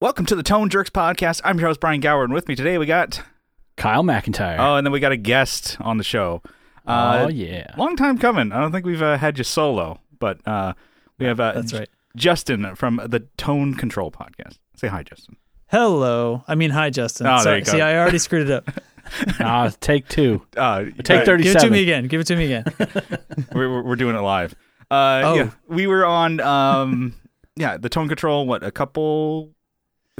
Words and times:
Welcome 0.00 0.24
to 0.26 0.34
the 0.36 0.42
Tone 0.42 0.70
Jerks 0.70 0.88
podcast. 0.90 1.42
I'm 1.44 1.58
your 1.58 1.68
host 1.68 1.80
Brian 1.80 2.00
Gower, 2.00 2.24
and 2.24 2.32
with 2.32 2.48
me 2.48 2.56
today 2.56 2.78
we 2.78 2.86
got 2.86 3.22
Kyle 3.76 4.02
McIntyre. 4.02 4.56
oh, 4.58 4.76
and 4.76 4.86
then 4.86 4.92
we 4.92 5.00
got 5.00 5.12
a 5.12 5.16
guest 5.16 5.76
on 5.80 5.98
the 5.98 6.04
show. 6.04 6.42
Uh, 6.86 7.24
oh 7.26 7.28
yeah. 7.28 7.74
long 7.76 7.96
time 7.96 8.16
coming. 8.18 8.50
I 8.52 8.60
don't 8.60 8.72
think 8.72 8.86
we've 8.86 9.02
uh, 9.02 9.18
had 9.18 9.36
you 9.36 9.44
solo, 9.44 10.00
but 10.18 10.38
uh, 10.46 10.72
we 11.18 11.26
have 11.26 11.38
uh, 11.38 11.52
That's 11.52 11.72
right. 11.74 11.88
Justin 12.16 12.74
from 12.76 13.00
the 13.06 13.20
Tone 13.36 13.74
Control 13.74 14.10
podcast. 14.10 14.56
Say 14.74 14.88
hi, 14.88 15.02
Justin. 15.02 15.36
Hello. 15.70 16.44
I 16.48 16.54
mean, 16.54 16.70
hi, 16.70 16.88
Justin. 16.90 17.26
Oh, 17.26 17.34
there 17.36 17.42
Sorry. 17.42 17.58
you 17.58 17.64
go. 17.66 17.72
See, 17.72 17.80
I 17.82 17.98
already 17.98 18.18
screwed 18.18 18.48
it 18.48 18.52
up. 18.52 18.70
Ah, 19.40 19.72
take 19.80 20.06
two. 20.08 20.40
Uh, 20.56 20.84
Take 21.02 21.22
uh, 21.22 21.24
thirty. 21.24 21.42
Give 21.42 21.56
it 21.56 21.60
to 21.60 21.70
me 21.70 21.82
again. 21.82 22.06
Give 22.06 22.20
it 22.20 22.28
to 22.28 22.36
me 22.36 22.44
again. 22.44 22.64
We're, 23.52 23.68
we're- 23.68 23.82
we're 23.82 23.96
doing 23.96 24.14
it 24.14 24.20
live. 24.20 24.54
Uh, 24.88 25.22
Oh. 25.24 25.34
yeah, 25.34 25.50
we 25.66 25.88
were 25.88 26.04
on. 26.06 26.38
Um, 26.40 27.14
yeah, 27.56 27.76
the 27.76 27.88
Tone 27.88 28.06
Control. 28.06 28.46
What 28.46 28.62
a 28.62 28.70
couple, 28.70 29.50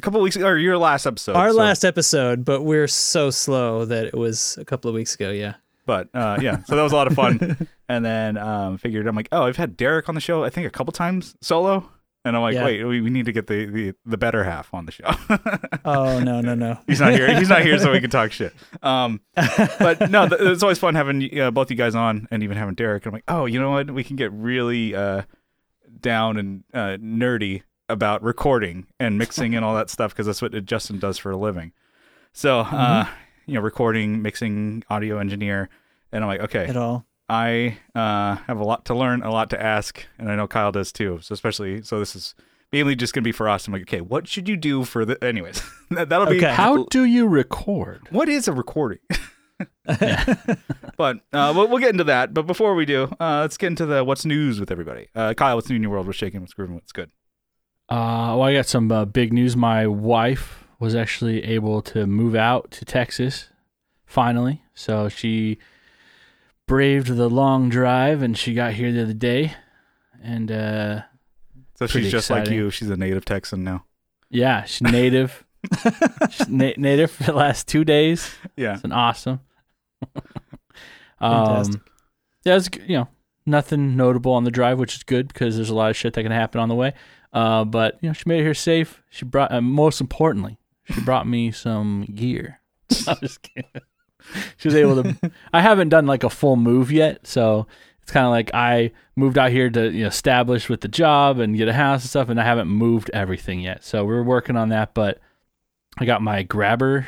a 0.01 0.03
couple 0.03 0.19
weeks 0.23 0.35
ago, 0.35 0.47
or 0.49 0.57
your 0.57 0.79
last 0.79 1.05
episode. 1.07 1.37
Our 1.37 1.51
so- 1.51 1.57
last 1.59 1.85
episode, 1.85 2.43
but 2.45 2.63
we're 2.63 2.89
so 2.89 3.29
slow 3.31 3.85
that 3.85 4.07
it 4.07 4.15
was 4.15 4.57
a 4.59 4.65
couple 4.65 4.89
of 4.89 4.95
weeks 4.95 5.15
ago. 5.15 5.31
Yeah. 5.31 5.55
But 5.85 6.09
uh, 6.15 6.39
yeah, 6.41 6.63
so 6.65 6.75
that 6.77 6.83
was 6.83 6.93
a 6.93 6.97
lot 6.97 7.07
of 7.07 7.15
fun. 7.15 7.69
and 7.89 8.05
then 8.05 8.39
um, 8.39 8.79
figured 8.79 9.07
I'm 9.07 9.15
like, 9.17 9.29
oh, 9.33 9.43
I've 9.43 9.57
had 9.57 9.77
Derek 9.77 10.09
on 10.09 10.15
the 10.15 10.21
show. 10.21 10.43
I 10.43 10.49
think 10.49 10.67
a 10.67 10.71
couple 10.71 10.93
times 10.93 11.35
solo. 11.43 11.87
And 12.25 12.37
I'm 12.37 12.43
like, 12.43 12.55
Yeah. 12.55 12.65
wait, 12.65 12.85
we, 12.85 13.01
we 13.01 13.11
need 13.11 13.25
to 13.27 13.33
get 13.33 13.47
the, 13.47 13.65
the, 13.67 13.95
the 14.07 14.17
better 14.19 14.45
half 14.45 14.73
on 14.73 14.87
the 14.87 14.93
show. 14.93 15.11
Oh 15.85 16.21
no 16.21 16.43
no 16.43 16.55
no. 16.55 16.79
He's 16.87 17.01
not 17.01 17.13
here. 17.13 17.35
He's 17.39 17.49
not 17.49 17.63
here, 17.63 17.79
so 17.79 17.91
we 17.91 18.01
can 18.01 18.11
talk 18.11 18.33
shit. 18.33 18.53
Um, 18.83 19.21
but 19.35 20.11
no, 20.11 20.29
th- 20.29 20.41
it's 20.43 20.63
always 20.63 20.79
fun 20.79 20.95
having 20.95 21.41
uh, 21.41 21.51
both 21.51 21.71
you 21.71 21.77
guys 21.77 21.95
on, 21.95 22.29
and 22.31 22.43
even 22.43 22.57
having 22.59 22.75
Derek. 22.75 23.07
I'm 23.07 23.13
like, 23.13 23.25
oh, 23.29 23.47
you 23.47 23.59
know 23.59 23.71
what? 23.71 23.91
We 23.91 24.05
can 24.05 24.17
get 24.17 24.31
really 24.33 24.95
uh, 24.95 25.23
down 26.01 26.37
and 26.37 26.65
uh, 26.75 26.99
nerdy 27.01 27.63
about 27.91 28.23
recording 28.23 28.87
and 28.99 29.19
mixing 29.19 29.55
and 29.55 29.65
all 29.65 29.75
that 29.75 29.91
stuff 29.91 30.13
because 30.13 30.27
that's 30.27 30.41
what 30.41 30.53
Justin 30.65 30.99
does 30.99 31.19
for 31.19 31.31
a 31.31 31.37
living. 31.37 31.73
So, 32.33 32.61
uh, 32.61 33.07
you 33.47 33.55
know, 33.55 33.61
recording, 33.61 34.23
mixing, 34.23 34.85
audio 34.89 35.19
engineer, 35.19 35.69
and 36.13 36.25
I'm 36.25 36.29
like, 36.29 36.41
okay, 36.41 36.67
At 36.67 36.77
all. 36.77 37.05
I 37.29 37.79
uh, 37.95 38.37
have 38.37 38.59
a 38.59 38.65
lot 38.65 38.87
to 38.87 38.95
learn, 38.95 39.23
a 39.23 39.31
lot 39.31 39.51
to 39.51 39.63
ask, 39.63 40.05
and 40.19 40.31
I 40.31 40.37
know 40.37 40.49
Kyle 40.49 40.73
does 40.73 40.91
too. 40.91 41.21
So 41.23 41.33
especially, 41.33 41.83
so 41.83 41.99
this 41.99 42.17
is 42.17 42.35
mainly 42.73 42.97
just 42.97 43.15
gonna 43.15 43.23
be 43.23 43.33
for 43.33 43.49
us. 43.49 43.67
I'm 43.67 43.73
like, 43.73 43.83
okay, 43.83 44.01
what 44.01 44.27
should 44.27 44.49
you 44.49 44.57
do 44.57 44.85
for 44.85 45.05
the? 45.05 45.23
Anyways, 45.23 45.63
that, 45.91 46.09
that'll 46.09 46.27
be 46.27 46.41
How 46.43 46.85
do 46.91 47.05
you 47.05 47.29
record? 47.29 48.09
what 48.11 48.29
is 48.29 48.49
a 48.49 48.53
recording? 48.53 48.99
but 50.97 51.21
uh, 51.33 51.53
we'll, 51.55 51.69
we'll 51.69 51.79
get 51.79 51.91
into 51.91 52.05
that. 52.05 52.33
But 52.33 52.47
before 52.47 52.75
we 52.75 52.87
do, 52.87 53.15
uh, 53.21 53.41
let's 53.41 53.57
get 53.57 53.69
into 53.69 53.87
the 53.87 54.05
what's 54.05 54.25
news 54.25 54.59
with 54.61 54.71
everybody. 54.71 55.09
Uh, 55.15 55.35
Kyle, 55.35 55.57
what's 55.57 55.69
new 55.69 55.77
in 55.77 55.83
your 55.83 55.91
world? 55.91 56.07
What's 56.07 56.19
shaking? 56.19 56.41
What's 56.41 56.55
grooving? 56.55 56.75
What's 56.75 56.93
good? 56.93 57.11
Uh, 57.91 58.37
well, 58.39 58.43
I 58.45 58.55
got 58.55 58.67
some 58.67 58.91
uh, 58.93 59.05
big 59.05 59.33
news. 59.33 59.57
My 59.57 59.87
wife 59.87 60.65
was 60.79 60.95
actually 60.95 61.43
able 61.45 61.83
to 61.83 62.07
move 62.07 62.35
out 62.35 62.71
to 62.73 62.85
Texas 62.85 63.49
finally. 64.07 64.63
So 64.75 65.09
she 65.09 65.59
braved 66.67 67.09
the 67.09 67.29
long 67.29 67.69
drive 67.69 68.23
and 68.23 68.39
she 68.39 68.55
got 68.55 68.75
here 68.75 68.93
the 68.93 69.03
other 69.03 69.13
day. 69.13 69.55
And 70.23 70.51
uh, 70.53 71.03
So 71.75 71.87
she's 71.87 72.11
just 72.11 72.31
like 72.31 72.49
you. 72.49 72.71
She's 72.71 72.91
a 72.91 72.97
native 72.97 73.25
Texan 73.25 73.65
now. 73.65 73.85
yeah, 74.31 74.65
she's 74.65 74.83
native. 74.83 75.45
she's 76.31 76.49
na- 76.49 76.73
native 76.77 77.11
for 77.11 77.25
the 77.25 77.33
last 77.33 77.67
two 77.69 77.85
days. 77.85 78.31
Yeah. 78.57 78.75
it's 78.75 78.85
an 78.85 78.93
awesome. 78.93 79.41
Fantastic. 81.21 81.75
Um, 81.77 81.83
yeah, 82.45 82.57
it's 82.57 82.71
you 82.87 82.97
know 82.99 83.09
nothing 83.47 83.97
notable 83.97 84.33
on 84.33 84.45
the 84.45 84.51
drive, 84.51 84.79
which 84.79 84.95
is 84.95 85.03
good 85.03 85.29
because 85.29 85.57
there's 85.57 85.69
a 85.71 85.75
lot 85.75 85.91
of 85.91 85.97
shit 85.97 86.15
that 86.15 86.23
can 86.23 86.33
happen 86.33 86.61
on 86.61 86.69
the 86.69 86.75
way. 86.75 86.95
Uh, 87.33 87.65
but 87.65 87.99
you 88.01 88.09
know 88.09 88.13
she 88.13 88.25
made 88.27 88.41
it 88.41 88.45
here 88.45 88.55
safe. 88.55 89.03
She 89.11 89.25
brought, 89.25 89.53
uh, 89.53 89.61
most 89.61 90.01
importantly, 90.01 90.59
she 90.85 91.01
brought 91.01 91.27
me 91.27 91.53
some 91.53 92.07
gear. 92.15 92.61
I'm 93.07 93.17
just 93.21 93.43
kidding. 93.43 93.71
She 94.57 94.69
was 94.69 94.75
able 94.75 95.03
to. 95.03 95.33
I 95.53 95.61
haven't 95.61 95.91
done 95.91 96.07
like 96.07 96.25
a 96.25 96.31
full 96.31 96.57
move 96.57 96.91
yet, 96.91 97.27
so 97.27 97.67
it's 98.03 98.13
kind 98.13 98.27
of 98.27 98.33
like 98.33 98.51
I 98.53 98.93
moved 99.17 99.39
out 99.39 99.51
here 99.51 99.71
to 99.71 99.91
you 99.91 100.03
know 100.03 100.09
establish 100.09 100.69
with 100.69 100.81
the 100.81 100.89
job 100.89 101.39
and 101.39 101.57
get 101.57 101.69
a 101.69 101.73
house 101.73 102.03
and 102.03 102.11
stuff, 102.11 102.29
and 102.29 102.41
I 102.41 102.45
haven't 102.45 102.69
moved 102.69 103.11
everything 103.15 103.61
yet. 103.61 103.85
So 103.85 104.05
we're 104.05 104.23
working 104.23 104.57
on 104.57 104.71
that, 104.71 104.95
but 104.95 105.21
I 105.99 106.05
got 106.05 106.23
my 106.23 106.43
grabber 106.43 107.07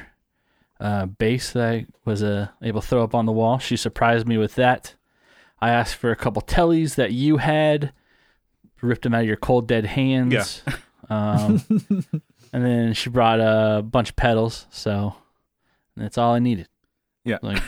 uh, 0.80 1.06
bass 1.06 1.52
that 1.52 1.62
I 1.62 1.86
was 2.04 2.22
uh, 2.22 2.48
able 2.62 2.80
to 2.80 2.86
throw 2.86 3.04
up 3.04 3.14
on 3.14 3.26
the 3.26 3.32
wall. 3.32 3.58
She 3.58 3.76
surprised 3.76 4.26
me 4.26 4.36
with 4.36 4.54
that. 4.56 4.94
I 5.60 5.70
asked 5.70 5.94
for 5.94 6.10
a 6.10 6.16
couple 6.16 6.42
tellies 6.42 6.96
that 6.96 7.12
you 7.12 7.36
had, 7.36 7.92
ripped 8.82 9.02
them 9.02 9.14
out 9.14 9.20
of 9.22 9.26
your 9.26 9.36
cold 9.36 9.66
dead 9.68 9.86
hands. 9.86 10.62
Um, 11.08 11.62
and 12.52 12.64
then 12.64 12.92
she 12.94 13.10
brought 13.10 13.40
a 13.40 13.82
bunch 13.82 14.10
of 14.10 14.16
pedals, 14.16 14.66
so 14.70 15.14
that's 15.96 16.18
all 16.18 16.34
I 16.34 16.38
needed. 16.38 16.68
Yeah. 17.24 17.38
Like, 17.42 17.62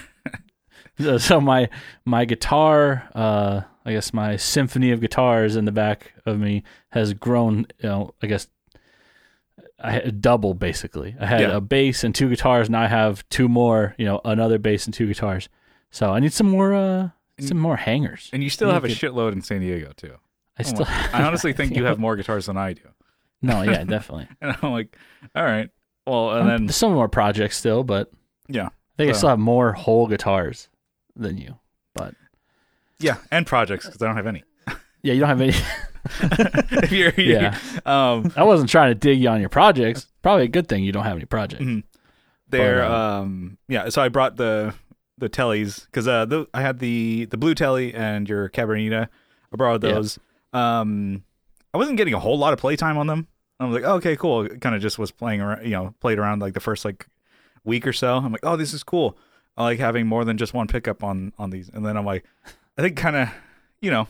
so- 1.19 1.41
my 1.41 1.69
my 2.05 2.25
guitar, 2.25 3.09
uh, 3.15 3.63
I 3.85 3.93
guess 3.93 4.13
my 4.13 4.37
symphony 4.37 4.91
of 4.93 5.01
guitars 5.01 5.57
in 5.57 5.65
the 5.65 5.73
back 5.73 6.13
of 6.27 6.39
me 6.39 6.63
has 6.91 7.13
grown. 7.15 7.67
You 7.83 7.89
know, 7.89 8.15
I 8.23 8.27
guess 8.27 8.49
I 9.79 9.93
had 9.93 10.05
a 10.07 10.13
double 10.13 10.55
basically. 10.55 11.15
I 11.21 11.27
had 11.27 11.41
Yeah. 11.43 11.57
a 11.57 11.61
bass 11.61 12.03
and 12.05 12.15
two 12.15 12.29
guitars. 12.31 12.69
and 12.69 12.77
I 12.77 12.87
have 12.89 13.29
two 13.29 13.49
more. 13.49 13.95
You 13.99 14.07
know, 14.07 14.21
another 14.25 14.59
bass 14.59 14.87
and 14.87 14.95
two 14.95 15.07
guitars. 15.07 15.49
So 15.91 16.13
I 16.13 16.21
need 16.21 16.33
some 16.33 16.49
more. 16.49 16.73
Uh, 16.75 17.09
some 17.41 17.59
more 17.59 17.77
hangers. 17.77 18.31
And 18.33 18.45
you 18.45 18.49
still 18.51 18.71
have 18.71 18.85
a 18.85 18.89
could- 18.89 18.97
shitload 18.97 19.33
in 19.33 19.43
San 19.43 19.61
Diego 19.61 19.93
too. 19.97 20.15
I 20.59 20.63
Oh 20.63 20.69
still. 20.69 20.87
I 21.13 21.23
honestly 21.23 21.53
think 21.53 21.75
you 21.77 21.85
have 21.85 21.99
more 21.99 22.17
guitars 22.17 22.47
than 22.47 22.57
I 22.57 22.73
do. 22.75 22.83
No, 23.43 23.63
yeah, 23.63 23.85
definitely. 23.85 24.29
And 24.41 24.57
I'm 24.63 24.73
like, 24.73 24.97
all 25.35 25.45
right. 25.45 25.69
Well, 26.07 26.31
and 26.33 26.49
then 26.49 26.67
There's 26.67 26.77
some 26.77 26.93
more 26.93 27.09
projects 27.09 27.57
still, 27.57 27.83
but 27.85 28.11
yeah, 28.49 28.67
I 28.67 28.71
think 28.99 29.09
I 29.11 29.13
So- 29.13 29.19
still 29.19 29.29
have 29.31 29.39
more 29.39 29.73
whole 29.73 30.07
guitars 30.07 30.69
than 31.17 31.39
you. 31.39 31.59
But 31.95 32.15
yeah, 32.99 33.17
and 33.31 33.47
projects 33.47 33.87
because 33.87 34.01
I 34.03 34.07
don't 34.07 34.17
have 34.17 34.27
any. 34.27 34.45
yeah, 35.03 35.15
you 35.15 35.21
don't 35.21 35.29
have 35.29 35.41
any. 35.41 35.55
if 36.83 36.93
you're, 36.93 37.13
Yeah. 37.17 37.57
um, 37.87 38.33
I 38.37 38.45
wasn't 38.45 38.69
trying 38.71 38.91
to 38.91 38.95
dig 38.95 39.19
you 39.21 39.29
on 39.29 39.41
your 39.41 39.49
projects. 39.49 40.07
Probably 40.23 40.45
a 40.45 40.49
good 40.49 40.69
thing 40.69 40.85
you 40.85 40.93
don't 40.93 41.05
have 41.05 41.17
any 41.17 41.25
projects. 41.25 41.63
Mhm. 41.65 41.85
There, 42.49 42.81
But, 42.83 42.91
uh, 42.91 43.21
um, 43.21 43.59
yeah. 43.69 43.89
So 43.89 44.03
I 44.03 44.09
brought 44.09 44.37
the 44.37 44.75
the 45.19 45.29
tellies 45.29 45.87
because 45.87 46.07
uh, 46.09 46.25
the, 46.27 46.47
I 46.53 46.61
had 46.61 46.79
the 46.79 47.25
the 47.27 47.37
blue 47.37 47.55
telly 47.55 47.95
and 47.95 48.29
your 48.29 48.49
Cabronita. 48.51 49.09
I 49.53 49.57
borrowed 49.57 49.83
Yeah. 49.83 49.93
those. 49.93 50.19
Um, 50.55 51.25
I 51.73 51.79
wasn't 51.79 51.97
getting 51.99 52.15
a 52.15 52.19
whole 52.21 52.39
lot 52.39 52.53
of 52.53 52.59
playtime 52.59 52.97
on 52.97 53.07
them. 53.07 53.27
I 53.61 53.67
was 53.67 53.75
like, 53.75 53.85
oh, 53.85 53.95
okay, 53.97 54.17
cool. 54.17 54.49
Kind 54.49 54.75
of 54.75 54.81
just 54.83 54.99
was 54.99 55.11
playing 55.11 55.41
around, 55.41 55.65
you 55.65 55.71
know, 55.73 55.95
played 56.01 56.19
around 56.19 56.41
like 56.41 56.55
the 56.55 56.61
first 56.61 56.85
like 56.85 57.07
week 57.65 57.87
or 57.87 57.93
so. 57.93 58.17
I'm 58.17 58.33
like, 58.33 58.45
oh, 58.45 58.57
this 58.57 58.73
is 58.73 58.83
cool. 58.83 59.17
I 59.57 59.65
like 59.65 59.79
having 59.79 60.07
more 60.07 60.25
than 60.25 60.37
just 60.37 60.55
one 60.55 60.67
pickup 60.67 61.03
on 61.05 61.33
on 61.39 61.51
these. 61.51 61.69
And 61.69 61.85
then 61.85 61.97
I'm 61.97 62.05
like, 62.07 62.25
I 62.79 62.83
think 62.83 62.97
kind 62.97 63.17
of, 63.17 63.29
you 63.81 63.91
know, 63.91 64.09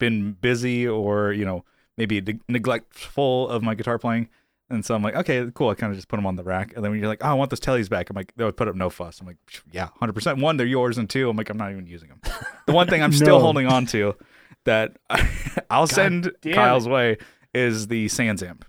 been 0.00 0.32
busy 0.32 0.86
or 0.86 1.32
you 1.32 1.44
know 1.44 1.64
maybe 1.96 2.20
de- 2.20 2.40
neglectful 2.48 3.48
of 3.48 3.62
my 3.62 3.74
guitar 3.74 3.98
playing. 3.98 4.28
And 4.70 4.84
so 4.84 4.94
I'm 4.94 5.02
like, 5.02 5.14
okay, 5.14 5.46
cool. 5.54 5.68
I 5.68 5.74
kind 5.74 5.92
of 5.92 5.96
just 5.96 6.08
put 6.08 6.16
them 6.16 6.26
on 6.26 6.36
the 6.36 6.42
rack. 6.42 6.72
And 6.74 6.82
then 6.84 6.90
when 6.90 6.98
you're 6.98 7.08
like, 7.08 7.22
oh, 7.22 7.28
I 7.28 7.34
want 7.34 7.50
those 7.50 7.60
tellies 7.60 7.88
back, 7.88 8.08
I'm 8.10 8.16
like, 8.16 8.32
they 8.36 8.44
would 8.44 8.56
put 8.56 8.66
up 8.66 8.74
no 8.74 8.88
fuss. 8.90 9.20
I'm 9.20 9.26
like, 9.26 9.36
yeah, 9.70 9.88
100%. 10.00 10.40
One, 10.40 10.56
they're 10.56 10.66
yours. 10.66 10.96
And 10.98 11.08
two, 11.08 11.28
I'm 11.28 11.36
like, 11.36 11.50
I'm 11.50 11.58
not 11.58 11.70
even 11.70 11.86
using 11.86 12.08
them. 12.08 12.20
The 12.66 12.72
one 12.72 12.88
thing 12.88 13.02
I'm 13.02 13.12
still 13.12 13.36
No. 13.38 13.40
holding 13.40 13.66
on 13.66 13.84
to 13.86 14.16
that 14.64 14.96
I'll 15.70 15.86
send 15.86 16.32
damn 16.42 16.54
Kyle's 16.54 16.88
way 16.88 17.18
is 17.54 17.86
the 17.88 18.08
Sans 18.08 18.42
amp. 18.42 18.64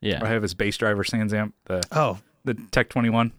Yeah, 0.00 0.20
I 0.22 0.28
have 0.28 0.42
his 0.42 0.54
bass 0.54 0.76
driver 0.76 1.02
Sans 1.04 1.32
amp, 1.32 1.54
the, 1.64 1.82
Oh, 1.92 2.18
the 2.44 2.54
Tech 2.70 2.88
21. 2.90 3.32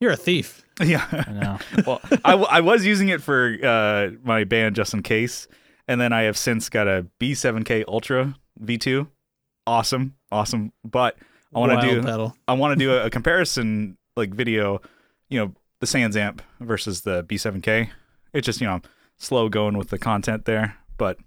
you're 0.00 0.12
a 0.12 0.16
thief. 0.16 0.62
Yeah. 0.82 1.06
I 1.12 1.30
know. 1.32 1.58
well, 1.86 2.00
I, 2.24 2.30
w- 2.32 2.48
I 2.50 2.60
was 2.60 2.84
using 2.84 3.08
it 3.08 3.22
for 3.22 3.56
uh, 3.62 4.10
my 4.24 4.42
band 4.42 4.74
just 4.74 4.92
in 4.92 5.02
case, 5.04 5.46
and 5.86 6.00
then 6.00 6.12
I 6.12 6.22
have 6.22 6.36
since 6.36 6.68
got 6.68 6.88
a 6.88 7.06
B7K 7.20 7.84
Ultra 7.86 8.34
V2. 8.60 9.06
Awesome, 9.68 10.16
awesome. 10.32 10.72
But 10.84 11.16
I 11.54 11.60
want 11.60 11.80
to 11.80 11.88
do 11.88 12.02
pedal. 12.02 12.36
I 12.48 12.54
want 12.54 12.76
to 12.76 12.84
do 12.84 12.92
a, 12.92 13.04
a 13.06 13.10
comparison 13.10 13.96
like 14.16 14.34
video. 14.34 14.80
You 15.30 15.38
know, 15.38 15.52
the 15.80 15.86
Sans 15.86 16.16
amp 16.16 16.42
versus 16.60 17.02
the 17.02 17.22
B7K. 17.24 17.88
It's 18.32 18.44
just 18.44 18.60
you 18.60 18.66
know 18.66 18.80
slow 19.16 19.48
going 19.48 19.78
with 19.78 19.90
the 19.90 19.98
content 19.98 20.44
there, 20.44 20.76
but 20.98 21.18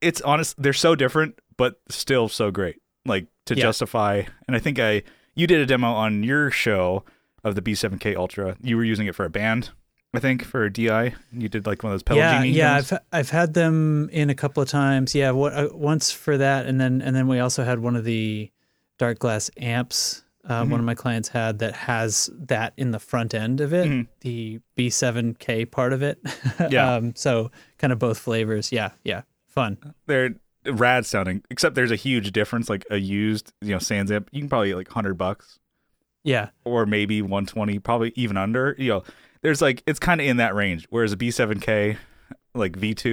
it's 0.00 0.20
honest. 0.22 0.54
They're 0.62 0.72
so 0.72 0.94
different, 0.94 1.38
but 1.56 1.80
still 1.88 2.28
so 2.28 2.50
great. 2.50 2.76
Like 3.04 3.26
to 3.46 3.54
Yeah. 3.54 3.62
justify, 3.62 4.22
and 4.46 4.56
I 4.56 4.58
think 4.58 4.78
I 4.78 5.02
you 5.34 5.46
did 5.46 5.60
a 5.60 5.66
demo 5.66 5.88
on 5.92 6.22
your 6.22 6.50
show 6.50 7.04
of 7.44 7.54
the 7.54 7.62
B7K 7.62 8.16
Ultra. 8.16 8.56
You 8.62 8.76
were 8.76 8.84
using 8.84 9.06
it 9.06 9.14
for 9.14 9.24
a 9.24 9.30
band, 9.30 9.70
I 10.14 10.18
think, 10.18 10.44
for 10.44 10.64
a 10.64 10.72
DI. 10.72 11.14
You 11.32 11.48
did 11.48 11.66
like 11.66 11.82
one 11.82 11.92
of 11.92 11.94
those 11.94 12.02
pedal 12.02 12.18
yeah, 12.22 12.38
genie 12.42 12.50
yeah. 12.56 12.74
I've 12.76 12.92
I've 13.12 13.30
had 13.30 13.54
them 13.54 14.08
in 14.10 14.30
a 14.30 14.34
couple 14.34 14.62
of 14.62 14.68
times. 14.68 15.14
Yeah, 15.14 15.30
what, 15.30 15.52
uh, 15.52 15.68
once 15.72 16.10
for 16.10 16.36
that, 16.38 16.66
and 16.66 16.80
then 16.80 17.00
and 17.02 17.14
then 17.14 17.28
we 17.28 17.38
also 17.38 17.62
had 17.64 17.78
one 17.78 17.94
of 17.96 18.04
the 18.04 18.50
dark 18.98 19.18
glass 19.18 19.50
amps. 19.58 20.22
Uh, 20.44 20.62
Mm-hmm. 20.62 20.70
One 20.70 20.80
of 20.80 20.86
my 20.86 20.94
clients 20.94 21.28
had 21.28 21.58
that 21.58 21.74
has 21.74 22.30
that 22.32 22.72
in 22.76 22.92
the 22.92 23.00
front 23.00 23.34
end 23.34 23.60
of 23.60 23.72
it, 23.72 23.86
Mhm. 23.88 24.06
the 24.20 24.60
B7K 24.76 25.64
part 25.70 25.92
of 25.92 26.02
it. 26.02 26.18
Yeah. 26.70 26.94
um, 26.94 27.14
so 27.16 27.50
kind 27.78 27.92
of 27.92 27.98
both 27.98 28.16
flavors. 28.18 28.70
Yeah, 28.72 28.90
yeah, 29.04 29.22
fun. 29.56 29.78
They're 30.06 30.34
rad 30.64 31.04
sounding. 31.06 31.42
Except 31.50 31.74
there's 31.74 31.90
a 31.90 31.96
huge 31.96 32.30
difference. 32.30 32.68
Like 32.70 32.84
a 32.90 32.98
used, 32.98 33.52
you 33.60 33.70
know, 33.72 33.78
Sans 33.80 34.10
amp, 34.12 34.28
you 34.30 34.40
can 34.40 34.48
probably 34.48 34.68
get 34.68 34.76
like 34.76 34.88
hundred 34.88 35.14
bucks 35.14 35.58
Yeah. 36.22 36.50
or 36.64 36.86
maybe 36.86 37.22
120, 37.22 37.78
probably 37.80 38.12
even 38.14 38.36
under. 38.36 38.74
You 38.78 38.88
know, 38.90 39.02
there's 39.42 39.60
like 39.60 39.82
it's 39.86 39.98
kind 39.98 40.20
of 40.20 40.26
in 40.28 40.36
that 40.36 40.54
range. 40.54 40.86
Whereas 40.90 41.12
a 41.12 41.16
B7K, 41.16 41.96
like 42.54 42.72
V2, 42.78 43.04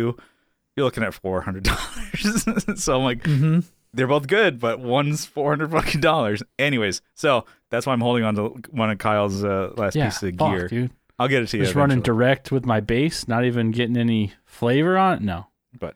you're 0.76 0.86
looking 0.86 1.04
at 1.04 1.14
four 1.14 1.42
hundred 1.42 1.64
dollars. 1.64 2.46
so 2.82 2.98
I'm 2.98 3.04
like, 3.04 3.24
Mm-hmm. 3.24 3.60
they're 3.94 4.08
both 4.08 4.28
good, 4.28 4.60
but 4.60 4.80
one's 4.80 5.26
four 5.26 5.52
hundred 5.52 5.72
fucking 5.72 6.02
dollars. 6.02 6.42
Anyways, 6.58 7.02
so 7.14 7.46
that's 7.70 7.86
why 7.86 7.94
I'm 7.94 8.02
holding 8.02 8.24
on 8.24 8.36
to 8.36 8.44
one 8.72 8.90
of 8.90 8.98
Kyle's 8.98 9.44
uh, 9.44 9.72
last 9.78 9.96
Yeah, 9.96 10.06
piece 10.06 10.24
of 10.24 10.36
fuck, 10.36 10.50
gear. 10.52 10.68
dude. 10.68 10.92
I'll 11.20 11.28
get 11.28 11.44
it 11.44 11.48
to 11.50 11.58
you. 11.58 11.64
Just 11.64 11.76
running 11.76 12.02
direct 12.02 12.52
with 12.52 12.66
my 12.66 12.80
bass, 12.80 13.28
not 13.28 13.46
even 13.46 13.70
getting 13.70 13.96
any 13.98 14.34
flavor 14.46 14.98
on 14.98 15.18
it. 15.18 15.22
No, 15.22 15.46
But- 15.80 15.96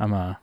I'm 0.00 0.12
uh, 0.12 0.34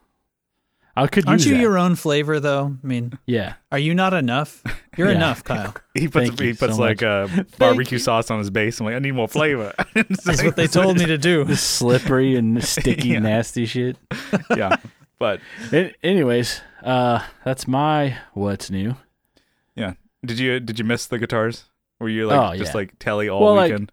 I 0.98 1.08
could 1.08 1.28
Aren't 1.28 1.42
use 1.42 1.48
you 1.48 1.56
that. 1.56 1.62
your 1.62 1.78
own 1.78 1.96
flavor 1.96 2.40
though? 2.40 2.78
I 2.82 2.88
mean, 2.88 3.18
yeah. 3.26 3.56
are 3.72 3.78
you 3.80 3.94
not 3.94 4.14
enough? 4.14 4.64
You're 4.98 5.10
Yeah. 5.12 5.16
enough, 5.16 5.44
Kyle. 5.44 5.74
He 5.94 6.08
puts 6.08 6.28
Thank 6.30 6.40
he 6.40 6.54
puts 6.54 6.76
so 6.76 6.82
like 6.82 7.04
uh, 7.04 7.28
barbecue 7.58 7.96
you. 7.96 8.00
sauce 8.00 8.32
on 8.32 8.40
his 8.40 8.50
bass. 8.50 8.80
I'm 8.80 8.86
like, 8.86 8.96
I 8.96 9.00
need 9.00 9.12
more 9.14 9.28
flavor. 9.28 9.74
That's 9.94 10.44
what 10.44 10.56
they 10.56 10.68
told 10.68 10.98
me 10.98 11.06
to 11.06 11.18
do. 11.18 11.44
This 11.44 11.62
slippery 11.62 12.36
and 12.36 12.64
sticky, 12.64 13.10
Yeah. 13.10 13.20
nasty 13.20 13.66
shit. 13.66 13.98
yeah, 14.56 14.76
but 15.20 15.40
A- 15.74 15.94
anyways, 16.04 16.62
uh, 16.84 17.24
that's 17.44 17.68
my 17.68 18.18
what's 18.34 18.70
new. 18.72 18.96
Yeah. 19.76 19.94
Did 20.26 20.40
you 20.40 20.60
did 20.60 20.80
you 20.80 20.86
miss 20.86 21.08
the 21.08 21.18
guitars? 21.20 21.66
Were 22.00 22.10
you 22.10 22.28
like 22.28 22.40
Oh, 22.40 22.58
just 22.58 22.72
yeah. 22.74 22.78
like 22.78 23.00
telly 23.00 23.28
all 23.30 23.42
Well, 23.42 23.56
like, 23.56 23.72
weekend? 23.72 23.92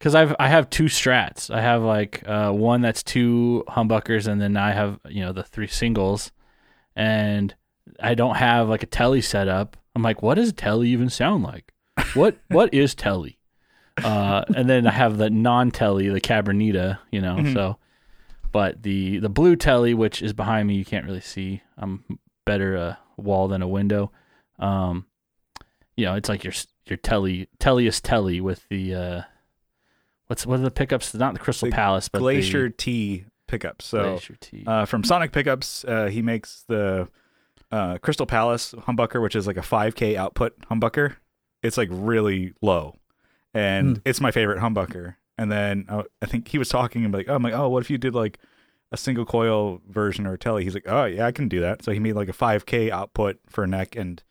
Because 0.00 0.14
I've 0.14 0.34
I 0.40 0.48
have 0.48 0.70
two 0.70 0.84
strats. 0.84 1.54
I 1.54 1.60
have 1.60 1.82
like 1.82 2.26
uh, 2.26 2.50
one 2.52 2.80
that's 2.80 3.02
two 3.02 3.64
humbuckers, 3.68 4.26
and 4.26 4.40
then 4.40 4.56
I 4.56 4.72
have 4.72 4.98
you 5.06 5.20
know 5.20 5.32
the 5.32 5.42
three 5.42 5.66
singles, 5.66 6.32
and 6.96 7.54
I 8.02 8.14
don't 8.14 8.36
have 8.36 8.68
like 8.70 8.82
a 8.82 8.86
telly 8.86 9.20
set 9.20 9.46
up. 9.46 9.76
I'm 9.94 10.02
like, 10.02 10.22
what 10.22 10.36
does 10.36 10.48
a 10.48 10.52
telly 10.54 10.88
even 10.88 11.10
sound 11.10 11.42
like? 11.44 11.74
What 12.14 12.38
what 12.48 12.72
is 12.72 12.94
telly? 12.94 13.38
Uh, 14.02 14.42
and 14.56 14.70
then 14.70 14.86
I 14.86 14.92
have 14.92 15.18
the 15.18 15.28
non 15.28 15.70
telly, 15.70 16.08
the 16.08 16.20
Cabronita, 16.20 16.98
you 17.12 17.20
know. 17.20 17.36
Mhm. 17.36 17.52
So, 17.52 17.76
but 18.52 18.82
the 18.82 19.18
the 19.18 19.28
blue 19.28 19.54
telly, 19.54 19.92
which 19.92 20.22
is 20.22 20.32
behind 20.32 20.66
me, 20.66 20.76
you 20.76 20.84
can't 20.86 21.04
really 21.04 21.20
see. 21.20 21.60
I'm 21.76 22.04
better 22.46 22.74
a 22.74 22.98
wall 23.18 23.48
than 23.48 23.60
a 23.60 23.68
window. 23.68 24.12
Um, 24.58 25.04
you 25.94 26.06
know, 26.06 26.14
it's 26.14 26.30
like 26.30 26.42
your 26.42 26.54
your 26.86 26.96
telly 26.96 27.48
telliest 27.58 28.02
telly 28.02 28.40
with 28.40 28.66
the 28.70 28.94
uh, 28.94 29.22
what's 30.30 30.46
what 30.46 30.60
are 30.60 30.62
the 30.62 30.70
pickups? 30.70 31.12
Not 31.12 31.34
the 31.34 31.40
Crystal 31.40 31.68
The 31.68 31.74
Palace, 31.74 32.08
but 32.08 32.20
Glacier 32.20 32.68
the 32.68 32.74
T 32.74 33.24
pickups. 33.48 33.84
So 33.86 34.02
Glacier 34.12 34.36
T. 34.40 34.64
uh, 34.66 34.84
from 34.86 35.02
Sonic 35.04 35.32
Pickups, 35.32 35.84
uh, 35.84 36.06
he 36.06 36.22
makes 36.22 36.64
the 36.68 37.08
uh, 37.72 37.98
Crystal 37.98 38.26
Palace 38.26 38.72
humbucker, 38.78 39.20
which 39.20 39.34
is 39.36 39.46
like 39.46 39.56
a 39.56 39.60
5K 39.62 40.14
output 40.16 40.58
humbucker. 40.70 41.16
It's 41.62 41.76
like 41.76 41.88
really 41.90 42.54
low, 42.62 42.96
and 43.52 43.96
Hmm. 43.96 44.02
it's 44.04 44.20
my 44.20 44.30
favorite 44.30 44.60
humbucker. 44.60 45.16
And 45.36 45.50
then 45.50 45.86
uh, 45.88 46.02
I 46.22 46.26
think 46.26 46.48
he 46.48 46.58
was 46.58 46.68
talking 46.68 47.04
and 47.04 47.12
like, 47.14 47.26
oh, 47.28 47.34
I'm 47.34 47.42
like, 47.42 47.54
oh, 47.54 47.68
what 47.68 47.82
if 47.82 47.90
you 47.90 47.98
did 47.98 48.14
like 48.14 48.38
a 48.92 48.96
single 48.96 49.24
coil 49.24 49.80
version 49.88 50.26
or 50.26 50.34
a 50.34 50.38
telly? 50.38 50.64
He's 50.64 50.74
like, 50.74 50.86
oh 50.86 51.06
yeah, 51.06 51.26
I 51.26 51.32
can 51.32 51.48
do 51.48 51.60
that. 51.60 51.82
So 51.82 51.92
he 51.92 51.98
made 51.98 52.12
like 52.14 52.28
a 52.28 52.32
5K 52.32 52.90
output 52.90 53.38
for 53.48 53.66
neck 53.66 53.96
and 53.96 54.22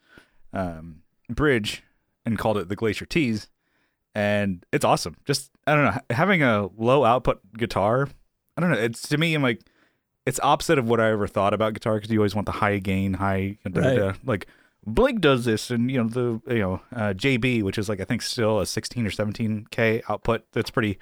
um, 0.54 1.02
bridge, 1.30 1.84
and 2.26 2.38
called 2.38 2.58
it 2.58 2.70
the 2.70 2.76
Glacier 2.76 3.06
T's. 3.06 3.50
And 4.16 4.66
it's 4.72 4.84
awesome. 4.86 5.16
Just 5.26 5.52
I 5.68 5.76
don't 5.76 5.86
know, 5.86 5.98
having 6.10 6.42
a 6.44 6.70
low 6.78 7.04
output 7.06 7.40
guitar. 7.58 8.08
I 8.58 8.62
don't 8.62 8.72
know. 8.72 8.78
It's 8.78 9.08
to 9.10 9.18
me, 9.18 9.34
I'm 9.36 9.44
like, 9.44 9.62
it's 10.26 10.40
opposite 10.44 10.78
of 10.80 10.88
what 10.88 11.00
I 11.00 11.12
ever 11.12 11.28
thought 11.28 11.54
about 11.54 11.74
guitar 11.74 11.96
because 11.96 12.12
you 12.12 12.20
always 12.20 12.36
want 12.36 12.46
the 12.46 12.52
high 12.54 12.80
gain, 12.80 13.14
high 13.16 13.58
da, 13.70 13.82
Right. 13.82 13.98
da. 13.98 14.14
like 14.26 14.48
Blink 14.86 15.22
does 15.22 15.46
this, 15.46 15.70
and 15.72 15.92
you 15.92 16.02
know 16.04 16.10
the 16.10 16.54
you 16.54 16.60
know 16.62 16.82
uh, 16.96 17.14
JB, 17.14 17.64
which 17.64 17.78
is 17.78 17.88
like 17.90 18.00
I 18.02 18.04
think 18.04 18.22
still 18.22 18.60
a 18.60 18.66
16 18.66 19.06
or 19.06 19.10
17k 19.12 20.02
output. 20.10 20.44
That's 20.54 20.72
pretty 20.72 20.98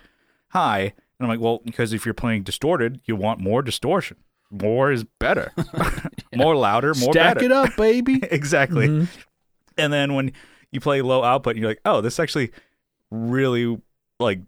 high. 0.49 0.81
And 1.19 1.25
I'm 1.25 1.29
like, 1.29 1.39
well, 1.39 1.61
because 1.65 1.93
if 1.93 2.05
you're 2.05 2.13
playing 2.13 2.43
distorted, 2.43 2.99
you 3.05 3.15
want 3.15 3.39
more 3.39 3.61
distortion. 3.63 4.17
More 4.51 4.91
is 4.91 5.03
better. 5.03 5.51
more 6.35 6.55
louder, 6.55 6.93
more 6.95 7.11
Stack 7.13 7.35
better. 7.35 7.45
it 7.45 7.51
up, 7.51 7.75
baby. 7.75 8.19
exactly. 8.31 8.87
Mhm. 8.87 9.07
And 9.77 9.91
then 9.93 10.13
when 10.13 10.31
you 10.71 10.79
play 10.79 11.01
low 11.01 11.23
output, 11.23 11.55
you're 11.55 11.67
like, 11.69 11.81
oh, 11.85 12.01
this 12.01 12.19
actually 12.19 12.51
really 13.11 13.79
like 14.19 14.39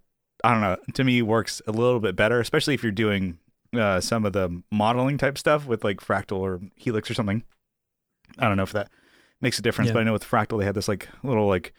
I 0.44 0.52
don't 0.52 0.62
know. 0.62 0.78
To 0.94 1.04
me, 1.04 1.22
works 1.22 1.62
a 1.68 1.72
little 1.72 2.00
bit 2.00 2.16
better, 2.16 2.40
especially 2.40 2.74
if 2.74 2.82
you're 2.84 2.92
doing 2.92 3.38
uh, 3.76 4.00
some 4.00 4.26
of 4.26 4.34
the 4.34 4.62
modeling 4.72 5.18
type 5.18 5.38
stuff 5.38 5.66
with 5.68 5.84
like 5.84 5.98
Fractal 6.00 6.38
or 6.40 6.62
Helix 6.76 7.12
or 7.12 7.14
something. 7.14 7.44
I 8.38 8.48
don't 8.48 8.58
know 8.58 8.64
if 8.64 8.72
that 8.72 8.90
makes 9.42 9.60
a 9.60 9.62
difference, 9.62 9.90
Yeah. 9.90 9.96
but 9.96 10.00
I 10.00 10.04
know 10.04 10.14
with 10.14 10.24
Fractal 10.24 10.60
they 10.60 10.66
had 10.66 10.76
this 10.76 10.88
like 10.88 11.10
little 11.24 11.48
like 11.48 11.74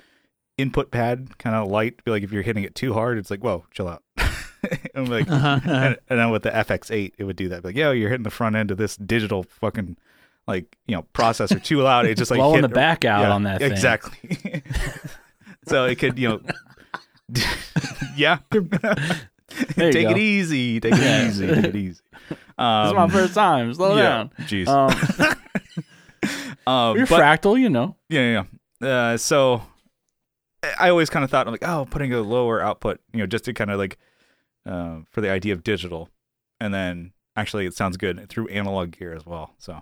input 0.59 0.91
pad, 0.91 1.39
kind 1.39 1.57
of 1.57 1.69
light. 1.69 2.01
Like 2.07 2.23
if 2.23 2.33
you're 2.33 2.43
hitting 2.43 2.65
it 2.65 2.75
too 2.75 2.93
hard, 2.93 3.17
it's 3.19 3.31
like, 3.31 3.41
whoa, 3.43 3.65
chill 3.71 3.89
out. 3.89 4.03
I'm 4.95 5.07
like, 5.07 5.31
Uh-huh, 5.31 5.49
uh-huh. 5.49 5.71
and, 5.73 5.99
and 6.11 6.19
then 6.19 6.31
with 6.31 6.43
the 6.43 6.51
FX8, 6.51 7.13
it 7.17 7.25
would 7.25 7.37
do 7.37 7.49
that. 7.49 7.65
Like, 7.65 7.77
yo, 7.77 7.93
you're 7.93 8.11
hitting 8.11 8.25
the 8.25 8.31
front 8.31 8.57
end 8.57 8.71
of 8.71 8.77
this 8.77 8.97
digital 8.97 9.45
fucking 9.45 9.97
like 10.47 10.77
you 10.87 10.95
know 10.97 11.07
processor 11.15 11.63
too 11.63 11.81
loud. 11.81 12.05
It 12.05 12.19
just 12.19 12.31
like 12.31 12.39
Blowing 12.39 12.57
hit- 12.57 12.63
the 12.63 12.69
back 12.69 13.05
out 13.07 13.23
yeah, 13.23 13.33
on 13.33 13.45
that 13.45 13.61
thing. 13.61 13.73
exactly. 13.73 14.63
so 15.67 15.87
it 15.87 15.97
could 15.99 16.19
you 16.19 16.29
know, 16.29 16.41
yeah. 18.17 18.39
Take 18.51 19.93
go. 20.07 20.11
it 20.11 20.19
easy. 20.19 20.81
Take 20.81 20.95
it 20.95 21.27
easy. 21.29 21.47
Take 21.47 21.65
it 21.65 21.77
easy. 21.77 22.01
Um, 22.57 22.83
this 22.85 22.91
is 22.93 22.97
my 22.97 23.09
first 23.09 23.35
time. 23.35 23.75
Slow 23.75 23.97
yeah, 23.97 24.03
down. 24.03 24.31
Jeez. 24.41 24.69
Um, 24.69 25.37
Um, 26.67 26.97
you're 26.97 27.07
but- 27.07 27.21
fractal, 27.21 27.59
you 27.61 27.69
know. 27.71 27.97
yeah, 28.09 28.45
yeah. 28.81 28.87
Uh, 28.89 29.17
so 29.17 29.63
I 30.79 30.89
always 30.91 31.11
kind 31.11 31.25
of 31.25 31.31
thought 31.31 31.47
I'm 31.47 31.53
like, 31.53 31.67
oh, 31.67 31.87
putting 31.91 32.13
a 32.13 32.21
lower 32.21 32.61
output, 32.63 33.01
you 33.13 33.19
know, 33.21 33.27
just 33.27 33.45
to 33.47 33.53
kind 33.53 33.71
of 33.71 33.79
like 33.79 33.99
uh, 34.67 35.01
for 35.11 35.21
the 35.21 35.31
idea 35.31 35.53
of 35.55 35.63
digital, 35.65 36.09
and 36.61 36.73
then 36.73 37.13
actually 37.37 37.67
it 37.67 37.75
sounds 37.75 37.97
good 37.97 38.29
through 38.29 38.49
analog 38.49 38.93
gear 38.93 39.15
as 39.15 39.27
well. 39.27 39.55
So 39.59 39.81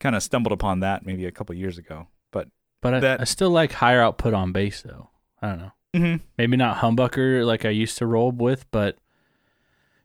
kind 0.00 0.14
of 0.16 0.22
stumbled 0.22 0.52
upon 0.52 0.80
that 0.80 1.04
maybe 1.06 1.24
a 1.24 1.32
couple 1.32 1.54
years 1.54 1.78
ago, 1.78 2.08
but 2.32 2.48
But 2.82 2.94
I, 2.94 3.00
That- 3.00 3.20
I 3.20 3.24
still 3.24 3.50
like 3.50 3.72
higher 3.72 4.00
output 4.02 4.34
on 4.34 4.52
bass, 4.52 4.82
though. 4.82 5.10
I 5.40 5.48
don't 5.48 5.58
know. 5.58 5.72
Mm-hmm. 5.94 6.22
Maybe 6.36 6.56
not 6.56 6.78
humbucker 6.78 7.44
like 7.44 7.64
I 7.64 7.70
used 7.70 7.98
to 7.98 8.06
roll 8.06 8.30
with, 8.32 8.70
but 8.70 8.98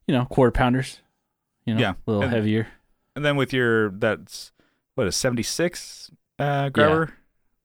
you 0.08 0.14
know, 0.14 0.26
quarter 0.26 0.52
pounders. 0.52 1.02
You 1.66 1.76
know, 1.76 1.80
Yeah. 1.82 1.92
a 1.92 2.12
little 2.12 2.24
And- 2.24 2.34
heavier. 2.34 2.68
and 3.16 3.24
then 3.24 3.36
with 3.36 3.54
your 3.54 3.90
that's 3.90 4.52
what 4.96 5.08
a 5.08 5.12
seventy 5.12 5.44
six 5.44 6.12
uh, 6.40 6.70
grabber, 6.70 7.14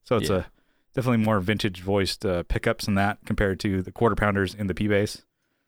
so 0.04 0.16
it's 0.16 0.30
Yeah. 0.30 0.36
a 0.36 0.44
definitely 0.94 1.24
more 1.24 1.40
vintage 1.40 1.80
voiced 1.80 2.24
uh, 2.24 2.42
pickups 2.44 2.86
in 2.86 2.94
that 2.94 3.18
compared 3.24 3.58
to 3.60 3.82
the 3.82 3.90
quarter 3.92 4.14
pounders 4.14 4.54
in 4.54 4.66
the 4.66 4.74
P 4.74 4.88
bass. 4.88 5.22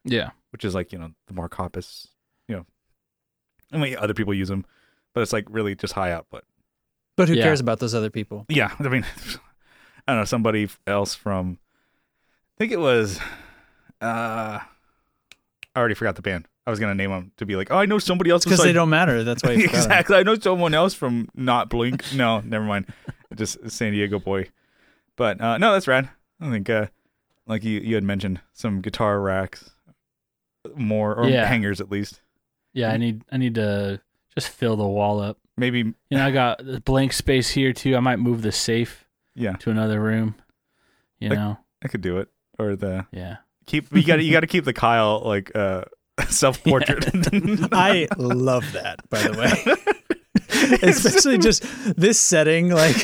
Yeah. 0.05 0.31
which 0.51 0.65
is 0.65 0.75
like 0.75 0.93
you 0.93 0.99
know 0.99 1.13
the 1.29 1.35
more 1.35 1.49
coppice, 1.49 2.09
you 2.49 2.57
know. 2.57 2.67
I 3.73 3.77
mean, 3.79 3.97
other 3.97 4.15
people 4.15 4.35
use 4.35 4.49
them, 4.49 4.65
but 5.15 5.21
it's 5.21 5.33
like 5.33 5.45
really 5.49 5.75
just 5.77 5.93
high 5.95 6.11
output. 6.13 6.45
But 7.17 7.29
who 7.29 7.35
Yeah. 7.35 7.43
cares 7.45 7.61
about 7.61 7.79
those 7.81 7.95
other 7.95 8.11
people? 8.11 8.47
Yeah, 8.49 8.75
I 8.81 8.89
mean, 8.89 9.05
I 10.09 10.13
don't 10.13 10.21
know 10.21 10.25
somebody 10.25 10.69
else 10.87 11.15
from. 11.15 11.59
I 12.61 12.65
think 12.65 12.73
it 12.73 12.79
was. 12.79 13.19
uh 14.03 14.59
I 14.61 15.79
already 15.79 15.95
forgot 15.95 16.17
the 16.17 16.21
band. 16.23 16.47
I 16.67 16.71
was 16.71 16.79
gonna 16.79 16.95
name 16.95 17.11
them 17.11 17.33
to 17.39 17.47
be 17.47 17.57
like, 17.57 17.71
oh, 17.71 17.79
I 17.79 17.87
know 17.87 17.99
somebody 17.99 18.31
else 18.31 18.45
Because 18.45 18.59
besides- 18.59 18.69
they 18.69 18.73
don't 18.75 18.91
matter. 18.91 19.25
That's 19.25 19.43
why. 19.43 19.53
you 19.55 19.63
forgot 19.63 19.75
'em. 19.77 19.81
exactly. 19.81 20.17
I 20.19 20.23
know 20.25 20.35
someone 20.39 20.75
else 20.75 20.93
from 20.93 21.31
not 21.35 21.71
Blink. 21.71 22.05
No, 22.15 22.41
never 22.41 22.65
mind. 22.67 22.87
Just 23.35 23.71
San 23.71 23.93
Diego 23.93 24.19
boy. 24.19 24.51
But 25.17 25.41
uh, 25.41 25.57
no, 25.57 25.73
that's 25.73 25.89
rad. 25.89 26.11
I 26.39 26.51
think, 26.51 26.69
uh, 26.69 26.87
like 27.47 27.65
you, 27.65 27.81
you 27.81 27.95
had 27.95 28.05
mentioned, 28.05 28.41
some 28.53 28.81
guitar 28.83 29.21
racks, 29.21 29.71
more 30.75 31.15
or 31.15 31.29
Yeah. 31.29 31.47
hangers 31.47 31.81
at 31.81 31.91
least. 31.91 32.21
Yeah, 32.75 32.91
I 32.93 32.99
need 32.99 33.23
I 33.33 33.39
need 33.39 33.55
to 33.55 34.01
just 34.35 34.49
fill 34.51 34.77
the 34.77 34.87
wall 34.87 35.21
up. 35.21 35.39
Maybe, 35.57 35.79
You 35.79 35.95
know, 36.11 36.27
I 36.27 36.31
got 36.31 36.65
the 36.65 36.81
blank 36.81 37.13
space 37.15 37.49
here 37.51 37.73
too. 37.73 37.97
I 37.97 38.01
might 38.01 38.19
move 38.19 38.43
the 38.43 38.53
safe 38.53 39.07
yeah, 39.35 39.53
to 39.61 39.71
another 39.71 39.99
room. 40.01 40.35
You 41.21 41.31
Like- 41.31 41.39
know, 41.39 41.59
I 41.83 41.89
could 41.89 42.01
do 42.03 42.19
it. 42.19 42.29
Or 42.61 42.77
the 42.77 43.07
yeah. 43.13 43.37
keep 43.67 43.93
you 43.95 44.05
got 44.05 44.17
to 44.17 44.23
you 44.23 44.33
got 44.33 44.41
to 44.41 44.47
keep 44.47 44.65
the 44.65 44.73
Kyle 44.73 45.23
like 45.25 45.55
uh 45.57 45.85
self 46.29 46.63
portrait. 46.63 47.05
I 47.73 48.07
love 48.19 48.73
that, 48.73 49.09
by 49.09 49.23
the 49.23 49.33
way. 49.39 49.77
Especially 50.83 51.39
just 51.39 51.65
this 51.97 52.21
setting, 52.21 52.71
like 52.71 52.97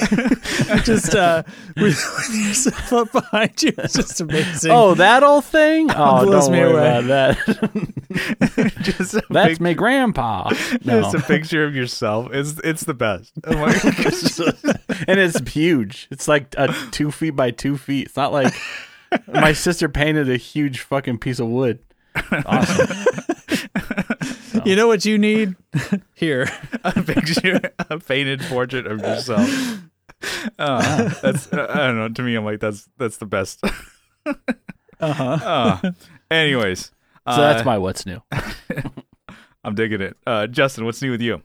just 0.84 1.14
uh, 1.14 1.42
with, 1.76 1.96
with 1.96 2.34
yourself 2.34 2.92
up 2.92 3.12
behind 3.12 3.62
you. 3.62 3.72
It's 3.78 3.94
just 3.94 4.20
amazing. 4.20 4.70
Oh, 4.70 4.94
that 4.94 5.22
old 5.22 5.44
thing? 5.44 5.90
Oh, 5.90 6.24
Blows 6.24 6.44
don't 6.44 6.52
me 6.52 6.60
worry 6.60 6.72
away. 6.72 6.98
about 7.04 7.36
that. 7.46 8.72
just 8.82 9.16
That's 9.30 9.48
pic- 9.54 9.60
my 9.60 9.72
grandpa. 9.74 10.50
No. 10.84 11.00
Just 11.02 11.14
a 11.14 11.20
picture 11.20 11.64
of 11.64 11.74
yourself. 11.74 12.28
It's 12.32 12.58
it's 12.62 12.84
the 12.84 12.94
best. 12.94 13.32
And 13.44 15.18
it's 15.20 15.38
huge. 15.50 16.08
It's 16.10 16.28
like 16.28 16.54
a 16.58 16.72
two 16.90 17.10
feet 17.10 17.30
by 17.36 17.50
two 17.52 17.76
feet. 17.78 18.08
It's 18.08 18.16
not 18.16 18.32
like 18.32 18.54
my 19.28 19.52
sister 19.52 19.88
painted 19.88 20.30
a 20.30 20.36
huge 20.36 20.80
fucking 20.80 21.18
piece 21.18 21.38
of 21.38 21.48
wood. 21.48 21.78
Awesome. 22.46 22.86
So, 22.86 24.62
You 24.64 24.74
know 24.74 24.86
what 24.86 25.04
you 25.04 25.18
need? 25.18 25.54
Here. 26.14 26.48
a 26.82 27.02
picture, 27.02 27.60
a 27.78 27.98
painted 27.98 28.40
portrait 28.42 28.86
of 28.86 29.00
yourself. 29.00 29.48
Uh, 30.58 31.10
that's 31.22 31.52
uh, 31.52 31.66
I 31.68 31.86
don't 31.86 31.98
know. 31.98 32.08
To 32.08 32.22
me, 32.22 32.34
I'm 32.34 32.44
like 32.44 32.58
that's 32.60 32.88
that's 32.96 33.18
the 33.18 33.26
best. 33.26 33.60
Uh-huh. 33.64 34.32
Uh, 35.80 35.92
anyways, 36.30 36.86
So 36.86 36.92
uh, 37.26 37.36
that's 37.36 37.66
my 37.66 37.76
what's 37.76 38.06
new. 38.06 38.22
I'm 39.62 39.74
digging 39.74 40.00
it. 40.00 40.16
Uh, 40.26 40.46
Justin, 40.46 40.86
what's 40.86 41.02
new 41.02 41.10
with 41.10 41.20
you? 41.20 41.42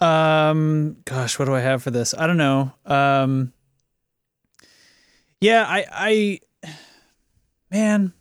Um, 0.00 0.98
gosh, 1.06 1.38
what 1.38 1.46
do 1.46 1.54
I 1.54 1.60
have 1.60 1.82
for 1.82 1.90
this? 1.90 2.14
I 2.16 2.26
don't 2.26 2.36
know. 2.36 2.72
Um, 2.84 3.52
yeah, 5.40 5.64
I, 5.66 5.86
I, 6.64 6.68
man, 7.70 8.12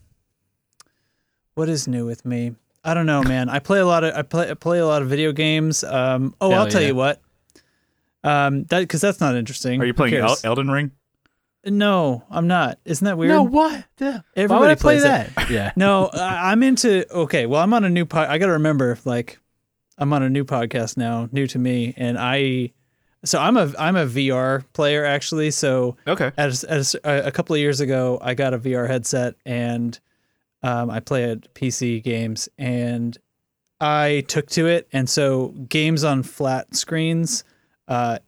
what 1.55 1.69
is 1.69 1.87
new 1.87 2.05
with 2.05 2.25
me? 2.25 2.55
I 2.83 2.93
don't 2.93 3.05
know, 3.05 3.21
man. 3.23 3.49
I 3.49 3.59
play 3.59 3.79
a 3.79 3.85
lot 3.85 4.03
of, 4.03 4.13
I 4.15 4.21
play, 4.21 4.49
I 4.49 4.53
play 4.53 4.79
a 4.79 4.85
lot 4.87 5.01
of 5.01 5.09
video 5.09 5.31
games. 5.31 5.83
Um, 5.83 6.33
oh, 6.39 6.49
Hell 6.51 6.61
I'll 6.61 6.67
tell 6.69 6.81
yeah. 6.81 6.87
you 6.87 6.95
what. 6.95 7.21
Um, 8.23 8.63
that 8.65 8.79
because 8.81 9.01
that's 9.01 9.19
not 9.19 9.35
interesting. 9.35 9.81
Are 9.81 9.85
you 9.85 9.93
playing 9.93 10.15
El- 10.15 10.37
Elden 10.43 10.69
Ring? 10.69 10.91
no, 11.65 12.23
I'm 12.31 12.47
not. 12.47 12.79
Isn't 12.85 13.03
that 13.05 13.17
weird? 13.17 13.31
No, 13.31 13.43
what? 13.43 13.83
Yeah. 13.99 14.07
Why 14.11 14.13
would 14.15 14.23
Everybody 14.35 14.71
I 14.71 14.75
play 14.75 14.99
plays 14.99 15.03
it. 15.03 15.35
that? 15.35 15.49
Yeah. 15.49 15.71
No, 15.75 16.09
I- 16.13 16.51
I'm 16.51 16.63
into. 16.63 17.09
Okay, 17.11 17.45
well, 17.45 17.61
I'm 17.61 17.73
on 17.73 17.83
a 17.83 17.89
new. 17.89 18.05
Po- 18.05 18.19
I 18.27 18.37
got 18.37 18.45
to 18.47 18.53
remember, 18.53 18.97
like, 19.05 19.39
I'm 19.97 20.11
on 20.13 20.23
a 20.23 20.29
new 20.29 20.45
podcast 20.45 20.95
now, 20.97 21.27
new 21.31 21.47
to 21.47 21.59
me, 21.59 21.93
and 21.97 22.17
I. 22.17 22.71
So 23.25 23.39
I'm 23.39 23.57
a 23.57 23.73
I'm 23.77 23.95
a 23.95 24.05
VR 24.05 24.63
player 24.73 25.03
actually. 25.05 25.51
So 25.51 25.97
Okay. 26.07 26.31
as 26.37 26.63
as 26.63 26.95
a, 27.03 27.23
a 27.25 27.31
couple 27.31 27.53
of 27.55 27.59
years 27.59 27.79
ago, 27.81 28.17
I 28.21 28.33
got 28.33 28.53
a 28.53 28.59
VR 28.59 28.87
headset 28.87 29.35
and 29.45 29.99
um, 30.63 30.89
I 30.89 30.99
play 30.99 31.23
at 31.29 31.53
PC 31.53 32.03
games, 32.03 32.49
and 32.57 33.17
I 33.79 34.25
took 34.27 34.47
to 34.51 34.67
it, 34.67 34.87
and 34.91 35.09
so 35.09 35.49
games 35.69 36.03
on 36.03 36.23
flat 36.23 36.75
screens. 36.75 37.43
Uh, 37.87 38.19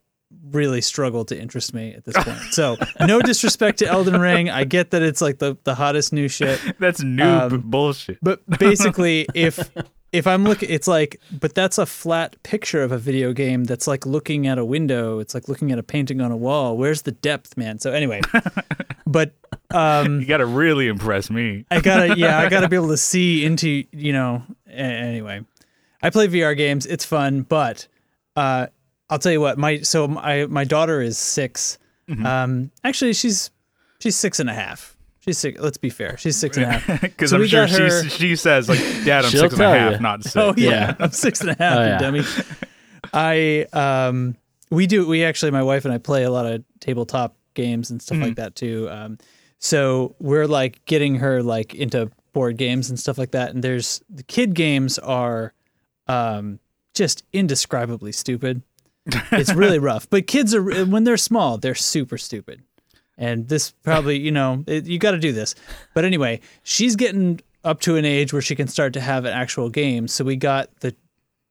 really 0.50 0.79
struggle 0.79 1.25
to 1.25 1.38
interest 1.39 1.74
me 1.74 1.93
at 1.93 2.05
this 2.05 2.15
point. 2.24 2.38
So, 2.51 2.77
no 3.01 3.21
disrespect 3.21 3.79
to 3.79 3.86
Elden 3.88 4.19
Ring. 4.21 4.50
I 4.50 4.63
get 4.63 4.91
that 4.91 5.01
it's 5.01 5.21
like 5.21 5.39
the, 5.39 5.57
the 5.65 5.75
hottest 5.75 6.13
new 6.13 6.29
shit. 6.29 6.57
That's 6.79 7.03
noob 7.03 7.51
Um, 7.51 7.62
bullshit. 7.65 8.17
But 8.21 8.39
basically, 8.60 9.27
if 9.36 9.69
if 10.12 10.27
I'm 10.27 10.44
looking, 10.44 10.70
it's 10.70 10.88
like, 10.88 11.20
but 11.39 11.56
that's 11.56 11.77
a 11.77 11.86
flat 11.86 12.41
picture 12.44 12.84
of 12.84 12.91
a 12.91 12.98
video 12.98 13.34
game. 13.34 13.63
That's 13.63 13.88
like 13.88 14.06
looking 14.06 14.48
at 14.48 14.58
a 14.58 14.65
window. 14.65 15.20
It's 15.20 15.34
like 15.34 15.48
looking 15.48 15.72
at 15.72 15.80
a 15.80 15.84
painting 15.84 16.22
on 16.22 16.32
a 16.32 16.38
wall. 16.38 16.77
Where's 16.77 17.03
the 17.03 17.12
depth, 17.12 17.58
man? 17.58 17.80
So 17.80 17.91
anyway, 17.91 18.22
but 19.06 19.34
um, 19.72 20.20
You 20.20 20.25
got 20.25 20.38
to 20.38 20.46
really 20.46 20.88
impress 20.88 21.30
me. 21.30 21.65
I 21.72 21.80
gotta, 21.80 22.18
yeah, 22.18 22.39
I 22.39 22.50
gotta 22.50 22.68
be 22.68 22.75
able 22.77 22.89
to 22.89 22.98
see 22.98 23.46
into, 23.46 23.86
you 23.91 24.13
know. 24.13 24.44
Anyway, 24.70 25.46
I 26.01 26.10
play 26.10 26.27
VR 26.27 26.56
games. 26.58 26.86
It's 26.86 27.06
fun, 27.06 27.41
but 27.44 27.88
uh, 28.36 28.68
I'll 29.10 29.20
tell 29.20 29.32
you 29.32 29.41
what. 29.41 29.58
My 29.58 29.80
so 29.80 30.08
my 30.08 30.46
my 30.48 30.63
daughter 30.63 31.01
is 31.01 31.18
6 31.18 31.77
Mm-hmm. 32.12 32.25
Um, 32.25 32.72
actually, 32.84 33.13
she's 33.13 33.51
she's 34.00 34.15
six 34.15 34.39
and 34.39 34.50
a 34.50 34.53
half. 34.53 34.98
She's 35.22 35.38
six. 35.38 35.60
Let's 35.62 35.78
be 35.78 35.90
fair. 35.90 36.18
She's 36.18 36.36
six 36.36 36.58
and 36.58 36.66
a 36.66 36.72
half. 36.80 37.01
Because 37.01 37.30
So 37.30 37.38
I'm 37.38 37.48
sure 37.48 37.68
her- 37.68 38.04
she 38.04 38.10
she 38.10 38.36
says 38.36 38.68
like, 38.68 38.80
"Dad, 39.06 39.24
I'm 39.25 39.32
She'll 39.32 39.42
six 39.42 39.54
and 39.54 39.62
a 39.62 39.66
tell 39.66 39.74
half, 39.74 39.92
you. 39.94 40.00
not 40.00 40.24
six." 40.24 40.36
Oh 40.36 40.54
yeah, 40.58 40.70
Yeah. 40.70 40.96
I'm 41.00 41.12
six 41.12 41.42
and 41.42 41.51
a 41.51 41.56
half, 41.60 41.78
Oh, 41.80 41.84
yeah. 41.84 41.98
dummy. 42.00 42.24
I 43.13 43.66
um 43.74 44.36
we 44.70 44.88
do 44.88 45.08
we 45.08 45.24
actually 45.24 45.51
my 45.51 45.63
wife 45.63 45.86
and 45.86 45.94
I 45.94 45.98
play 45.98 46.24
a 46.24 46.32
lot 46.32 46.46
of 46.46 46.63
tabletop 46.80 47.36
games 47.54 47.92
and 47.92 48.01
stuff 48.01 48.18
like 48.20 48.36
that 48.36 48.56
too. 48.56 48.88
Um 48.90 49.18
so 49.60 50.16
we're 50.20 50.48
like 50.48 50.84
getting 50.86 51.16
her 51.16 51.44
like 51.44 51.75
into 51.75 52.10
board 52.34 52.58
games 52.58 52.90
and 52.90 53.00
stuff 53.00 53.18
like 53.18 53.32
that. 53.32 53.51
And 53.54 53.63
there's 53.63 54.01
the 54.10 54.24
kid 54.24 54.54
games 54.54 54.98
are 55.00 55.54
um 56.08 56.60
just 56.94 57.24
indescribably 57.34 58.12
stupid. 58.12 58.62
It's 59.32 59.54
really 59.54 59.80
rough. 59.92 60.10
But 60.10 60.28
kids 60.28 60.54
are 60.56 60.63
when 60.86 61.04
they're 61.04 61.18
small, 61.18 61.58
they're 61.58 61.75
super 61.75 62.18
stupid. 62.18 62.63
And 63.22 63.48
this 63.48 63.72
probably, 63.84 64.20
you 64.20 64.32
know, 64.32 64.63
it, 64.68 64.86
you 64.88 65.00
got 65.00 65.12
to 65.12 65.20
do 65.20 65.32
this. 65.32 65.56
But 65.94 66.04
anyway, 66.04 66.42
she's 66.63 66.96
getting 66.98 67.40
up 67.63 67.80
to 67.82 67.96
an 67.96 68.04
age 68.04 68.34
where 68.34 68.42
she 68.42 68.56
can 68.56 68.68
start 68.68 68.92
to 68.94 69.00
have 69.00 69.24
an 69.25 69.32
actual 69.34 69.70
game. 69.70 70.08
So 70.10 70.25
we 70.25 70.36
got 70.36 70.70
the 70.82 70.94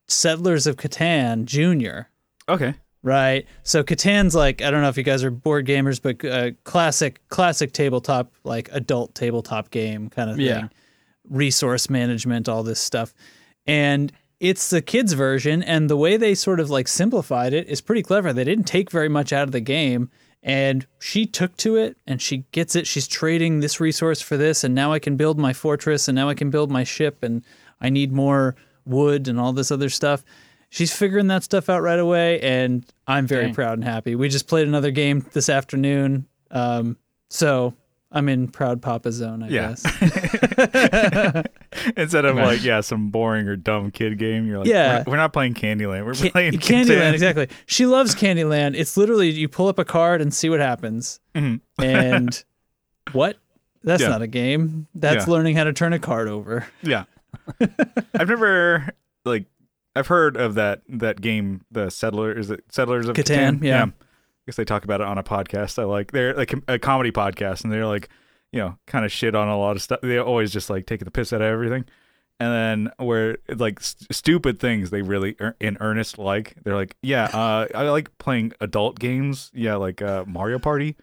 Settlers 0.07 0.67
of 0.67 0.75
Catan 0.75 1.45
Junior, 1.45 2.09
Okay. 2.49 2.73
right? 3.01 3.45
So 3.63 3.81
Catan's 3.83 4.35
like 4.35 4.61
I 4.61 4.69
don't 4.69 4.81
know 4.81 4.89
if 4.89 4.97
you 4.97 5.03
guys 5.03 5.23
are 5.23 5.31
board 5.31 5.65
gamers, 5.65 6.01
but 6.01 6.23
uh, 6.29 6.51
classic, 6.65 7.21
classic 7.29 7.71
tabletop, 7.71 8.33
like 8.43 8.67
adult 8.73 9.15
tabletop 9.15 9.71
game 9.71 10.09
kind 10.09 10.29
of 10.29 10.35
thing. 10.35 10.45
Yeah. 10.45 10.67
Resource 11.29 11.89
management, 11.89 12.49
all 12.49 12.63
this 12.63 12.79
stuff, 12.81 13.13
and 13.65 14.11
it's 14.41 14.69
the 14.71 14.81
kids 14.81 15.13
version. 15.13 15.63
And 15.63 15.89
the 15.89 15.95
way 15.95 16.17
they 16.17 16.35
sort 16.35 16.59
of 16.59 16.69
like 16.69 16.89
simplified 16.89 17.53
it 17.53 17.67
is 17.69 17.79
pretty 17.79 18.03
clever. 18.03 18.33
They 18.33 18.43
didn't 18.43 18.65
take 18.65 18.91
very 18.91 19.07
much 19.07 19.31
out 19.31 19.43
of 19.43 19.51
the 19.53 19.61
game. 19.61 20.09
And 20.43 20.87
she 20.99 21.25
took 21.25 21.55
to 21.57 21.75
it 21.75 21.97
and 22.07 22.21
she 22.21 22.45
gets 22.51 22.75
it. 22.75 22.87
She's 22.87 23.07
trading 23.07 23.59
this 23.59 23.79
resource 23.79 24.21
for 24.21 24.37
this, 24.37 24.63
and 24.63 24.73
now 24.73 24.91
I 24.91 24.99
can 24.99 25.15
build 25.15 25.37
my 25.37 25.53
fortress, 25.53 26.07
and 26.07 26.15
now 26.15 26.29
I 26.29 26.33
can 26.33 26.49
build 26.49 26.71
my 26.71 26.83
ship, 26.83 27.21
and 27.21 27.43
I 27.79 27.89
need 27.89 28.11
more 28.11 28.55
wood 28.85 29.27
and 29.27 29.39
all 29.39 29.53
this 29.53 29.71
other 29.71 29.89
stuff. 29.89 30.23
She's 30.69 30.95
figuring 30.95 31.27
that 31.27 31.43
stuff 31.43 31.69
out 31.69 31.81
right 31.81 31.99
away, 31.99 32.39
and 32.39 32.85
I'm 33.05 33.27
very 33.27 33.45
Dang. 33.45 33.53
proud 33.53 33.73
and 33.73 33.83
happy. 33.83 34.15
We 34.15 34.29
just 34.29 34.47
played 34.47 34.67
another 34.67 34.91
game 34.91 35.25
this 35.33 35.49
afternoon, 35.49 36.27
um, 36.49 36.97
so 37.29 37.73
I'm 38.11 38.27
in 38.29 38.49
proud 38.49 38.81
papa 38.81 39.11
zone, 39.11 39.41
I 39.43 39.47
Yeah. 39.47 39.69
guess. 39.69 41.45
Instead 41.97 42.25
of 42.25 42.35
like 42.35 42.63
yeah, 42.63 42.81
some 42.81 43.09
boring 43.09 43.47
or 43.47 43.55
dumb 43.55 43.91
kid 43.91 44.17
game, 44.17 44.45
you're 44.45 44.59
like, 44.59 44.67
Yeah. 44.67 45.03
we're, 45.05 45.11
we're 45.11 45.17
not 45.17 45.33
playing 45.33 45.53
Candyland. 45.53 46.05
We're 46.05 46.13
Ca- 46.15 46.29
playing 46.31 46.53
Candyland, 46.53 47.13
exactly. 47.13 47.47
She 47.65 47.85
loves 47.85 48.13
Candyland. 48.13 48.75
It's 48.75 48.97
literally 48.97 49.29
you 49.29 49.47
pull 49.47 49.67
up 49.67 49.79
a 49.79 49.85
card 49.85 50.21
and 50.21 50.33
see 50.33 50.49
what 50.49 50.59
happens. 50.59 51.19
Mhm. 51.35 51.61
And 51.81 52.43
what? 53.13 53.37
That's 53.83 54.01
Yeah. 54.03 54.09
not 54.09 54.21
a 54.21 54.27
game. 54.27 54.87
That's 54.93 55.25
Yeah. 55.27 55.33
learning 55.33 55.55
how 55.55 55.63
to 55.63 55.73
turn 55.73 55.93
a 55.93 55.99
card 55.99 56.27
over. 56.27 56.65
Yeah. 56.83 57.05
I've 58.13 58.27
never 58.27 58.89
like 59.25 59.45
I've 59.95 60.07
heard 60.07 60.35
of 60.37 60.55
that 60.55 60.81
that 60.89 61.21
game, 61.21 61.61
the 61.71 61.89
Settler 61.89 62.37
is 62.37 62.51
it 62.51 62.63
Settlers 62.69 63.07
of 63.07 63.15
Catan, 63.15 63.59
Catan? 63.59 63.63
yeah. 63.63 63.85
I 63.85 63.91
guess 64.51 64.57
they 64.57 64.65
talk 64.65 64.83
about 64.83 64.99
it 64.99 65.07
on 65.07 65.17
a 65.17 65.23
podcast. 65.23 65.79
I 65.79 65.85
like 65.85 66.11
they're 66.11 66.33
like 66.33 66.53
a 66.67 66.77
comedy 66.77 67.11
podcast 67.11 67.63
and 67.63 67.71
they're 67.71 67.85
like, 67.85 68.09
you 68.51 68.59
know, 68.59 68.77
kind 68.85 69.05
of 69.05 69.11
shit 69.11 69.33
on 69.33 69.47
a 69.47 69.57
lot 69.57 69.77
of 69.77 69.81
stuff. 69.81 70.01
They 70.01 70.17
always 70.17 70.51
just 70.51 70.69
like 70.69 70.85
taking 70.85 71.05
the 71.05 71.11
piss 71.11 71.31
out 71.31 71.41
of 71.41 71.47
everything. 71.47 71.85
And 72.37 72.51
then 72.51 73.07
where 73.07 73.37
like 73.47 73.79
st- 73.79 74.13
stupid 74.13 74.59
things 74.59 74.89
they 74.89 75.03
really 75.03 75.37
er- 75.39 75.55
in 75.61 75.77
earnest 75.79 76.17
like 76.17 76.55
they're 76.63 76.75
like, 76.75 76.97
yeah, 77.01 77.25
uh, 77.25 77.67
I 77.73 77.83
like 77.89 78.17
playing 78.17 78.51
adult 78.59 78.99
games. 78.99 79.51
Yeah, 79.53 79.75
like 79.75 80.01
uh, 80.01 80.25
Mario 80.27 80.59
Party 80.59 80.97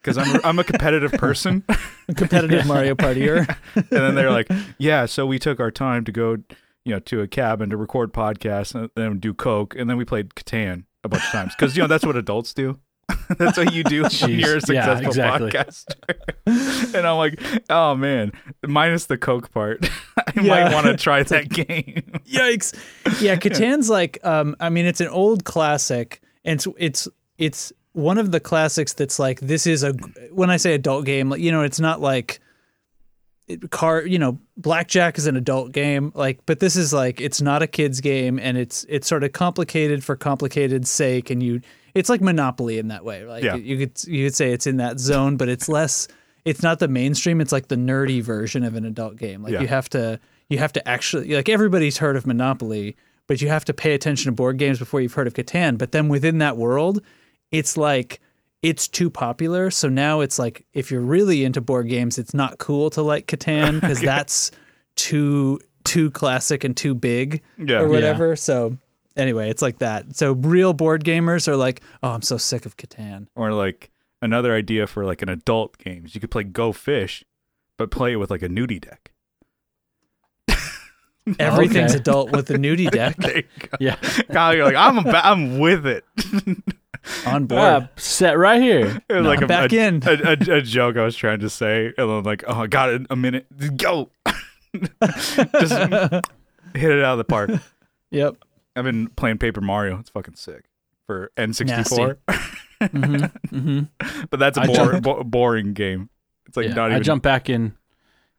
because 0.00 0.18
I'm 0.18 0.40
I'm 0.44 0.58
a 0.58 0.64
competitive 0.64 1.12
person. 1.12 1.62
Competitive 2.16 2.66
Mario 2.66 2.94
Partier. 2.94 3.46
and 3.74 3.86
then 3.90 4.14
they're 4.14 4.30
like, 4.30 4.50
"Yeah, 4.78 5.04
so 5.04 5.26
we 5.26 5.38
took 5.38 5.60
our 5.60 5.70
time 5.70 6.04
to 6.06 6.12
go, 6.12 6.38
you 6.84 6.94
know, 6.94 7.00
to 7.00 7.20
a 7.20 7.28
cabin 7.28 7.68
to 7.68 7.76
record 7.76 8.14
podcasts 8.14 8.74
and 8.74 8.90
then 8.96 9.18
do 9.18 9.34
coke, 9.34 9.76
and 9.76 9.90
then 9.90 9.98
we 9.98 10.06
played 10.06 10.30
Catan 10.30 10.84
a 11.04 11.08
bunch 11.08 11.24
of 11.24 11.30
times 11.30 11.54
because 11.54 11.76
you 11.76 11.82
know 11.82 11.86
that's 11.86 12.06
what 12.06 12.16
adults 12.16 12.54
do. 12.54 12.78
that's 13.38 13.56
what 13.56 13.72
you 13.72 13.84
do 13.84 14.02
when 14.02 14.30
you're 14.38 14.50
a 14.50 14.54
Yeah, 14.54 14.58
successful 14.58 15.06
exactly. 15.08 15.50
podcaster. 15.50 16.94
and 16.94 17.06
I'm 17.06 17.16
like, 17.16 17.40
oh 17.70 17.94
man, 17.94 18.32
minus 18.66 19.06
the 19.06 19.16
coke 19.18 19.50
part, 19.52 19.88
I 20.16 20.32
Yeah. 20.36 20.42
might 20.64 20.72
want 20.74 20.86
to 20.86 20.96
try 20.96 21.22
that 21.22 21.48
game. 21.48 22.20
Yikes. 22.26 22.74
Yeah, 23.20 23.36
Catan's 23.36 23.88
like 23.90 24.18
um 24.24 24.56
I 24.60 24.68
mean 24.70 24.86
it's 24.86 25.00
an 25.00 25.08
old 25.08 25.44
classic 25.44 26.20
and 26.44 26.54
it's 26.58 26.66
it's 26.78 27.08
it's 27.38 27.72
one 27.92 28.18
of 28.18 28.30
the 28.30 28.40
classics 28.40 28.92
that's 28.92 29.18
like 29.18 29.40
this 29.40 29.66
is 29.66 29.82
a 29.82 29.92
when 30.32 30.50
I 30.50 30.56
say 30.56 30.74
adult 30.74 31.04
game, 31.04 31.30
like 31.30 31.40
you 31.40 31.50
know, 31.52 31.62
it's 31.62 31.80
not 31.80 32.00
like 32.00 32.40
it, 33.48 33.70
car, 33.70 34.02
you 34.06 34.18
know, 34.18 34.38
blackjack 34.56 35.18
is 35.18 35.26
an 35.26 35.36
adult 35.36 35.72
game 35.72 36.12
like 36.14 36.38
but 36.46 36.60
this 36.60 36.76
is 36.76 36.92
like 36.92 37.20
it's 37.20 37.40
not 37.40 37.62
a 37.62 37.66
kids 37.66 38.00
game 38.00 38.38
and 38.38 38.56
it's 38.58 38.84
it's 38.88 39.08
sort 39.08 39.24
of 39.24 39.32
complicated 39.32 40.04
for 40.04 40.14
complicated 40.16 40.86
sake 40.86 41.30
and 41.30 41.42
you 41.42 41.60
it's 41.94 42.08
like 42.08 42.20
monopoly 42.20 42.78
in 42.78 42.88
that 42.88 43.04
way. 43.04 43.24
Like 43.24 43.42
Yeah. 43.42 43.56
you 43.56 43.78
could 43.78 44.04
you 44.06 44.26
could 44.26 44.34
say 44.34 44.52
it's 44.52 44.66
in 44.66 44.76
that 44.76 45.00
zone 45.00 45.36
but 45.36 45.48
it's 45.48 45.68
less 45.68 46.06
it's 46.44 46.62
not 46.62 46.78
the 46.78 46.88
mainstream 46.88 47.40
it's 47.40 47.52
like 47.52 47.68
the 47.68 47.76
nerdy 47.76 48.22
version 48.22 48.62
of 48.64 48.74
an 48.76 48.84
adult 48.84 49.16
game 49.16 49.42
like 49.42 49.52
Yeah. 49.52 49.60
you 49.62 49.66
have 49.68 49.88
to 49.90 50.20
you 50.48 50.58
have 50.58 50.72
to 50.74 50.88
actually 50.88 51.34
like 51.34 51.48
everybody's 51.48 51.98
heard 51.98 52.16
of 52.16 52.26
monopoly 52.26 52.96
but 53.26 53.40
you 53.42 53.48
have 53.48 53.64
to 53.66 53.74
pay 53.74 53.92
attention 53.94 54.30
to 54.30 54.32
board 54.34 54.56
games 54.58 54.78
before 54.78 55.00
you've 55.00 55.12
heard 55.14 55.26
of 55.26 55.34
catan 55.34 55.76
but 55.78 55.92
then 55.92 56.08
within 56.08 56.38
that 56.38 56.56
world 56.56 57.02
it's 57.50 57.76
like 57.76 58.20
it's 58.62 58.88
too 58.88 59.08
popular 59.08 59.70
so 59.70 59.88
now 59.88 60.20
it's 60.20 60.38
like 60.38 60.64
if 60.74 60.90
you're 60.90 61.00
really 61.00 61.44
into 61.44 61.60
board 61.60 61.88
games 61.88 62.18
it's 62.18 62.34
not 62.34 62.58
cool 62.58 62.90
to 62.90 63.02
like 63.02 63.26
catan 63.26 63.74
because 63.80 64.00
that's 64.00 64.50
too 64.96 65.60
too 65.84 66.10
classic 66.10 66.64
and 66.64 66.76
too 66.76 66.94
big 66.94 67.40
Yeah. 67.56 67.80
or 67.80 67.88
whatever 67.88 68.34
so 68.36 68.76
anyway 69.16 69.48
it's 69.50 69.62
like 69.62 69.78
that 69.78 70.16
so 70.16 70.32
real 70.32 70.72
board 70.72 71.04
gamers 71.04 71.46
are 71.48 71.56
like 71.56 71.82
oh 72.02 72.10
i'm 72.10 72.22
so 72.22 72.36
sick 72.36 72.66
of 72.66 72.76
catan 72.76 73.28
Or 73.36 73.52
like 73.52 73.90
another 74.20 74.54
idea 74.54 74.86
for 74.88 75.04
like 75.04 75.22
an 75.22 75.28
adult 75.28 75.78
games, 75.78 76.12
you 76.16 76.20
could 76.20 76.32
play 76.32 76.42
Go 76.42 76.72
Fish, 76.72 77.24
but 77.76 77.92
play 77.92 78.14
it 78.14 78.16
with 78.16 78.32
like 78.32 78.42
a 78.42 78.48
nudie 78.48 78.80
deck. 78.80 79.12
Everything's 81.38 81.92
Okay. 81.92 82.00
adult 82.00 82.32
with 82.32 82.46
the 82.46 82.54
nudie 82.54 82.90
deck 82.98 83.16
go. 83.18 83.30
Yeah. 83.78 83.94
Kyle, 84.32 84.54
you're 84.56 84.64
like, 84.64 84.74
I'm 84.74 84.98
About, 84.98 85.24
I'm 85.24 85.58
with 85.60 85.86
it. 85.86 86.04
On 87.26 87.46
board. 87.46 87.60
Ah, 87.60 87.88
set 87.96 88.38
right 88.38 88.60
here. 88.60 89.00
It 89.08 89.14
was 89.14 89.26
like 89.26 89.40
a, 89.42 89.46
back 89.46 89.72
a, 89.72 89.78
in. 89.86 90.02
A, 90.06 90.12
a, 90.12 90.56
a 90.58 90.62
joke 90.62 90.96
I 90.96 91.04
was 91.04 91.16
trying 91.16 91.40
to 91.40 91.50
say, 91.50 91.86
and 91.96 92.10
I'm 92.10 92.22
like, 92.22 92.44
oh, 92.46 92.62
I 92.62 92.66
got 92.66 92.90
it. 92.90 93.02
A 93.10 93.16
minute, 93.16 93.46
go. 93.76 94.10
Just 95.02 95.72
hit 96.74 96.90
it 96.90 97.04
out 97.04 97.12
of 97.12 97.18
the 97.18 97.24
park. 97.24 97.50
Yep. 98.10 98.36
I've 98.76 98.84
been 98.84 99.08
playing 99.08 99.38
Paper 99.38 99.60
Mario. 99.60 99.98
It's 99.98 100.10
fucking 100.10 100.34
sick 100.36 100.64
for 101.06 101.30
N64, 101.36 102.18
hmm 102.92 103.24
hmm 103.48 103.80
but 104.30 104.38
that's 104.38 104.58
a 104.58 104.60
bore, 104.66 105.00
bo- 105.00 105.24
boring 105.24 105.72
game. 105.72 106.10
It's 106.46 106.56
like 106.56 106.68
Yeah, 106.68 106.74
not 106.74 106.90
I 106.90 106.94
even. 106.94 107.02
jumped 107.02 107.24
back 107.24 107.48
in 107.50 107.74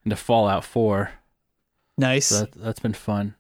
into 0.06 0.16
Fallout 0.16 0.64
4. 0.64 1.12
Nice. 1.98 2.28
So 2.28 2.40
that, 2.42 2.52
that's 2.54 2.80
been 2.80 2.94
fun. 2.94 3.36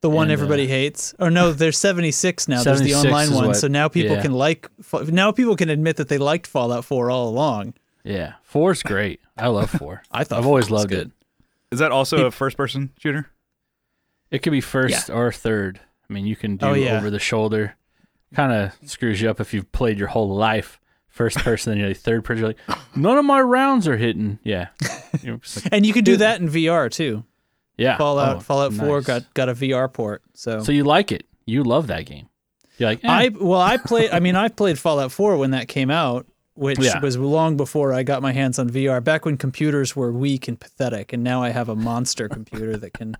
The 0.00 0.10
one 0.10 0.24
and, 0.24 0.30
uh, 0.30 0.34
everybody 0.34 0.66
hates. 0.66 1.14
Or 1.18 1.30
no, 1.30 1.52
there's 1.52 1.78
76 1.78 2.48
now. 2.48 2.62
There's 2.62 2.80
the 2.80 2.94
online 2.94 3.32
one. 3.34 3.46
what- 3.48 3.56
so 3.56 3.68
now 3.68 3.88
people 3.88 4.16
yeah. 4.16 4.22
can 4.22 4.32
like. 4.32 4.68
Now 5.06 5.32
people 5.32 5.56
can 5.56 5.68
admit 5.70 5.96
that 5.96 6.08
they 6.08 6.18
liked 6.18 6.46
Fallout 6.46 6.84
4 6.84 7.10
all 7.10 7.28
along. 7.28 7.74
Yeah. 8.04 8.34
Four's 8.42 8.82
great. 8.82 9.20
I 9.36 9.48
love 9.48 9.70
4. 9.70 10.02
I 10.10 10.24
thought 10.24 10.38
I've 10.38 10.46
always 10.46 10.70
loved 10.70 10.88
good. 10.90 11.08
it. 11.08 11.12
Is 11.72 11.78
that 11.80 11.92
also 11.92 12.26
a 12.26 12.30
first-person 12.30 12.90
shooter? 12.98 13.30
It 14.30 14.40
could 14.42 14.50
be 14.52 14.60
first 14.60 15.10
or 15.10 15.30
third. 15.32 15.80
I 16.08 16.12
mean, 16.12 16.26
you 16.26 16.34
can 16.36 16.56
do 16.56 16.66
Oh, 16.66 16.72
yeah. 16.74 16.96
over 16.96 17.10
the 17.10 17.18
shoulder. 17.18 17.76
Kind 18.34 18.52
of 18.52 18.88
screws 18.88 19.20
you 19.20 19.28
up 19.28 19.40
if 19.40 19.52
you've 19.54 19.70
played 19.72 19.98
your 19.98 20.08
whole 20.08 20.34
life 20.34 20.78
first 21.08 21.38
person, 21.38 21.72
then 21.72 21.78
you're 21.78 21.88
like 21.88 21.96
third 21.96 22.24
person. 22.24 22.40
You're 22.44 22.48
like, 22.68 22.78
none 22.96 23.18
of 23.18 23.24
my 23.24 23.40
rounds 23.40 23.86
are 23.88 23.96
hitting. 23.96 24.38
Yeah. 24.42 24.68
Like, 25.24 25.42
And 25.72 25.84
you 25.84 25.92
can 25.92 26.04
do 26.04 26.16
that 26.18 26.40
in 26.40 26.48
VR 26.48 26.88
too. 26.90 27.24
Yeah. 27.80 27.96
Fallout 27.98 28.36
Oh, 28.36 28.40
Fallout 28.40 28.72
4 28.74 28.98
nice. 28.98 29.06
got 29.06 29.34
got 29.34 29.48
a 29.48 29.54
VR 29.54 29.92
port. 29.92 30.22
So, 30.34 30.62
So 30.62 30.70
you 30.72 30.84
like 30.84 31.10
it. 31.12 31.26
You 31.46 31.64
love 31.64 31.86
that 31.88 32.06
game. 32.06 32.28
You're 32.78 32.90
like, 32.90 33.04
eh, 33.04 33.08
I 33.10 33.28
well 33.30 33.60
I 33.60 33.76
played 33.76 34.10
I 34.10 34.20
mean 34.20 34.36
I 34.36 34.48
played 34.48 34.78
Fallout 34.78 35.12
4 35.12 35.36
when 35.36 35.50
that 35.50 35.68
came 35.68 35.90
out, 35.90 36.26
which 36.54 36.78
Yeah. 36.78 37.00
was 37.00 37.16
long 37.18 37.56
before 37.56 37.92
I 37.92 38.02
got 38.02 38.22
my 38.22 38.32
hands 38.32 38.58
on 38.58 38.68
VR. 38.70 39.00
Back 39.02 39.24
when 39.24 39.36
computers 39.36 39.96
were 39.96 40.12
weak 40.12 40.46
and 40.48 40.58
pathetic, 40.60 41.12
and 41.12 41.22
now 41.24 41.42
I 41.42 41.50
have 41.50 41.68
a 41.68 41.76
monster 41.76 42.28
computer 42.28 42.76
that 42.76 42.92
can 42.94 43.16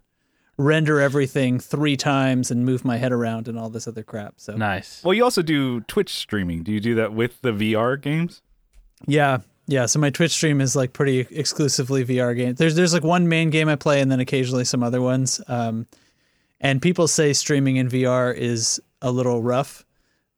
render 0.56 1.00
everything 1.00 1.58
three 1.58 1.96
times 1.96 2.50
and 2.50 2.66
move 2.66 2.84
my 2.84 2.98
head 2.98 3.12
around 3.12 3.48
and 3.48 3.58
all 3.58 3.70
this 3.70 3.88
other 3.88 4.02
crap. 4.02 4.34
So 4.36 4.56
nice. 4.56 5.02
Well, 5.02 5.14
you 5.14 5.24
also 5.24 5.40
do 5.42 5.80
Twitch 5.82 6.12
streaming. 6.14 6.62
Do 6.62 6.70
you 6.72 6.80
do 6.80 6.94
that 6.96 7.12
with 7.14 7.40
the 7.40 7.50
VR 7.52 7.96
games? 8.00 8.42
Yeah, 9.06 9.38
yeah. 9.70 9.86
So 9.86 9.98
my 9.98 10.10
Twitch 10.10 10.32
stream 10.32 10.60
is 10.60 10.74
like 10.76 10.92
pretty 10.92 11.20
exclusively 11.30 12.04
VR 12.04 12.36
games. 12.36 12.58
There's 12.58 12.74
there's 12.74 12.92
like 12.92 13.04
one 13.04 13.28
main 13.28 13.50
game 13.50 13.68
I 13.68 13.76
play, 13.76 14.00
and 14.00 14.10
then 14.10 14.20
occasionally 14.20 14.64
some 14.64 14.82
other 14.82 15.00
ones. 15.00 15.40
Um, 15.48 15.86
and 16.60 16.82
people 16.82 17.08
say 17.08 17.32
streaming 17.32 17.76
in 17.76 17.88
VR 17.88 18.34
is 18.36 18.80
a 19.00 19.10
little 19.10 19.42
rough 19.42 19.84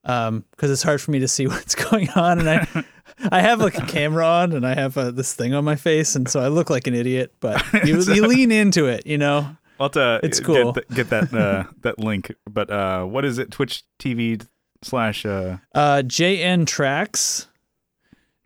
because 0.03 0.71
it's 0.71 0.83
hard 0.83 1.01
for 1.01 1.11
me 1.11 1.19
to 1.21 1.29
see 1.29 1.47
what's 1.53 1.75
going 1.75 2.09
on, 2.11 2.39
and 2.39 2.49
I 2.51 2.85
I 3.31 3.41
have 3.41 3.61
like 3.61 3.77
a 3.79 3.87
camera 3.87 4.27
on, 4.27 4.53
and 4.53 4.67
I 4.67 4.75
have 4.75 4.97
uh, 4.99 5.11
this 5.11 5.35
thing 5.35 5.55
on 5.55 5.65
my 5.65 5.77
face, 5.77 6.15
and 6.17 6.29
so 6.29 6.41
I 6.41 6.49
look 6.49 6.71
like 6.71 6.87
an 6.87 6.95
idiot. 6.95 7.33
But 7.41 7.63
you, 7.85 8.01
you 8.03 8.27
lean 8.27 8.53
into 8.53 8.87
it, 8.87 9.07
you 9.07 9.19
know. 9.19 9.57
I'll 9.81 9.91
to 9.91 10.21
It's 10.23 10.39
get 10.39 10.47
cool. 10.47 10.73
th- 10.75 10.87
Get, 10.95 11.11
that 11.11 11.35
uh, 11.35 11.65
that 11.81 11.99
link. 11.99 12.33
But 12.49 12.71
uh, 12.71 13.05
what 13.05 13.25
is 13.25 13.39
it? 13.39 13.51
Twitch 13.51 13.83
TV 13.99 14.47
slash. 14.83 15.27
Uh, 15.27 15.57
Uh, 15.75 16.03
JN 16.05 16.67
Tracks, 16.67 17.49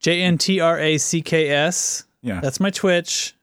J 0.07 0.23
N 0.23 0.39
T 0.39 0.61
R 0.61 0.79
A 0.79 0.99
C 0.99 1.21
K 1.21 1.49
S. 1.49 2.05
yeah. 2.23 2.39
That's 2.41 2.61
my 2.61 2.71
Twitch. 2.71 3.35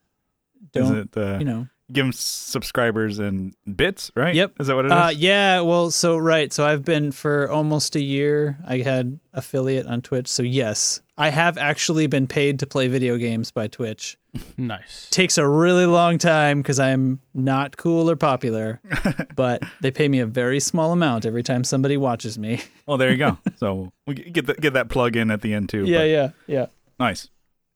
Don't 0.71 0.95
it? 0.95 1.17
Uh, 1.17 1.37
you 1.37 1.43
know? 1.43 1.67
give 1.91 2.05
them 2.05 2.13
subscribers 2.13 3.19
and 3.19 3.53
bits, 3.75 4.11
right? 4.15 4.33
Yep. 4.33 4.53
Is 4.61 4.67
that 4.67 4.75
what 4.77 4.85
it 4.85 4.87
is? 4.87 4.93
Uh, 4.93 5.11
yeah, 5.13 5.59
well, 5.59 5.91
so 5.91 6.15
right, 6.15 6.53
so 6.53 6.65
I've 6.65 6.85
been 6.85 7.11
for 7.11 7.51
almost 7.51 7.97
a 7.97 8.01
year. 8.01 8.57
I 8.65 8.77
had 8.77 9.19
affiliate 9.33 9.87
on 9.87 10.01
Twitch, 10.01 10.29
so 10.29 10.41
yes, 10.41 11.01
I 11.17 11.29
have 11.29 11.57
actually 11.59 12.07
been 12.07 12.25
paid 12.25 12.59
to 12.59 12.65
play 12.67 12.87
video 12.87 13.17
games 13.17 13.51
by 13.51 13.67
Twitch. 13.67 14.17
Nice. 14.57 15.07
Takes 15.11 15.37
a 15.37 15.47
really 15.47 15.85
long 15.85 16.17
time 16.17 16.61
because 16.63 16.79
I'm 16.79 17.19
not 17.35 17.77
cool 17.77 18.09
or 18.09 18.15
popular, 18.15 18.81
but 19.35 19.61
they 19.81 19.91
pay 19.91 20.07
me 20.07 20.19
a 20.19 20.25
very 20.25 20.59
small 20.59 20.91
amount 20.91 21.25
every 21.27 21.43
time 21.43 21.63
somebody 21.63 21.97
watches 21.97 22.39
me. 22.39 22.61
well, 22.87 22.97
there 22.99 23.11
you 23.11 23.17
go. 23.17 23.37
so 23.57 23.91
we 24.07 24.15
get 24.15 24.47
that 24.47 24.59
get 24.59 24.73
that 24.73 24.89
plug 24.89 25.15
in 25.15 25.29
at 25.29 25.41
the 25.41 25.53
end 25.53 25.69
too. 25.69 25.85
yeah, 25.85 26.03
yeah, 26.03 26.29
yeah. 26.47 26.65
Nice. 26.99 27.29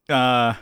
Uh, 0.09 0.53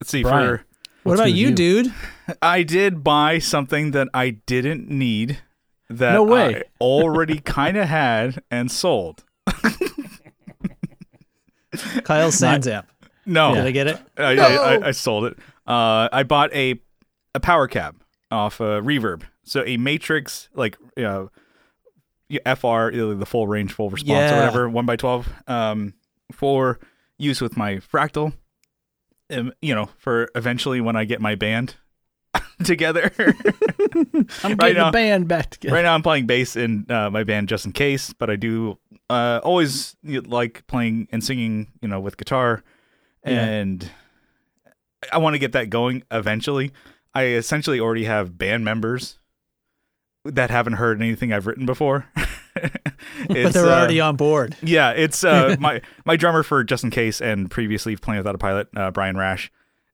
let's 0.00 0.10
see. 0.10 0.22
Brian. 0.22 0.58
For 0.58 0.64
What 1.02 1.14
about 1.16 1.32
you, 1.32 1.48
you? 1.48 1.54
dude? 1.54 1.94
I 2.40 2.62
did 2.62 3.04
buy 3.04 3.38
something 3.38 3.90
that 3.90 4.08
I 4.14 4.30
didn't 4.46 4.88
need. 4.88 5.42
That 5.90 6.14
No 6.14 6.22
way. 6.22 6.56
I 6.56 6.62
already 6.80 7.38
kind 7.40 7.76
of 7.76 7.88
had 7.88 8.42
and 8.50 8.70
sold. 8.70 9.24
Kyle 12.04 12.30
Sanzap. 12.30 12.84
No, 13.26 13.54
Did 13.54 13.64
I 13.66 13.70
get 13.70 13.86
it? 13.86 13.98
I, 14.18 14.22
I, 14.36 14.52
I, 14.74 14.88
I 14.88 14.90
sold 14.90 15.24
it. 15.24 15.38
Uh, 15.66 16.08
I 16.12 16.22
bought 16.24 16.52
a 16.54 16.78
a 17.34 17.40
power 17.40 17.66
cab 17.68 17.96
off 18.30 18.60
uh, 18.60 18.80
Reverb, 18.82 19.22
so 19.44 19.64
a 19.66 19.76
Matrix 19.78 20.48
like 20.54 20.76
uh, 20.98 21.26
FR, 22.30 22.66
uh, 22.66 23.14
the 23.14 23.26
full 23.26 23.46
range, 23.48 23.72
full 23.72 23.90
response, 23.90 24.08
Yeah. 24.10 24.32
or 24.34 24.38
whatever, 24.40 24.68
one 24.68 24.86
by 24.86 24.96
twelve, 24.96 25.28
um, 25.46 25.94
for 26.32 26.78
use 27.18 27.40
with 27.40 27.56
my 27.56 27.76
fractal. 27.76 28.34
Um, 29.30 29.52
you 29.62 29.74
know, 29.74 29.88
for 29.96 30.28
eventually 30.34 30.80
when 30.82 30.96
I 30.96 31.04
get 31.04 31.20
my 31.20 31.34
band 31.34 31.76
together. 32.64 33.12
I'm 34.42 34.56
Right 34.56 34.74
now- 34.76 34.86
the 34.86 34.90
band 34.92 35.28
back 35.28 35.50
together. 35.50 35.74
right 35.74 35.82
now, 35.82 35.94
I'm 35.94 36.02
playing 36.02 36.26
bass 36.26 36.56
in 36.56 36.86
uh, 36.90 37.10
my 37.10 37.24
band 37.24 37.48
just 37.48 37.66
in 37.66 37.72
case, 37.72 38.12
but 38.12 38.30
I 38.30 38.36
do 38.36 38.78
uh, 39.10 39.40
always 39.42 39.96
like 40.04 40.66
playing 40.66 41.08
and 41.12 41.22
singing, 41.22 41.68
you 41.80 41.88
know, 41.88 42.00
with 42.00 42.16
guitar, 42.16 42.62
Yeah. 43.24 43.44
and 43.44 43.90
I 45.12 45.18
want 45.18 45.34
to 45.34 45.38
get 45.38 45.52
that 45.52 45.70
going 45.70 46.02
eventually. 46.10 46.72
I 47.14 47.24
essentially 47.26 47.78
already 47.80 48.04
have 48.04 48.36
band 48.38 48.64
members 48.64 49.18
that 50.24 50.50
haven't 50.50 50.74
heard 50.74 51.00
anything 51.00 51.32
I've 51.32 51.46
written 51.46 51.66
before. 51.66 52.06
But 53.28 53.52
they're 53.52 53.66
already 53.66 54.00
on 54.00 54.16
board. 54.16 54.56
Yeah, 54.62 54.90
it's 54.92 55.24
uh, 55.24 55.56
my 55.58 55.82
my 56.04 56.16
drummer 56.16 56.42
for 56.42 56.62
Just 56.64 56.84
in 56.84 56.90
Case 56.90 57.20
and 57.20 57.50
previously 57.50 57.96
playing 57.96 58.18
without 58.20 58.34
a 58.34 58.38
pilot, 58.38 58.68
uh, 58.76 58.90
Brian 58.90 59.16
Rash, 59.16 59.50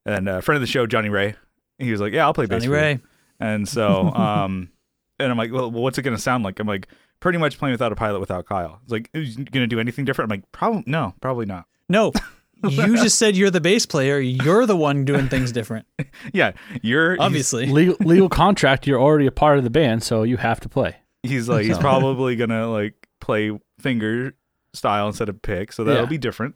and 0.06 0.28
a 0.28 0.42
friend 0.42 0.56
of 0.56 0.60
the 0.60 0.66
show, 0.66 0.86
Johnny 0.86 1.08
Ray. 1.08 1.34
He 1.80 1.92
was 1.92 2.00
like, 2.00 2.12
"Yeah, 2.12 2.24
I'll 2.26 2.34
play 2.34 2.46
bass." 2.46 2.62
Johnny 2.62 2.66
for 2.66 2.74
you." 2.74 2.80
Ray. 2.82 2.98
And 3.40 3.68
so, 3.68 4.10
um, 4.14 4.70
and 5.18 5.30
I'm 5.30 5.38
like, 5.38 5.52
well, 5.52 5.70
what's 5.70 5.98
it 5.98 6.02
going 6.02 6.16
to 6.16 6.22
sound 6.22 6.44
like? 6.44 6.60
I'm 6.60 6.66
like, 6.66 6.88
pretty 7.20 7.38
much 7.38 7.58
playing 7.58 7.72
without 7.72 7.92
a 7.92 7.96
pilot 7.96 8.20
without 8.20 8.46
Kyle. 8.46 8.80
It's 8.82 8.92
like, 8.92 9.08
is 9.14 9.36
going 9.36 9.46
to 9.62 9.66
do 9.66 9.80
anything 9.80 10.04
different? 10.04 10.30
I'm 10.30 10.38
like, 10.38 10.52
probably 10.52 10.84
no, 10.86 11.14
probably 11.20 11.46
not. 11.46 11.64
No, 11.88 12.12
you 12.68 12.96
just 12.96 13.18
said 13.18 13.36
you're 13.36 13.50
the 13.50 13.60
bass 13.60 13.86
player. 13.86 14.18
You're 14.18 14.66
the 14.66 14.76
one 14.76 15.04
doing 15.04 15.28
things 15.28 15.52
different. 15.52 15.86
Yeah, 16.32 16.52
you're 16.82 17.16
Obviously. 17.20 17.66
legal, 17.66 17.96
legal 18.00 18.28
contract. 18.28 18.86
You're 18.86 19.00
already 19.00 19.26
a 19.26 19.32
part 19.32 19.58
of 19.58 19.64
the 19.64 19.70
band, 19.70 20.02
so 20.02 20.22
you 20.22 20.36
have 20.36 20.60
to 20.60 20.68
play. 20.68 20.96
He's, 21.22 21.48
like, 21.48 21.64
he's 21.66 21.78
probably 21.78 22.36
gonna 22.36 22.68
like 22.70 23.08
play 23.20 23.58
finger 23.78 24.34
style 24.74 25.06
instead 25.06 25.28
of 25.28 25.40
pick, 25.42 25.72
so 25.72 25.84
that'll 25.84 26.02
Yeah. 26.04 26.08
be 26.08 26.18
different. 26.18 26.54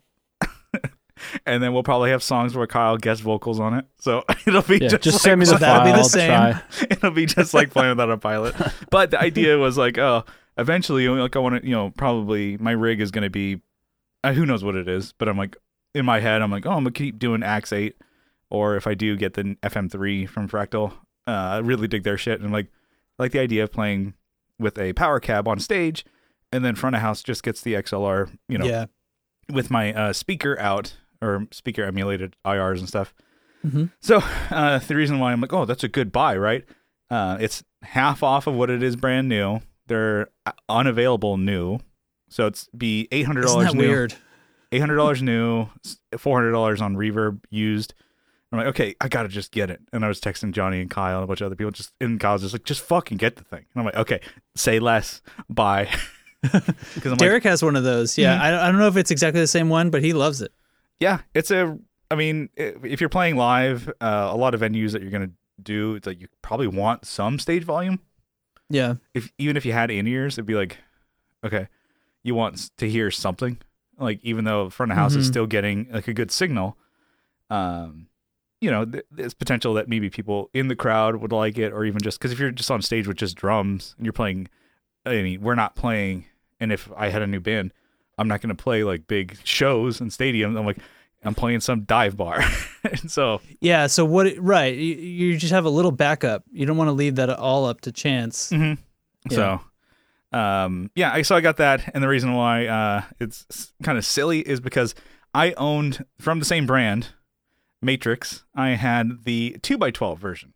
And 1.47 1.63
then 1.63 1.73
we'll 1.73 1.83
probably 1.83 2.11
have 2.11 2.23
songs 2.23 2.55
where 2.55 2.67
Kyle 2.67 2.97
guest 2.97 3.23
vocals 3.23 3.61
on 3.61 3.75
it, 3.75 3.87
so 3.99 4.25
it'll 4.47 4.63
be 4.63 4.79
Yeah, 4.79 4.89
just, 4.89 5.03
just, 5.03 5.15
like 5.17 5.23
send 5.23 5.41
me 5.41 5.47
the 5.47 5.53
so 5.53 5.59
that'll 5.59 5.85
file. 5.85 5.95
be 5.95 6.03
the 6.03 6.09
same. 6.09 6.87
it'll 6.91 7.11
be 7.11 7.27
just 7.27 7.55
like 7.55 7.71
playing 7.71 7.91
without 7.91 8.11
a 8.11 8.19
pilot. 8.19 8.55
But 8.91 9.11
the 9.11 9.21
idea 9.21 9.59
was 9.59 9.77
like, 9.77 9.99
oh, 9.99 10.25
eventually, 10.57 11.09
like 11.09 11.35
I 11.35 11.39
want 11.39 11.63
to, 11.63 11.67
you 11.67 11.75
know, 11.75 11.91
probably 11.91 12.57
my 12.59 12.73
rig 12.73 13.01
is 13.01 13.11
going 13.11 13.25
to 13.25 13.31
be, 13.31 13.61
uh, 14.23 14.33
who 14.33 14.47
knows 14.47 14.63
what 14.63 14.77
it 14.77 14.89
is, 14.89 15.13
but 15.13 15.29
I'm 15.29 15.37
like 15.37 15.57
in 15.95 16.05
my 16.05 16.21
head, 16.21 16.43
I'm 16.43 16.51
like, 16.51 16.67
oh, 16.67 16.71
I'm 16.73 16.85
gonna 16.85 16.91
keep 16.91 17.19
doing 17.19 17.43
Axe 17.43 17.73
Eight, 17.73 17.97
or 18.51 18.77
if 18.77 18.87
I 18.87 18.95
do 18.95 19.17
get 19.17 19.35
the 19.35 19.57
FM3 19.63 20.29
from 20.29 20.49
Fractal, 20.49 20.93
uh, 21.27 21.31
I 21.31 21.59
really 21.59 21.89
dig 21.89 22.03
their 22.03 22.19
shit, 22.19 22.39
and 22.39 22.47
I'm 22.47 22.53
like, 22.53 22.67
I 23.19 23.23
like 23.23 23.33
the 23.33 23.41
idea 23.41 23.65
of 23.65 23.73
playing 23.73 24.15
with 24.59 24.79
a 24.79 24.93
power 24.93 25.21
cab 25.21 25.47
on 25.47 25.61
stage, 25.61 26.05
and 26.53 26.65
then 26.65 26.75
front 26.75 26.97
of 26.97 27.03
house 27.03 27.23
just 27.23 27.43
gets 27.43 27.61
the 27.61 27.75
XLR, 27.75 28.37
you 28.49 28.59
know, 28.59 28.67
yeah. 28.67 28.87
with 29.53 29.71
my 29.71 29.93
uh, 29.95 30.13
speaker 30.13 30.59
out 30.59 30.97
or 31.25 31.47
speaker 31.51 31.83
emulated 31.85 32.37
IRs 32.45 32.79
and 32.79 32.89
stuff. 32.89 33.15
Mhm. 33.67 33.91
So 34.01 34.19
uh, 34.51 34.79
the 34.79 34.95
reason 34.95 35.19
why 35.19 35.33
I'm 35.33 35.41
like, 35.41 35.53
oh, 35.53 35.65
that's 35.65 35.85
a 35.85 35.89
good 35.89 36.13
buy, 36.13 36.37
right? 36.37 36.65
Uh, 37.11 37.37
it's 37.41 37.63
half 37.83 38.23
off 38.23 38.47
of 38.47 38.55
what 38.55 38.71
it 38.71 38.83
is 38.83 38.97
brand 38.97 39.29
new. 39.29 39.61
They're 39.87 40.29
uh, 40.47 40.53
unavailable 40.69 41.37
new, 41.37 41.79
so 42.29 42.47
it's 42.47 42.69
be 42.77 43.09
eight 43.13 43.27
hundred 43.27 43.43
dollars 43.47 43.75
weird? 43.75 44.15
Eight 44.73 44.81
hundred 44.81 44.97
dollars 44.97 45.23
new, 45.23 45.69
four 46.19 46.39
hundred 46.39 46.53
dollars 46.53 46.81
on 46.81 46.97
Reverb 46.97 47.41
used. 47.51 47.95
I'm 48.51 48.59
like, 48.59 48.69
okay, 48.69 48.95
I 49.01 49.09
gotta 49.09 49.29
just 49.29 49.51
get 49.53 49.69
it. 49.71 49.81
And 49.93 50.05
I 50.05 50.09
was 50.09 50.21
texting 50.21 50.53
Johnny 50.53 50.81
and 50.81 50.89
Kyle 50.89 51.17
and 51.17 51.25
a 51.25 51.27
bunch 51.27 51.41
of 51.41 51.47
other 51.47 51.57
people. 51.57 51.71
Just 51.73 51.93
and 52.01 52.19
Kyle's 52.21 52.43
just 52.43 52.55
like, 52.55 52.65
just 52.65 52.81
fucking 52.83 53.19
get 53.19 53.37
the 53.37 53.45
thing. 53.45 53.65
And 53.75 53.81
I'm 53.81 53.85
like, 53.85 53.97
okay, 53.97 54.21
say 54.57 54.79
less, 54.79 55.23
buy. 55.49 55.89
Because 56.43 56.63
I'm 57.07 57.11
like, 57.13 57.19
Derek 57.21 57.45
has 57.45 57.63
one 57.63 57.75
of 57.75 57.85
those. 57.85 58.19
Yeah, 58.19 58.37
Mhm. 58.37 58.41
I, 58.43 58.65
I 58.65 58.71
don't 58.71 58.79
know 58.79 58.87
if 58.87 58.99
it's 58.99 59.11
exactly 59.11 59.41
the 59.41 59.47
same 59.47 59.71
one, 59.71 59.89
but 59.89 60.03
he 60.03 60.13
loves 60.13 60.43
it. 60.43 60.53
Yeah, 61.01 61.21
it's 61.35 61.51
a. 61.51 61.79
I 62.11 62.15
mean, 62.17 62.49
if 62.57 63.01
you're 63.01 63.09
playing 63.11 63.37
live, 63.37 63.89
uh, 64.01 64.29
a 64.31 64.37
lot 64.37 64.55
of 64.55 64.61
venues 64.61 64.93
that 64.93 65.03
you're 65.03 65.11
gonna 65.11 65.31
do. 65.63 65.95
It's 65.97 66.07
like 66.07 66.21
you 66.21 66.29
probably 66.43 66.67
want 66.69 67.05
some 67.07 67.39
stage 67.39 67.65
volume. 67.65 68.01
Yeah. 68.71 68.95
If 69.15 69.33
even 69.39 69.57
if 69.57 69.65
you 69.67 69.73
had 69.73 69.91
in 69.91 70.07
ears, 70.07 70.35
it'd 70.35 70.47
be 70.47 70.55
like, 70.55 70.79
okay, 71.45 71.69
you 72.23 72.35
want 72.35 72.71
to 72.79 72.89
hear 72.89 73.11
something. 73.11 73.59
Like 73.99 74.21
even 74.23 74.45
though 74.45 74.65
the 74.67 74.71
front 74.71 74.93
of 74.93 74.99
house 74.99 75.15
is 75.15 75.27
Mhm. 75.27 75.31
still 75.31 75.47
getting 75.47 75.89
like 75.93 76.09
a 76.09 76.15
good 76.15 76.31
signal, 76.31 76.77
um, 77.51 78.07
you 78.61 78.71
know, 78.71 78.85
th- 78.85 79.05
there's 79.11 79.35
potential 79.35 79.75
that 79.75 79.89
maybe 79.89 80.09
people 80.11 80.51
in 80.55 80.69
the 80.69 80.77
crowd 80.77 81.17
would 81.17 81.33
like 81.33 81.59
it, 81.59 81.73
or 81.73 81.85
even 81.85 82.01
just 82.01 82.19
because 82.19 82.33
if 82.33 82.39
you're 82.39 82.51
just 82.51 82.71
on 82.71 82.81
stage 82.83 83.07
with 83.07 83.17
just 83.19 83.37
drums 83.37 83.95
and 83.99 84.07
you're 84.07 84.13
playing, 84.13 84.49
I 85.05 85.23
mean, 85.23 85.41
we're 85.43 85.55
not 85.55 85.77
playing. 85.77 86.25
And 86.61 86.73
if 86.73 86.91
I 86.97 87.09
had 87.11 87.23
a 87.23 87.27
new 87.27 87.41
band, 87.41 87.73
I'm 88.19 88.29
not 88.29 88.41
going 88.41 88.55
to 88.55 88.63
play 88.63 88.85
like 88.85 89.07
big 89.07 89.37
shows 89.45 90.01
and 90.01 90.11
stadiums. 90.11 90.59
I'm 90.59 90.67
like, 90.67 90.79
I'm 91.25 91.35
playing 91.35 91.61
some 91.61 91.85
dive 91.85 92.17
bar, 92.17 92.43
and 92.85 93.11
so 93.11 93.41
Yeah. 93.61 93.87
So 93.87 94.05
what? 94.05 94.35
Right. 94.39 94.77
You, 94.77 94.95
you 94.95 95.37
just 95.37 95.53
have 95.53 95.65
a 95.65 95.71
little 95.71 95.91
backup. 95.93 96.45
You 96.53 96.67
don't 96.67 96.77
want 96.77 96.89
to 96.89 96.93
leave 96.93 97.15
that 97.17 97.31
all 97.31 97.65
up 97.67 97.81
to 97.83 97.93
chance. 97.93 98.51
Mhm. 98.51 98.79
So, 99.31 99.59
um, 100.33 100.91
yeah, 100.95 101.13
I, 101.15 101.23
so 101.23 101.35
I 101.35 101.41
got 101.41 101.57
that, 101.57 101.91
and 101.95 102.05
the 102.05 102.09
reason 102.09 102.35
why 102.35 102.67
uh, 102.67 103.03
it's 103.21 103.73
kind 103.83 103.97
of 103.97 104.05
silly 104.05 104.41
is 104.41 104.61
because 104.61 104.95
I 105.33 105.53
owned 105.53 106.05
from 106.21 106.41
the 106.41 106.45
same 106.45 106.67
brand, 106.67 107.09
Matrix. 107.81 108.45
I 108.55 108.71
had 108.71 109.25
the 109.25 109.57
two 109.63 109.79
x 109.83 109.97
twelve 109.97 110.19
version, 110.19 110.53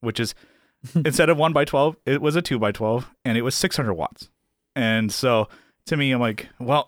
which 0.00 0.20
is 0.20 0.34
instead 0.94 1.30
of 1.30 1.38
one 1.38 1.56
x 1.56 1.70
twelve, 1.70 1.96
it 2.04 2.20
was 2.20 2.36
a 2.36 2.42
two 2.42 2.62
x 2.64 2.76
twelve, 2.76 3.10
and 3.24 3.38
it 3.38 3.42
was 3.42 3.54
six 3.54 3.76
hundred 3.76 3.94
watts. 3.94 4.28
And 4.76 5.10
so 5.12 5.48
to 5.86 5.96
me, 5.96 6.12
I'm 6.12 6.20
like, 6.20 6.48
well, 6.58 6.86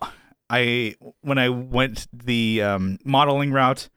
I 0.49 0.95
when 1.21 1.37
I 1.37 1.49
went 1.49 2.07
the 2.13 2.61
um, 2.61 2.99
modeling 3.03 3.51
route, 3.51 3.89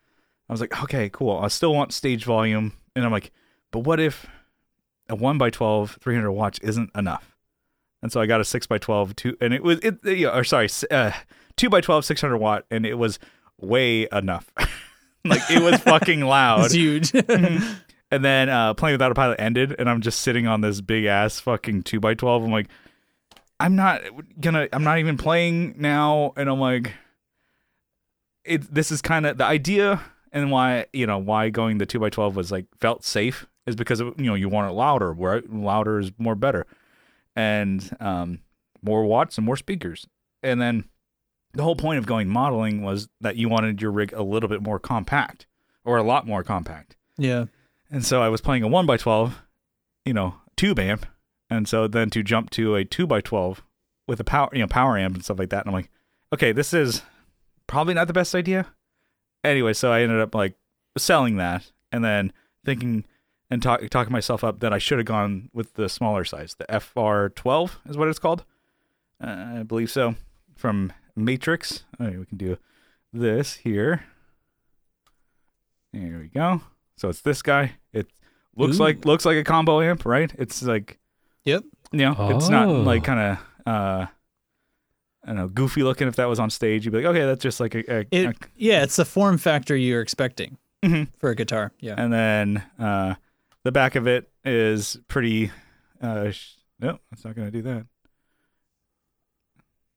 I 0.49 0.53
was 0.53 0.61
like, 0.61 0.83
okay, 0.85 1.09
cool. 1.11 1.39
I 1.39 1.49
still 1.49 1.75
want 1.75 1.93
stage 1.93 2.25
volume, 2.25 2.73
and 2.95 3.05
I'm 3.05 3.13
like, 3.13 3.33
but 3.71 3.81
what 3.81 4.01
if 4.01 4.27
a 5.09 5.15
one 5.15 5.39
by 5.39 5.51
12 5.51 5.99
300 6.01 6.33
watts 6.33 6.59
isn't 6.61 6.91
enough? 6.97 7.37
And 8.03 8.13
so 8.13 8.21
i 8.21 8.27
got 8.27 8.41
a 8.41 8.45
6 8.45 8.67
by 8.67 8.79
12 8.79 9.17
two 9.17 9.37
and 9.41 9.53
it 9.53 9.63
was 9.63 9.81
it 9.81 9.99
yeah, 10.05 10.37
or 10.37 10.45
sorry 10.45 10.69
uh 10.91 11.13
2 11.57 11.69
by 11.69 11.81
12 11.81 12.05
600 12.05 12.37
watt 12.37 12.65
and 12.71 12.87
it 12.87 12.95
was 12.95 13.19
way 13.59 14.09
enough. 14.13 14.51
Like 15.25 15.51
it 15.51 15.61
was 15.61 15.81
fucking 15.81 16.21
loud. 16.21 16.67
It's 16.67 16.75
huge. 16.75 17.13
and 18.11 18.25
then 18.25 18.49
uh 18.49 18.75
playing 18.75 18.95
without 18.95 19.11
a 19.11 19.15
pilot 19.15 19.41
ended 19.41 19.75
and 19.79 19.91
i'm 19.91 20.01
just 20.01 20.21
sitting 20.21 20.47
on 20.47 20.61
this 20.61 20.81
big 20.81 21.05
ass 21.05 21.41
fucking 21.41 21.83
2 21.83 21.99
by 21.99 22.15
12 22.15 22.45
i'm 22.45 22.51
like 22.53 22.69
i'm 23.61 23.77
not 23.77 24.03
gonna 24.41 24.69
i'm 24.73 24.85
not 24.85 24.99
even 24.99 25.17
playing 25.17 25.75
now 25.79 26.33
and 26.37 26.49
i'm 26.49 26.61
like 26.61 26.93
it 28.45 28.73
this 28.73 28.91
is 28.91 29.03
kind 29.03 29.27
of 29.27 29.39
the 29.39 29.45
idea 29.45 30.01
and 30.33 30.51
why 30.51 30.87
you 30.93 31.07
know 31.07 31.19
why 31.19 31.49
going 31.49 31.79
the 31.79 31.87
2 31.87 31.99
by 31.99 32.11
12 32.11 32.37
was 32.37 32.53
like 32.53 32.67
felt 32.81 33.05
safe 33.05 33.47
is 33.67 33.77
because 33.77 34.01
you 34.01 34.15
know 34.19 34.35
you 34.35 34.49
want 34.49 34.71
it 34.71 34.75
louder 34.75 35.13
where 35.13 35.43
louder 35.49 35.99
is 35.99 36.13
more 36.19 36.35
better. 36.35 36.67
And 37.35 37.95
um 38.01 38.41
more 38.83 39.05
watts 39.05 39.37
and 39.37 39.45
more 39.45 39.57
speakers. 39.57 40.07
And 40.43 40.61
then 40.61 40.85
the 41.53 41.63
whole 41.63 41.77
point 41.77 41.99
of 41.99 42.07
going 42.07 42.29
modeling 42.29 42.83
was 42.83 43.09
that 43.21 43.37
you 43.37 43.49
wanted 43.49 43.83
your 43.83 43.91
rig 43.91 44.13
a 44.13 44.23
little 44.23 44.49
bit 44.49 44.63
more 44.63 44.79
compact 44.79 45.47
or 45.85 45.97
a 45.97 46.03
lot 46.03 46.27
more 46.27 46.45
compact. 46.45 46.97
Yeah. 47.19 47.47
and 47.91 48.05
so 48.05 48.23
I 48.23 48.29
was 48.29 48.41
playing 48.41 48.63
a 48.63 48.69
one 48.69 48.87
by 48.87 48.97
twelve, 48.97 49.43
you 50.05 50.15
know, 50.15 50.35
tube 50.57 50.79
amp, 50.79 51.07
and 51.51 51.69
so 51.69 51.87
then 51.87 52.11
to 52.11 52.23
jump 52.23 52.51
to 52.51 52.75
a 52.75 52.85
two 52.85 53.07
by 53.07 53.21
twelve 53.21 53.63
with 54.07 54.21
a 54.21 54.25
power, 54.25 54.49
you 54.53 54.61
know, 54.61 54.67
power 54.67 54.97
amp 54.97 55.15
and 55.15 55.25
stuff 55.25 55.39
like 55.39 55.51
that, 55.51 55.67
and 55.67 55.69
I'm 55.69 55.75
like, 55.75 55.91
okay, 56.33 56.53
this 56.53 56.73
is 56.73 57.03
probably 57.67 57.95
not 57.95 58.07
the 58.07 58.13
best 58.13 58.35
idea. 58.35 58.67
Anyway, 59.45 59.73
so 59.73 59.93
I 59.93 60.03
ended 60.03 60.21
up 60.21 60.35
like 60.35 60.55
selling 60.97 61.37
that, 61.37 61.71
and 61.93 62.05
then 62.05 62.33
thinking 62.65 63.05
and 63.51 63.63
talk, 63.63 63.89
talking 63.91 64.13
myself 64.13 64.43
up 64.43 64.61
that 64.61 64.73
I 64.73 64.79
should 64.79 64.99
have 64.99 65.07
gone 65.07 65.51
with 65.53 65.75
the 65.75 65.89
smaller 65.89 66.25
size, 66.25 66.57
the 66.59 66.67
FR12 66.67 67.71
is 67.89 67.97
what 67.97 68.09
it's 68.09 68.19
called, 68.19 68.45
uh, 69.23 69.59
I 69.59 69.63
believe 69.63 69.91
so, 69.91 70.17
from 70.57 70.93
Matrix. 71.15 71.85
We 71.99 72.25
can 72.27 72.37
do 72.37 72.59
this 73.13 73.55
here. 73.55 74.05
There 75.93 76.19
we 76.19 76.29
go. 76.29 76.63
So 76.97 77.09
it's 77.09 77.23
this 77.23 77.43
guy. 77.43 77.75
It 77.93 78.09
looks 78.57 78.79
Ooh. 78.79 78.83
like 78.83 79.05
looks 79.05 79.25
like 79.25 79.37
a 79.37 79.45
combo 79.45 79.81
amp, 79.81 80.05
right? 80.05 80.33
It's 80.39 80.63
like 80.63 80.99
Yep. 81.47 81.65
you 81.93 81.99
know, 82.01 82.37
it's 82.37 82.49
not 82.51 82.69
Oh. 82.69 82.83
like 82.83 83.03
kind 83.05 83.21
of 83.21 83.39
uh 83.67 84.07
I 85.25 85.27
don't 85.31 85.37
know, 85.37 85.49
goofy 85.49 85.83
looking 85.83 86.07
if 86.07 86.17
that 86.17 86.27
was 86.29 86.39
on 86.39 86.51
stage. 86.51 86.85
You'd 86.85 86.93
be 86.93 86.99
like, 86.99 87.07
okay, 87.07 87.25
that's 87.27 87.43
just 87.43 87.59
like 87.59 87.75
a, 87.75 88.01
a, 88.01 88.07
It. 88.13 88.37
Yeah. 88.57 88.83
It's 88.85 88.95
the 88.97 89.05
form 89.05 89.39
factor 89.39 89.75
you're 89.75 90.01
expecting 90.03 90.59
a- 90.83 90.87
Mhm. 90.87 91.09
for 91.19 91.31
a 91.31 91.35
guitar. 91.35 91.73
Yeah. 91.81 91.95
and 91.99 92.13
then 92.13 92.63
uh 92.79 93.15
the 93.65 93.73
back 93.73 93.95
of 93.97 94.07
it 94.07 94.29
is 94.45 94.99
pretty 95.09 95.51
uh 96.03 96.31
sh- 96.31 96.53
no, 96.79 96.99
it's 97.11 97.25
not 97.25 97.35
going 97.35 97.51
to 97.51 97.53
do 97.53 97.63
that. 97.63 97.87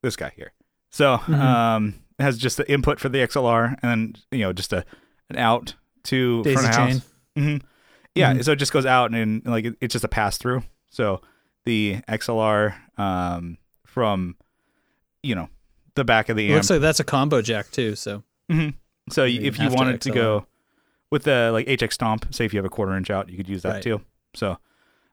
This 0.01 0.15
guy 0.15 0.31
here. 0.35 0.51
So, 0.89 1.17
Mhm. 1.17 1.39
um 1.39 1.95
it 2.17 2.23
has 2.23 2.37
just 2.37 2.57
the 2.57 2.69
input 2.71 2.99
for 2.99 3.09
the 3.09 3.19
XLR 3.19 3.77
and 3.81 3.91
then, 3.91 4.15
you 4.31 4.39
know, 4.39 4.53
just 4.53 4.73
a 4.73 4.85
an 5.29 5.37
out 5.37 5.75
to 6.03 6.41
Daisy 6.43 6.55
front 6.55 6.69
of 6.69 6.75
house. 6.75 6.89
chain. 7.35 7.59
hmm 7.61 7.65
Yeah, 8.15 8.33
Mhm. 8.33 8.43
so 8.43 8.51
it 8.53 8.55
just 8.55 8.73
goes 8.73 8.85
out 8.85 9.13
and, 9.13 9.45
like 9.45 9.65
it, 9.65 9.75
it's 9.79 9.91
just 9.93 10.03
a 10.03 10.07
pass 10.09 10.37
through. 10.37 10.63
So 10.89 11.21
the 11.65 11.97
XLR 12.07 12.75
um, 12.97 13.57
from 13.85 14.35
you 15.23 15.35
know 15.35 15.49
the 15.95 16.03
back 16.03 16.29
of 16.29 16.37
the 16.37 16.51
It 16.51 16.55
looks 16.55 16.69
like 16.69 16.81
that's 16.81 16.99
a 16.99 17.03
combo 17.03 17.41
jack 17.41 17.71
too. 17.71 17.95
So 17.95 18.23
Mhm. 18.51 18.73
So 19.11 19.23
You 19.25 19.41
if 19.41 19.59
you 19.59 19.69
wanted 19.69 20.01
to 20.01 20.11
go 20.11 20.45
with 21.11 21.23
the 21.23 21.49
like 21.51 21.67
HX 21.67 21.93
Stomp, 21.93 22.33
say 22.33 22.45
if 22.45 22.53
you 22.53 22.57
have 22.57 22.65
a 22.65 22.69
quarter 22.69 22.95
inch 22.95 23.09
out, 23.09 23.29
you 23.29 23.37
could 23.37 23.49
use 23.49 23.63
that 23.63 23.73
Right. 23.73 23.83
too. 23.83 24.01
So, 24.35 24.57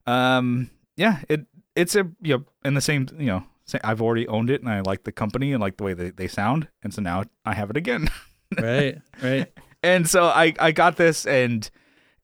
um, 0.06 0.70
yeah, 0.96 1.20
it 1.28 1.46
it's 1.74 1.94
a 1.96 2.08
you 2.20 2.38
know 2.38 2.44
in 2.64 2.74
the 2.74 2.80
same 2.80 3.08
you 3.18 3.26
know 3.26 3.42
I've 3.82 4.00
already 4.00 4.28
owned 4.28 4.48
it 4.50 4.60
and 4.60 4.70
I 4.70 4.80
like 4.80 5.02
the 5.04 5.12
company 5.12 5.52
and 5.52 5.60
like 5.60 5.76
the 5.78 5.84
way 5.84 5.92
they, 5.94 6.10
they 6.10 6.28
sound, 6.28 6.68
and 6.82 6.94
so 6.94 7.02
now 7.02 7.24
I 7.44 7.54
have 7.54 7.70
it 7.70 7.76
again. 7.76 8.08
right. 8.60 8.98
Right. 9.22 9.50
and 9.82 10.08
so 10.08 10.24
I 10.26 10.54
I 10.60 10.72
got 10.72 10.96
this 10.96 11.26
and 11.26 11.68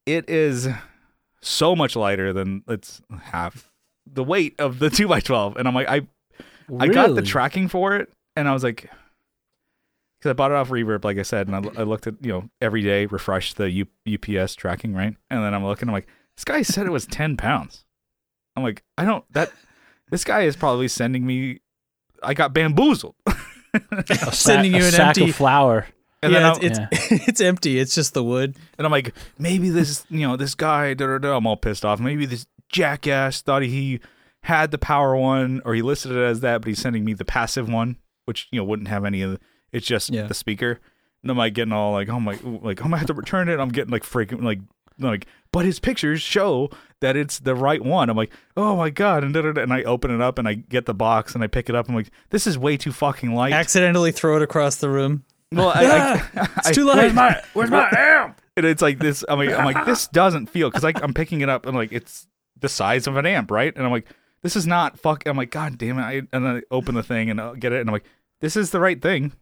it 0.07 0.29
is 0.31 0.69
so 1.41 1.75
much 1.75 1.97
lighter 1.97 2.33
than 2.33 2.63
it's 2.69 3.01
half 3.23 3.72
the 4.07 4.25
weight 4.25 4.55
of 4.59 4.79
the 4.79 4.91
two 4.99 5.12
x 5.12 5.25
twelve, 5.25 5.57
and 5.57 5.67
I'm 5.69 5.75
like 5.75 5.88
I 5.88 6.03
I 6.79 6.88
got 6.88 7.15
the 7.15 7.23
tracking 7.23 7.69
for 7.69 7.97
it, 7.97 8.11
and 8.37 8.49
I 8.49 8.53
was 8.53 8.62
like, 8.65 8.91
because 10.19 10.31
I 10.31 10.33
bought 10.33 10.51
it 10.51 10.55
off 10.55 10.71
Reverb, 10.71 11.05
like 11.05 11.19
I 11.19 11.23
said, 11.23 11.49
and 11.49 11.57
I, 11.57 11.81
I 11.81 11.83
looked 11.85 12.07
at 12.07 12.15
you 12.21 12.33
know 12.33 12.49
every 12.61 12.83
day 12.83 13.07
refresh 13.07 13.55
the 13.55 13.71
U, 13.71 13.87
UPS 14.07 14.55
tracking, 14.55 14.95
right? 14.95 15.15
And 15.31 15.43
then 15.45 15.55
I'm 15.55 15.65
looking, 15.65 15.88
I'm 15.88 15.93
like, 15.93 16.09
this 16.37 16.45
guy 16.45 16.62
said 16.62 16.87
it 16.87 16.91
was 16.93 17.07
ten 17.07 17.37
pounds. 17.37 17.85
I'm 18.57 18.62
like, 18.62 18.83
I 18.99 19.05
don't 19.05 19.25
that. 19.33 19.51
This 20.11 20.25
guy 20.25 20.43
is 20.43 20.57
probably 20.57 20.88
sending 20.88 21.25
me. 21.27 21.61
I 22.23 22.35
got 22.35 22.53
bamboozled, 22.55 23.17
Sending 24.33 24.73
you 24.75 24.83
a 24.83 24.87
an 24.87 24.93
sack 24.93 25.07
empty- 25.19 25.31
of 25.31 25.37
flour. 25.37 25.87
and 26.23 26.33
yeah, 26.33 26.38
then 26.38 26.53
I'm, 26.53 26.62
it's, 26.62 26.79
it's 27.11 27.29
it's 27.29 27.41
empty. 27.41 27.79
It's 27.81 27.95
just 27.95 28.15
the 28.15 28.23
wood. 28.23 28.55
and 28.79 28.87
I'm 28.87 28.91
like, 28.93 29.15
maybe 29.38 29.71
this, 29.71 30.05
you 30.11 30.21
know, 30.29 30.37
this 30.37 30.55
guy, 30.55 30.95
da, 30.95 31.07
da, 31.07 31.19
da, 31.19 31.37
I'm 31.37 31.47
all 31.47 31.57
pissed 31.57 31.85
off. 31.85 31.99
Maybe 31.99 32.27
this 32.27 32.47
jackass 32.73 33.41
thought 33.43 33.63
he 33.63 34.01
had 34.43 34.71
the 34.73 34.79
power 34.79 35.17
one, 35.17 35.63
or 35.65 35.75
he 35.75 35.83
listed 35.83 36.11
it 36.13 36.19
as 36.19 36.41
that, 36.41 36.63
but 36.63 36.69
he's 36.69 36.81
sending 36.81 37.05
me 37.05 37.13
the 37.15 37.25
passive 37.25 37.69
one, 37.69 37.97
which 38.25 38.49
you 38.51 38.59
know 38.59 38.65
wouldn't 38.65 38.89
have 38.89 39.05
any 39.05 39.23
of. 39.23 39.33
The, 39.33 39.41
it's 39.71 39.87
just 39.87 40.11
Yeah. 40.11 40.27
the 40.27 40.35
speaker. 40.35 40.81
And 41.23 41.31
I'm 41.31 41.39
like 41.39 41.55
getting 41.55 41.73
all 41.73 41.93
like, 41.93 42.09
oh 42.09 42.19
my, 42.19 42.33
like 42.43 42.81
I'm 42.81 42.89
gonna 42.91 42.99
have 42.99 43.07
to 43.07 43.15
return 43.15 43.49
it. 43.49 43.61
I'm 43.61 43.69
getting 43.69 43.93
like 43.93 44.03
freaking 44.03 44.43
like 44.43 44.59
like, 44.99 45.27
but 45.53 45.65
his 45.65 45.79
pictures 45.79 46.21
show 46.21 46.69
that 47.01 47.17
it's 47.17 47.39
the 47.39 47.55
right 47.55 47.83
one. 47.83 48.11
I'm 48.11 48.17
like, 48.17 48.33
oh 48.57 48.77
my 48.77 48.91
god, 48.91 49.23
and 49.25 49.33
da, 49.33 49.43
da, 49.43 49.53
da. 49.53 49.63
and 49.63 49.73
I 49.73 49.83
open 49.85 50.11
it 50.11 50.21
up 50.21 50.39
and 50.39 50.47
I 50.49 50.55
get 50.55 50.87
the 50.87 50.95
box 50.95 51.35
and 51.35 51.43
I 51.43 51.47
pick 51.47 51.69
it 51.69 51.75
up. 51.77 51.89
I'm 51.89 51.95
like, 51.95 52.11
this 52.31 52.47
is 52.47 52.59
way 52.59 52.77
too 52.77 52.93
fucking 52.93 53.35
light. 53.35 53.53
Accidentally 53.53 54.11
throw 54.13 54.37
it 54.37 54.43
across 54.43 54.77
the 54.77 54.89
room. 54.91 55.25
well, 55.53 55.69
I, 55.75 55.85
I, 56.35 56.49
It's 56.59 56.69
I- 56.69 56.73
too 56.73 56.85
light. 56.85 56.97
where's 56.97 57.15
my 57.15 57.43
where's 57.55 57.71
my 57.71 57.89
amp? 57.97 58.41
And 58.57 58.67
it's 58.67 58.83
like 58.83 58.99
this. 58.99 59.25
I'm 59.29 59.39
like, 59.39 59.51
I'm 59.51 59.65
like, 59.65 59.87
this 59.87 60.09
doesn't 60.09 60.47
feel 60.51 60.69
because 60.71 60.85
I'm 60.85 61.15
picking 61.15 61.41
it 61.41 61.49
up 61.49 61.65
and 61.67 61.75
like 61.77 61.93
it's 61.93 62.27
the 62.62 62.68
size 62.70 63.07
of 63.07 63.16
an 63.16 63.27
amp, 63.27 63.51
right? 63.51 63.72
And 63.77 63.85
I'm 63.85 63.92
like, 63.92 64.07
this 64.42 64.57
is 64.57 64.66
not 64.66 64.98
fuck. 64.98 65.27
I'm 65.27 65.37
like, 65.37 65.51
god 65.51 65.77
damn 65.79 65.98
it! 65.98 66.03
I, 66.03 66.12
and 66.33 66.44
then 66.44 66.46
I 66.46 66.62
open 66.70 66.94
the 66.94 67.03
thing 67.03 67.29
and 67.31 67.40
I 67.40 67.55
get 67.55 67.72
it, 67.72 67.81
and 67.81 67.88
I'm 67.90 67.92
like, 67.92 68.07
this 68.40 68.57
is 68.57 68.70
the 68.70 68.81
right 68.81 69.01
thing. 69.01 69.33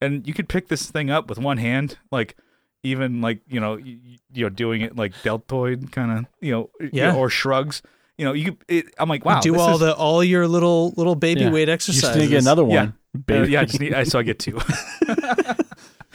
And 0.00 0.26
you 0.26 0.34
could 0.34 0.48
pick 0.48 0.68
this 0.68 0.90
thing 0.90 1.10
up 1.10 1.28
with 1.28 1.38
one 1.38 1.56
hand, 1.56 1.96
like 2.12 2.36
even 2.82 3.20
like 3.22 3.40
you 3.48 3.58
know, 3.58 3.76
you, 3.76 3.98
you 4.32 4.44
know, 4.44 4.48
doing 4.50 4.82
it 4.82 4.94
like 4.94 5.14
deltoid 5.22 5.90
kind 5.90 6.12
of, 6.18 6.26
you 6.40 6.52
know, 6.52 6.70
you 6.78 6.90
Yeah. 6.92 7.12
know, 7.12 7.18
or 7.18 7.30
shrugs. 7.30 7.82
You 8.18 8.24
know, 8.24 8.32
you. 8.32 8.44
Could, 8.52 8.56
it, 8.68 8.86
I'm 8.98 9.08
like, 9.08 9.24
wow, 9.24 9.40
do 9.40 9.52
this 9.52 9.60
all 9.60 9.74
is- 9.74 9.80
the 9.80 9.94
all 9.94 10.22
your 10.24 10.46
little 10.46 10.90
little 10.96 11.14
baby 11.16 11.40
Yeah. 11.42 11.50
weight 11.50 11.68
You 11.68 11.74
exercises. 11.74 12.02
just 12.02 12.16
need 12.16 12.24
to 12.26 12.30
get 12.30 12.42
another 12.42 12.62
Yeah. 12.62 12.76
one. 12.76 12.88
Uh, 13.14 13.18
Baby. 13.26 13.52
yeah, 13.52 13.60
I 13.62 13.64
just 13.64 13.80
need, 13.80 13.94
I, 13.94 14.04
so 14.04 14.18
I 14.18 14.22
get 14.22 14.38
two. 14.38 14.58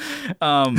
um, 0.42 0.78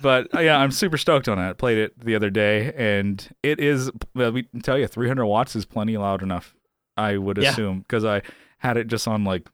but 0.00 0.34
uh, 0.34 0.40
yeah, 0.40 0.58
I'm 0.58 0.70
super 0.70 0.98
stoked 0.98 1.28
on 1.28 1.38
it. 1.38 1.58
Played 1.58 1.78
it 1.78 1.98
the 2.00 2.14
other 2.14 2.30
day, 2.30 2.72
and 2.76 3.26
it 3.42 3.60
is. 3.60 3.90
Well, 4.14 4.32
we 4.32 4.44
tell 4.62 4.78
you, 4.78 4.86
300 4.86 5.26
watts 5.26 5.54
is 5.56 5.64
plenty 5.64 5.96
loud 5.96 6.22
enough. 6.22 6.54
I 6.96 7.16
would 7.16 7.38
Yeah. 7.38 7.50
assume 7.50 7.80
because 7.80 8.04
I 8.04 8.22
had 8.58 8.76
it 8.76 8.86
just 8.86 9.08
on 9.08 9.24
like, 9.24 9.48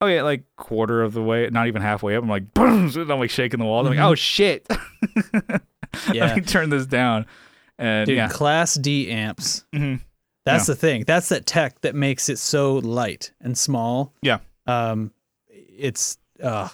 oh 0.00 0.06
yeah, 0.06 0.22
like 0.22 0.44
quarter 0.56 1.02
of 1.02 1.12
the 1.14 1.22
way, 1.22 1.48
not 1.50 1.66
even 1.66 1.82
halfway 1.82 2.16
up. 2.16 2.22
I'm 2.22 2.28
like, 2.28 2.54
boom, 2.54 2.86
and 2.94 3.10
I'm 3.10 3.18
like 3.18 3.30
shaking 3.30 3.58
the 3.58 3.64
wall. 3.66 3.80
I'm 3.80 3.86
like, 3.86 3.98
Mhm. 3.98 4.10
oh 4.10 4.14
shit. 4.14 4.66
Yeah. 6.12 6.26
Let 6.26 6.36
me 6.36 6.42
turn 6.42 6.68
this 6.68 6.84
down. 6.86 7.24
And 7.78 8.06
Dude, 8.06 8.16
yeah, 8.16 8.28
Class 8.28 8.74
D 8.74 9.10
amps. 9.10 9.64
Mhm. 9.74 10.00
That's 10.44 10.68
Yeah. 10.68 10.74
the 10.74 10.78
thing. 10.78 11.04
That's 11.06 11.30
that 11.30 11.46
tech 11.46 11.80
that 11.80 11.94
makes 11.94 12.28
it 12.28 12.38
so 12.38 12.74
light 12.76 13.32
and 13.40 13.56
small. 13.56 14.12
Yeah. 14.20 14.38
Um, 14.66 15.12
it's 15.48 16.18
uh, 16.42 16.68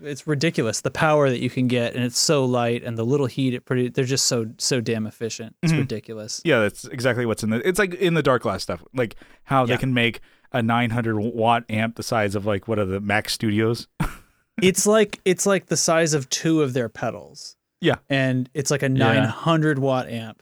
it's 0.00 0.26
ridiculous 0.26 0.80
the 0.80 0.90
power 0.90 1.28
that 1.28 1.40
you 1.40 1.50
can 1.50 1.68
get, 1.68 1.94
and 1.94 2.04
it's 2.04 2.18
so 2.18 2.44
light, 2.44 2.82
and 2.82 2.96
the 2.96 3.04
little 3.04 3.26
heat 3.26 3.52
it 3.54 3.64
pretty. 3.64 3.88
They're 3.88 4.04
just 4.04 4.26
so 4.26 4.46
so 4.58 4.80
damn 4.80 5.06
efficient. 5.06 5.56
It's 5.62 5.72
Mhm. 5.72 5.78
ridiculous. 5.80 6.40
yeah, 6.44 6.60
that's 6.60 6.84
exactly 6.84 7.26
what's 7.26 7.42
in 7.42 7.50
the. 7.50 7.66
It's 7.68 7.78
like 7.78 7.94
in 7.94 8.14
the 8.14 8.22
dark 8.22 8.42
glass 8.42 8.62
stuff, 8.62 8.82
like 8.94 9.16
how 9.44 9.66
they 9.66 9.76
can 9.76 9.92
make 9.92 10.20
a 10.52 10.62
900 10.62 11.18
watt 11.18 11.64
amp 11.70 11.96
the 11.96 12.02
size 12.02 12.34
of 12.34 12.46
like 12.46 12.68
what 12.68 12.78
are 12.78 12.84
the 12.84 13.00
Mac 13.00 13.28
Studios. 13.28 13.88
it's 14.62 14.86
like 14.86 15.20
it's 15.24 15.46
like 15.46 15.66
the 15.66 15.76
size 15.76 16.14
of 16.14 16.28
two 16.30 16.62
of 16.62 16.72
their 16.72 16.88
pedals. 16.88 17.56
Yeah. 17.80 17.96
and 18.08 18.48
it's 18.54 18.70
like 18.70 18.82
a 18.84 18.88
Yeah. 18.88 19.14
900 19.14 19.80
watt 19.80 20.08
amp, 20.08 20.40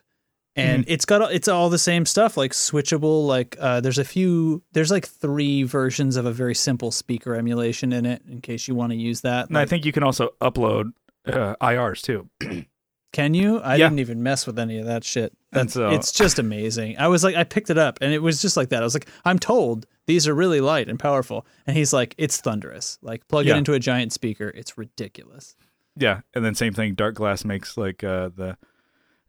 and 0.56 0.84
it's 0.88 1.04
got 1.04 1.32
it's 1.32 1.48
all 1.48 1.70
the 1.70 1.78
same 1.78 2.04
stuff 2.06 2.36
like 2.36 2.52
switchable. 2.52 3.26
Like 3.26 3.56
uh, 3.60 3.80
there's 3.80 3.98
a 3.98 4.04
few 4.04 4.62
there's 4.72 4.90
like 4.90 5.06
three 5.06 5.62
versions 5.62 6.16
of 6.16 6.26
a 6.26 6.32
very 6.32 6.54
simple 6.54 6.90
speaker 6.90 7.34
emulation 7.34 7.92
in 7.92 8.04
it 8.06 8.22
in 8.28 8.40
case 8.40 8.66
you 8.68 8.74
want 8.74 8.90
to 8.92 8.96
use 8.96 9.20
that. 9.22 9.48
And 9.48 9.56
I 9.58 9.64
think 9.66 9.84
you 9.84 9.92
can 9.92 10.02
also 10.02 10.30
upload 10.40 10.92
uh, 11.26 11.54
IRs 11.60 12.02
too. 12.02 12.28
can 13.12 13.34
you? 13.34 13.58
I 13.60 13.76
Yeah. 13.76 13.86
didn't 13.86 14.00
even 14.00 14.22
mess 14.22 14.46
with 14.46 14.58
any 14.58 14.78
of 14.78 14.86
that 14.86 15.04
shit. 15.04 15.32
That's 15.52 15.74
so- 15.74 15.90
it's 15.90 16.12
just 16.12 16.38
amazing. 16.46 16.98
I 16.98 17.08
was 17.08 17.22
like 17.24 17.36
I 17.36 17.44
picked 17.44 17.70
it 17.70 17.78
up 17.78 17.98
and 18.00 18.12
it 18.12 18.20
was 18.22 18.42
just 18.42 18.56
like 18.56 18.70
that. 18.70 18.82
I 18.82 18.84
was 18.84 18.94
like 18.94 19.08
I'm 19.24 19.38
told 19.38 19.86
these 20.06 20.26
are 20.26 20.34
really 20.34 20.60
light 20.60 20.88
and 20.88 20.98
powerful, 20.98 21.46
and 21.68 21.76
he's 21.76 21.92
like 21.92 22.14
it's 22.18 22.40
thunderous. 22.40 22.98
Like 23.02 23.26
plug 23.28 23.46
Yeah. 23.46 23.54
it 23.54 23.58
into 23.58 23.74
a 23.74 23.78
giant 23.78 24.12
speaker. 24.12 24.48
It's 24.54 24.76
ridiculous. 24.76 25.54
Yeah, 25.96 26.20
and 26.34 26.44
then 26.44 26.54
same 26.54 26.72
thing. 26.72 26.94
Dark 26.94 27.14
Glass 27.14 27.44
makes 27.44 27.76
like 27.76 28.02
uh, 28.02 28.30
the 28.34 28.56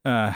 uh, 0.06 0.34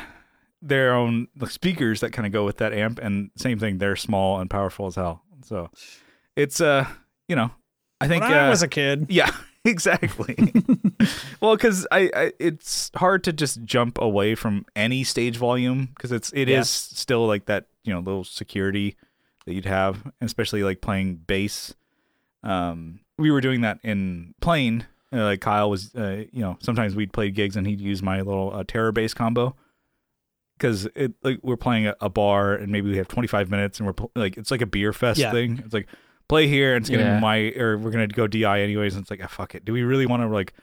their 0.65 0.93
own 0.93 1.27
speakers 1.47 1.99
that 2.01 2.11
kind 2.11 2.25
of 2.25 2.31
go 2.31 2.43
with 2.43 2.57
that 2.57 2.73
amp, 2.73 2.99
and 3.01 3.29
same 3.35 3.59
thing. 3.59 3.77
They're 3.77 3.95
small 3.95 4.39
and 4.39 4.49
powerful 4.49 4.87
as 4.87 4.95
hell. 4.95 5.21
So 5.43 5.69
it's 6.35 6.59
uh, 6.59 6.87
you 7.27 7.35
know, 7.35 7.51
I 8.01 8.07
think 8.07 8.23
when 8.23 8.33
I 8.33 8.47
uh, 8.47 8.49
was 8.49 8.63
a 8.63 8.67
kid. 8.67 9.05
yeah, 9.09 9.31
exactly. 9.65 10.35
well, 11.41 11.55
because 11.55 11.87
I, 11.91 12.09
I 12.15 12.31
it's 12.39 12.91
hard 12.95 13.23
to 13.25 13.33
just 13.33 13.63
jump 13.63 13.97
away 13.99 14.35
from 14.35 14.65
any 14.75 15.03
stage 15.03 15.37
volume 15.37 15.89
because 15.95 16.11
it's 16.11 16.31
it 16.33 16.49
is 16.49 16.55
Yeah. 16.57 16.63
still 16.63 17.27
like 17.27 17.45
that 17.45 17.67
you 17.83 17.93
know 17.93 17.99
little 17.99 18.23
security 18.23 18.95
that 19.45 19.53
you'd 19.53 19.65
have, 19.65 20.11
especially 20.21 20.63
like 20.63 20.81
playing 20.81 21.15
bass. 21.27 21.75
Um, 22.43 22.99
we 23.17 23.31
were 23.31 23.41
doing 23.41 23.61
that 23.61 23.79
in 23.83 24.33
playing. 24.41 24.85
Uh, 25.13 25.23
like 25.23 25.39
Kyle 25.41 25.69
was, 25.69 25.93
uh, 25.95 26.23
you 26.31 26.41
know, 26.41 26.57
sometimes 26.61 26.95
we'd 26.95 27.13
play 27.13 27.29
gigs 27.29 27.55
and 27.55 27.65
he'd 27.67 27.79
use 27.79 28.01
my 28.01 28.21
little 28.21 28.51
uh, 28.53 28.63
terror 28.67 28.91
bass 28.91 29.13
combo 29.13 29.55
because 30.57 30.87
it 30.95 31.13
like 31.23 31.39
we're 31.43 31.57
playing 31.57 31.87
a, 31.87 31.95
a 32.01 32.09
bar 32.09 32.53
and 32.53 32.71
maybe 32.71 32.89
we 32.89 32.97
have 32.97 33.07
25 33.07 33.49
minutes 33.49 33.79
and 33.79 33.87
we're 33.87 33.93
pl- 33.93 34.11
like 34.15 34.37
it's 34.37 34.51
like 34.51 34.61
a 34.61 34.65
beer 34.65 34.93
fest 34.93 35.19
Yeah. 35.19 35.31
thing. 35.31 35.61
It's 35.63 35.73
like 35.73 35.87
play 36.27 36.47
here 36.47 36.75
and 36.75 36.83
it's 36.83 36.89
gonna 36.89 37.03
Yeah. 37.03 37.15
be 37.15 37.21
my 37.21 37.37
or 37.61 37.77
we're 37.77 37.91
gonna 37.91 38.07
go 38.07 38.27
DI 38.27 38.61
anyways. 38.61 38.95
And 38.95 39.01
it's 39.03 39.11
like 39.11 39.21
ah, 39.23 39.27
fuck 39.27 39.55
it. 39.55 39.65
Do 39.65 39.73
we 39.73 39.83
really 39.83 40.05
want 40.05 40.23
to 40.23 40.27
like 40.29 40.53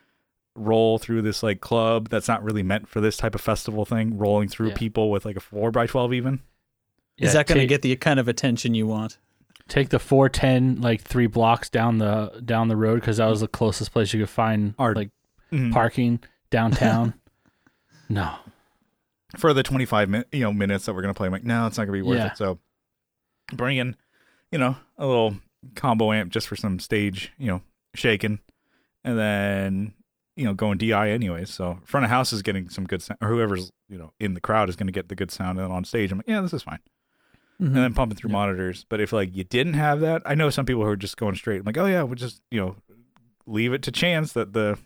roll 0.54 0.98
through 0.98 1.22
this 1.22 1.42
like 1.42 1.60
club 1.60 2.08
that's 2.10 2.28
not 2.28 2.42
really 2.42 2.62
meant 2.62 2.88
for 2.88 3.00
this 3.00 3.16
type 3.16 3.34
of 3.34 3.40
festival 3.40 3.84
thing? 3.84 4.18
Rolling 4.18 4.48
through 4.48 4.68
Yeah. 4.68 4.74
people 4.76 5.10
with 5.10 5.24
like 5.24 5.36
a 5.36 5.40
four 5.40 5.70
by 5.70 5.86
12 5.86 6.12
even. 6.14 6.40
Is 7.18 7.34
that 7.34 7.46
going 7.46 7.56
to 7.56 7.62
take- 7.62 7.68
get 7.68 7.82
the 7.82 7.94
kind 7.96 8.18
of 8.18 8.28
attention 8.28 8.74
you 8.74 8.86
want? 8.86 9.18
take 9.68 9.90
the 9.90 9.98
410 9.98 10.80
like 10.82 11.00
three 11.00 11.28
blocks 11.28 11.70
down 11.70 11.98
the 11.98 12.42
down 12.44 12.66
the 12.68 12.76
road 12.76 12.96
because 12.96 13.18
that 13.18 13.26
was 13.26 13.40
the 13.40 13.48
closest 13.48 13.92
place 13.92 14.12
you 14.12 14.20
could 14.20 14.28
find 14.28 14.74
Or- 14.76 14.94
like 14.94 15.10
Mhm. 15.52 15.72
parking 15.72 16.18
downtown. 16.50 17.14
no, 18.08 18.34
for 19.38 19.52
the 19.54 19.62
25 19.62 20.08
min- 20.08 20.24
you 20.32 20.40
know 20.40 20.52
minutes 20.52 20.86
that 20.86 20.94
we're 20.94 21.02
gonna 21.02 21.14
play. 21.14 21.26
I'm 21.26 21.32
like, 21.32 21.44
no, 21.44 21.66
it's 21.66 21.78
not 21.78 21.84
gonna 21.84 21.96
be 21.98 22.02
worth 22.02 22.18
Yeah. 22.18 22.26
it. 22.32 22.36
So 22.36 22.58
bring 23.52 23.76
in, 23.78 23.96
you 24.50 24.58
know, 24.58 24.76
a 24.98 25.06
little 25.06 25.36
combo 25.74 26.12
amp 26.12 26.32
just 26.32 26.48
for 26.48 26.56
some 26.56 26.78
stage, 26.78 27.32
you 27.38 27.46
know, 27.48 27.62
shaking, 27.94 28.40
and 29.04 29.18
then 29.18 29.94
you 30.36 30.44
know 30.44 30.54
going 30.54 30.78
DI 30.78 31.10
anyways. 31.10 31.50
So 31.50 31.78
front 31.84 32.04
of 32.04 32.10
house 32.10 32.32
is 32.32 32.42
getting 32.42 32.68
some 32.68 32.84
good 32.86 33.02
sound, 33.02 33.18
or 33.20 33.28
whoever's 33.28 33.70
you 33.88 33.98
know 33.98 34.12
in 34.20 34.34
the 34.34 34.40
crowd 34.40 34.68
is 34.68 34.76
gonna 34.76 34.92
get 34.92 35.08
the 35.08 35.14
good 35.14 35.30
sound. 35.30 35.58
And 35.58 35.72
on 35.72 35.84
stage, 35.84 36.10
I'm 36.12 36.18
like, 36.18 36.28
yeah, 36.28 36.40
this 36.40 36.52
is 36.52 36.62
fine. 36.62 36.78
Mm-hmm. 37.60 37.66
And 37.66 37.84
then 37.84 37.94
pumping 37.94 38.16
through 38.16 38.30
Yeah. 38.30 38.38
monitors. 38.38 38.84
But 38.88 39.00
if 39.00 39.12
like 39.12 39.36
you 39.36 39.44
didn't 39.44 39.74
have 39.74 40.00
that, 40.00 40.22
I 40.24 40.34
know 40.34 40.50
some 40.50 40.66
people 40.66 40.82
who 40.82 40.88
are 40.88 40.96
just 40.96 41.16
going 41.16 41.34
straight. 41.36 41.60
I'm 41.60 41.64
like, 41.66 41.78
oh 41.78 41.86
yeah, 41.86 42.02
we'll 42.02 42.14
just 42.16 42.42
you 42.50 42.58
know 42.60 42.76
leave 43.46 43.72
it 43.72 43.82
to 43.82 43.92
chance 43.92 44.32
that 44.32 44.52
the 44.52 44.78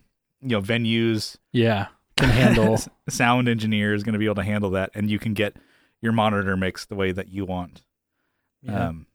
you 0.43 0.49
know 0.49 0.61
venues 0.61 1.37
yeah, 1.53 1.87
can 2.17 2.31
handle. 2.31 2.79
sound 3.09 3.49
engineer 3.49 3.95
is 3.95 4.03
going 4.03 4.13
to 4.15 4.19
be 4.19 4.25
able 4.25 4.35
to 4.37 4.43
handle 4.43 4.71
that 4.71 4.91
and 4.95 5.11
you 5.11 5.19
can 5.19 5.35
get 5.35 5.57
your 6.03 6.13
monitor 6.13 6.57
mixed 6.57 6.89
the 6.89 6.95
way 6.95 7.13
that 7.13 7.29
you 7.29 7.45
want 7.45 7.83
Yeah. 8.63 8.89
um 8.89 9.07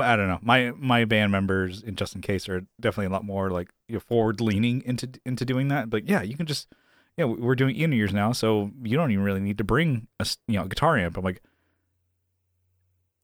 i 0.00 0.16
don't 0.16 0.28
know 0.28 0.38
my 0.42 0.72
my 0.76 1.04
band 1.04 1.32
members 1.32 1.82
in 1.82 1.96
just 1.96 2.14
in 2.14 2.20
case 2.20 2.48
are 2.48 2.62
definitely 2.80 3.06
a 3.06 3.10
lot 3.10 3.24
more 3.24 3.50
like 3.50 3.68
you 3.88 3.94
know, 3.94 4.00
forward 4.00 4.40
leaning 4.40 4.82
into 4.84 5.08
into 5.24 5.44
doing 5.44 5.68
that 5.68 5.88
but 5.88 6.08
yeah 6.08 6.20
you 6.22 6.36
can 6.36 6.46
just 6.46 6.68
yeah 7.16 7.24
we're 7.24 7.54
doing 7.54 7.74
in 7.76 7.92
ears 7.92 8.12
now 8.12 8.32
so 8.32 8.70
you 8.82 8.96
don't 8.96 9.10
even 9.10 9.24
really 9.24 9.40
need 9.40 9.56
to 9.58 9.64
bring 9.64 10.06
a 10.20 10.26
you 10.46 10.58
know 10.58 10.64
a 10.64 10.68
guitar 10.68 10.98
amp 10.98 11.16
i'm 11.16 11.24
like 11.24 11.40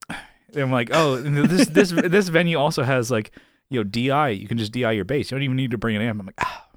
I'm 0.56 0.70
like, 0.70 0.90
oh, 0.92 1.16
this 1.16 1.68
this 1.68 1.90
this 2.04 2.28
venue 2.28 2.56
also 2.58 2.84
has 2.84 3.10
like, 3.10 3.32
you 3.70 3.80
know, 3.80 3.84
DI. 3.84 4.28
You 4.30 4.46
can 4.46 4.56
just 4.56 4.70
DI 4.72 4.92
your 4.92 5.04
bass. 5.04 5.30
You 5.30 5.36
don't 5.36 5.42
even 5.42 5.56
need 5.56 5.72
to 5.72 5.78
bring 5.78 5.96
an 5.96 6.02
amp. 6.02 6.20
I'm 6.20 6.26
like, 6.26 6.36
ah. 6.40 6.68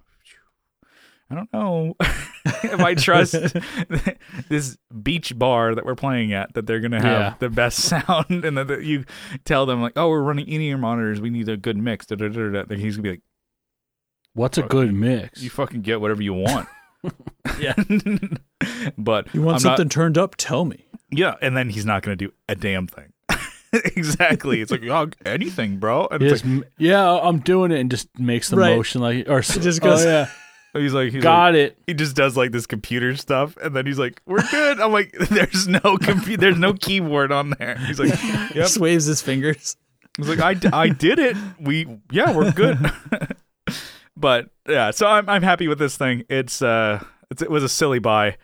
I 1.30 1.36
don't 1.36 1.52
know 1.52 1.96
if 2.46 2.80
I 2.80 2.94
trust 2.96 3.34
this 4.50 4.78
beach 5.04 5.38
bar 5.38 5.76
that 5.76 5.86
we're 5.86 5.96
playing 5.96 6.32
at 6.34 6.54
that 6.54 6.68
they're 6.68 6.80
gonna 6.80 7.02
have 7.02 7.22
Yeah. 7.22 7.34
the 7.40 7.50
best 7.50 7.80
sound, 7.84 8.46
and 8.46 8.58
that 8.58 8.84
you 8.84 9.04
tell 9.46 9.66
them 9.66 9.82
like, 9.82 9.94
oh, 9.98 10.10
we're 10.10 10.22
running 10.22 10.48
in-ear 10.48 10.78
monitors. 10.78 11.20
We 11.20 11.30
need 11.30 11.50
a 11.50 11.58
good 11.58 11.78
mix. 11.78 12.06
Da, 12.06 12.16
da, 12.16 12.30
da, 12.30 12.63
da. 12.63 12.76
He's 12.76 12.96
gonna 12.96 13.04
be 13.04 13.10
like, 13.12 13.22
What's 14.34 14.58
a 14.58 14.63
good 14.63 14.94
mix? 14.94 15.42
you 15.42 15.50
fucking 15.50 15.82
get 15.82 16.00
whatever 16.00 16.22
you 16.22 16.34
want. 16.34 16.68
Yeah. 17.60 17.74
but 18.98 19.34
You 19.34 19.42
want 19.42 19.58
I'm 19.58 19.63
not- 19.63 19.78
something 19.78 19.90
turned 19.90 20.18
up? 20.18 20.36
Tell 20.38 20.66
me. 20.66 20.86
yeah, 21.12 21.36
and 21.42 21.56
then 21.58 21.70
he's 21.70 21.86
not 21.86 22.04
gonna 22.04 22.16
do 22.16 22.32
a 22.48 22.56
damn 22.56 22.88
thing. 22.88 23.13
exactly. 23.96 24.62
It's 24.62 24.72
like 24.72 24.84
oh, 24.86 25.10
anything, 25.26 25.78
bro. 25.78 26.08
And 26.10 26.22
it's 26.24 26.32
just 26.34 26.46
m- 26.46 26.63
yeah, 26.78 27.20
I'm 27.22 27.40
doing 27.40 27.72
it, 27.72 27.80
and 27.80 27.90
just 27.92 28.08
makes 28.18 28.50
the 28.50 28.58
Right. 28.58 28.76
motion 28.76 29.02
like 29.02 29.28
or 29.30 29.42
just 29.42 29.82
oh, 29.82 29.86
goes- 29.86 30.06
oh, 30.06 30.10
yeah, 30.10 30.20
like, 30.22 30.30
he's 30.73 30.93
like 30.93 31.06
he's 31.06 31.15
like, 31.15 31.23
got 31.23 31.56
it. 31.56 31.77
he 31.88 31.93
just 31.93 32.15
does 32.15 32.38
like 32.38 32.51
this 32.51 32.65
computer 32.67 33.15
stuff, 33.15 33.58
and 33.58 33.75
then 33.75 33.86
he's 33.86 33.97
like, 33.99 34.21
"We're 34.25 34.41
good." 34.49 34.80
I'm 34.80 34.91
like, 34.91 35.12
"There's 35.30 35.67
no 35.67 35.80
compu- 35.80 36.38
There's 36.39 36.58
no 36.58 36.73
keyboard 36.73 37.32
on 37.32 37.51
there." 37.58 37.77
He's 37.88 37.99
like, 37.99 38.10
"Yep." 38.23 38.53
Just 38.53 38.77
waves 38.80 39.06
his 39.06 39.21
fingers. 39.21 39.75
He's 40.17 40.30
like, 40.30 40.39
"I, 40.39 40.53
d- 40.56 40.69
I 40.73 40.89
did 40.89 41.19
it. 41.19 41.38
We 41.60 41.88
yeah, 42.12 42.36
we're 42.36 42.51
good." 42.51 42.77
but 44.17 44.49
yeah, 44.67 44.91
so 44.91 45.08
I'm 45.08 45.27
I'm 45.30 45.43
happy 45.43 45.67
with 45.67 45.80
this 45.80 45.97
thing. 45.97 46.23
It's 46.30 46.62
uh, 46.62 47.03
it's, 47.32 47.41
it 47.41 47.49
was 47.49 47.63
a 47.63 47.69
silly 47.69 47.99
buy. 47.99 48.38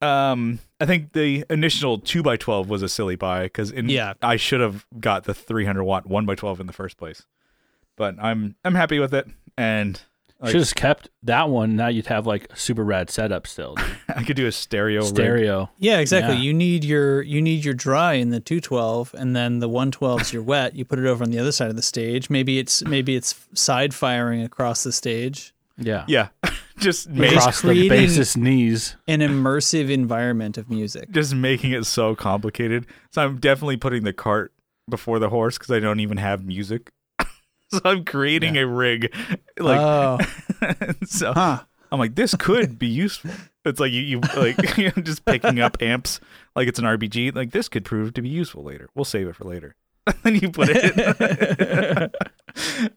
Um, 0.00 0.60
I 0.80 0.86
think 0.86 1.12
the 1.12 1.44
initial 1.50 1.98
two 1.98 2.22
x 2.30 2.42
twelve 2.44 2.68
was 2.68 2.82
a 2.82 2.88
silly 2.88 3.16
buy 3.16 3.44
because 3.44 3.72
Yeah. 3.72 4.14
I 4.22 4.36
should 4.36 4.60
have 4.60 4.86
got 5.00 5.24
the 5.24 5.34
300 5.34 5.82
watt 5.82 6.06
one 6.06 6.28
x 6.30 6.38
twelve 6.40 6.60
in 6.60 6.66
the 6.68 6.72
first 6.72 6.96
place. 6.96 7.26
But 7.96 8.14
I'm 8.20 8.54
I'm 8.64 8.76
happy 8.76 9.00
with 9.00 9.12
it, 9.12 9.26
and 9.56 10.00
like, 10.40 10.52
Should 10.52 10.60
have 10.60 10.74
kept 10.74 11.10
that 11.24 11.48
one. 11.48 11.74
Now 11.76 11.88
you'd 11.88 12.06
have 12.06 12.26
like 12.26 12.46
a 12.52 12.56
super 12.56 12.84
rad 12.84 13.10
setup 13.10 13.46
still. 13.46 13.74
I 14.08 14.22
could 14.22 14.36
do 14.36 14.46
a 14.46 14.52
stereo. 14.52 15.00
rig. 15.00 15.08
Stereo. 15.08 15.70
Yeah, 15.78 15.98
exactly. 15.98 16.36
Yeah. 16.36 16.42
You 16.42 16.54
need 16.54 16.84
your 16.84 17.22
you 17.22 17.42
need 17.42 17.64
your 17.64 17.74
dry 17.74 18.14
in 18.14 18.30
the 18.30 18.38
212 18.40 19.14
and 19.18 19.34
then 19.34 19.58
the 19.58 19.68
112's 19.68 20.32
your 20.32 20.42
wet. 20.42 20.74
You 20.76 20.84
put 20.84 20.98
it 20.98 21.06
over 21.06 21.24
on 21.24 21.30
the 21.30 21.38
other 21.38 21.52
side 21.52 21.70
of 21.70 21.76
the 21.76 21.82
stage. 21.82 22.30
Maybe 22.30 22.58
it's 22.58 22.84
maybe 22.84 23.16
it's 23.16 23.34
side 23.54 23.94
firing 23.94 24.42
across 24.42 24.84
the 24.84 24.92
stage. 24.92 25.54
Yeah. 25.80 26.04
Yeah, 26.08 26.28
just 26.78 27.08
Across 27.08 27.62
the 27.62 27.68
creating- 27.68 27.90
bassist 28.08 28.36
knees. 28.36 28.96
An 29.06 29.20
immersive 29.20 29.90
environment 29.90 30.58
of 30.58 30.68
music. 30.68 31.10
just 31.12 31.34
making 31.34 31.70
it 31.72 31.84
so 31.86 32.16
complicated. 32.16 32.86
So 33.12 33.22
I'm 33.22 33.38
definitely 33.38 33.76
putting 33.76 34.02
the 34.04 34.12
cart 34.12 34.52
before 34.90 35.18
the 35.20 35.28
horse 35.28 35.56
because 35.58 35.70
I 35.72 35.78
don't 35.80 36.00
even 36.00 36.16
have 36.16 36.44
music. 36.44 36.90
so 37.72 37.80
I'm 37.84 38.04
creating 38.04 38.56
a 38.56 38.66
rig, 38.66 39.14
like 39.58 39.80
oh, 39.80 40.18
so. 41.04 41.32
huh. 41.32 41.60
I'm 41.90 41.98
like, 41.98 42.14
this 42.16 42.34
could 42.34 42.78
be 42.78 42.86
useful. 42.86 43.30
It's 43.64 43.80
like 43.80 43.92
you, 43.92 44.02
you 44.02 44.20
like 44.36 44.76
you're 44.76 44.90
just 44.92 45.24
picking 45.24 45.58
up 45.60 45.80
amps 45.80 46.20
like 46.54 46.68
it's 46.68 46.78
an 46.78 46.84
RPG. 46.84 47.34
Like 47.34 47.52
this 47.52 47.68
could 47.68 47.84
prove 47.84 48.12
to 48.14 48.22
be 48.22 48.28
useful 48.28 48.62
later. 48.62 48.88
We'll 48.94 49.06
save 49.06 49.26
it 49.26 49.36
for 49.36 49.44
later. 49.44 49.74
then 50.22 50.34
you 50.36 50.50
put 50.50 50.68
it. 50.70 52.14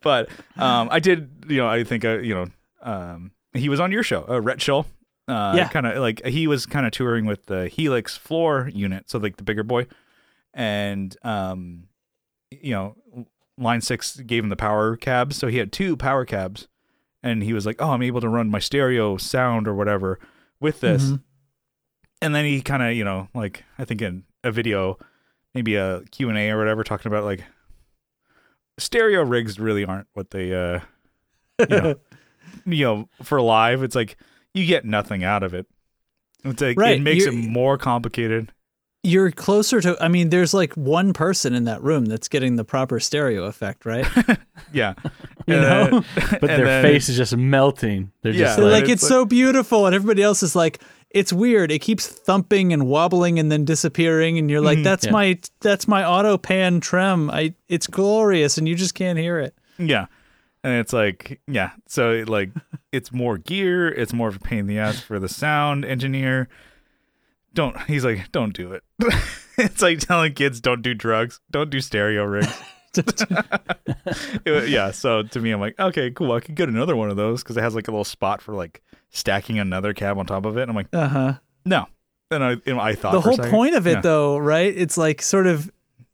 but 0.02 0.30
um, 0.58 0.90
I 0.92 1.00
did, 1.00 1.30
you 1.48 1.58
know, 1.58 1.68
I 1.68 1.84
think, 1.84 2.04
uh, 2.04 2.20
you 2.20 2.34
know, 2.34 2.48
um, 2.82 3.32
he 3.54 3.70
was 3.70 3.80
on 3.80 3.92
your 3.92 4.04
show, 4.04 4.26
uh, 4.30 4.42
Rhett 4.42 4.62
Shull. 4.62 4.86
Uh, 5.28 5.54
Yeah. 5.56 5.70
Kind 5.70 5.86
of 5.88 5.98
like 5.98 6.26
he 6.26 6.48
was 6.48 6.66
kind 6.66 6.86
of 6.86 6.92
touring 6.92 7.26
with 7.26 7.46
the 7.46 7.68
Helix 7.68 8.18
floor 8.18 8.70
unit, 8.74 9.10
so 9.10 9.20
like 9.20 9.38
the 9.38 9.44
bigger 9.44 9.64
boy, 9.64 9.88
and 10.54 11.16
um, 11.24 11.84
you 12.50 12.72
know, 12.72 12.96
Line 13.62 13.82
Six 13.82 14.18
gave 14.18 14.44
him 14.44 14.50
the 14.50 14.56
power 14.56 14.96
cabs, 14.98 15.36
so 15.38 15.48
he 15.48 15.58
had 15.58 15.72
two 15.72 15.96
power 15.96 16.26
cabs, 16.26 16.68
and 17.24 17.44
he 17.44 17.54
was 17.54 17.66
like, 17.66 17.82
"Oh, 17.82 17.92
I'm 17.92 18.02
able 18.04 18.20
to 18.22 18.30
run 18.30 18.50
my 18.50 18.60
stereo 18.60 19.18
sound 19.18 19.68
or 19.68 19.74
whatever 19.76 20.20
with 20.60 20.82
this." 20.82 21.12
Mhm. 21.12 21.22
and 22.24 22.36
then 22.36 22.46
he 22.46 22.62
kind 22.62 22.84
of 22.84 22.94
you 22.94 23.04
know 23.04 23.28
like 23.34 23.64
I 23.80 23.86
think 23.86 24.02
in 24.02 24.24
a 24.44 24.52
video, 24.52 24.98
maybe 25.54 25.76
a 25.76 26.02
Q 26.12 26.30
and 26.30 26.38
A 26.38 26.50
or 26.50 26.58
whatever, 26.58 26.84
talking 26.84 27.12
about 27.12 27.24
like 27.24 27.44
stereo 28.78 29.24
rigs 29.24 29.60
really 29.60 29.86
aren't 29.86 30.08
what 30.14 30.32
they 30.32 30.54
uh 30.54 30.80
you 31.60 31.68
know, 31.68 31.96
you 32.66 32.86
know 32.86 33.10
for 33.24 33.42
live. 33.42 33.84
It's 33.84 33.96
like 33.96 34.18
you 34.54 34.66
get 34.66 34.86
nothing 34.86 35.24
out 35.24 35.44
of 35.44 35.54
it. 35.54 35.68
It's 36.44 36.62
like 36.62 36.78
Right, 36.78 36.98
it 36.98 37.02
makes 37.02 37.26
it 37.26 37.34
you're- 37.34 37.48
more 37.48 37.78
complicated. 37.78 38.52
You're 39.04 39.32
closer 39.32 39.82
to. 39.82 39.98
I 40.00 40.08
mean, 40.10 40.30
there's 40.30 40.54
like 40.54 40.74
one 40.76 41.12
person 41.14 41.56
in 41.56 41.64
that 41.64 41.82
room 41.82 42.06
that's 42.06 42.28
getting 42.28 42.56
the 42.56 42.64
proper 42.64 43.00
stereo 43.00 43.46
effect, 43.46 43.86
right? 43.86 44.06
Yeah, 44.74 44.94
You 45.48 45.56
And 45.56 45.64
then- 45.64 45.92
know? 45.92 46.04
But 46.40 46.42
their 46.42 46.66
then- 46.66 46.84
face 46.84 47.10
is 47.10 47.18
just 47.18 47.36
melting. 47.36 48.12
They're 48.22 48.32
Yeah, 48.32 48.46
just 48.46 48.60
like, 48.60 48.72
like, 48.72 48.84
it's 48.84 49.02
it's 49.02 49.08
so 49.08 49.26
beautiful, 49.26 49.86
and 49.88 49.96
everybody 49.96 50.22
else 50.22 50.44
is 50.44 50.56
like, 50.56 50.82
it's 51.10 51.34
weird. 51.34 51.72
It 51.72 51.80
keeps 51.80 52.08
thumping 52.08 52.72
and 52.72 52.88
wobbling 52.88 53.38
and 53.40 53.52
then 53.52 53.66
disappearing, 53.66 54.38
and 54.38 54.50
you're 54.52 54.62
like, 54.62 54.78
Mhm. 54.78 54.84
that's 54.84 55.06
Yeah. 55.08 55.12
my 55.12 55.40
that's 55.62 55.88
my 55.88 56.06
auto 56.06 56.38
pan 56.38 56.80
trem. 56.80 57.30
I 57.32 57.54
it's 57.68 57.88
glorious, 57.88 58.58
and 58.60 58.68
you 58.70 58.76
just 58.76 58.94
can't 58.94 59.18
hear 59.20 59.40
it. 59.40 59.56
Yeah. 59.80 60.06
And 60.64 60.74
it's 60.76 60.94
like, 60.94 61.42
yeah. 61.48 61.72
So 61.88 62.12
it, 62.12 62.30
like 62.30 62.52
it's 62.92 63.12
more 63.12 63.40
gear, 63.40 63.88
it's 63.90 64.14
more 64.14 64.28
of 64.30 64.36
a 64.36 64.40
pain 64.40 64.60
in 64.60 64.68
the 64.68 64.78
ass 64.78 65.00
for 65.02 65.18
the 65.20 65.28
sound 65.28 65.84
engineer. 65.86 66.48
Don't 67.54 67.78
he's 67.84 68.06
like, 68.06 68.32
don't 68.32 68.54
do 68.54 68.74
it. 68.74 68.84
it's 69.58 69.82
like 69.82 70.00
telling 70.00 70.34
kids 70.34 70.62
don't 70.62 70.82
do 70.82 70.94
drugs, 70.94 71.40
don't 71.52 71.70
do 71.70 71.80
stereo 71.82 72.24
rigs. 72.24 72.62
It- 74.46 74.70
yeah, 74.70 74.92
so 74.92 75.24
to 75.24 75.40
me 75.40 75.52
I'm 75.52 75.60
like, 75.60 75.80
okay, 75.80 76.12
cool. 76.12 76.32
I 76.34 76.40
could 76.40 76.56
get 76.56 76.70
another 76.70 76.96
one 76.96 77.10
of 77.10 77.16
those 77.18 77.44
because 77.44 77.58
it 77.58 77.62
has 77.62 77.76
like 77.76 77.88
a 77.88 77.92
little 77.92 78.04
spot 78.04 78.42
for 78.42 78.54
like 78.54 78.82
stacking 79.10 79.60
another 79.60 79.94
cab 79.94 80.18
on 80.18 80.26
top 80.26 80.46
of 80.46 80.58
it. 80.58 80.62
and 80.64 80.72
I'm 80.72 80.76
like, 80.76 80.88
Uh 80.94 81.08
huh. 81.08 81.34
no. 81.66 81.88
And 82.30 82.44
I, 82.44 82.52
you 82.52 82.74
know, 82.74 82.80
I 82.80 82.96
thought 82.96 83.12
The 83.12 83.22
whole 83.22 83.38
point 83.38 83.76
of 83.76 83.86
it, 83.88 83.96
yeah. 83.96 84.02
though, 84.02 84.38
right? 84.38 84.74
It's 84.76 84.98
like 84.98 85.22
sort 85.22 85.48
of, 85.48 85.70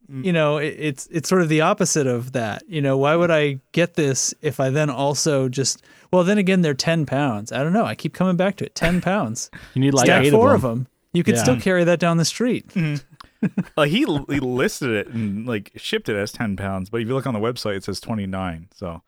Mm. 0.10 0.23
you 0.23 0.32
know, 0.32 0.56
it, 0.56 0.73
it's 0.80 1.08
it's 1.12 1.28
sort 1.28 1.41
of 1.41 1.50
the 1.50 1.60
opposite 1.60 2.08
of 2.08 2.32
that. 2.32 2.63
You 2.65 2.82
know, 2.82 2.95
why 2.97 3.13
would 3.17 3.30
I 3.30 3.60
get 3.73 3.95
this 3.95 4.34
if 4.41 4.58
I 4.62 4.69
then 4.69 4.89
also 4.89 5.50
just? 5.50 5.84
Well, 6.13 6.23
then 6.23 6.38
again, 6.38 6.62
they're 6.62 6.73
ten 6.73 7.06
pounds. 7.06 7.52
I 7.52 7.62
don't 7.62 7.73
know. 7.73 7.84
I 7.84 7.93
keep 7.93 8.13
coming 8.13 8.38
back 8.38 8.56
to 8.56 8.65
it. 8.65 8.73
Ten 8.73 9.02
pounds. 9.02 9.52
you 9.73 9.82
need 9.82 9.93
like 9.93 10.06
Stack 10.06 10.23
eight 10.23 10.32
four 10.32 10.52
of 10.56 10.63
of 10.63 10.69
them. 10.69 10.88
Them. 11.17 11.19
You 11.19 11.23
could 11.23 11.36
Yeah. 11.36 11.43
still 11.43 11.60
carry 11.60 11.84
that 11.84 11.99
down 11.99 12.17
the 12.17 12.25
street. 12.25 12.71
like 13.77 13.89
he, 13.89 13.99
he 14.30 14.39
listed 14.39 14.89
it 14.91 15.08
and 15.08 15.45
like 15.47 15.71
shipped 15.75 16.10
it 16.10 16.15
as 16.15 16.32
10 16.32 16.56
pounds, 16.58 16.89
but 16.89 17.01
if 17.01 17.08
you 17.08 17.13
look 17.13 17.27
on 17.27 17.34
the 17.34 17.39
website, 17.39 17.75
it 17.77 17.84
says 17.84 17.99
29. 17.99 18.69
So 18.75 19.01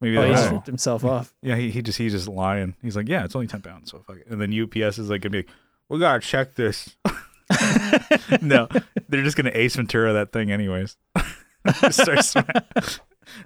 maybe 0.00 0.16
Oh, 0.18 0.22
they 0.22 0.26
he 0.28 0.32
Wow. 0.32 0.36
just- 0.36 0.46
stripped 0.48 0.66
himself 0.66 1.04
off. 1.04 1.32
Yeah, 1.42 1.56
he, 1.56 1.70
he 1.70 1.82
just 1.82 1.98
he's 1.98 2.12
just 2.12 2.28
lying. 2.28 2.74
He's 2.82 2.96
like, 2.96 3.08
yeah, 3.08 3.24
it's 3.24 3.34
only 3.36 3.46
ten 3.46 3.62
pounds. 3.62 3.90
So 3.90 3.98
fuck 4.06 4.16
it. 4.18 4.26
And 4.28 4.40
then 4.40 4.52
UPS 4.52 4.98
is 4.98 5.08
like 5.10 5.20
gonna 5.22 5.30
be 5.30 5.38
like, 5.38 5.48
we 5.88 5.98
gotta 6.00 6.20
check 6.20 6.54
this. 6.56 6.96
no, 8.42 8.66
they're 9.08 9.22
just 9.22 9.36
gonna 9.36 9.52
Ace 9.54 9.76
Ventura 9.76 10.12
that 10.14 10.32
thing 10.32 10.50
anyways. 10.50 10.96
Just 11.80 12.02
start 12.02 12.24
sma- 12.24 12.62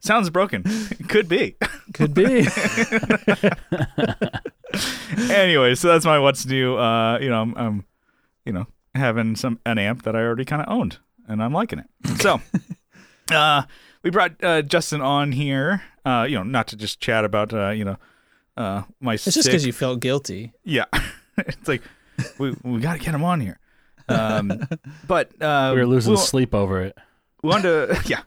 Sounds 0.03 0.29
broken. 0.31 0.63
Could 1.09 1.29
be. 1.29 1.57
Could 1.95 2.13
be. 2.15 2.47
anyway, 5.31 5.75
so 5.75 5.89
that's 5.89 6.05
my 6.05 6.19
what's 6.19 6.47
new. 6.47 6.77
Uh, 6.77 7.19
you 7.19 7.29
know, 7.29 7.43
I'm, 7.43 7.55
I'm 7.57 7.85
you 8.45 8.53
know 8.53 8.67
having 8.95 9.37
some 9.37 9.59
an 9.65 9.79
amp 9.79 10.03
that 10.03 10.17
I 10.17 10.21
already 10.21 10.45
kind 10.45 10.63
of 10.63 10.69
owned, 10.69 10.99
and 11.29 11.43
I'm 11.43 11.53
liking 11.53 11.79
it. 11.81 11.87
So, 12.21 12.41
uh, 13.35 13.63
we 14.03 14.11
brought 14.11 14.43
uh, 14.43 14.63
Justin 14.63 15.01
on 15.01 15.33
here. 15.33 15.83
Uh, 16.05 16.27
you 16.29 16.37
know, 16.37 16.43
not 16.43 16.67
to 16.69 16.77
just 16.77 17.01
chat 17.01 17.25
about 17.25 17.53
uh, 17.53 17.71
you 17.71 17.85
know, 17.85 17.97
uh, 18.57 18.83
my. 19.01 19.15
It's 19.15 19.25
just 19.25 19.45
because 19.45 19.67
you 19.67 19.73
felt 19.73 20.01
guilty. 20.01 20.53
Yeah, 20.65 20.87
it's 21.39 21.69
like 21.69 21.83
we 22.39 22.55
we 22.63 22.81
got 22.81 22.95
to 22.95 22.99
get 22.99 23.15
him 23.15 23.25
on 23.25 23.41
here. 23.41 23.59
Um, 24.11 24.67
but 25.07 25.31
uh, 25.41 25.73
We 25.75 25.81
were 25.81 25.87
losing 25.87 26.13
we, 26.13 26.19
sleep 26.19 26.55
over 26.55 26.83
it. 26.83 26.97
we 27.43 27.51
wanted 27.51 27.63
to, 27.89 28.03
yeah, 28.07 28.23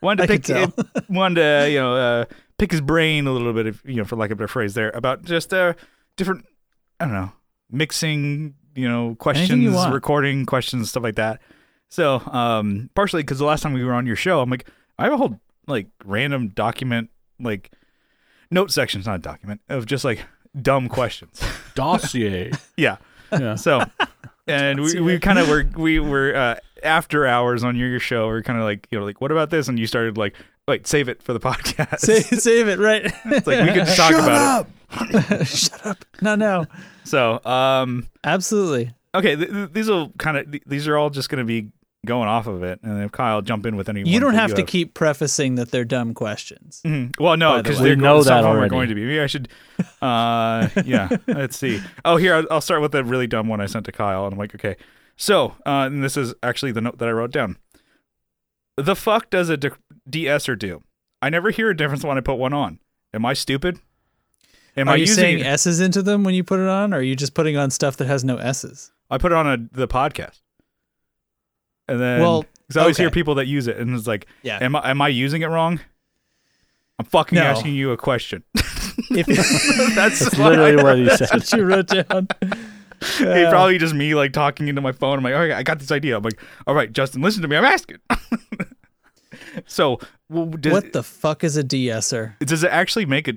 wanted 0.00 0.26
to 0.26 0.32
I 0.32 0.36
pick, 0.38 0.44
could 0.44 1.08
wanted 1.08 1.40
to, 1.40 1.70
you 1.70 1.78
know, 1.78 1.94
uh, 1.96 2.24
pick 2.58 2.70
his 2.70 2.80
brain 2.80 3.26
a 3.26 3.32
little 3.32 3.52
bit, 3.52 3.66
if, 3.66 3.82
you 3.84 3.96
know, 3.96 4.04
for 4.04 4.16
lack 4.16 4.30
of 4.30 4.32
a 4.32 4.36
better 4.36 4.48
phrase, 4.48 4.74
there 4.74 4.90
about 4.90 5.24
just 5.24 5.52
uh, 5.52 5.74
different, 6.16 6.46
I 6.98 7.04
don't 7.04 7.14
know, 7.14 7.32
mixing, 7.70 8.54
you 8.78 8.88
know, 8.88 9.16
questions, 9.16 9.74
want. 9.74 9.92
recording 9.92 10.46
questions, 10.46 10.90
stuff 10.90 11.02
like 11.02 11.16
that. 11.16 11.40
So, 11.88 12.20
um, 12.30 12.90
partially 12.94 13.22
because 13.22 13.38
the 13.38 13.44
last 13.44 13.62
time 13.62 13.72
we 13.72 13.84
were 13.84 13.92
on 13.92 14.06
your 14.06 14.16
show, 14.16 14.40
I'm 14.40 14.50
like, 14.50 14.68
I 14.98 15.04
have 15.04 15.12
a 15.12 15.16
whole 15.16 15.40
like 15.66 15.88
random 16.04 16.48
document, 16.48 17.10
like 17.40 17.72
note 18.50 18.70
sections, 18.70 19.06
not 19.06 19.16
a 19.16 19.18
document, 19.18 19.60
of 19.68 19.86
just 19.86 20.04
like 20.04 20.24
dumb 20.60 20.88
questions. 20.88 21.40
Dossier. 21.74 22.52
yeah. 22.76 22.98
yeah. 23.32 23.56
So, 23.56 23.82
and 24.46 24.80
we, 24.80 25.00
we 25.00 25.18
kind 25.18 25.38
of 25.38 25.48
were 25.48 25.66
we 25.76 25.98
were 25.98 26.34
uh, 26.34 26.56
after 26.82 27.26
hours 27.26 27.64
on 27.64 27.74
your 27.76 27.98
show. 27.98 28.28
We 28.28 28.34
are 28.34 28.42
kind 28.42 28.58
of 28.58 28.64
like 28.64 28.86
you 28.90 28.98
know 28.98 29.04
like 29.04 29.20
what 29.20 29.32
about 29.32 29.50
this? 29.50 29.66
And 29.68 29.78
you 29.78 29.86
started 29.86 30.16
like 30.16 30.34
wait 30.68 30.86
save 30.86 31.08
it 31.08 31.22
for 31.22 31.32
the 31.32 31.40
podcast. 31.50 32.00
Save, 32.00 32.24
save 32.40 32.68
it, 32.68 32.78
right? 32.78 33.02
it's 33.24 33.46
like 33.46 33.66
we 33.66 33.72
could 33.72 33.88
talk 33.96 34.12
about 34.12 34.66
it. 34.66 34.72
Shut 35.44 35.86
up. 35.86 36.04
No, 36.22 36.34
no. 36.34 36.66
So 37.04 37.44
um 37.44 38.08
Absolutely. 38.24 38.92
okay 39.14 39.36
th- 39.36 39.50
th- 39.50 39.70
these 39.72 39.88
will 39.88 40.10
kind 40.18 40.36
of 40.36 40.50
th- 40.50 40.62
these 40.66 40.88
are 40.88 40.96
all 40.96 41.10
just 41.10 41.28
going 41.28 41.38
to 41.38 41.44
be 41.44 41.70
going 42.06 42.28
off 42.28 42.46
of 42.46 42.62
it, 42.62 42.78
and 42.84 43.02
if 43.02 43.10
Kyle 43.12 43.42
jump 43.42 43.66
in 43.66 43.76
with 43.76 43.88
any. 43.88 44.00
You 44.08 44.20
don't 44.20 44.28
ones 44.28 44.36
that 44.36 44.40
have 44.42 44.54
to 44.54 44.62
keep 44.62 44.94
prefacing 44.94 45.56
that 45.56 45.70
they're 45.72 45.84
dumb 45.84 46.14
questions. 46.14 46.80
Mhm. 46.86 47.12
Well, 47.20 47.36
no, 47.36 47.50
By 47.50 47.56
the 47.58 47.62
because 47.64 47.80
way. 47.80 47.88
they 47.90 47.96
know 47.96 48.22
some 48.22 48.28
that 48.30 48.38
of 48.38 48.44
them 48.44 48.52
are 48.52 48.58
already. 48.58 48.70
going 48.70 48.88
to 48.88 48.94
be. 48.94 49.02
Maybe 49.04 49.20
I 49.20 49.26
should. 49.26 49.48
Uh, 50.00 50.68
yeah. 50.84 51.08
let's 51.26 51.56
see. 51.58 51.80
Oh, 52.04 52.16
here 52.16 52.34
I'll, 52.36 52.46
I'll 52.52 52.60
start 52.60 52.80
with 52.82 52.92
the 52.92 53.02
really 53.04 53.26
dumb 53.26 53.48
one 53.48 53.60
I 53.60 53.66
sent 53.66 53.84
to 53.86 53.92
Kyle, 53.92 54.24
and 54.24 54.32
I'm 54.32 54.38
like, 54.38 54.54
okay. 54.54 54.76
So, 55.16 55.56
uh, 55.66 55.86
and 55.90 56.02
this 56.02 56.16
is 56.16 56.34
actually 56.42 56.70
the 56.72 56.80
note 56.80 56.98
that 56.98 57.08
I 57.08 57.12
wrote 57.12 57.32
down. 57.32 57.58
The 58.76 58.94
fuck 58.94 59.28
does 59.28 59.48
a 59.48 59.56
de- 59.56 59.72
de-esser 60.08 60.54
do? 60.54 60.82
I 61.20 61.30
never 61.30 61.50
hear 61.50 61.68
a 61.68 61.76
difference 61.76 62.04
when 62.04 62.16
I 62.16 62.20
put 62.20 62.36
one 62.38 62.52
on. 62.52 62.78
Am 63.12 63.26
I 63.26 63.32
stupid? 63.34 63.80
Am 64.78 64.88
Are 64.88 64.92
I 64.92 64.96
you 64.96 65.00
using 65.02 65.16
saying 65.16 65.38
it? 65.40 65.46
S's 65.46 65.80
into 65.80 66.02
them 66.02 66.24
when 66.24 66.34
you 66.34 66.44
put 66.44 66.60
it 66.60 66.68
on, 66.68 66.94
or 66.94 66.98
are 66.98 67.02
you 67.02 67.16
just 67.16 67.34
putting 67.34 67.56
on 67.56 67.70
stuff 67.70 67.96
that 67.98 68.06
has 68.06 68.24
no 68.24 68.36
S's? 68.36 68.90
I 69.10 69.18
put 69.18 69.32
it 69.32 69.36
on 69.36 69.46
a, 69.46 69.56
the 69.76 69.88
podcast, 69.88 70.40
and 71.88 72.00
then 72.00 72.20
Well, 72.20 72.44
because 72.66 72.76
I 72.76 72.80
always 72.82 72.96
hear 72.98 73.10
people 73.10 73.34
that 73.36 73.46
use 73.46 73.66
it, 73.66 73.76
and 73.78 73.94
it's 73.96 74.06
like, 74.06 74.26
Yeah. 74.42 74.58
am 74.60 74.76
I 74.76 74.90
am 74.90 75.00
I 75.02 75.08
using 75.08 75.42
it 75.42 75.46
wrong? 75.46 75.80
I'm 76.98 77.06
fucking 77.06 77.36
No. 77.36 77.42
asking 77.44 77.74
you 77.74 77.90
a 77.92 77.96
question. 77.96 78.42
If 79.10 79.26
That's 79.94 79.94
That's 80.18 80.36
what 80.38 80.54
I- 80.58 80.72
literally 80.72 80.82
what 80.82 80.98
he 80.98 81.04
that's 81.04 81.18
said. 81.18 81.30
what 81.32 81.52
you 81.52 81.64
wrote 81.64 81.86
down. 81.86 82.28
It's 83.00 83.20
Yeah. 83.20 83.48
probably 83.48 83.78
just 83.78 83.94
me 83.94 84.16
like 84.16 84.32
talking 84.32 84.66
into 84.66 84.80
my 84.80 84.90
phone. 84.90 85.18
I'm 85.18 85.24
like, 85.24 85.32
all 85.34 85.40
right, 85.40 85.52
I 85.52 85.62
got 85.62 85.78
this 85.78 85.92
idea. 85.92 86.16
I'm 86.16 86.22
like, 86.24 86.38
all 86.66 86.74
right, 86.74 86.92
Justin, 86.92 87.22
listen 87.22 87.42
to 87.42 87.48
me. 87.48 87.56
I'm 87.56 87.64
asking. 87.64 87.98
so, 89.66 90.00
well, 90.28 90.46
does, 90.46 90.72
what 90.72 90.92
the 90.92 91.02
fuck 91.04 91.44
is 91.44 91.56
a 91.56 91.62
de-esser? 91.62 92.36
does 92.40 92.64
it 92.64 92.70
actually 92.72 93.06
make 93.06 93.28
a, 93.28 93.34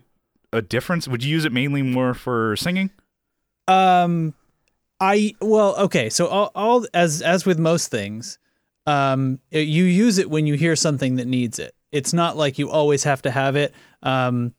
a 0.54 0.62
difference? 0.62 1.08
Would 1.08 1.24
you 1.24 1.32
use 1.32 1.46
it 1.46 1.52
mainly 1.52 1.82
more 1.82 2.14
for 2.14 2.56
singing? 2.56 2.92
Um, 3.68 4.34
I 5.00 5.34
well, 5.42 5.76
okay. 5.78 6.10
So 6.10 6.28
all, 6.28 6.52
all 6.56 6.86
as 6.94 7.22
as 7.22 7.46
with 7.46 7.58
most 7.60 7.90
things, 7.90 8.38
um, 8.86 9.40
you 9.50 9.84
use 9.84 10.18
it 10.18 10.30
when 10.30 10.46
you 10.46 10.56
hear 10.56 10.76
something 10.76 11.16
that 11.16 11.28
needs 11.28 11.60
it. 11.60 11.74
It's 11.92 12.14
not 12.14 12.38
like 12.38 12.58
you 12.60 12.70
always 12.70 13.04
have 13.04 13.22
to 13.24 13.32
have 13.32 13.56
it. 13.56 13.74
Um, 14.04 14.54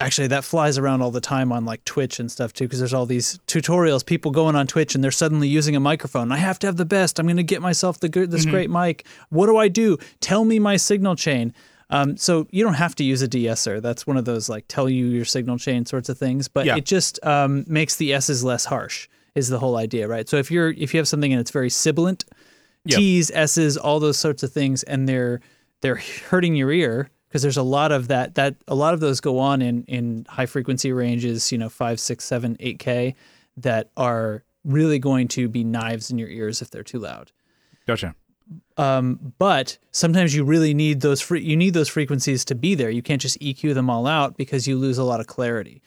actually, 0.00 0.28
that 0.28 0.44
flies 0.44 0.78
around 0.78 1.02
all 1.02 1.10
the 1.10 1.20
time 1.20 1.52
on 1.52 1.64
like 1.64 1.84
Twitch 1.84 2.18
and 2.20 2.30
stuff 2.30 2.52
too, 2.52 2.64
because 2.64 2.78
there's 2.78 2.94
all 2.94 3.06
these 3.06 3.38
tutorials. 3.46 4.04
People 4.04 4.30
going 4.30 4.56
on 4.56 4.66
Twitch 4.66 4.94
and 4.94 5.04
they're 5.04 5.10
suddenly 5.10 5.48
using 5.48 5.76
a 5.76 5.80
microphone. 5.80 6.32
I 6.32 6.38
have 6.38 6.58
to 6.60 6.66
have 6.66 6.76
the 6.76 6.86
best. 6.86 7.18
I'm 7.18 7.26
going 7.26 7.36
to 7.36 7.42
get 7.42 7.60
myself 7.60 8.00
the 8.00 8.08
good, 8.08 8.30
this 8.30 8.46
great 8.46 8.70
mic. 8.70 9.06
What 9.28 9.46
do 9.46 9.56
I 9.56 9.68
do? 9.68 9.98
Tell 10.20 10.44
me 10.44 10.58
my 10.58 10.76
signal 10.76 11.16
chain. 11.16 11.52
Um, 11.90 12.16
so 12.16 12.46
you 12.50 12.62
don't 12.64 12.74
have 12.74 12.94
to 12.96 13.04
use 13.04 13.20
a 13.20 13.28
de-esser. 13.28 13.80
That's 13.80 14.06
one 14.06 14.16
of 14.16 14.24
those 14.24 14.48
like 14.48 14.64
tell 14.68 14.88
you 14.88 15.06
your 15.06 15.24
signal 15.24 15.58
chain 15.58 15.84
sorts 15.86 16.08
of 16.08 16.16
things. 16.18 16.48
But 16.48 16.66
Yeah. 16.66 16.76
it 16.76 16.84
just 16.86 17.24
um, 17.26 17.64
makes 17.66 17.96
the 17.96 18.12
s's 18.14 18.42
less 18.44 18.64
harsh. 18.64 19.08
Is 19.34 19.48
the 19.48 19.58
whole 19.58 19.76
idea, 19.76 20.08
right? 20.08 20.28
So 20.28 20.36
if 20.38 20.50
you're 20.50 20.70
if 20.70 20.92
you 20.92 20.98
have 20.98 21.06
something 21.08 21.32
and 21.32 21.40
it's 21.40 21.50
very 21.52 21.70
sibilant, 21.70 22.24
Yep. 22.86 22.98
t's, 22.98 23.30
s's, 23.32 23.76
all 23.76 24.00
those 24.00 24.18
sorts 24.18 24.42
of 24.42 24.52
things, 24.52 24.82
and 24.84 25.08
they're 25.08 25.40
they're 25.82 26.00
hurting 26.30 26.56
your 26.56 26.72
ear 26.72 27.10
because 27.28 27.42
there's 27.42 27.56
a 27.56 27.62
lot 27.62 27.92
of 27.92 28.08
that 28.08 28.34
that 28.34 28.56
a 28.66 28.74
lot 28.74 28.92
of 28.94 29.00
those 29.00 29.20
go 29.20 29.38
on 29.38 29.62
in 29.62 29.84
in 29.84 30.26
high 30.28 30.46
frequency 30.46 30.92
ranges, 30.92 31.52
you 31.52 31.58
know, 31.58 31.68
five, 31.68 32.00
six, 32.00 32.24
seven, 32.24 32.56
eight 32.60 32.78
k, 32.80 33.14
that 33.56 33.90
are 33.96 34.42
really 34.64 34.98
going 34.98 35.28
to 35.28 35.48
be 35.48 35.62
knives 35.64 36.10
in 36.10 36.18
your 36.18 36.28
ears 36.28 36.60
if 36.60 36.70
they're 36.70 36.82
too 36.82 36.98
loud 36.98 37.32
Gotcha. 37.86 38.14
Um, 38.76 39.34
but 39.38 39.78
sometimes 39.90 40.34
you 40.34 40.44
really 40.44 40.74
need 40.74 41.00
those 41.00 41.20
free, 41.20 41.42
you 41.42 41.56
need 41.56 41.74
those 41.74 41.88
frequencies 41.88 42.44
to 42.46 42.54
be 42.54 42.74
there. 42.74 42.90
You 42.90 43.02
can't 43.02 43.20
just 43.20 43.38
EQ 43.40 43.74
them 43.74 43.90
all 43.90 44.06
out 44.06 44.36
because 44.36 44.66
you 44.66 44.76
lose 44.76 44.98
a 44.98 45.04
lot 45.04 45.20
of 45.20 45.26
clarity. 45.26 45.82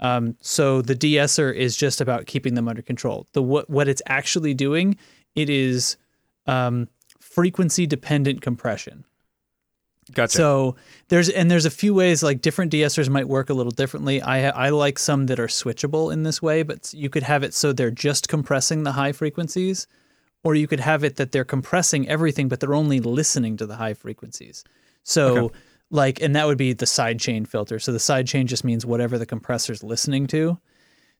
Um, 0.00 0.36
so 0.40 0.80
the 0.80 0.94
de-esser 0.94 1.50
is 1.50 1.76
just 1.76 2.00
about 2.00 2.26
keeping 2.26 2.54
them 2.54 2.68
under 2.68 2.82
control. 2.82 3.26
The 3.32 3.42
what 3.42 3.68
what 3.68 3.88
it's 3.88 4.02
actually 4.06 4.54
doing, 4.54 4.96
it 5.34 5.50
is 5.50 5.96
um, 6.46 6.88
frequency 7.18 7.86
dependent 7.86 8.40
compression. 8.40 9.04
Gotcha. 10.12 10.36
So 10.36 10.76
there's 11.08 11.28
and 11.28 11.50
there's 11.50 11.66
a 11.66 11.70
few 11.70 11.92
ways 11.92 12.22
like 12.22 12.40
different 12.40 12.70
de-essers 12.70 13.10
might 13.10 13.28
work 13.28 13.50
a 13.50 13.54
little 13.54 13.72
differently. 13.72 14.22
I 14.22 14.48
I 14.48 14.68
like 14.70 14.98
some 14.98 15.26
that 15.26 15.38
are 15.38 15.48
switchable 15.48 16.12
in 16.12 16.22
this 16.22 16.40
way, 16.40 16.62
but 16.62 16.92
you 16.94 17.10
could 17.10 17.24
have 17.24 17.42
it 17.42 17.52
so 17.52 17.72
they're 17.72 17.90
just 17.90 18.28
compressing 18.28 18.84
the 18.84 18.92
high 18.92 19.12
frequencies, 19.12 19.86
or 20.44 20.54
you 20.54 20.66
could 20.66 20.80
have 20.80 21.04
it 21.04 21.16
that 21.16 21.32
they're 21.32 21.44
compressing 21.44 22.08
everything, 22.08 22.48
but 22.48 22.60
they're 22.60 22.74
only 22.74 23.00
listening 23.00 23.56
to 23.56 23.66
the 23.66 23.76
high 23.76 23.94
frequencies. 23.94 24.64
So 25.02 25.46
Okay. 25.46 25.56
like, 25.90 26.20
and 26.22 26.36
that 26.36 26.46
would 26.46 26.58
be 26.58 26.72
the 26.72 26.86
sidechain 26.86 27.46
filter. 27.46 27.78
So 27.78 27.92
the 27.92 27.98
sidechain 27.98 28.46
just 28.46 28.64
means 28.64 28.84
whatever 28.86 29.18
the 29.18 29.26
compressor's 29.26 29.82
listening 29.82 30.26
to. 30.28 30.58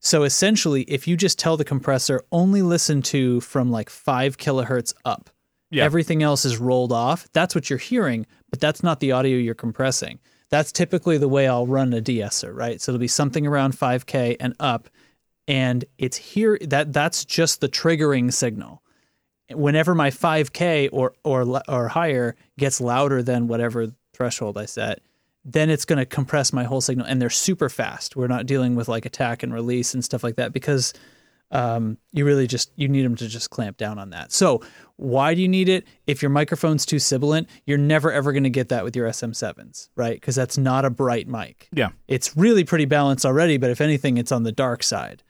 So 0.01 0.23
essentially, 0.23 0.83
if 0.83 1.09
you 1.09 1.17
just 1.17 1.39
tell 1.39 1.57
the 1.57 1.65
compressor 1.65 2.23
only 2.31 2.63
listen 2.63 3.03
to 3.03 3.41
from 3.41 3.71
like 3.71 3.91
five 3.91 4.37
kilohertz 4.39 4.95
up, 5.05 5.31
Yeah. 5.71 5.85
everything 5.85 6.23
else 6.23 6.45
is 6.45 6.59
rolled 6.59 6.93
off. 6.93 7.29
That's 7.33 7.55
what 7.55 7.69
you're 7.69 7.79
hearing, 7.79 8.27
but 8.51 8.61
that's 8.61 8.83
not 8.83 9.01
the 9.01 9.13
audio 9.13 9.37
you're 9.37 9.55
compressing. 9.55 10.21
That's 10.51 10.73
typically 10.73 11.19
the 11.19 11.29
way 11.29 11.47
I'll 11.49 11.67
run 11.67 11.93
a 11.93 12.01
de-esser, 12.01 12.53
right? 12.55 12.81
So 12.81 12.93
it'll 12.93 13.01
be 13.01 13.09
something 13.09 13.47
around 13.47 13.73
5K 13.77 14.37
and 14.41 14.55
up, 14.61 14.89
and 15.47 15.85
it's 15.99 16.17
here 16.17 16.59
that 16.63 16.93
that's 16.93 17.25
just 17.25 17.61
the 17.61 17.69
triggering 17.69 18.33
signal. 18.33 18.83
Whenever 19.51 19.95
my 19.95 20.11
5K 20.11 20.91
or 20.93 21.15
or 21.25 21.63
or 21.69 21.89
higher 21.89 22.37
gets 22.59 22.81
louder 22.81 23.23
than 23.23 23.49
whatever 23.49 23.89
threshold 24.13 24.59
I 24.59 24.67
set, 24.67 25.01
then 25.45 25.71
it's 25.71 25.85
going 25.85 25.99
to 25.99 26.07
compress 26.07 26.53
my 26.53 26.65
whole 26.65 26.81
signal, 26.81 27.07
and 27.07 27.21
they're 27.21 27.31
super 27.31 27.69
fast. 27.69 28.17
We're 28.17 28.27
not 28.27 28.47
dealing 28.47 28.75
with 28.75 28.89
like 28.89 29.07
attack 29.07 29.43
and 29.43 29.53
release 29.53 29.95
and 29.95 30.05
stuff 30.05 30.23
like 30.23 30.37
that 30.37 30.53
because 30.53 30.93
um, 31.51 31.97
you 32.13 32.25
really 32.25 32.47
just 32.47 32.71
you 32.77 32.89
need 32.89 33.05
them 33.05 33.17
to 33.17 33.29
just 33.29 33.51
clamp 33.51 33.77
down 33.79 33.99
on 33.99 34.11
that. 34.11 34.33
So 34.33 34.63
why 34.97 35.35
do 35.35 35.41
you 35.41 35.49
need 35.49 35.69
it? 35.69 35.87
If 36.07 36.23
your 36.23 36.31
microphone's 36.31 36.85
too 36.85 36.99
sibilant, 36.99 37.49
you're 37.65 37.79
never 37.79 38.13
ever 38.13 38.33
going 38.33 38.45
to 38.45 38.51
get 38.51 38.69
that 38.69 38.85
with 38.85 38.95
your 38.95 39.09
SM7s, 39.09 39.89
right? 39.97 40.15
Because 40.15 40.35
that's 40.35 40.59
not 40.59 40.85
a 40.85 40.91
bright 40.91 41.27
mic. 41.27 41.69
Yeah. 41.73 41.91
It's 42.07 42.37
really 42.37 42.65
pretty 42.65 42.85
balanced 42.85 43.25
already, 43.25 43.57
but 43.57 43.71
if 43.71 43.81
anything, 43.81 44.19
it's 44.19 44.33
on 44.33 44.43
the 44.43 44.53
dark 44.53 44.83
side. 44.83 45.23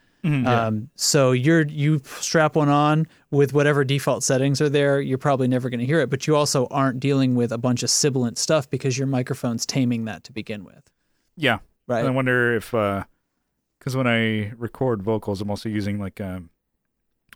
Um, 0.47 0.91
so 0.95 1.33
you're 1.33 1.67
you 1.67 2.01
strap 2.05 2.57
one 2.57 2.69
on 2.69 3.07
with 3.31 3.53
whatever 3.53 3.85
default 3.85 4.23
settings 4.25 4.61
are 4.61 4.69
there, 4.69 5.01
you're 5.01 5.19
probably 5.19 5.49
never 5.49 5.69
going 5.71 5.81
to 5.81 5.87
hear 5.87 6.01
it. 6.01 6.11
But 6.11 6.27
you 6.27 6.37
also 6.37 6.67
aren't 6.71 7.01
dealing 7.01 7.35
with 7.35 7.53
a 7.53 7.59
bunch 7.59 7.83
of 7.83 7.91
sibilant 7.91 8.39
stuff 8.39 8.69
because 8.71 8.97
your 8.99 9.07
microphone's 9.07 9.65
taming 9.67 10.05
that 10.07 10.25
to 10.25 10.33
begin 10.33 10.65
with, 10.65 10.91
Yeah. 11.37 11.59
right? 11.87 12.05
I 12.05 12.11
wonder 12.11 12.55
if, 12.57 12.71
because 12.71 13.95
when 13.97 14.07
I 14.07 14.53
record 14.57 15.03
vocals, 15.03 15.41
I'm 15.41 15.51
also 15.51 15.69
using 15.69 15.99
like 15.99 16.21
um, 16.21 16.51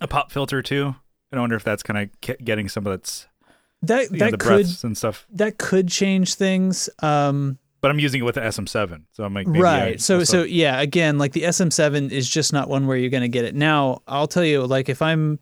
a 0.01 0.09
pop 0.09 0.31
filter 0.33 0.63
too. 0.63 0.95
And 1.31 1.39
I 1.39 1.41
wonder 1.41 1.57
if 1.57 1.65
that's 1.65 1.83
kind 1.83 2.11
of 2.23 2.39
getting 2.45 2.69
some 2.69 2.87
of 2.87 2.93
that's 2.93 3.27
that 3.83 4.11
know, 4.13 4.19
that 4.19 4.31
the 4.33 4.37
could 4.39 4.47
breaths 4.49 4.85
and 4.85 4.97
stuff. 4.97 5.27
that 5.33 5.59
could 5.59 5.89
change 5.89 6.35
things. 6.35 6.89
Um, 7.01 7.59
But 7.83 7.91
I'm 7.91 7.99
using 7.99 8.21
it 8.23 8.25
with 8.25 8.37
the 8.37 8.41
SM7, 8.41 9.03
so 9.13 9.25
I'm 9.25 9.35
like, 9.35 9.47
maybe 9.47 9.63
I 9.65 9.87
right 9.87 10.01
so 10.01 10.25
so 10.25 10.45
yeah 10.45 10.81
again 10.81 11.19
like 11.19 11.33
the 11.33 11.43
sm7 11.43 12.11
is 12.11 12.29
just 12.29 12.53
not 12.53 12.69
one 12.69 12.87
where 12.87 12.97
you're 12.97 13.11
going 13.11 13.23
to 13.23 13.29
get 13.29 13.45
it. 13.45 13.55
Now 13.55 14.03
i'll 14.09 14.29
tell 14.29 14.45
you 14.45 14.65
like 14.67 14.89
if 14.89 15.03
i'm 15.03 15.39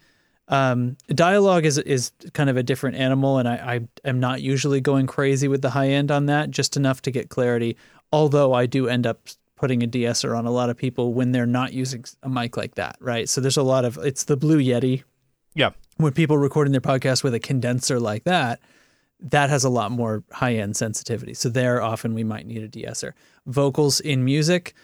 um 0.48 0.96
dialogue 1.08 1.64
is 1.64 1.78
is 1.78 2.12
kind 2.32 2.50
of 2.50 2.56
a 2.56 2.62
different 2.62 2.96
animal 2.96 3.38
and 3.38 3.48
i 3.48 3.54
i 3.54 4.08
am 4.08 4.18
not 4.18 4.42
usually 4.42 4.80
going 4.80 5.06
crazy 5.06 5.46
with 5.46 5.62
the 5.62 5.70
high 5.70 5.88
end 5.88 6.10
on 6.10 6.26
that 6.26 6.50
just 6.50 6.76
enough 6.76 7.00
to 7.02 7.10
get 7.12 7.28
clarity 7.28 7.76
although 8.12 8.52
i 8.52 8.66
do 8.66 8.88
end 8.88 9.06
up 9.06 9.28
putting 9.60 9.82
a 9.82 9.86
de-esser 9.86 10.34
on 10.34 10.46
a 10.46 10.50
lot 10.50 10.70
of 10.70 10.76
people 10.76 11.12
when 11.12 11.32
they're 11.32 11.46
not 11.46 11.74
using 11.74 12.02
a 12.22 12.28
mic 12.28 12.56
like 12.56 12.74
that 12.76 12.96
right? 12.98 13.28
So 13.28 13.40
there's 13.42 13.58
a 13.58 13.62
lot 13.62 13.84
of 13.84 13.98
it's 13.98 14.24
the 14.24 14.36
blue 14.36 14.58
yeti. 14.58 15.04
Yeah, 15.54 15.70
when 15.98 16.12
people 16.12 16.38
recording 16.38 16.72
their 16.72 16.80
podcast 16.80 17.22
with 17.22 17.34
a 17.34 17.40
condenser 17.40 18.00
like 18.00 18.24
that, 18.24 18.60
that 19.22 19.50
has 19.50 19.64
a 19.64 19.68
lot 19.70 19.90
more 19.90 20.22
high 20.32 20.54
end 20.54 20.76
sensitivity. 20.76 21.34
So 21.34 21.48
there, 21.48 21.82
often 21.82 22.14
we 22.14 22.24
might 22.24 22.46
need 22.46 22.62
a 22.62 22.68
de-esser. 22.68 23.14
Vocals 23.46 24.00
in 24.00 24.24
music, 24.24 24.74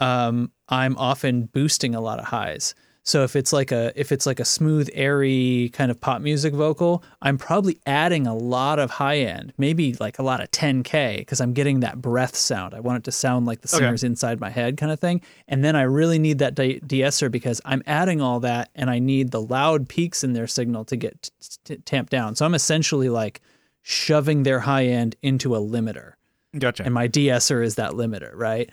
um, 0.00 0.50
I'm 0.68 0.96
often 0.98 1.46
boosting 1.46 1.94
a 1.94 2.00
lot 2.00 2.18
of 2.18 2.26
highs. 2.26 2.74
So 3.02 3.22
if 3.22 3.36
it's 3.36 3.52
like 3.52 3.70
a 3.70 3.92
if 3.94 4.10
it's 4.10 4.26
like 4.26 4.40
a 4.40 4.44
smooth, 4.44 4.90
airy 4.92 5.70
kind 5.72 5.92
of 5.92 6.00
pop 6.00 6.20
music 6.20 6.52
vocal, 6.52 7.04
I'm 7.22 7.38
probably 7.38 7.78
adding 7.86 8.26
a 8.26 8.34
lot 8.34 8.80
of 8.80 8.90
high 8.90 9.18
end, 9.18 9.52
maybe 9.56 9.94
like 10.00 10.18
a 10.18 10.24
lot 10.24 10.40
of 10.40 10.50
10k, 10.50 11.18
because 11.18 11.40
I'm 11.40 11.52
getting 11.52 11.80
that 11.80 12.02
breath 12.02 12.34
sound. 12.34 12.74
I 12.74 12.80
want 12.80 12.98
it 12.98 13.04
to 13.04 13.12
sound 13.12 13.46
like 13.46 13.60
the 13.60 13.68
Okay. 13.68 13.76
singer's 13.84 14.02
inside 14.02 14.40
my 14.40 14.50
head, 14.50 14.76
kind 14.76 14.90
of 14.90 14.98
thing. 14.98 15.22
And 15.46 15.64
then 15.64 15.76
I 15.76 15.82
really 15.82 16.18
need 16.18 16.40
that 16.40 16.56
de- 16.56 16.80
de-esser 16.80 17.28
because 17.30 17.60
I'm 17.64 17.84
adding 17.86 18.20
all 18.20 18.40
that, 18.40 18.70
and 18.74 18.90
I 18.90 18.98
need 18.98 19.30
the 19.30 19.40
loud 19.40 19.88
peaks 19.88 20.24
in 20.24 20.32
their 20.32 20.48
signal 20.48 20.84
to 20.86 20.96
get 20.96 21.30
t- 21.40 21.58
t- 21.64 21.76
tamped 21.84 22.10
down. 22.10 22.34
So 22.34 22.44
I'm 22.44 22.56
essentially 22.56 23.08
like 23.08 23.40
shoving 23.88 24.42
their 24.42 24.58
high 24.58 24.84
end 24.84 25.14
into 25.22 25.54
a 25.54 25.60
limiter 25.60 26.14
gotcha. 26.58 26.82
and 26.82 26.92
my 26.92 27.06
de-esser 27.06 27.62
is 27.62 27.76
that 27.76 27.92
limiter, 27.92 28.32
right? 28.34 28.68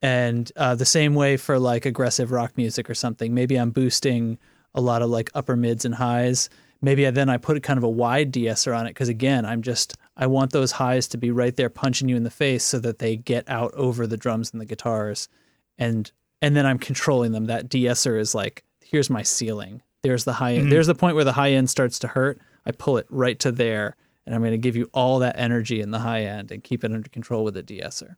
And 0.00 0.50
uh, 0.56 0.76
the 0.76 0.84
same 0.84 1.16
way 1.16 1.36
for 1.36 1.58
like 1.58 1.86
aggressive 1.86 2.30
rock 2.30 2.56
music 2.56 2.88
or 2.88 2.94
something. 2.94 3.34
Maybe 3.34 3.56
I'm 3.56 3.70
boosting 3.70 4.38
a 4.72 4.80
lot 4.80 5.02
of 5.02 5.10
like 5.10 5.28
upper 5.34 5.56
mids 5.56 5.84
and 5.84 5.96
highs. 5.96 6.50
Maybe 6.80 7.04
I, 7.04 7.10
then 7.10 7.28
I 7.28 7.36
put 7.36 7.60
kind 7.64 7.78
of 7.78 7.84
a 7.84 7.88
wide 7.88 8.30
de-esser 8.30 8.72
on 8.72 8.86
it 8.86 8.90
because 8.90 9.08
again, 9.08 9.44
I'm 9.44 9.62
just 9.62 9.96
I 10.16 10.28
want 10.28 10.52
those 10.52 10.72
highs 10.72 11.08
to 11.08 11.18
be 11.18 11.32
right 11.32 11.56
there 11.56 11.70
punching 11.70 12.08
you 12.08 12.16
in 12.16 12.22
the 12.22 12.30
face 12.30 12.62
so 12.62 12.78
that 12.78 13.00
they 13.00 13.16
get 13.16 13.48
out 13.48 13.74
over 13.74 14.06
the 14.06 14.16
drums 14.16 14.52
and 14.52 14.60
the 14.60 14.66
guitars, 14.66 15.28
and 15.78 16.12
and 16.42 16.54
then 16.54 16.66
I'm 16.66 16.78
controlling 16.78 17.32
them. 17.32 17.46
That 17.46 17.68
de-esser 17.68 18.18
is 18.18 18.34
like 18.34 18.62
here's 18.84 19.10
my 19.10 19.22
ceiling. 19.22 19.82
There's 20.02 20.24
the 20.24 20.34
high 20.34 20.54
end. 20.54 20.70
There's 20.70 20.86
the 20.86 20.94
point 20.94 21.14
where 21.16 21.24
the 21.24 21.32
high 21.32 21.52
end 21.52 21.70
starts 21.70 21.98
to 22.00 22.08
hurt. 22.08 22.38
I 22.66 22.72
pull 22.72 22.98
it 22.98 23.06
right 23.08 23.38
to 23.40 23.50
there, 23.50 23.96
and 24.26 24.34
I'm 24.34 24.40
going 24.40 24.52
to 24.52 24.58
give 24.58 24.76
you 24.76 24.88
all 24.94 25.18
that 25.20 25.36
energy 25.38 25.80
in 25.80 25.90
the 25.90 25.98
high 26.00 26.22
end 26.22 26.50
and 26.50 26.62
keep 26.64 26.84
it 26.84 26.92
under 26.92 27.08
control 27.08 27.44
with 27.44 27.56
a 27.56 27.62
de-esser. 27.62 28.16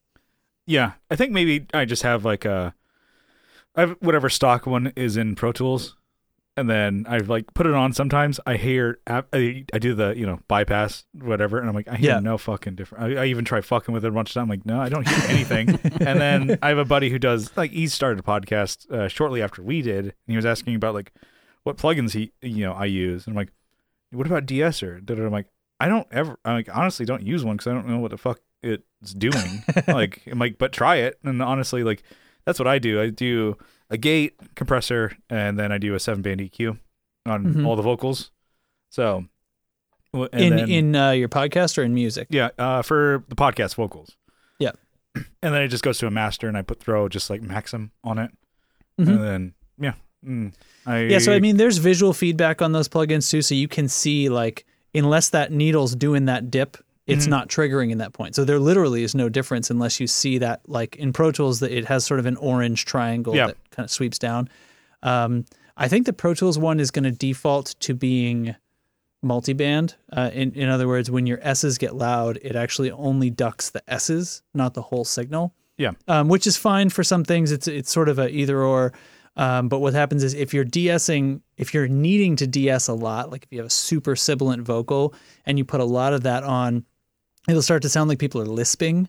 Yeah, 0.67 0.93
I 1.11 1.17
think 1.17 1.33
maybe 1.33 1.67
I 1.73 1.85
just 1.85 2.03
have 2.03 2.25
like 2.25 2.45
a, 2.45 2.75
I 3.75 3.81
have 3.83 3.97
whatever 4.01 4.29
stock 4.29 4.67
one 4.67 4.93
is 4.97 5.17
in 5.17 5.35
Pro 5.37 5.53
Tools, 5.53 5.97
and 6.57 6.69
then 6.71 7.05
I've 7.09 7.29
like 7.29 7.53
put 7.55 7.67
it 7.67 7.75
on. 7.75 7.93
Sometimes 7.93 8.41
I 8.47 8.57
hear 8.57 8.99
I, 9.07 9.23
I 9.73 9.79
do 9.79 9.95
the 9.95 10.15
you 10.17 10.27
know 10.27 10.41
bypass 10.49 11.05
whatever, 11.13 11.59
and 11.61 11.69
I'm 11.69 11.75
like 11.75 11.87
I 11.87 11.97
hear 11.97 12.13
Yeah. 12.13 12.19
no 12.21 12.37
fucking 12.39 12.75
different. 12.75 13.05
I, 13.19 13.23
I 13.23 13.27
even 13.27 13.45
try 13.45 13.61
fucking 13.61 13.93
with 13.95 14.05
it 14.05 14.09
a 14.09 14.11
bunch 14.11 14.31
of 14.31 14.35
times. 14.35 14.45
I'm 14.45 14.49
like 14.49 14.67
no, 14.67 14.81
I 14.81 14.89
don't 14.89 15.07
hear 15.07 15.29
anything. 15.29 15.69
and 16.01 16.21
then 16.21 16.59
I 16.63 16.69
have 16.71 16.79
a 16.79 16.85
buddy 16.85 17.11
who 17.11 17.19
does 17.19 17.55
like 17.57 17.71
he 17.71 17.87
started 17.87 18.19
a 18.19 18.23
podcast 18.23 18.91
uh, 18.91 19.07
shortly 19.09 19.43
after 19.43 19.63
we 19.63 19.83
did, 19.83 20.05
and 20.07 20.15
he 20.27 20.37
was 20.37 20.47
asking 20.47 20.75
about 20.75 20.95
like 20.95 21.13
what 21.63 21.77
plugins 21.77 22.13
he 22.13 22.33
you 22.43 22.65
know 22.65 22.73
I 22.73 22.87
use, 22.87 23.27
and 23.27 23.35
I'm 23.35 23.37
like, 23.37 23.53
what 24.11 24.27
about 24.27 24.47
de-esser? 24.47 25.01
I'm 25.09 25.31
like 25.31 25.47
I 25.81 25.89
don't 25.89 26.07
ever. 26.11 26.39
I 26.45 26.53
like 26.55 26.69
honestly 26.75 27.05
don't 27.07 27.23
use 27.23 27.45
one 27.45 27.57
because 27.57 27.67
I 27.71 27.75
don't 27.75 27.87
know 27.89 27.99
what 27.99 28.11
the 28.11 28.19
fuck 28.19 28.41
it's 28.63 29.13
doing. 29.15 29.63
like 29.89 30.23
I'm 30.27 30.39
like, 30.39 30.59
but 30.59 30.73
try 30.73 30.97
it. 30.97 31.19
And 31.25 31.43
honestly, 31.43 31.83
like 31.85 32.03
that's 32.45 32.59
what 32.59 32.67
I 32.69 32.79
do. 32.79 33.01
I 33.01 33.11
do 33.11 33.57
a 33.91 33.97
gate 33.99 34.35
compressor, 34.55 35.17
and 35.31 35.59
then 35.59 35.73
I 35.73 35.79
do 35.79 35.95
a 35.95 36.01
seven 36.01 36.23
band 36.23 36.41
EQ 36.41 36.79
on 37.27 37.45
Mhm. 37.55 37.67
all 37.67 37.77
the 37.77 37.83
vocals. 37.83 38.31
So 38.91 39.27
and 40.13 40.29
in 40.33 40.57
then- 40.57 40.71
in 40.71 40.97
uh, 40.97 41.11
your 41.11 41.29
podcast 41.29 41.77
or 41.79 41.83
in 41.83 41.93
music? 41.95 42.29
yeah, 42.31 42.49
uh, 42.59 42.83
for 42.83 43.25
the 43.29 43.35
podcast 43.37 43.75
vocals. 43.75 44.17
Yeah. 44.59 44.73
And 45.43 45.55
then 45.55 45.63
it 45.63 45.69
just 45.69 45.85
goes 45.85 45.99
to 45.99 46.07
a 46.07 46.11
master, 46.11 46.49
and 46.49 46.57
I 46.57 46.63
put 46.63 46.81
throw 46.81 47.09
just 47.09 47.29
like 47.31 47.43
Maxim 47.43 47.93
on 48.03 48.19
it, 48.19 48.31
Mhm. 49.01 49.09
and 49.09 49.23
then 49.23 49.55
yeah, 49.79 49.93
mm, 50.27 50.53
I 50.87 51.01
Yeah, 51.03 51.19
so 51.19 51.33
I 51.33 51.39
mean, 51.41 51.57
there's 51.59 51.79
visual 51.79 52.13
feedback 52.13 52.63
on 52.63 52.73
those 52.73 52.89
plugins 52.89 53.31
too, 53.31 53.43
so 53.43 53.55
you 53.55 53.69
can 53.69 53.89
see 53.89 54.29
like 54.29 54.65
unless 54.97 55.29
that 55.31 55.53
needle's 55.53 55.95
doing 55.95 56.25
that 56.27 56.51
dip, 56.51 56.77
it's 57.07 57.27
Mhm. 57.27 57.31
not 57.31 57.49
triggering 57.49 57.91
in 57.93 57.99
that 57.99 58.13
point. 58.13 58.35
So 58.35 58.45
there 58.45 58.59
literally 58.59 59.05
is 59.05 59.15
no 59.15 59.29
difference 59.29 59.71
unless 59.71 60.01
you 60.01 60.07
see 60.07 60.39
that 60.39 60.61
like 60.67 60.97
in 60.97 61.13
Pro 61.13 61.31
Tools 61.31 61.61
that 61.61 61.71
it 61.71 61.85
has 61.87 62.05
sort 62.05 62.19
of 62.21 62.27
an 62.27 62.37
orange 62.37 62.85
triangle 62.85 63.35
that 63.49 63.57
kind 63.71 63.85
of 63.85 63.91
sweeps 63.91 64.19
down. 64.19 64.49
Um, 65.03 65.45
I 65.77 65.89
think 65.89 66.07
the 66.07 66.13
Pro 66.13 66.35
Tools 66.35 66.59
one 66.59 66.81
is 66.81 66.91
going 66.91 67.05
to 67.05 67.13
default 67.13 67.75
to 67.81 67.95
being 67.95 68.57
multiband. 69.25 69.95
Uh, 70.13 70.31
in 70.33 70.53
in 70.53 70.69
other 70.69 70.87
words, 70.89 71.11
when 71.11 71.27
your 71.27 71.39
S's 71.43 71.79
get 71.79 71.95
loud, 71.95 72.39
it 72.43 72.57
actually 72.57 72.91
only 72.91 73.31
ducks 73.31 73.71
the 73.71 73.83
S's, 73.89 74.43
not 74.55 74.75
the 74.75 74.83
whole 74.83 75.05
signal 75.05 75.53
yeah, 75.79 75.91
um, 76.09 76.29
which 76.29 76.47
is 76.47 76.57
fine 76.57 76.89
for 76.89 77.05
some 77.05 77.23
things. 77.25 77.53
It's 77.53 77.69
it's 77.69 77.91
sort 77.93 78.09
of 78.09 78.19
a 78.19 78.29
either 78.31 78.63
or. 78.63 78.93
Um, 79.37 79.69
but 79.69 79.81
what 79.81 79.93
happens 79.95 80.25
is 80.25 80.33
if 80.35 80.55
you're 80.55 80.65
de-essing, 80.65 81.43
if 81.59 81.75
you're 81.75 81.89
needing 81.89 82.37
to 82.37 82.47
de-ess 82.47 82.89
a 82.89 82.95
lot, 82.95 83.31
like 83.31 83.43
if 83.45 83.49
you 83.53 83.59
have 83.59 83.67
a 83.67 83.71
super 83.71 84.17
sibilant 84.17 84.63
vocal 84.63 85.15
and 85.45 85.59
you 85.59 85.65
put 85.65 85.81
a 85.81 85.85
lot 85.85 86.13
of 86.15 86.23
that 86.23 86.43
on, 86.43 86.85
it'll 87.49 87.63
start 87.63 87.83
to 87.83 87.89
sound 87.89 88.09
like 88.09 88.19
people 88.19 88.41
are 88.41 88.47
lisping. 88.47 89.09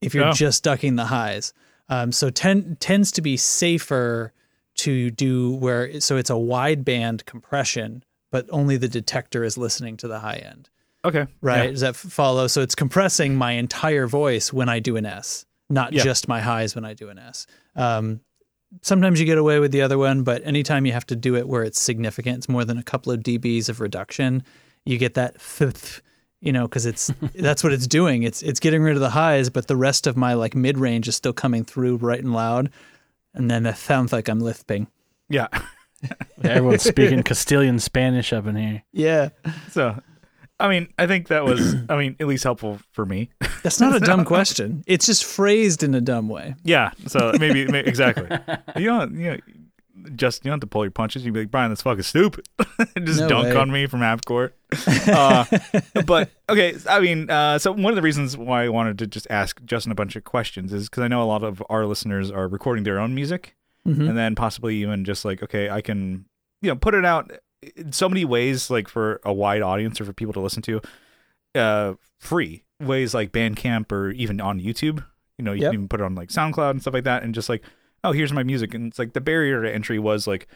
If 0.00 0.14
you're 0.14 0.32
just 0.32 0.62
ducking 0.62 0.94
the 0.94 1.06
highs, 1.06 1.52
um, 1.88 2.12
so 2.12 2.30
ten, 2.30 2.76
tends 2.78 3.10
to 3.12 3.22
be 3.22 3.36
safer 3.36 4.32
to 4.76 5.10
do 5.10 5.54
where 5.54 6.00
so 6.00 6.16
it's 6.16 6.30
a 6.30 6.38
wide 6.38 6.84
band 6.84 7.26
compression, 7.26 8.04
but 8.30 8.46
only 8.50 8.76
the 8.76 8.88
detector 8.88 9.42
is 9.42 9.58
listening 9.58 9.96
to 9.96 10.06
the 10.08 10.20
high 10.20 10.36
end 10.36 10.70
okay, 11.04 11.26
right? 11.40 11.64
Yeah. 11.64 11.70
Does 11.70 11.80
that 11.80 11.96
follow? 11.96 12.46
So 12.46 12.60
it's 12.62 12.74
compressing 12.74 13.34
my 13.34 13.52
entire 13.52 14.06
voice 14.06 14.52
when 14.52 14.68
I 14.68 14.78
do 14.78 14.96
an 14.96 15.06
S, 15.06 15.46
not 15.68 15.92
Yeah. 15.92 16.02
just 16.04 16.28
my 16.28 16.40
highs 16.40 16.74
when 16.74 16.84
I 16.84 16.94
do 16.94 17.08
an 17.08 17.18
S. 17.18 17.46
Um, 17.74 18.20
sometimes 18.82 19.20
you 19.20 19.26
get 19.26 19.38
away 19.38 19.58
with 19.58 19.72
the 19.72 19.82
other 19.82 19.98
one, 19.98 20.22
but 20.22 20.44
anytime 20.44 20.86
you 20.86 20.92
have 20.92 21.06
to 21.06 21.16
do 21.16 21.36
it 21.36 21.48
where 21.48 21.62
it's 21.62 21.80
significant, 21.80 22.38
it's 22.38 22.48
more 22.48 22.64
than 22.64 22.78
a 22.78 22.82
couple 22.82 23.12
of 23.12 23.20
dBs 23.20 23.68
of 23.68 23.80
reduction, 23.80 24.42
you 24.84 24.98
get 24.98 25.14
that 25.14 25.36
th- 25.58 26.02
you 26.40 26.52
know, 26.52 26.68
because 26.68 26.86
it's 26.86 27.12
that's 27.34 27.64
what 27.64 27.72
it's 27.72 27.86
doing. 27.86 28.22
It's 28.22 28.42
it's 28.42 28.60
getting 28.60 28.82
rid 28.82 28.94
of 28.94 29.00
the 29.00 29.10
highs, 29.10 29.50
but 29.50 29.66
the 29.66 29.76
rest 29.76 30.06
of 30.06 30.16
my 30.16 30.34
like 30.34 30.54
mid 30.54 30.78
range 30.78 31.08
is 31.08 31.16
still 31.16 31.32
coming 31.32 31.64
through 31.64 31.96
right 31.96 32.22
and 32.22 32.32
loud, 32.32 32.70
and 33.34 33.50
then 33.50 33.66
it 33.66 33.76
sounds 33.76 34.12
like 34.12 34.28
I'm 34.28 34.40
lisping. 34.40 34.88
Yeah. 35.28 35.48
Everyone's 36.44 36.82
speaking 36.82 37.24
Castilian 37.24 37.80
Spanish 37.80 38.32
up 38.32 38.46
in 38.46 38.54
here. 38.54 38.84
Yeah, 38.92 39.30
So, 39.72 40.00
I 40.60 40.68
mean, 40.68 40.92
I 40.98 41.06
think 41.06 41.28
that 41.28 41.44
was, 41.44 41.76
I 41.88 41.96
mean, 41.96 42.16
at 42.18 42.26
least 42.26 42.42
helpful 42.44 42.80
for 42.92 43.06
me. 43.06 43.30
that's 43.62 43.80
not 43.80 43.94
a 43.94 44.00
dumb 44.00 44.24
question. 44.34 44.82
It's 44.86 45.06
just 45.06 45.24
phrased 45.24 45.82
in 45.82 45.94
a 45.94 46.00
dumb 46.00 46.28
way. 46.28 46.54
yeah. 46.64 46.90
So 47.06 47.32
maybe, 47.38 47.66
may 47.66 47.80
exactly. 47.80 48.26
You 48.76 48.86
don't, 48.86 49.14
you 49.14 49.30
know, 49.32 49.36
just 50.16 50.44
you 50.44 50.48
don't 50.50 50.54
have 50.56 50.60
to 50.60 50.66
pull 50.66 50.84
your 50.84 50.90
punches. 50.92 51.24
You'd 51.24 51.34
be 51.34 51.40
like, 51.40 51.50
Brian, 51.50 51.70
that's 51.70 51.82
fucking 51.82 52.02
stupid. 52.02 52.48
just 53.04 53.20
No 53.20 53.28
dunk 53.28 53.48
way. 53.48 53.56
on 53.56 53.70
me 53.70 53.86
from 53.86 54.00
half 54.00 54.24
court. 54.24 54.56
Uh, 55.08 55.44
but 56.06 56.30
okay, 56.48 56.76
I 56.88 57.00
mean, 57.00 57.28
uh, 57.30 57.58
so 57.58 57.72
one 57.72 57.86
of 57.86 57.96
the 57.96 58.02
reasons 58.02 58.36
why 58.36 58.64
I 58.64 58.68
wanted 58.68 58.98
to 58.98 59.06
just 59.06 59.26
ask 59.30 59.62
Justin 59.64 59.92
a 59.92 59.96
bunch 59.96 60.16
of 60.16 60.24
questions 60.24 60.72
is 60.72 60.88
because 60.88 61.02
I 61.02 61.08
know 61.08 61.22
a 61.22 61.24
lot 61.24 61.42
of 61.42 61.62
our 61.68 61.84
listeners 61.86 62.30
are 62.30 62.46
recording 62.48 62.84
their 62.84 62.98
own 62.98 63.14
music, 63.14 63.56
Mhm. 63.86 64.08
and 64.08 64.18
then 64.18 64.34
possibly 64.34 64.76
even 64.76 65.04
just 65.04 65.24
like, 65.24 65.42
okay, 65.42 65.70
I 65.70 65.80
can, 65.80 66.26
you 66.62 66.70
know, 66.70 66.76
put 66.76 66.94
it 66.94 67.04
out 67.04 67.30
in 67.76 67.92
so 67.92 68.08
many 68.08 68.24
ways, 68.24 68.70
like 68.70 68.88
for 68.88 69.20
a 69.24 69.32
wide 69.32 69.62
audience 69.62 70.00
or 70.00 70.04
for 70.04 70.12
people 70.12 70.32
to 70.34 70.40
listen 70.40 70.62
to, 70.62 70.80
uh, 71.54 71.94
free 72.20 72.62
ways 72.80 73.14
like 73.14 73.32
Bandcamp 73.32 73.90
or 73.92 74.10
even 74.10 74.40
on 74.40 74.60
YouTube. 74.60 75.04
You 75.38 75.44
know, 75.44 75.52
you 75.52 75.62
Yep. 75.62 75.68
can 75.70 75.74
even 75.74 75.88
put 75.88 76.00
it 76.00 76.04
on 76.04 76.14
like 76.14 76.28
SoundCloud 76.30 76.70
and 76.70 76.80
stuff 76.80 76.94
like 76.94 77.04
that, 77.04 77.22
and 77.22 77.34
just 77.34 77.48
like, 77.48 77.62
oh, 78.04 78.12
here's 78.12 78.32
my 78.32 78.42
music, 78.42 78.74
and 78.74 78.86
it's 78.88 78.98
like 78.98 79.12
the 79.12 79.20
barrier 79.20 79.62
to 79.62 79.72
entry 79.74 79.98
was 79.98 80.26
like. 80.26 80.46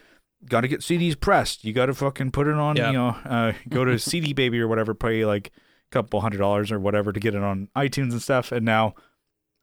Got 0.47 0.63
to 0.63 0.67
get 0.69 0.81
CDs 0.81 1.15
pressed. 1.21 1.63
You 1.63 1.73
got 1.73 1.87
to 1.87 1.95
fucking 1.95 2.33
put 2.33 2.49
it 2.49 2.55
on. 2.55 2.75
Yeah. 2.75 2.89
You 2.89 2.93
know, 2.95 3.09
uh, 3.25 3.53
go 3.69 3.85
to 3.85 3.97
CD 4.01 4.33
Baby 4.33 4.59
or 4.61 4.67
whatever. 4.67 4.93
Pay 4.93 5.25
like 5.25 5.53
a 5.55 5.93
couple 5.93 6.21
hundred 6.21 6.39
dollars 6.39 6.73
or 6.73 6.81
whatever 6.81 7.13
to 7.13 7.21
get 7.21 7.37
it 7.37 7.43
on 7.45 7.69
iTunes 7.77 8.11
and 8.11 8.21
stuff. 8.21 8.51
And 8.51 8.67
now, 8.67 8.97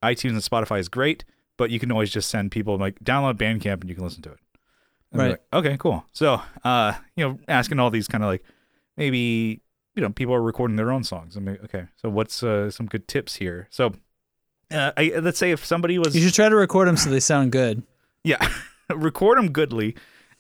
iTunes 0.02 0.30
and 0.30 0.40
Spotify 0.42 0.80
is 0.80 0.88
great, 0.88 1.26
but 1.58 1.70
you 1.70 1.82
can 1.82 1.92
always 1.92 2.10
just 2.12 2.30
send 2.30 2.52
people 2.52 2.78
like 2.78 2.98
download 3.04 3.34
Bandcamp 3.34 3.82
and 3.82 3.90
you 3.90 3.96
can 3.96 4.06
listen 4.06 4.22
to 4.22 4.32
it. 4.32 4.40
And 5.12 5.20
be 5.20 5.24
Right. 5.24 5.30
like, 5.32 5.42
okay, 5.54 5.78
cool. 5.78 6.06
So, 6.12 6.42
uh, 6.64 6.94
you 7.16 7.28
know, 7.28 7.40
asking 7.48 7.80
all 7.80 7.90
these 7.90 8.08
kind 8.08 8.24
of 8.24 8.30
like 8.30 8.44
maybe 8.98 9.62
you 9.96 10.02
know 10.04 10.10
people 10.12 10.34
are 10.36 10.42
recording 10.42 10.76
their 10.78 10.92
own 10.92 11.04
songs. 11.04 11.36
I 11.36 11.40
mean, 11.40 11.58
okay, 11.66 11.86
so 11.96 12.10
what's 12.10 12.44
uh, 12.44 12.70
some 12.72 12.86
good 12.86 13.08
tips 13.08 13.36
here? 13.36 13.68
So, 13.72 13.94
uh, 14.72 14.92
I, 14.96 15.14
let's 15.22 15.40
say 15.40 15.52
if 15.52 15.66
somebody 15.66 15.98
was 15.98 16.16
You 16.16 16.22
should 16.22 16.34
try 16.36 16.48
to 16.50 16.56
record 16.56 16.88
them 16.88 16.96
so 16.98 17.10
they 17.10 17.20
sound 17.20 17.52
good. 17.52 17.82
yeah, 18.24 18.38
record 18.94 19.38
them 19.40 19.52
goodly, 19.52 19.96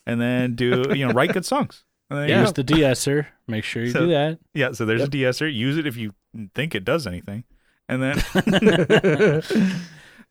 and 0.05 0.22
then 0.22 0.55
do 0.55 0.86
you 0.95 1.07
know 1.07 1.13
write 1.13 1.34
good 1.34 1.45
songs. 1.45 1.84
Yeah. 2.11 2.41
Use 2.41 2.53
the 2.53 2.63
de-esser. 2.63 3.28
Make 3.47 3.63
sure 3.63 3.84
you 3.84 3.91
So- 3.91 3.99
do 4.01 4.07
that. 4.09 4.39
Yeah, 4.55 4.72
so 4.72 4.84
there's 4.86 5.03
a 5.03 5.07
de-esser. 5.07 5.47
Use 5.47 5.78
it 5.78 5.86
if 5.86 5.95
you 5.95 6.13
think 6.55 6.74
it 6.74 6.84
does 6.84 7.05
anything, 7.07 7.43
and 7.88 8.01
then. 8.01 9.41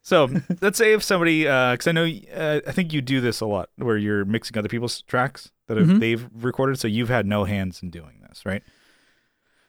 so 0.09 0.28
let's 0.62 0.78
say 0.78 0.94
if 0.94 1.02
somebody, 1.02 1.42
because 1.42 1.86
I 1.86 1.92
know, 1.92 2.06
uh, 2.34 2.61
I 2.66 2.72
think 2.72 2.92
you 2.94 3.00
do 3.02 3.20
this 3.20 3.40
a 3.42 3.46
lot, 3.46 3.68
where 3.76 3.96
you're 3.98 4.24
mixing 4.24 4.56
other 4.56 4.68
people's 4.68 5.02
tracks 5.02 5.50
that 5.66 5.76
have, 5.76 5.86
Mhm. 5.86 6.00
they've 6.00 6.26
recorded. 6.40 6.78
So 6.78 6.88
you've 6.88 7.11
had 7.11 7.26
no 7.26 7.44
hands 7.44 7.82
in 7.82 7.90
doing 7.90 8.20
this, 8.26 8.46
right? 8.46 8.62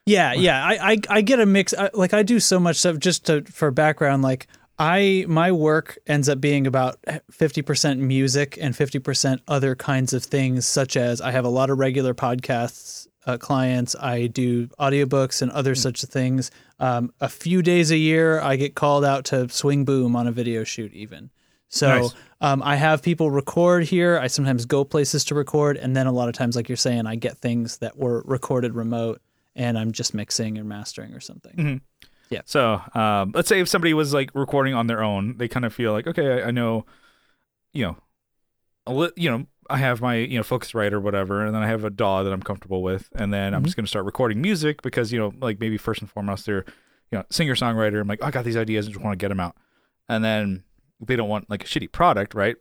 Yeah, 0.06 0.32
yeah. 0.32 0.64
I, 0.64 0.92
I 0.92 0.96
I 1.08 1.20
get 1.20 1.40
a 1.40 1.46
mix. 1.46 1.74
I, 1.74 1.90
like 1.92 2.14
I 2.14 2.22
do 2.22 2.40
so 2.40 2.58
much 2.58 2.76
stuff 2.76 2.98
just 2.98 3.26
to 3.26 3.42
for 3.42 3.70
background. 3.70 4.22
Like 4.22 4.46
I 4.78 5.26
my 5.28 5.52
work 5.52 5.98
ends 6.06 6.28
up 6.28 6.40
being 6.40 6.66
about 6.66 6.98
fifty 7.30 7.60
percent 7.62 8.00
music 8.00 8.58
and 8.60 8.74
fifty 8.74 8.98
percent 8.98 9.42
other 9.46 9.76
kinds 9.76 10.12
of 10.14 10.24
things, 10.24 10.66
such 10.66 10.96
as 10.96 11.20
I 11.20 11.30
have 11.32 11.44
a 11.44 11.48
lot 11.50 11.68
of 11.70 11.78
regular 11.78 12.14
podcasts. 12.14 13.06
Uh, 13.26 13.36
clients, 13.36 13.94
I 14.00 14.28
do 14.28 14.68
audiobooks 14.78 15.42
and 15.42 15.50
other 15.52 15.74
such 15.74 16.02
things. 16.04 16.50
Um, 16.78 17.12
a 17.20 17.28
few 17.28 17.60
days 17.60 17.90
a 17.90 17.96
year, 17.96 18.40
I 18.40 18.56
get 18.56 18.74
called 18.74 19.04
out 19.04 19.26
to 19.26 19.48
swing 19.50 19.84
boom 19.84 20.16
on 20.16 20.26
a 20.26 20.32
video 20.32 20.64
shoot, 20.64 20.94
even. 20.94 21.30
So 21.68 21.86
Nice. 21.86 22.14
um, 22.40 22.62
I 22.62 22.76
have 22.76 23.02
people 23.02 23.30
record 23.30 23.84
here. 23.84 24.18
I 24.18 24.26
sometimes 24.26 24.64
go 24.64 24.84
places 24.84 25.24
to 25.26 25.34
record, 25.34 25.76
and 25.76 25.94
then 25.94 26.06
a 26.06 26.12
lot 26.12 26.28
of 26.28 26.34
times, 26.34 26.56
like 26.56 26.68
you're 26.68 26.76
saying, 26.76 27.06
I 27.06 27.14
get 27.14 27.36
things 27.38 27.78
that 27.78 27.96
were 27.98 28.22
recorded 28.26 28.74
remote, 28.74 29.20
and 29.54 29.78
I'm 29.78 29.92
just 29.92 30.14
mixing 30.14 30.56
and 30.56 30.68
mastering 30.68 31.12
or 31.12 31.20
something. 31.20 31.82
Yeah. 32.30 32.40
So 32.46 32.80
um, 32.94 33.32
let's 33.34 33.48
say 33.48 33.60
if 33.60 33.68
somebody 33.68 33.92
was 33.92 34.14
like 34.14 34.30
recording 34.34 34.72
on 34.72 34.86
their 34.86 35.02
own, 35.02 35.36
they 35.36 35.46
kind 35.48 35.66
of 35.66 35.74
feel 35.74 35.92
like, 35.92 36.06
okay, 36.06 36.42
I, 36.42 36.48
I 36.48 36.50
know, 36.52 36.86
you 37.72 37.84
know, 37.84 37.96
you 38.88 39.30
know, 39.30 39.46
I 39.68 39.76
have 39.78 40.00
my 40.00 40.16
you 40.16 40.36
know 40.36 40.42
Focusrite 40.42 40.92
or 40.92 41.00
whatever, 41.00 41.44
and 41.44 41.54
then 41.54 41.62
I 41.62 41.68
have 41.68 41.84
a 41.84 41.90
DAW 41.90 42.22
that 42.24 42.32
I'm 42.32 42.42
comfortable 42.42 42.82
with, 42.82 43.08
and 43.14 43.32
then 43.32 43.54
I'm 43.54 43.62
Mhm. 43.62 43.66
just 43.66 43.76
going 43.76 43.84
to 43.84 43.88
start 43.90 44.04
recording 44.04 44.40
music 44.40 44.82
because 44.82 45.12
you 45.12 45.18
know, 45.18 45.32
like 45.40 45.60
maybe 45.60 45.76
first 45.76 46.00
and 46.00 46.10
foremost, 46.10 46.46
they're 46.46 46.64
you 47.12 47.18
know 47.18 47.24
singer 47.30 47.54
songwriter. 47.54 48.00
I'm 48.00 48.08
like, 48.08 48.22
I 48.22 48.30
got 48.30 48.44
these 48.44 48.56
ideas, 48.56 48.86
I 48.86 48.90
just 48.90 49.00
want 49.04 49.18
to 49.18 49.22
get 49.22 49.28
them 49.28 49.40
out, 49.40 49.56
and 50.08 50.24
then 50.24 50.64
they 51.00 51.16
don't 51.16 51.28
want 51.28 51.48
like 51.48 51.62
a 51.64 51.66
shitty 51.66 51.92
product, 51.92 52.34
right? 52.34 52.56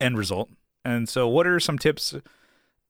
End 0.00 0.16
result. 0.16 0.48
And 0.84 1.08
so, 1.08 1.28
what 1.28 1.46
are 1.46 1.60
some 1.60 1.78
tips 1.78 2.14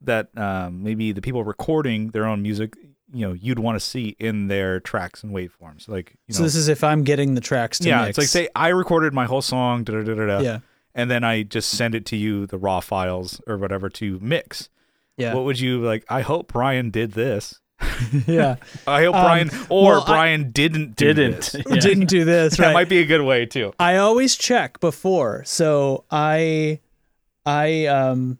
that 0.02 0.28
um, 0.38 0.82
maybe 0.82 1.12
the 1.12 1.20
people 1.20 1.42
recording 1.44 2.08
their 2.10 2.24
own 2.24 2.40
music, 2.42 2.74
you 3.12 3.26
know, 3.26 3.32
you'd 3.34 3.58
want 3.58 3.76
to 3.76 3.80
see 3.84 4.16
in 4.18 4.46
their 4.48 4.80
tracks 4.80 5.22
and 5.24 5.32
waveforms, 5.34 5.88
like 5.88 6.14
you 6.28 6.34
So 6.34 6.42
this 6.42 6.54
is 6.54 6.68
if 6.68 6.84
I'm 6.84 7.02
getting 7.04 7.34
the 7.34 7.40
tracks 7.40 7.78
to 7.80 7.88
yeah, 7.88 8.00
mix. 8.04 8.10
it's 8.10 8.18
like 8.18 8.28
say 8.28 8.48
I 8.54 8.68
recorded 8.68 9.12
my 9.12 9.24
whole 9.26 9.42
song, 9.42 9.82
da 9.84 9.94
da 9.94 10.02
da 10.04 10.14
da, 10.14 10.26
da, 10.26 10.40
yeah, 10.40 10.58
and 10.94 11.10
then 11.10 11.24
I 11.24 11.42
just 11.42 11.68
send 11.70 11.94
it 11.94 12.04
to 12.06 12.16
you, 12.16 12.46
the 12.46 12.58
raw 12.58 12.80
files 12.80 13.40
or 13.46 13.56
whatever, 13.58 13.88
to 13.90 14.18
mix. 14.20 14.68
yeah, 15.16 15.34
What 15.34 15.44
would 15.44 15.60
you 15.60 15.80
like? 15.82 16.04
I 16.08 16.20
hope 16.22 16.52
Brian 16.52 16.90
did 16.90 17.12
this. 17.12 17.60
yeah. 18.26 18.56
I 18.86 19.04
hope 19.04 19.14
Um, 19.14 19.24
Brian 19.24 19.50
or 19.70 19.92
well, 19.92 20.02
I- 20.02 20.06
Brian 20.06 20.50
didn't 20.50 20.96
do 20.96 21.12
Didn't. 21.14 21.36
this. 21.52 21.56
Yeah. 21.66 21.76
Didn't 21.80 22.06
do 22.06 22.24
this 22.24 22.56
That 22.58 22.74
might 22.74 22.88
be 22.90 22.98
a 22.98 23.06
good 23.06 23.22
way 23.22 23.46
too. 23.46 23.72
I 23.78 23.96
always 23.96 24.36
check 24.36 24.80
before. 24.80 25.42
So 25.46 26.04
I, 26.10 26.80
I 27.46 27.86
um, 27.86 28.38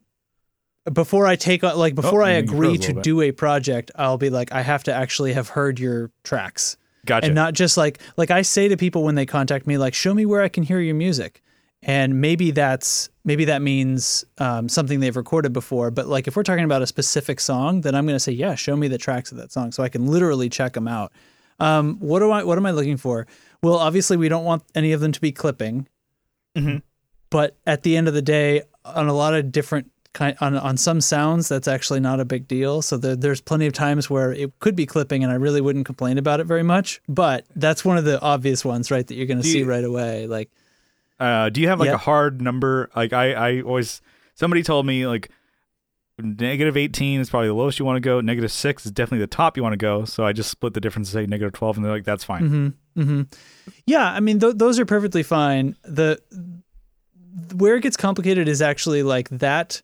before 0.92 1.26
I 1.26 1.36
take 1.36 1.64
on 1.64 1.78
like 1.78 1.94
before 1.94 2.22
Oh, 2.22 2.26
I 2.26 2.30
a 2.32 2.38
agree 2.40 2.76
to 2.78 2.94
bit. 2.94 3.02
do 3.02 3.20
a 3.22 3.32
project, 3.32 3.90
I'll 3.94 4.18
be 4.18 4.28
like, 4.30 4.52
I 4.52 4.62
have 4.62 4.82
to 4.84 4.94
actually 4.94 5.32
have 5.32 5.48
heard 5.48 5.78
your 5.78 6.10
tracks. 6.24 6.76
Gotcha. 7.06 7.26
and 7.28 7.34
not 7.34 7.54
just 7.54 7.78
like 7.78 7.98
like 8.18 8.30
I 8.30 8.42
say 8.42 8.68
to 8.68 8.76
people 8.76 9.04
when 9.04 9.14
they 9.14 9.24
contact 9.24 9.66
me 9.66 9.78
like 9.78 9.94
show 9.94 10.12
me 10.12 10.26
where 10.26 10.42
I 10.42 10.48
can 10.48 10.62
hear 10.64 10.80
your 10.80 10.94
music 10.94 11.42
and 11.82 12.20
maybe 12.20 12.50
that's 12.50 13.08
maybe 13.24 13.44
that 13.46 13.62
means 13.62 14.24
um, 14.38 14.68
something 14.68 15.00
they've 15.00 15.16
recorded 15.16 15.52
before 15.52 15.90
but 15.90 16.06
like 16.06 16.28
if 16.28 16.36
we're 16.36 16.42
talking 16.42 16.64
about 16.64 16.82
a 16.82 16.86
specific 16.86 17.40
song 17.40 17.80
then 17.80 17.94
I'm 17.94 18.04
going 18.06 18.16
to 18.16 18.20
say 18.20 18.32
yeah 18.32 18.54
show 18.54 18.76
me 18.76 18.86
the 18.88 18.98
tracks 18.98 19.32
of 19.32 19.38
that 19.38 19.50
song 19.52 19.72
so 19.72 19.82
I 19.82 19.88
can 19.88 20.06
literally 20.06 20.48
check 20.48 20.74
them 20.74 20.86
out. 20.88 21.12
Um, 21.58 21.96
what 22.00 22.18
do 22.20 22.30
I 22.30 22.42
what 22.44 22.58
am 22.58 22.66
I 22.66 22.70
looking 22.70 22.96
for? 22.96 23.26
Well 23.62 23.76
obviously 23.76 24.16
we 24.16 24.28
don't 24.28 24.44
want 24.44 24.62
any 24.74 24.92
of 24.92 25.00
them 25.00 25.12
to 25.12 25.20
be 25.20 25.32
clipping. 25.32 25.86
Mhm. 26.56 26.82
but 27.30 27.56
at 27.66 27.84
the 27.84 27.96
end 27.96 28.08
of 28.08 28.14
the 28.14 28.22
day 28.22 28.62
on 28.84 29.06
a 29.06 29.12
lot 29.14 29.34
of 29.34 29.52
different 29.52 29.90
kind 30.12 30.36
on 30.40 30.56
on 30.56 30.76
some 30.76 31.00
sounds 31.00 31.48
that's 31.48 31.68
actually 31.68 32.00
not 32.00 32.18
a 32.18 32.24
big 32.24 32.48
deal. 32.48 32.82
So 32.82 32.96
there, 32.96 33.14
there's 33.14 33.40
plenty 33.40 33.66
of 33.66 33.72
times 33.72 34.10
where 34.10 34.32
it 34.32 34.58
could 34.58 34.74
be 34.74 34.84
clipping 34.84 35.22
and 35.22 35.32
i 35.32 35.36
really 35.36 35.60
wouldn't 35.60 35.86
complain 35.86 36.18
about 36.18 36.40
it 36.40 36.44
very 36.44 36.64
much. 36.64 37.00
But 37.08 37.46
that's 37.54 37.84
one 37.84 37.96
of 37.96 38.04
the 38.04 38.20
obvious 38.20 38.64
ones 38.64 38.90
right 38.90 39.06
that 39.06 39.14
you're 39.14 39.26
going 39.28 39.40
to 39.40 39.46
see 39.46 39.62
right 39.62 39.84
away 39.84 40.26
like 40.26 40.50
Uh, 41.20 41.50
do 41.50 41.60
you 41.60 41.68
have 41.68 41.78
like 41.78 41.88
Yeah. 41.88 41.94
a 41.94 41.98
hard 41.98 42.40
number? 42.40 42.90
Like 42.96 43.12
I, 43.12 43.32
I 43.34 43.60
always 43.60 44.00
somebody 44.34 44.62
told 44.62 44.86
me 44.86 45.06
like 45.06 45.30
negative 46.18 46.76
eighteen 46.76 47.20
is 47.20 47.30
probably 47.30 47.48
the 47.48 47.54
lowest 47.54 47.78
you 47.78 47.84
want 47.84 47.96
to 47.96 48.00
go. 48.00 48.20
Negative 48.20 48.50
six 48.50 48.84
is 48.86 48.92
definitely 48.92 49.20
the 49.20 49.26
top 49.26 49.56
you 49.56 49.62
want 49.62 49.74
to 49.74 49.78
go. 49.78 50.04
So 50.04 50.24
I 50.24 50.32
just 50.32 50.50
split 50.50 50.74
the 50.74 50.80
difference 50.80 51.12
and 51.12 51.22
say 51.22 51.26
negative 51.26 51.52
twelve, 51.52 51.76
and 51.76 51.84
they're 51.84 51.92
like, 51.92 52.04
that's 52.04 52.24
fine. 52.24 52.74
hmm 52.94 53.02
hmm 53.02 53.22
yeah 53.86 54.10
i 54.10 54.18
mean 54.18 54.40
th- 54.40 54.56
those 54.56 54.80
are 54.80 54.84
perfectly 54.84 55.22
fine 55.22 55.76
the 55.84 56.18
where 57.54 57.76
it 57.76 57.82
gets 57.84 57.96
complicated 57.96 58.48
is 58.48 58.60
actually 58.60 59.04
like 59.04 59.28
that 59.30 59.80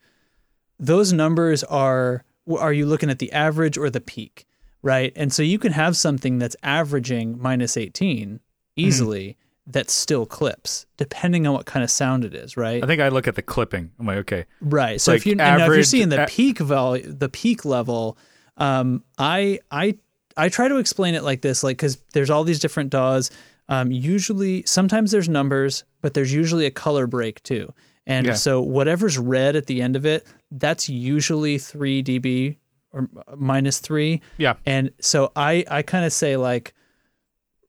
those 0.81 1.13
numbers 1.13 1.63
are 1.65 2.25
are 2.59 2.73
you 2.73 2.85
looking 2.85 3.09
at 3.09 3.21
the 3.21 3.31
average 3.33 3.79
or 3.79 3.89
the 3.89 4.01
peak 4.01 4.45
right 4.83 5.13
and 5.15 5.33
so 5.33 5.41
you 5.43 5.57
can 5.59 5.71
have 5.71 5.97
something 5.97 6.39
that's 6.41 6.57
averaging 6.65 7.41
minus 7.41 7.77
18 7.77 8.41
easily 8.75 9.37
that 9.69 9.91
still 9.91 10.27
clips 10.27 10.87
depending 10.97 11.47
on 11.47 11.53
what 11.53 11.67
kind 11.67 11.83
of 11.83 11.91
sound 11.91 12.25
it 12.25 12.35
is 12.35 12.57
right 12.57 12.85
I 12.85 12.87
think 12.87 13.01
I 13.01 13.09
look 13.09 13.27
at 13.27 13.35
the 13.35 13.43
clipping. 13.43 13.91
I'm 13.99 14.07
like, 14.07 14.19
okay, 14.19 14.45
Right. 14.61 15.01
So 15.01 15.13
Like 15.13 15.19
if 15.23 15.27
you 15.27 15.33
and 15.33 15.39
now 15.39 15.67
if 15.67 15.75
you're 15.75 15.83
seeing 15.83 16.09
the 16.09 16.25
a- 16.25 16.27
peak 16.27 16.59
value, 16.59 17.03
the 17.11 17.29
peak 17.29 17.65
level, 17.65 18.17
um, 18.57 19.03
I 19.19 19.59
I 19.71 19.99
I 20.37 20.49
try 20.51 20.69
to 20.69 20.77
explain 20.77 21.15
it 21.15 21.25
like 21.25 21.41
this, 21.43 21.63
like 21.65 21.77
because 21.79 21.97
there's 22.13 22.31
all 22.31 22.45
these 22.45 22.59
different 22.61 22.91
DAWs. 22.91 23.31
Um, 23.69 23.91
usually, 23.91 24.63
sometimes 24.67 25.11
there's 25.11 25.29
numbers, 25.29 25.83
but 26.01 26.15
there's 26.15 26.33
usually 26.33 26.67
a 26.67 26.71
color 26.71 27.07
break 27.09 27.43
too. 27.43 27.73
And 28.07 28.27
Yeah. 28.29 28.35
so 28.35 28.61
whatever's 28.63 29.19
red 29.19 29.57
at 29.57 29.67
the 29.67 29.83
end 29.83 29.97
of 29.97 30.07
it, 30.07 30.25
that's 30.53 30.89
usually 30.89 31.59
three 31.59 32.03
dB 32.05 32.57
or 32.93 33.09
minus 33.37 33.81
three. 33.81 34.21
yeah, 34.39 34.55
And 34.65 34.93
so 35.01 35.33
I 35.35 35.65
I 35.69 35.83
kind 35.83 36.05
of 36.05 36.13
say 36.13 36.37
like 36.37 36.73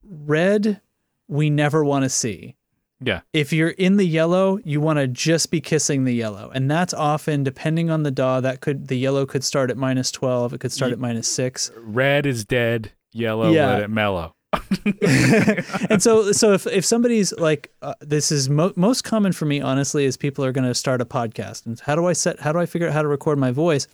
red, 0.03 0.81
we 1.27 1.49
never 1.49 1.83
want 1.83 2.03
to 2.03 2.09
see 2.09 2.55
yeah, 2.99 3.21
if 3.31 3.53
you're 3.53 3.69
in 3.69 3.97
the 3.97 4.05
yellow, 4.07 4.57
you 4.63 4.81
want 4.81 4.97
to 4.97 5.07
just 5.07 5.51
be 5.51 5.61
kissing 5.61 6.03
the 6.03 6.13
yellow. 6.15 6.49
And 6.49 6.69
that's 6.71 6.95
often 6.95 7.43
depending 7.43 7.91
on 7.91 8.01
the 8.01 8.09
DAW, 8.09 8.41
that 8.41 8.59
could 8.61 8.87
the 8.87 8.97
yellow 8.97 9.27
could 9.27 9.43
start 9.43 9.69
at 9.69 9.77
minus 9.77 10.11
12, 10.11 10.53
it 10.53 10.59
could 10.59 10.71
start 10.71 10.91
at 10.91 10.97
minus 10.97 11.27
6. 11.27 11.71
red 11.77 12.25
is 12.25 12.43
dead, 12.43 12.93
Yellow, 13.13 13.51
Yeah. 13.51 13.67
let 13.67 13.81
it 13.83 13.89
mellow. 13.91 14.33
and 15.89 16.01
so 16.01 16.31
so 16.31 16.53
if 16.53 16.65
if 16.67 16.85
somebody's 16.85 17.33
like 17.33 17.71
uh, 17.81 17.93
this 17.99 18.31
is 18.31 18.49
mo- 18.49 18.73
most 18.75 19.03
common 19.03 19.31
for 19.31 19.45
me 19.45 19.59
honestly 19.61 20.05
is 20.05 20.17
people 20.17 20.43
are 20.43 20.51
going 20.51 20.65
to 20.67 20.73
start 20.73 21.01
a 21.01 21.05
podcast 21.05 21.65
and 21.65 21.79
how 21.81 21.95
do 21.95 22.05
I 22.07 22.13
set 22.13 22.39
how 22.39 22.51
do 22.53 22.59
I 22.59 22.65
figure 22.65 22.87
out 22.87 22.93
how 22.93 23.01
to 23.01 23.07
record 23.07 23.37
my 23.37 23.51
voice 23.51 23.87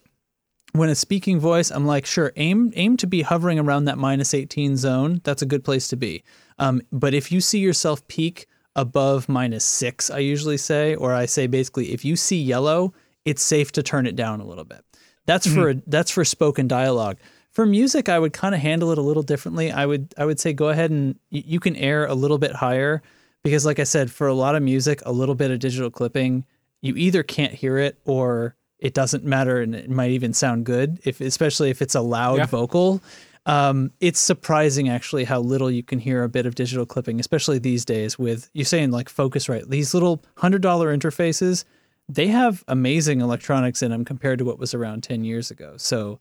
when 0.73 0.89
a 0.89 0.95
speaking 0.95 1.39
voice 1.39 1.71
I'm 1.71 1.85
like 1.85 2.05
sure 2.05 2.31
aim 2.35 2.71
aim 2.75 2.97
to 2.97 3.07
be 3.07 3.23
hovering 3.23 3.59
around 3.59 3.85
that 3.85 3.97
minus 3.97 4.33
18 4.33 4.77
zone 4.77 5.21
that's 5.23 5.41
a 5.41 5.45
good 5.47 5.63
place 5.63 5.87
to 5.89 5.95
be 5.95 6.23
um, 6.59 6.81
but 6.91 7.13
if 7.13 7.31
you 7.31 7.41
see 7.41 7.59
yourself 7.59 8.07
peak 8.07 8.47
above 8.75 9.29
minus 9.29 9.63
6 9.65 10.09
I 10.09 10.19
usually 10.19 10.57
say 10.57 10.95
or 10.95 11.13
I 11.13 11.25
say 11.27 11.47
basically 11.47 11.91
if 11.93 12.03
you 12.03 12.15
see 12.15 12.41
yellow 12.41 12.93
it's 13.25 13.41
safe 13.41 13.71
to 13.73 13.83
turn 13.83 14.05
it 14.07 14.15
down 14.15 14.41
a 14.41 14.45
little 14.45 14.63
bit. 14.65 14.83
That's 15.25 15.47
for 15.47 15.69
a, 15.69 15.75
that's 15.87 16.11
for 16.11 16.25
spoken 16.25 16.67
dialogue. 16.67 17.17
For 17.51 17.65
music 17.67 18.09
i 18.09 18.17
would 18.17 18.33
kind 18.33 18.55
of 18.55 18.61
handle 18.61 18.91
it 18.91 18.97
a 18.97 19.01
little 19.01 19.23
differently. 19.23 19.71
I 19.71 19.85
would 19.85 20.13
i 20.17 20.25
would 20.25 20.39
say 20.39 20.53
go 20.53 20.69
ahead 20.69 20.89
and 20.91 21.15
y- 21.31 21.43
you 21.45 21.59
can 21.59 21.75
air 21.75 22.05
a 22.07 22.15
little 22.15 22.39
bit 22.39 22.53
higher 22.53 23.01
because 23.43 23.63
like 23.65 23.79
i 23.79 23.83
said 23.83 24.09
for 24.11 24.27
a 24.27 24.33
lot 24.33 24.55
of 24.55 24.63
music 24.63 25.01
a 25.05 25.11
little 25.11 25.35
bit 25.35 25.51
of 25.51 25.59
digital 25.59 25.91
clipping 25.91 26.43
you 26.81 26.95
either 26.95 27.21
can't 27.23 27.53
hear 27.53 27.77
it 27.77 27.97
or 28.05 28.55
it 28.79 28.93
doesn't 28.93 29.23
matter 29.23 29.61
and 29.61 29.75
it 29.75 29.89
might 29.89 30.11
even 30.11 30.33
sound 30.33 30.65
good 30.65 30.99
if 31.05 31.21
especially 31.21 31.69
if 31.69 31.81
it's 31.81 31.95
a 31.95 32.01
loud 32.01 32.39
Yeah. 32.39 32.45
vocal 32.47 33.01
um, 33.45 33.91
it's 33.99 34.19
surprising 34.19 34.87
actually 34.87 35.25
how 35.25 35.39
little 35.39 35.69
you 35.69 35.83
can 35.83 35.99
hear 35.99 36.23
a 36.23 36.29
bit 36.29 36.45
of 36.45 36.55
digital 36.55 36.85
clipping 36.85 37.19
especially 37.19 37.59
these 37.59 37.85
days 37.85 38.17
with 38.17 38.49
you 38.53 38.63
saying 38.63 38.91
like 38.91 39.09
focusrite 39.09 39.69
these 39.69 39.93
little 39.93 40.23
hundred 40.37 40.61
dollar 40.61 40.95
interfaces 40.95 41.65
they 42.09 42.27
have 42.27 42.63
amazing 42.67 43.21
electronics 43.21 43.81
in 43.81 43.91
them 43.91 44.05
compared 44.05 44.39
to 44.39 44.45
what 44.45 44.59
was 44.59 44.73
around 44.73 45.03
10 45.03 45.23
years 45.23 45.51
ago 45.51 45.75
so 45.77 46.19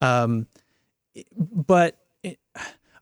um 0.00 0.46
but 1.40 1.98
it, 2.22 2.38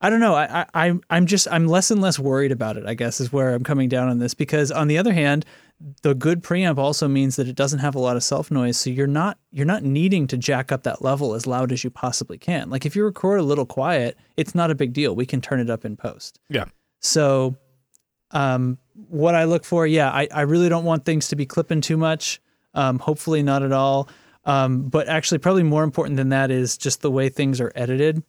I 0.01 0.09
don't 0.09 0.21
know. 0.21 0.35
I, 0.35 0.63
I 0.63 0.67
I'm 0.87 1.03
I'm 1.11 1.27
just 1.27 1.47
I'm 1.51 1.67
less 1.67 1.91
and 1.91 2.01
less 2.01 2.19
worried 2.19 2.53
about 2.53 2.77
it. 2.77 2.87
I 2.87 2.95
guess 2.95 3.21
is 3.21 3.33
where 3.33 3.55
I'm 3.55 3.65
coming 3.65 3.89
down 3.89 4.09
on 4.09 4.19
this 4.19 4.33
because 4.33 4.73
on 4.73 4.89
the 4.89 4.97
other 4.97 5.13
hand, 5.13 5.45
the 6.03 6.15
good 6.15 6.43
preamp 6.43 6.79
also 6.79 7.09
means 7.09 7.37
that 7.37 7.49
it 7.49 7.57
doesn't 7.57 7.79
have 7.79 7.95
a 7.95 7.99
lot 7.99 8.17
of 8.17 8.23
self 8.23 8.51
noise, 8.51 8.79
so 8.79 8.91
you're 8.91 9.07
not 9.07 9.39
you're 9.51 9.67
not 9.67 9.83
needing 9.83 10.27
to 10.29 10.37
jack 10.37 10.71
up 10.71 10.83
that 10.83 11.03
level 11.03 11.35
as 11.35 11.47
loud 11.47 11.73
as 11.73 11.83
you 11.83 11.91
possibly 11.91 12.39
can. 12.39 12.69
Like 12.69 12.85
if 12.85 12.95
you 12.95 13.05
record 13.05 13.41
a 13.41 13.43
little 13.43 13.67
quiet, 13.67 14.19
it's 14.37 14.55
not 14.55 14.71
a 14.71 14.75
big 14.75 14.93
deal. 14.93 15.15
We 15.15 15.27
can 15.27 15.41
turn 15.41 15.61
it 15.61 15.71
up 15.71 15.85
in 15.85 15.97
post. 15.97 16.39
Yeah. 16.49 16.67
So, 17.01 17.57
um, 18.31 18.79
what 19.09 19.35
I 19.35 19.45
look 19.45 19.65
for, 19.65 19.87
yeah, 19.87 20.11
I, 20.11 20.29
I 20.33 20.43
really 20.43 20.69
don't 20.69 20.85
want 20.85 21.05
things 21.05 21.29
to 21.29 21.37
be 21.37 21.47
clipping 21.47 21.81
too 21.81 21.97
much. 21.97 22.41
Um, 22.75 22.99
hopefully 22.99 23.43
not 23.43 23.63
at 23.63 23.73
all. 23.73 24.09
Um, 24.45 24.89
but 24.89 25.09
actually, 25.09 25.39
probably 25.39 25.63
more 25.63 25.83
important 25.83 26.17
than 26.17 26.29
that 26.31 26.51
is 26.51 26.77
just 26.77 27.01
the 27.01 27.11
way 27.11 27.29
things 27.29 27.61
are 27.61 27.73
edited. 27.75 28.23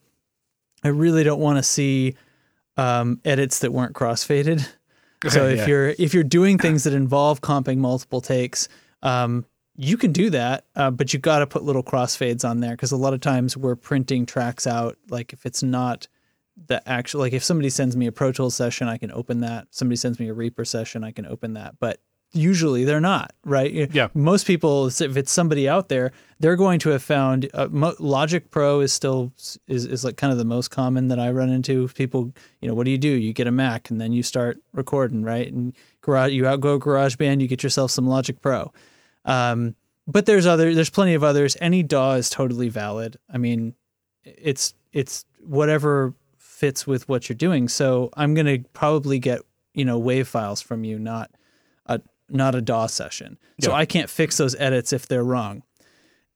I 0.83 0.87
really 0.87 1.23
don't 1.23 1.39
want 1.39 1.57
to 1.57 1.63
see 1.63 2.15
um, 2.77 3.19
edits 3.25 3.59
that 3.59 3.71
weren't 3.71 3.93
crossfaded. 3.93 4.67
So 5.29 5.47
if 5.47 5.59
Yeah. 5.59 5.67
you're 5.67 5.89
if 5.97 6.13
you're 6.13 6.23
doing 6.23 6.57
things 6.57 6.83
that 6.83 6.93
involve 6.93 7.41
comping 7.41 7.77
multiple 7.77 8.21
takes, 8.21 8.67
um, 9.03 9.45
you 9.75 9.97
can 9.97 10.11
do 10.11 10.29
that, 10.31 10.65
uh, 10.75 10.91
but 10.91 11.13
you 11.13 11.19
got 11.19 11.39
to 11.39 11.47
put 11.47 11.63
little 11.63 11.83
crossfades 11.83 12.47
on 12.47 12.59
there 12.59 12.71
because 12.71 12.91
a 12.91 12.97
lot 12.97 13.13
of 13.13 13.21
times 13.21 13.55
we're 13.55 13.75
printing 13.75 14.25
tracks 14.25 14.67
out. 14.67 14.97
Like 15.09 15.31
if 15.33 15.45
it's 15.45 15.63
not 15.63 16.07
the 16.67 16.87
actual, 16.87 17.21
like 17.21 17.33
if 17.33 17.43
somebody 17.43 17.69
sends 17.69 17.95
me 17.95 18.05
a 18.07 18.11
Pro 18.11 18.31
Tools 18.31 18.53
session, 18.55 18.87
I 18.87 18.97
can 18.97 19.11
open 19.11 19.39
that. 19.41 19.67
Somebody 19.71 19.95
sends 19.95 20.19
me 20.19 20.27
a 20.27 20.33
Reaper 20.33 20.65
session, 20.65 21.03
I 21.03 21.11
can 21.11 21.25
open 21.25 21.53
that. 21.53 21.75
But 21.79 22.01
usually 22.33 22.83
they're 22.83 23.01
not, 23.01 23.33
right? 23.43 23.71
Yeah. 23.93 24.07
Most 24.13 24.47
people, 24.47 24.87
if 24.87 25.17
it's 25.17 25.31
somebody 25.31 25.67
out 25.67 25.89
there, 25.89 26.11
they're 26.39 26.55
going 26.55 26.79
to 26.79 26.89
have 26.89 27.03
found 27.03 27.49
uh, 27.53 27.67
Mo- 27.69 27.95
Logic 27.99 28.49
Pro 28.49 28.79
is 28.79 28.93
still 28.93 29.31
is 29.67 29.85
is 29.85 30.03
like 30.03 30.17
kind 30.17 30.31
of 30.31 30.37
the 30.37 30.45
most 30.45 30.69
common 30.69 31.09
that 31.09 31.19
I 31.19 31.31
run 31.31 31.49
into. 31.49 31.87
People, 31.89 32.31
you 32.61 32.67
know, 32.67 32.73
what 32.73 32.85
do 32.85 32.91
you 32.91 32.97
do? 32.97 33.09
You 33.09 33.33
get 33.33 33.47
a 33.47 33.51
Mac 33.51 33.89
and 33.89 33.99
then 33.99 34.13
you 34.13 34.23
start 34.23 34.59
recording, 34.73 35.23
right? 35.23 35.51
And 35.51 35.73
garage, 36.01 36.31
you 36.31 36.47
outgo 36.47 36.79
GarageBand, 36.79 37.41
you 37.41 37.47
get 37.47 37.63
yourself 37.63 37.91
some 37.91 38.07
Logic 38.07 38.39
Pro. 38.41 38.71
Um, 39.25 39.75
but 40.07 40.25
there's 40.25 40.47
other, 40.47 40.73
there's 40.73 40.89
plenty 40.89 41.13
of 41.13 41.23
others. 41.23 41.55
Any 41.61 41.83
DAW 41.83 42.13
is 42.13 42.29
totally 42.29 42.69
valid. 42.69 43.17
I 43.31 43.37
mean, 43.37 43.75
it's 44.23 44.73
it's 44.93 45.25
whatever 45.39 46.13
fits 46.37 46.85
with 46.85 47.07
what 47.07 47.29
you're 47.29 47.35
doing. 47.35 47.67
So 47.67 48.09
I'm 48.15 48.33
gonna 48.33 48.59
probably 48.73 49.19
get 49.19 49.41
you 49.73 49.85
know 49.85 49.97
wave 49.97 50.27
files 50.27 50.61
from 50.61 50.83
you, 50.83 50.99
not 50.99 51.31
not 52.33 52.55
a 52.55 52.61
DAW 52.61 52.87
session. 52.87 53.37
So 53.61 53.71
Yeah. 53.71 53.77
I 53.77 53.85
can't 53.85 54.09
fix 54.09 54.37
those 54.37 54.55
edits 54.55 54.93
if 54.93 55.07
they're 55.07 55.23
wrong. 55.23 55.63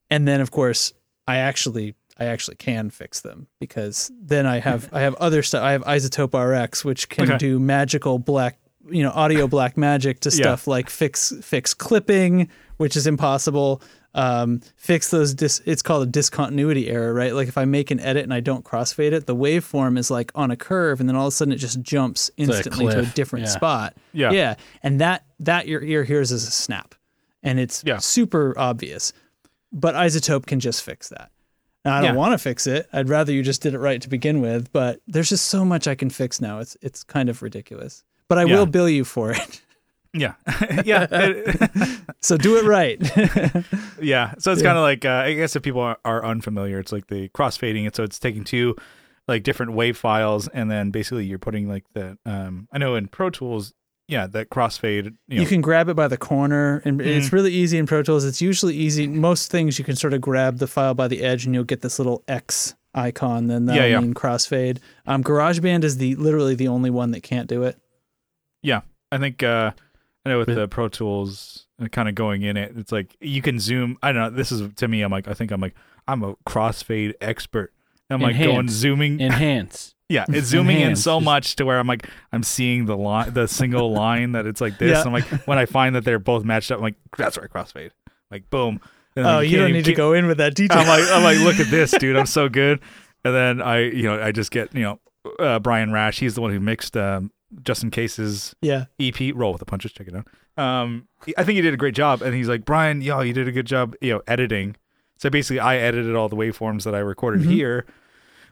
And 0.09 0.27
then 0.27 0.41
of 0.41 0.51
course 0.51 0.93
I 1.27 1.37
actually 1.37 1.95
I 2.17 2.25
actually 2.25 2.55
can 2.55 2.89
fix 2.91 3.19
them 3.21 3.47
because 3.59 4.09
then 4.21 4.45
I 4.45 4.59
have 4.59 4.89
I 4.93 5.01
have 5.01 5.15
other 5.15 5.43
stuff. 5.43 5.63
I 5.63 5.71
have 5.73 5.83
iZotope 5.83 6.33
RX, 6.33 6.85
which 6.85 7.09
can 7.09 7.25
Okay. 7.29 7.37
do 7.37 7.59
magical 7.59 8.19
black 8.19 8.57
you 8.89 9.01
know 9.03 9.09
audio 9.11 9.47
black 9.47 9.77
magic 9.77 10.19
to 10.21 10.29
Yeah. 10.29 10.35
stuff 10.35 10.67
like 10.67 10.89
fix 10.89 11.33
fix 11.41 11.73
clipping, 11.73 12.49
which 12.77 12.95
is 12.95 13.07
impossible. 13.07 13.81
Um, 14.13 14.61
fix 14.77 15.09
those 15.09 15.33
dis- 15.33 15.61
it's 15.65 15.81
called 15.81 16.03
a 16.03 16.05
discontinuity 16.09 16.87
error, 16.87 17.13
right? 17.13 17.33
Like 17.35 17.49
if 17.49 17.57
I 17.57 17.65
make 17.65 17.91
an 17.91 17.99
edit 17.99 18.23
and 18.23 18.33
I 18.33 18.39
don't 18.39 18.63
crossfade 18.63 19.11
it, 19.11 19.25
the 19.25 19.35
waveform 19.35 19.97
is 19.97 20.09
like 20.09 20.31
on 20.35 20.51
a 20.51 20.55
curve, 20.55 21.01
and 21.01 21.09
then 21.09 21.17
all 21.17 21.27
of 21.27 21.33
a 21.33 21.35
sudden 21.35 21.51
it 21.51 21.57
just 21.57 21.81
jumps 21.81 22.31
like 22.37 22.47
a 22.47 22.51
instantly 22.53 22.85
to 22.93 22.99
a 22.99 23.05
different 23.07 23.45
Yeah. 23.47 23.51
spot. 23.51 23.97
Yeah. 24.13 24.31
yeah, 24.31 24.55
and 24.83 25.01
that 25.01 25.24
that 25.39 25.67
your 25.67 25.81
ear 25.83 26.03
hears 26.03 26.31
is 26.31 26.47
a 26.47 26.51
snap, 26.51 26.95
and 27.43 27.59
it's 27.59 27.83
Yeah. 27.85 27.97
super 27.97 28.53
obvious. 28.57 29.13
But 29.71 29.95
iZotope 29.95 30.45
can 30.45 30.59
just 30.59 30.83
fix 30.83 31.09
that. 31.09 31.31
Now, 31.83 31.95
I 31.97 32.01
don't 32.01 32.13
Yeah. 32.15 32.19
want 32.19 32.31
to 32.33 32.37
fix 32.37 32.65
it. 32.65 32.87
I'd 32.93 33.09
rather 33.09 33.31
you 33.33 33.43
just 33.43 33.61
did 33.61 33.73
it 33.73 33.79
right 33.79 34.01
to 34.01 34.09
begin 34.09 34.41
with. 34.41 34.71
But 34.71 35.01
there's 35.07 35.29
just 35.29 35.47
so 35.49 35.63
much 35.65 35.87
I 35.87 35.95
can 35.95 36.09
fix 36.09 36.39
now. 36.41 36.59
It's 36.59 36.75
it's 36.81 37.03
kind 37.03 37.29
of 37.29 37.41
ridiculous. 37.41 38.03
But 38.27 38.37
I 38.39 38.45
Yeah. 38.45 38.55
will 38.57 38.65
bill 38.65 38.89
you 38.89 39.03
for 39.05 39.31
it. 39.31 39.61
Yeah. 40.17 40.35
yeah. 40.85 41.07
So 42.21 42.37
do 42.37 42.55
it 42.57 42.63
right. 42.63 42.97
yeah. 44.01 44.33
So 44.39 44.51
it's 44.53 44.61
Yeah. 44.61 44.67
kind 44.69 44.77
of 44.77 44.81
like, 44.83 45.03
uh, 45.05 45.09
I 45.25 45.33
guess 45.33 45.55
if 45.57 45.61
people 45.63 45.81
are, 45.81 45.97
are 46.05 46.23
unfamiliar, 46.25 46.79
it's 46.79 46.91
like 46.93 47.07
the 47.07 47.27
crossfading 47.29 47.85
it. 47.85 47.95
So 47.97 48.03
it's 48.03 48.17
taking 48.17 48.43
two 48.45 48.75
like 49.27 49.43
different 49.43 49.73
wave 49.73 49.97
files 49.97 50.47
and 50.47 50.71
then 50.71 50.89
basically 50.91 51.25
you're 51.25 51.37
putting 51.39 51.67
like 51.67 51.83
the, 51.93 52.17
um, 52.25 52.67
I 52.71 52.77
know 52.77 52.95
in 52.95 53.07
Pro 53.07 53.29
Tools, 53.29 53.73
yeah, 54.07 54.27
that 54.27 54.49
crossfade, 54.49 55.15
you 55.27 55.41
you, 55.41 55.45
can 55.47 55.61
grab 55.61 55.89
it 55.89 55.95
by 55.95 56.07
the 56.07 56.17
corner, 56.17 56.81
and 56.85 57.01
it's 57.01 57.29
Mhm. 57.29 57.33
really 57.33 57.51
easy 57.53 57.77
in 57.77 57.85
Pro 57.87 58.03
Tools. 58.03 58.23
It's 58.25 58.41
usually 58.41 58.75
easy. 58.75 59.07
Most 59.07 59.49
things 59.51 59.79
you 59.79 59.85
can 59.85 59.95
sort 59.95 60.13
of 60.13 60.21
grab 60.21 60.57
the 60.59 60.67
file 60.67 60.93
by 60.93 61.07
the 61.07 61.21
edge, 61.23 61.45
and 61.45 61.53
you'll 61.55 61.63
get 61.63 61.81
this 61.81 61.97
little 61.99 62.23
X 62.27 62.75
icon. 62.93 63.47
Then 63.47 63.65
that'll 63.65 63.81
Yeah, 63.81 63.89
yeah. 63.89 63.99
mean 63.99 64.13
crossfade. 64.13 64.77
Um, 65.07 65.23
GarageBand 65.23 65.83
is 65.83 65.97
the 65.97 66.15
literally 66.15 66.55
the 66.55 66.67
only 66.67 66.89
one 66.89 67.11
that 67.11 67.21
can't 67.23 67.47
do 67.47 67.63
it. 67.63 67.77
yeah. 68.61 68.81
I 69.11 69.17
think, 69.17 69.43
uh, 69.43 69.71
I 70.25 70.29
know 70.29 70.39
with 70.39 70.47
the 70.53 70.67
Pro 70.67 70.87
Tools 70.89 71.67
kind 71.91 72.09
of 72.09 72.15
going 72.15 72.41
in 72.41 72.57
it, 72.57 72.73
it's 72.75 72.91
like 72.91 73.15
you 73.21 73.41
can 73.41 73.59
zoom. 73.59 73.97
I 74.03 74.11
don't 74.11 74.21
know. 74.21 74.29
This 74.37 74.51
is 74.51 74.73
to 74.75 74.87
me, 74.87 75.01
I'm 75.03 75.11
like, 75.11 75.27
I 75.27 75.33
think 75.33 75.51
I'm 75.51 75.61
like, 75.61 75.75
I'm 76.07 76.23
a 76.23 76.35
crossfade 76.47 77.13
expert. 77.21 77.71
I'm 78.09 78.19
like 78.21 78.37
going 78.37 78.67
zooming. 78.69 79.19
Enhance. 79.21 79.94
Yeah, 80.09 80.25
it's 80.29 80.47
zooming 80.47 80.81
in 80.81 80.95
so 80.95 81.19
much 81.19 81.55
to 81.57 81.65
where 81.65 81.79
I'm 81.79 81.87
like, 81.87 82.07
I'm 82.31 82.43
seeing 82.43 82.85
the 82.85 82.95
line, 82.97 83.33
the 83.33 83.47
single 83.47 83.91
line 83.91 84.33
that 84.33 84.45
it's 84.45 84.61
like 84.61 84.77
this. 84.77 84.91
Yeah. 84.97 85.03
I'm 85.03 85.13
like, 85.13 85.25
when 85.47 85.57
I 85.57 85.65
find 85.65 85.95
that 85.95 86.05
they're 86.05 86.19
both 86.19 86.43
matched 86.43 86.71
up, 86.71 86.77
I'm 86.77 86.83
like, 86.83 86.95
that's 87.17 87.37
right, 87.37 87.49
crossfade. 87.49 87.91
Like, 88.31 88.49
boom. 88.49 88.79
And 89.15 89.25
Oh, 89.25 89.39
you 89.39 89.57
don't 89.57 89.71
need 89.71 89.85
to 89.85 89.93
go 89.93 90.13
in 90.13 90.27
with 90.27 90.37
that 90.37 90.55
detail. 90.55 90.79
I'm 90.79 90.87
like, 90.87 91.03
I'm 91.09 91.23
like, 91.23 91.39
look 91.39 91.59
at 91.59 91.71
this, 91.71 91.91
dude. 91.91 92.17
I'm 92.17 92.25
so 92.25 92.49
good. 92.61 92.81
And 93.23 93.33
then 93.33 93.61
I, 93.61 93.79
you 93.89 94.03
know, 94.03 94.21
I 94.21 94.31
just 94.31 94.51
get, 94.51 94.73
you 94.75 94.81
know, 94.83 94.99
uh, 95.39 95.57
Brian 95.59 95.91
Rash. 95.91 96.19
He's 96.19 96.35
the 96.35 96.41
one 96.41 96.51
who 96.51 96.59
mixed 96.59 96.95
um, 96.97 97.31
Justin 97.63 97.89
Case's 97.91 98.53
yeah. 98.61 98.85
EP. 98.99 99.15
Roll 99.33 99.53
with 99.53 99.59
the 99.59 99.65
punches. 99.65 99.93
Check 99.93 100.07
it 100.07 100.15
out. 100.15 100.27
Um, 100.63 101.07
I 101.37 101.43
think 101.43 101.55
he 101.55 101.61
did 101.61 101.73
a 101.73 101.77
great 101.77 101.95
job. 101.95 102.21
And 102.21 102.35
he's 102.35 102.47
like, 102.49 102.65
Brian, 102.65 103.01
yo, 103.01 103.21
you 103.21 103.33
did 103.33 103.47
a 103.47 103.51
good 103.51 103.65
job, 103.65 103.95
you 104.01 104.13
know, 104.13 104.21
editing. 104.27 104.75
So 105.17 105.29
basically, 105.29 105.59
I 105.61 105.77
edited 105.77 106.15
all 106.15 106.29
the 106.29 106.35
waveforms 106.35 106.83
that 106.83 106.93
I 106.93 106.99
recorded 106.99 107.41
Mhm. 107.43 107.51
here, 107.51 107.85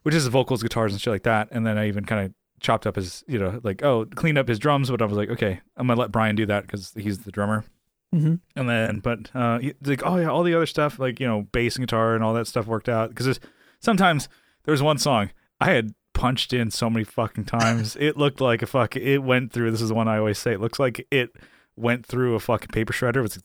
which 0.03 0.15
is 0.15 0.27
vocals, 0.27 0.63
guitars, 0.63 0.93
and 0.93 1.01
shit 1.01 1.11
like 1.11 1.23
that. 1.23 1.49
And 1.51 1.65
then 1.65 1.77
I 1.77 1.87
even 1.87 2.05
kind 2.05 2.25
of 2.25 2.33
chopped 2.61 2.87
up 2.87 2.95
his, 2.95 3.23
you 3.27 3.39
know, 3.39 3.59
like, 3.63 3.83
oh, 3.83 4.05
cleaned 4.05 4.37
up 4.37 4.47
his 4.47 4.59
drums. 4.59 4.89
But 4.89 5.01
I 5.01 5.05
was 5.05 5.17
like, 5.17 5.29
okay, 5.29 5.59
I'm 5.75 5.87
gonna 5.87 5.99
let 5.99 6.11
Brian 6.11 6.35
do 6.35 6.45
that 6.45 6.65
because 6.65 6.93
he's 6.95 7.19
the 7.19 7.31
drummer. 7.31 7.65
hmm 8.11 8.35
And 8.55 8.69
then, 8.69 8.99
but 8.99 9.29
uh, 9.35 9.59
like, 9.83 10.05
oh 10.05 10.17
yeah, 10.17 10.29
all 10.29 10.43
the 10.43 10.55
other 10.55 10.65
stuff, 10.65 10.99
like 10.99 11.19
you 11.19 11.27
know, 11.27 11.43
bass 11.51 11.75
and 11.75 11.85
guitar 11.85 12.15
and 12.15 12.23
all 12.23 12.33
that 12.35 12.47
stuff 12.47 12.67
worked 12.67 12.89
out. 12.89 13.09
Because 13.09 13.39
sometimes 13.79 14.29
there 14.65 14.71
was 14.71 14.81
one 14.81 14.97
song 14.97 15.31
I 15.59 15.71
had 15.71 15.93
punched 16.13 16.53
in 16.53 16.71
so 16.71 16.89
many 16.89 17.03
fucking 17.03 17.45
times, 17.45 17.95
it 17.99 18.17
looked 18.17 18.39
like 18.39 18.61
a 18.61 18.65
fuck. 18.67 18.95
It 18.95 19.19
went 19.19 19.51
through. 19.51 19.71
This 19.71 19.81
is 19.81 19.89
the 19.89 19.95
one 19.95 20.07
I 20.07 20.17
always 20.19 20.37
say. 20.37 20.53
It 20.53 20.61
looks 20.61 20.79
like 20.79 21.05
it 21.11 21.31
went 21.75 22.05
through 22.05 22.35
a 22.35 22.39
fucking 22.39 22.69
paper 22.69 22.93
shredder. 22.93 23.17
It 23.17 23.21
was 23.21 23.35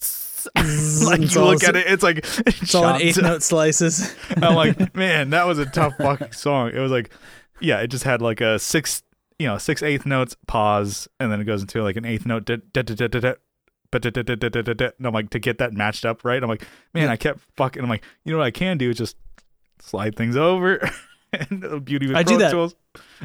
like 1.07 1.21
It's 1.21 1.35
you 1.35 1.43
look 1.43 1.65
at 1.65 1.77
it, 1.77 1.87
it's 1.87 2.03
like 2.03 2.19
It's 2.47 2.75
all 2.75 2.95
in 2.95 3.03
eighth 3.03 3.21
note 3.21 3.43
slices. 3.43 4.15
I'm 4.37 4.55
like, 4.55 4.95
man, 4.95 5.31
that 5.31 5.47
was 5.47 5.59
a 5.59 5.67
tough 5.67 5.97
fucking 5.99 6.33
song. 6.33 6.71
It 6.75 6.79
was 6.79 6.93
like, 6.93 7.11
yeah, 7.61 7.81
it 7.81 7.89
just 7.89 8.05
had 8.05 8.23
like 8.23 8.41
a 8.41 8.59
six, 8.59 9.03
you 9.39 9.47
know, 9.47 9.59
six 9.59 9.83
eighth 9.83 10.07
notes 10.07 10.37
pause, 10.47 11.09
and 11.19 11.31
then 11.33 11.41
it 11.41 11.45
goes 11.45 11.63
into 11.63 11.83
like 11.83 11.97
an 11.97 12.05
eighth 12.05 12.27
note. 12.27 12.47
but 13.91 14.07
I'm 14.07 15.13
like, 15.13 15.31
to 15.31 15.39
get 15.39 15.59
that 15.59 15.73
matched 15.73 16.05
up 16.05 16.25
right, 16.25 16.43
I'm 16.43 16.49
like, 16.49 16.67
man, 16.95 17.09
I 17.09 17.17
kept 17.17 17.41
fucking. 17.57 17.83
I'm 17.83 17.89
like, 17.89 18.05
you 18.25 18.33
know 18.33 18.39
what 18.39 18.47
I 18.47 18.51
can 18.51 18.79
do 18.79 18.91
is 18.91 18.97
just 18.97 19.17
slide 19.81 20.17
things 20.17 20.37
over. 20.37 20.91
and 21.33 21.63
the 21.63 21.81
beauty 21.81 22.07
with 22.07 22.17
I 22.17 22.25
Pro 22.25 22.33
do 22.35 22.39
that. 22.39 22.51
Tools. 22.51 22.75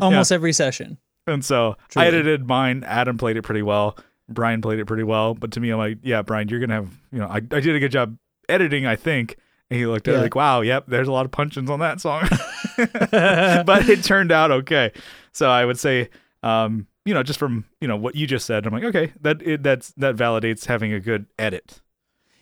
Almost 0.01 0.31
every 0.31 0.53
session. 0.53 0.97
And 1.25 1.43
so 1.43 1.77
Truly. 1.89 2.05
I 2.05 2.07
edited 2.07 2.47
mine. 2.47 2.83
Adam 2.85 3.17
played 3.17 3.37
it 3.37 3.43
pretty 3.43 3.61
well. 3.61 3.97
Brian 4.33 4.61
played 4.61 4.79
it 4.79 4.85
pretty 4.85 5.03
well. 5.03 5.33
But 5.33 5.51
to 5.53 5.59
me, 5.59 5.69
I'm 5.69 5.77
like, 5.77 5.99
yeah, 6.03 6.21
Brian, 6.21 6.47
you're 6.49 6.59
gonna 6.59 6.75
have, 6.75 6.89
you 7.11 7.19
know, 7.19 7.27
I, 7.27 7.35
I 7.35 7.39
did 7.39 7.75
a 7.75 7.79
good 7.79 7.91
job 7.91 8.17
editing, 8.49 8.85
I 8.85 8.95
think. 8.95 9.37
And 9.69 9.79
he 9.79 9.87
looked 9.87 10.07
at 10.07 10.15
it 10.15 10.19
like, 10.19 10.35
wow, 10.35 10.61
yep, 10.61 10.85
there's 10.87 11.07
a 11.07 11.11
lot 11.11 11.25
of 11.25 11.31
punch-ins 11.31 11.69
on 11.69 11.79
that 11.79 11.99
song. 11.99 12.27
but 12.77 13.89
it 13.89 14.03
turned 14.03 14.31
out 14.31 14.51
okay. 14.51 14.91
So 15.31 15.49
I 15.49 15.65
would 15.65 15.79
say, 15.79 16.09
um, 16.43 16.85
you 17.05 17.13
know, 17.13 17.23
just 17.23 17.39
from 17.39 17.65
you 17.81 17.87
know 17.87 17.97
what 17.97 18.15
you 18.15 18.27
just 18.27 18.45
said, 18.45 18.65
I'm 18.65 18.73
like, 18.73 18.83
okay, 18.83 19.13
that 19.21 19.41
it, 19.41 19.63
that's 19.63 19.91
that 19.97 20.15
validates 20.15 20.65
having 20.65 20.93
a 20.93 20.99
good 20.99 21.25
edit 21.39 21.81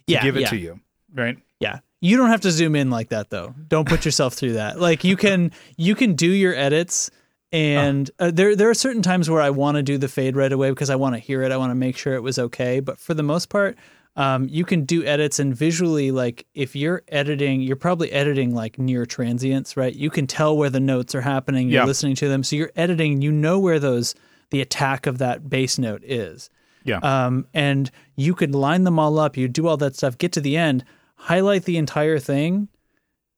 Yeah, 0.08 0.24
give 0.24 0.36
it 0.38 0.42
yeah. 0.42 0.50
to 0.50 0.58
you, 0.58 0.80
right? 1.14 1.38
Yeah. 1.60 1.80
You 2.02 2.18
don't 2.18 2.30
have 2.30 2.42
to 2.42 2.52
zoom 2.52 2.76
in 2.76 2.90
like 2.90 3.10
that 3.10 3.30
though. 3.30 3.54
Don't 3.68 3.88
put 3.88 4.06
yourself 4.06 4.34
through 4.34 4.54
that. 4.54 4.80
Like 4.80 5.04
you 5.04 5.16
can 5.16 5.52
you 5.78 5.96
can 5.96 6.16
do 6.16 6.28
your 6.28 6.56
edits 6.56 7.12
and 7.52 8.10
uh, 8.20 8.32
there 8.32 8.56
there 8.56 8.70
are 8.70 8.74
certain 8.74 9.02
times 9.02 9.30
where 9.30 9.42
I 9.42 9.50
want 9.50 9.76
to 9.78 9.84
do 9.84 9.98
the 9.98 10.08
fade 10.08 10.36
right 10.36 10.52
away 10.52 10.70
because 10.70 10.90
I 10.90 10.96
want 10.96 11.16
to 11.16 11.20
hear 11.20 11.42
it. 11.44 11.52
I 11.52 11.58
want 11.58 11.72
to 11.72 11.76
make 11.76 11.98
sure 11.98 12.14
it 12.16 12.24
was 12.24 12.40
okay, 12.40 12.80
but 12.80 13.00
for 13.00 13.14
the 13.14 13.24
most 13.24 13.50
part 13.50 13.78
um, 14.18 14.48
you 14.50 14.66
can 14.66 14.84
do 14.84 15.06
edits 15.06 15.40
and 15.40 15.56
visually 15.56 16.12
like 16.12 16.46
if 16.54 16.76
you're 16.76 17.02
editing 17.08 17.62
you're 17.62 17.78
probably 17.78 18.12
editing 18.12 18.54
like 18.54 18.78
near 18.78 19.06
transients 19.06 19.78
right 19.78 19.96
you 19.96 20.10
can 20.10 20.28
tell 20.28 20.58
where 20.58 20.70
the 20.70 20.82
notes 20.82 21.16
are 21.16 21.22
happening 21.22 21.70
you're 21.70 21.84
Yeah. 21.84 21.86
listening 21.86 22.16
to 22.16 22.28
them 22.28 22.44
so 22.44 22.58
you're 22.58 22.74
editing 22.76 23.22
you 23.22 23.32
know 23.32 23.58
where 23.58 23.80
those 23.80 24.14
the 24.50 24.60
attack 24.60 25.08
of 25.08 25.18
that 25.20 25.50
bass 25.50 25.78
note 25.78 26.04
is 26.04 26.50
Yeah. 26.84 26.98
um, 27.04 27.48
and 27.54 27.90
you 28.18 28.34
could 28.36 28.54
line 28.54 28.84
them 28.84 29.00
all 29.00 29.18
up. 29.18 29.38
You 29.38 29.48
do 29.48 29.66
all 29.68 29.78
that 29.78 29.96
stuff. 29.96 30.18
Get 30.18 30.34
to 30.34 30.42
the 30.42 30.58
end, 30.58 30.84
highlight 31.16 31.64
the 31.64 31.78
entire 31.78 32.20
thing, 32.20 32.68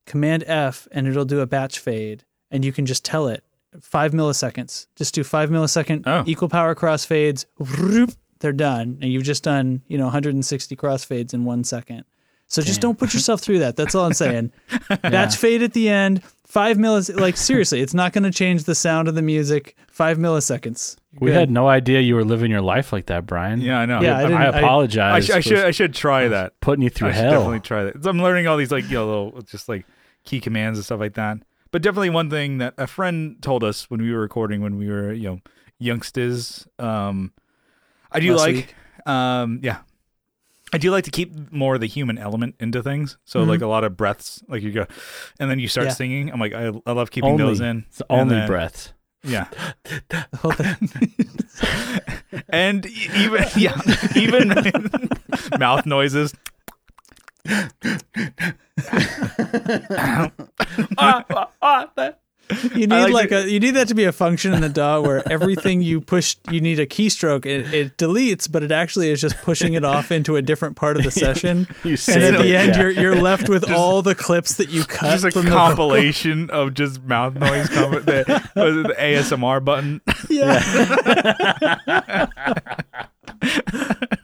Command 0.07 0.43
F, 0.47 0.88
and 0.91 1.07
it'll 1.07 1.24
do 1.26 1.39
a 1.39 1.45
batch 1.45 1.78
fade, 1.80 2.24
and 2.51 2.66
you 2.66 2.72
can 2.74 2.86
just 2.88 3.05
tell 3.05 3.28
it 3.28 3.43
five 3.82 4.11
milliseconds. 4.11 4.88
Just 4.95 5.13
do 5.15 5.24
five 5.24 5.49
millisecond 5.49 6.03
Oh. 6.05 6.24
equal 6.26 6.49
power 6.49 6.76
crossfades. 6.76 7.45
whoop, 7.57 8.11
They're 8.39 8.51
done, 8.53 8.97
and 9.01 9.11
you've 9.11 9.24
just 9.24 9.43
done 9.43 9.82
you 9.88 9.97
know 9.97 10.05
160 10.05 10.76
crossfades 10.76 11.34
in 11.34 11.45
one 11.45 11.63
second. 11.63 12.03
So 12.47 12.61
just 12.61 12.82
don't 12.82 12.99
put 12.99 13.13
yourself 13.15 13.41
through 13.41 13.59
that. 13.59 13.76
That's 13.78 13.95
all 13.95 14.05
I'm 14.05 14.13
saying. 14.13 14.51
Batch 15.01 15.38
fade 15.38 15.63
at 15.63 15.74
the 15.74 15.89
end. 15.89 16.21
Five 16.45 16.78
millis. 16.78 17.13
Like 17.19 17.36
seriously, 17.36 17.82
it's 17.82 17.95
not 17.95 18.13
going 18.13 18.26
to 18.26 18.32
change 18.32 18.65
the 18.65 18.76
sound 18.76 19.07
of 19.07 19.15
the 19.15 19.24
music. 19.24 19.76
Five 19.89 20.19
milliseconds. 20.19 20.97
We 21.19 21.30
Good. 21.32 21.36
had 21.39 21.49
no 21.51 21.67
idea 21.67 22.01
you 22.01 22.13
were 22.13 22.24
living 22.26 22.51
your 22.51 22.61
life 22.61 22.93
like 22.93 23.07
that, 23.07 23.26
Brian. 23.26 23.59
yeah, 23.61 23.80
I 23.80 23.86
know. 23.88 24.01
Yeah, 24.01 24.17
I 24.17 24.19
I, 24.19 24.21
didn't- 24.24 24.38
I- 24.38 24.45
I, 24.45 24.59
apologize. 24.59 25.26
sh- 25.26 25.30
I 25.32 25.39
should 25.39 25.57
I 25.59 25.71
should 25.71 25.93
try 25.95 26.28
that. 26.28 26.59
putting 26.59 26.84
you 26.84 26.89
through 26.91 27.07
I 27.09 27.11
hell. 27.13 27.32
definitely 27.32 27.61
try 27.61 27.86
that. 27.86 28.05
I'm 28.05 28.21
learning 28.21 28.45
all 28.47 28.57
these 28.57 28.71
like 28.71 28.84
you 28.86 28.95
know 28.97 29.05
little 29.07 29.41
just 29.43 29.67
like 29.67 29.86
key 30.26 30.39
commands 30.39 30.78
and 30.78 30.86
stuff 30.86 30.99
like 30.99 31.15
that. 31.15 31.38
But 31.74 31.82
definitely 31.82 32.11
one 32.11 32.30
thing 32.30 32.59
that 32.59 32.76
a 32.78 32.86
friend 32.88 33.41
told 33.41 33.63
us 33.63 33.89
when 33.89 33.99
we 34.01 34.13
were 34.13 34.21
recording 34.21 34.61
when 34.61 34.78
we 34.78 34.88
were 34.88 35.11
you 35.11 35.24
know 35.28 35.39
youngsters. 35.80 36.67
Um, 36.80 37.34
I 38.11 38.19
do 38.21 38.32
Last 38.34 38.39
like 38.41 38.55
week. 38.55 38.76
um 39.07 39.59
yeah. 39.63 39.80
I 40.71 40.78
do 40.78 40.89
like 40.91 41.03
to 41.05 41.11
keep 41.11 41.51
more 41.51 41.76
of 41.76 41.82
the 41.82 41.88
human 41.88 42.17
element 42.19 42.55
into 42.59 42.82
things. 42.84 43.17
So 43.26 43.39
Mhm. 43.43 43.47
like 43.47 43.61
a 43.61 43.67
lot 43.67 43.84
of 43.84 43.97
breaths, 43.97 44.43
like 44.47 44.61
you 44.63 44.71
go, 44.71 44.86
and 45.39 45.49
then 45.49 45.57
you 45.59 45.67
start 45.67 45.88
Yeah. 45.88 45.93
singing. 45.93 46.32
I'm 46.32 46.39
like, 46.39 46.53
I, 46.53 46.71
I 46.86 46.91
love 46.93 47.09
keeping 47.11 47.32
only, 47.32 47.43
those 47.43 47.59
in. 47.59 47.86
It's 47.89 48.01
only 48.09 48.36
then- 48.36 48.47
breaths. 48.47 48.93
Yeah, 49.26 49.47
The 50.09 50.28
whole 50.41 50.51
thing. 50.51 50.89
and 52.49 52.86
even 52.86 53.45
yeah, 53.57 53.80
even 54.15 54.49
mouth 55.59 55.86
noises. 55.86 56.34
You 62.76 62.88
need 62.88 62.89
like 62.89 63.14
like, 63.14 63.30
to- 63.30 63.46
a 63.46 63.48
you 63.48 63.60
need 63.60 63.72
that 63.72 63.88
to 63.88 63.96
be 63.96 64.04
a 64.04 64.12
function 64.12 64.54
in 64.54 64.62
the 64.62 64.70
DAW 64.70 65.00
where 65.02 65.24
everything 65.32 65.82
you 65.82 66.02
push 66.02 66.36
you 66.52 66.60
need 66.60 66.78
a 66.80 66.86
keystroke. 66.86 67.46
It, 67.46 67.74
it 67.74 67.98
deletes, 67.98 68.52
but 68.52 68.64
it 68.64 68.72
actually 68.72 69.10
is 69.12 69.22
just 69.22 69.38
pushing 69.38 69.76
it 69.76 69.86
off 69.86 70.12
into 70.12 70.36
a 70.36 70.41
different 70.41 70.76
part 70.76 70.98
of 70.98 71.04
the 71.04 71.12
session. 71.12 71.68
You 71.84 71.96
and 72.10 72.24
at 72.24 72.34
it, 72.36 72.41
the 72.41 72.56
end, 72.56 72.76
yeah. 72.76 72.82
you're 72.82 72.91
you're 72.91 73.16
left 73.16 73.48
with 73.48 73.70
all 73.72 74.02
the 74.02 74.14
clips 74.14 74.56
that 74.56 74.70
you 74.70 74.84
cut 74.84 75.12
just 75.12 75.26
a 75.26 75.32
from 75.32 75.46
the 75.46 75.52
compilation 75.52 76.50
of 76.50 76.74
just 76.74 77.02
mouth 77.04 77.36
noise 77.36 77.70
com- 77.70 77.91
the, 77.91 78.26
the 78.56 78.96
ASMR 79.00 79.64
button. 79.64 80.02
Yeah. 80.30 80.60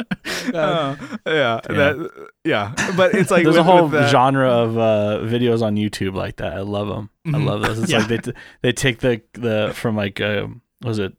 Uh, 0.53 0.95
yeah, 1.27 1.59
that 1.67 2.27
yeah, 2.43 2.73
but 2.97 3.13
it's 3.13 3.29
like 3.31 3.43
There's 3.43 3.55
with, 3.57 3.57
a 3.57 3.63
whole 3.63 3.89
genre 4.07 4.49
of 4.49 4.77
uh, 4.77 5.19
videos 5.23 5.61
on 5.61 5.75
YouTube 5.75 6.15
like 6.15 6.37
that. 6.37 6.53
I 6.53 6.61
love 6.61 6.87
them. 6.87 7.09
I 7.27 7.29
Mhm. 7.37 7.45
love 7.45 7.61
those. 7.61 7.79
It's 7.83 7.91
Yeah. 7.91 7.99
like 7.99 8.07
they 8.07 8.17
t- 8.17 8.33
they 8.61 8.71
take 8.71 8.99
the 8.99 9.21
the 9.33 9.71
from 9.75 9.95
like 9.95 10.19
um, 10.21 10.61
was 10.83 10.97
it 10.99 11.13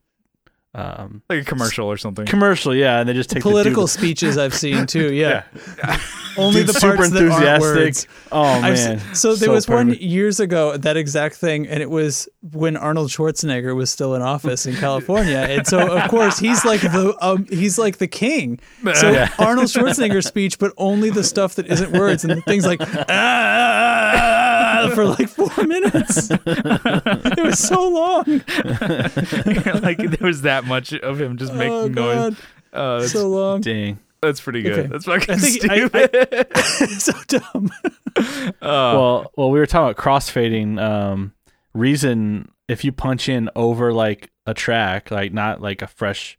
um 0.73 1.23
like 1.29 1.43
a 1.43 1.45
commercial 1.45 1.87
or 1.89 1.97
something. 1.97 2.27
commercial? 2.27 2.75
Yeah, 2.75 3.01
and 3.01 3.09
they 3.09 3.12
just 3.12 3.29
take 3.31 3.43
Political 3.43 3.83
The 3.85 3.89
speeches 3.89 4.39
I've 4.39 4.55
seen 4.55 4.87
too. 4.95 5.12
Yeah. 5.12 5.43
yeah, 5.79 6.01
Only 6.37 6.61
dude, 6.61 6.68
the 6.68 6.73
super 6.75 6.97
parts 6.97 7.11
that 7.11 7.23
aren't 7.23 7.33
enthusiastic. 7.33 7.75
words. 7.77 8.07
Oh 8.31 8.43
I've 8.45 8.75
man! 8.75 8.99
s- 9.01 9.21
so 9.21 9.35
there 9.35 9.51
was 9.51 9.66
one 9.68 9.95
years 9.95 10.39
ago 10.39 10.77
that 10.77 10.97
exact 10.97 11.35
thing, 11.37 11.66
and 11.66 11.83
it 11.83 11.91
was 11.91 12.29
when 12.53 12.77
Arnold 12.77 13.11
Schwarzenegger 13.11 13.75
was 13.75 13.91
still 13.91 14.14
in 14.14 14.23
office 14.23 14.64
in 14.64 14.77
California, 14.87 15.39
and 15.39 15.66
so 15.66 15.97
of 15.99 16.09
course 16.09 16.39
he's 16.39 16.64
like 16.64 16.83
the 16.83 17.16
um, 17.21 17.47
he's 17.51 17.77
like 17.77 17.99
the 17.99 18.07
king. 18.07 18.61
So 18.95 19.11
Yeah. 19.11 19.29
Arnold 19.41 19.66
Schwarzenegger's 19.66 20.27
speech, 20.29 20.61
but 20.61 20.73
only 20.77 21.11
the 21.11 21.25
stuff 21.25 21.57
that 21.57 21.66
isn't 21.66 21.91
words, 21.99 22.25
and 22.25 22.45
things 22.45 22.64
like 22.64 22.81
ah, 22.81 24.60
for 24.89 25.05
like 25.07 25.28
four 25.28 25.51
minutes. 25.66 26.28
it 26.47 27.43
was 27.45 27.59
so 27.59 27.89
long. 27.89 28.24
like 29.83 29.99
there 29.99 30.26
was 30.26 30.43
that 30.43 30.64
much 30.66 30.93
of 30.93 31.20
him 31.20 31.37
just 31.37 31.53
making 31.55 31.72
oh 31.72 31.89
noise. 31.89 31.95
god, 31.95 32.37
Uh, 32.72 32.99
that's, 33.01 33.12
so 33.12 33.28
long. 33.28 33.61
Dang. 33.61 33.99
that's 34.22 34.41
pretty 34.41 34.62
good. 34.62 34.78
Okay. 34.78 34.89
That's 34.89 35.05
fucking 35.05 35.35
I 35.35 35.39
think 35.39 35.70
I- 35.70 35.76
stupid. 35.76 37.01
so 37.01 37.12
dumb. 37.28 37.70
Uh, 38.16 38.53
well, 38.61 39.33
well, 39.37 39.51
we 39.51 39.59
were 39.59 39.66
talking 39.66 39.91
about 39.91 39.97
crossfading. 39.97 40.81
Um, 40.81 41.33
reason 41.74 42.51
if 42.68 42.85
you 42.85 42.93
punch 42.93 43.28
in 43.28 43.49
over 43.57 43.93
like 43.93 44.31
a 44.47 44.55
track, 44.55 45.11
like 45.11 45.33
not 45.33 45.61
like 45.61 45.83
a 45.83 45.87
fresh 45.87 46.39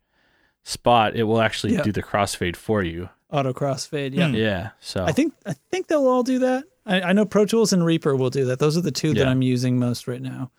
spot, 0.63 1.15
it 1.15 1.23
will 1.23 1.41
actually 1.41 1.73
Yeah. 1.73 1.83
do 1.83 1.91
the 1.91 2.03
crossfade 2.03 2.55
for 2.55 2.83
you. 2.83 3.09
Auto 3.31 3.53
crossfade. 3.53 4.13
Yeah. 4.13 4.27
Hmm. 4.27 4.35
Yeah. 4.35 4.69
So 4.81 5.03
I 5.05 5.11
think 5.13 5.33
I 5.45 5.53
think 5.71 5.87
they'll 5.87 6.05
all 6.07 6.23
do 6.23 6.39
that. 6.39 6.65
I, 6.91 7.01
I 7.09 7.13
know 7.13 7.25
Pro 7.25 7.45
Tools 7.45 7.73
and 7.73 7.85
Reaper 7.85 8.15
will 8.15 8.29
do 8.29 8.45
that. 8.45 8.59
Those 8.59 8.77
are 8.77 8.81
the 8.81 8.91
two 8.91 9.13
that 9.15 9.27
I'm 9.27 9.41
using 9.41 9.79
most 9.79 10.07
right 10.07 10.21
now. 10.21 10.51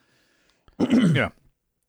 yeah, 0.79 1.29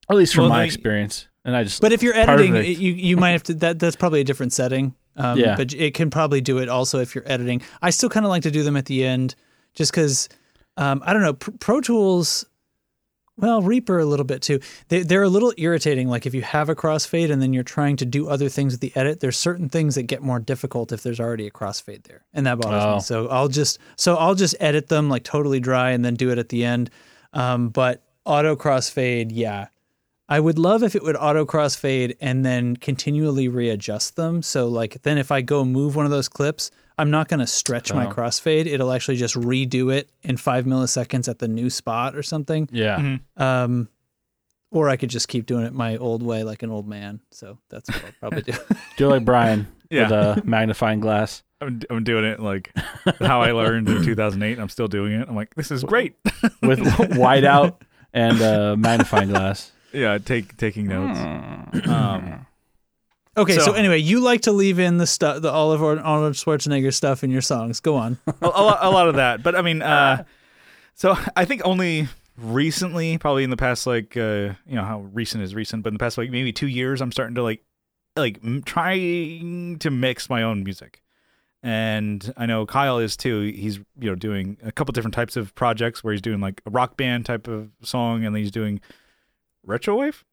at 0.10 0.16
least 0.16 0.34
from 0.36 0.44
Well, 0.44 0.50
my 0.50 0.60
they- 0.60 0.66
experience, 0.66 1.28
and 1.46 1.56
I 1.56 1.64
just 1.64 1.82
But 1.82 1.92
if 1.94 2.04
you're 2.04 2.16
editing, 2.16 2.52
Perfect. 2.54 2.80
you 2.80 2.94
you 2.94 3.18
might 3.18 3.32
have 3.32 3.44
to. 3.44 3.54
That 3.56 3.80
that's 3.80 3.96
probably 3.96 4.22
a 4.22 4.24
different 4.24 4.54
setting. 4.54 4.96
Um, 5.16 5.38
Yeah. 5.40 5.56
But 5.56 5.74
it 5.74 5.94
can 5.94 6.10
probably 6.10 6.42
do 6.42 6.58
it 6.58 6.70
also 6.70 7.00
if 7.00 7.14
you're 7.16 7.24
editing. 7.28 7.62
I 7.82 7.92
still 7.92 8.10
kind 8.10 8.26
of 8.26 8.30
like 8.32 8.44
to 8.44 8.52
do 8.52 8.64
them 8.64 8.76
at 8.78 8.86
the 8.86 9.04
end, 9.06 9.36
just 9.76 9.92
because. 9.92 10.30
Um, 10.76 11.04
I 11.06 11.14
don't 11.14 11.22
know. 11.22 11.34
Pro 11.34 11.82
Tools. 11.82 12.46
Well, 13.36 13.64
Reaper 13.64 13.98
a 13.98 14.06
little 14.06 14.26
bit 14.26 14.44
too. 14.44 14.60
They, 14.90 15.02
they're 15.02 15.24
a 15.24 15.30
little 15.30 15.54
irritating. 15.58 16.08
Like 16.08 16.26
if 16.28 16.36
you 16.36 16.44
have 16.44 16.70
a 16.70 16.76
crossfade 16.76 17.32
and 17.32 17.42
then 17.42 17.52
you're 17.52 17.64
trying 17.64 17.96
to 17.98 18.06
do 18.06 18.30
other 18.30 18.48
things 18.48 18.74
with 18.74 18.82
the 18.82 18.92
edit, 18.96 19.22
there's 19.22 19.38
certain 19.38 19.70
things 19.70 19.96
that 19.96 20.04
get 20.04 20.22
more 20.22 20.40
difficult 20.40 20.92
if 20.92 21.02
there's 21.02 21.20
already 21.20 21.48
a 21.48 21.52
crossfade 21.52 22.04
there, 22.04 22.24
and 22.34 22.46
that 22.46 22.60
bothers 22.60 22.84
Oh. 22.84 22.96
me. 22.96 23.02
So 23.02 23.28
I'll 23.30 23.48
just 23.48 23.80
so 23.96 24.16
I'll 24.18 24.36
just 24.36 24.56
edit 24.60 24.88
them 24.88 25.10
like 25.10 25.24
totally 25.24 25.60
dry 25.60 25.92
and 25.92 26.06
then 26.06 26.14
do 26.14 26.30
it 26.32 26.38
at 26.38 26.50
the 26.50 26.64
end. 26.64 26.92
Um, 27.34 27.70
but 27.70 28.04
auto 28.24 28.56
crossfade, 28.56 29.30
yeah, 29.32 29.68
I 30.30 30.40
would 30.40 30.60
love 30.60 30.84
if 30.84 30.96
it 30.96 31.02
would 31.04 31.16
auto 31.16 31.44
crossfade 31.46 32.16
and 32.22 32.46
then 32.46 32.76
continually 32.76 33.48
readjust 33.48 34.16
them. 34.16 34.44
So 34.44 34.68
like 34.68 35.02
then 35.02 35.18
if 35.18 35.32
I 35.32 35.42
go 35.42 35.66
move 35.66 35.96
one 35.96 36.06
of 36.06 36.12
those 36.12 36.30
clips, 36.30 36.70
I'm 36.98 37.10
not 37.12 37.28
going 37.28 37.40
to 37.40 37.48
stretch 37.48 37.94
my 37.94 38.06
Oh. 38.08 38.12
crossfade. 38.12 38.66
It'll 38.68 38.92
actually 38.92 39.18
just 39.18 39.36
redo 39.36 39.94
it 39.94 40.10
in 40.22 40.38
five 40.38 40.66
milliseconds 40.66 41.28
at 41.28 41.40
the 41.40 41.48
new 41.48 41.70
spot 41.70 42.16
or 42.16 42.24
something. 42.24 42.70
yeah. 42.72 42.98
Mhm. 43.00 43.42
Um, 43.42 43.90
or 44.72 44.90
I 44.90 44.98
could 44.98 45.10
just 45.10 45.28
keep 45.28 45.46
doing 45.46 45.66
it 45.66 45.74
my 45.74 45.98
old 45.98 46.24
way, 46.24 46.44
like 46.44 46.64
an 46.64 46.72
old 46.72 46.88
man. 46.88 47.20
So 47.32 47.60
that's 47.70 47.90
what 47.90 48.04
I'll 48.04 48.12
probably 48.30 48.42
do. 48.42 48.54
Do 48.98 49.08
like 49.08 49.24
Brian 49.24 49.68
Yeah. 49.92 50.04
with 50.04 50.12
a 50.12 50.42
magnifying 50.46 51.00
glass. 51.00 51.44
I'm, 51.62 51.82
I'm 51.92 52.04
doing 52.04 52.26
it 52.26 52.40
like 52.40 52.72
how 53.20 53.42
I 53.42 53.52
learned 53.52 53.88
in 53.88 54.04
2008. 54.04 54.60
I'm 54.60 54.70
still 54.70 54.88
doing 54.88 55.14
it. 55.14 55.28
I'm 55.30 55.36
like, 55.36 55.54
this 55.56 55.70
is 55.72 55.84
great. 55.84 56.16
with 56.64 56.80
whiteout 56.80 57.76
and 58.14 58.42
a 58.42 58.76
magnifying 58.76 59.30
glass. 59.30 59.72
Yeah, 59.94 60.18
take 60.18 60.58
taking 60.58 60.88
notes. 60.88 61.20
Um, 61.88 62.46
Okay, 63.36 63.56
so, 63.56 63.66
So- 63.66 63.74
anyway, 63.74 63.98
you 63.98 64.20
like 64.20 64.42
to 64.42 64.52
leave 64.52 64.78
in 64.80 64.98
the 64.98 65.08
stuff, 65.08 65.42
the 65.42 65.52
Oliver 65.52 66.00
Arnold 66.00 66.34
Schwarzenegger 66.34 66.94
stuff 66.94 67.24
in 67.24 67.32
your 67.32 67.42
songs. 67.42 67.80
Go 67.80 67.96
on. 67.96 68.20
a, 68.28 68.34
a, 68.42 68.48
lot, 68.48 68.78
a 68.82 68.90
lot 68.92 69.08
of 69.10 69.16
that. 69.16 69.42
But 69.42 69.56
I 69.56 69.62
mean, 69.62 69.82
uh, 69.82 70.24
so 70.94 71.18
I 71.36 71.46
think 71.46 71.62
only 71.66 72.08
recently, 72.38 73.18
probably 73.18 73.44
in 73.44 73.50
the 73.50 73.58
past, 73.58 73.88
like, 73.88 74.16
uh, 74.18 74.54
you 74.68 74.76
know, 74.76 74.84
how 74.84 75.02
recent 75.14 75.44
is 75.44 75.56
recent, 75.56 75.84
but 75.84 75.90
in 75.90 75.94
the 75.96 76.00
past, 76.00 76.18
like, 76.18 76.30
maybe 76.30 76.52
two 76.54 76.68
years, 76.68 77.02
I'm 77.02 77.12
starting 77.12 77.36
to 77.36 77.44
like, 77.44 77.64
like, 78.16 78.40
m- 78.44 78.62
trying 78.64 79.80
to 79.80 79.90
mix 79.90 80.30
my 80.30 80.44
own 80.44 80.64
music. 80.64 81.02
and 81.64 82.32
I 82.38 82.46
know 82.46 82.66
Kyle 82.68 83.00
is 83.00 83.16
too. 83.18 83.42
He's 83.56 83.78
you 84.00 84.10
know 84.10 84.16
doing 84.16 84.58
a 84.64 84.72
couple 84.72 84.92
different 84.92 85.16
types 85.16 85.36
of 85.38 85.56
projects 85.56 86.04
where 86.04 86.12
he's 86.14 86.22
doing 86.22 86.40
like 86.42 86.62
a 86.66 86.70
rock 86.70 86.98
band 86.98 87.26
type 87.26 87.48
of 87.48 87.70
song, 87.82 88.26
and 88.26 88.36
then 88.36 88.42
he's 88.44 88.52
doing 88.52 88.82
retrowave. 89.68 90.24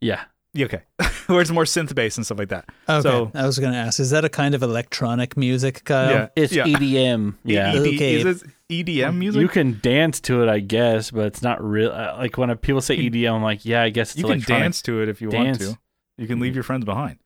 Yeah. 0.00 0.24
Yeah, 0.54 0.66
okay, 0.66 0.82
where 1.26 1.40
it's 1.40 1.50
more 1.50 1.64
synth 1.64 1.94
bass 1.94 2.16
and 2.16 2.24
stuff 2.24 2.38
like 2.38 2.48
that. 2.50 2.66
Okay, 2.88 3.02
So- 3.02 3.30
I 3.34 3.44
was 3.44 3.58
going 3.58 3.72
to 3.72 3.78
ask, 3.78 3.98
is 3.98 4.10
that 4.10 4.24
a 4.24 4.28
kind 4.28 4.54
of 4.54 4.62
electronic 4.62 5.36
music, 5.36 5.82
Kyle? 5.84 6.10
yeah, 6.10 6.28
It's 6.36 6.52
yeah. 6.52 6.64
EDM. 6.64 7.34
Yeah. 7.44 7.70
ED, 7.72 7.76
Okay. 7.94 8.14
is 8.20 8.42
it 8.44 8.50
EDM 8.70 9.16
music? 9.16 9.40
You 9.42 9.48
can 9.48 9.80
dance 9.82 10.20
to 10.22 10.42
it, 10.44 10.48
I 10.48 10.60
guess, 10.60 11.10
but 11.10 11.26
it's 11.26 11.42
not 11.42 11.62
real. 11.62 11.90
uh, 11.90 12.14
Like 12.18 12.38
when 12.38 12.56
people 12.58 12.80
say 12.80 12.96
EDM, 12.96 13.34
I'm 13.34 13.42
like, 13.42 13.64
yeah, 13.64 13.82
I 13.82 13.90
guess 13.90 14.12
it's 14.12 14.20
You 14.20 14.26
can 14.28 14.40
dance 14.40 14.80
to 14.82 15.02
it 15.02 15.08
if 15.08 15.20
you 15.20 15.28
Dance. 15.28 15.58
want 15.64 15.72
to. 15.74 15.78
You 16.18 16.28
can 16.28 16.38
leave 16.38 16.54
your 16.54 16.62
friends 16.64 16.84
behind. 16.84 17.18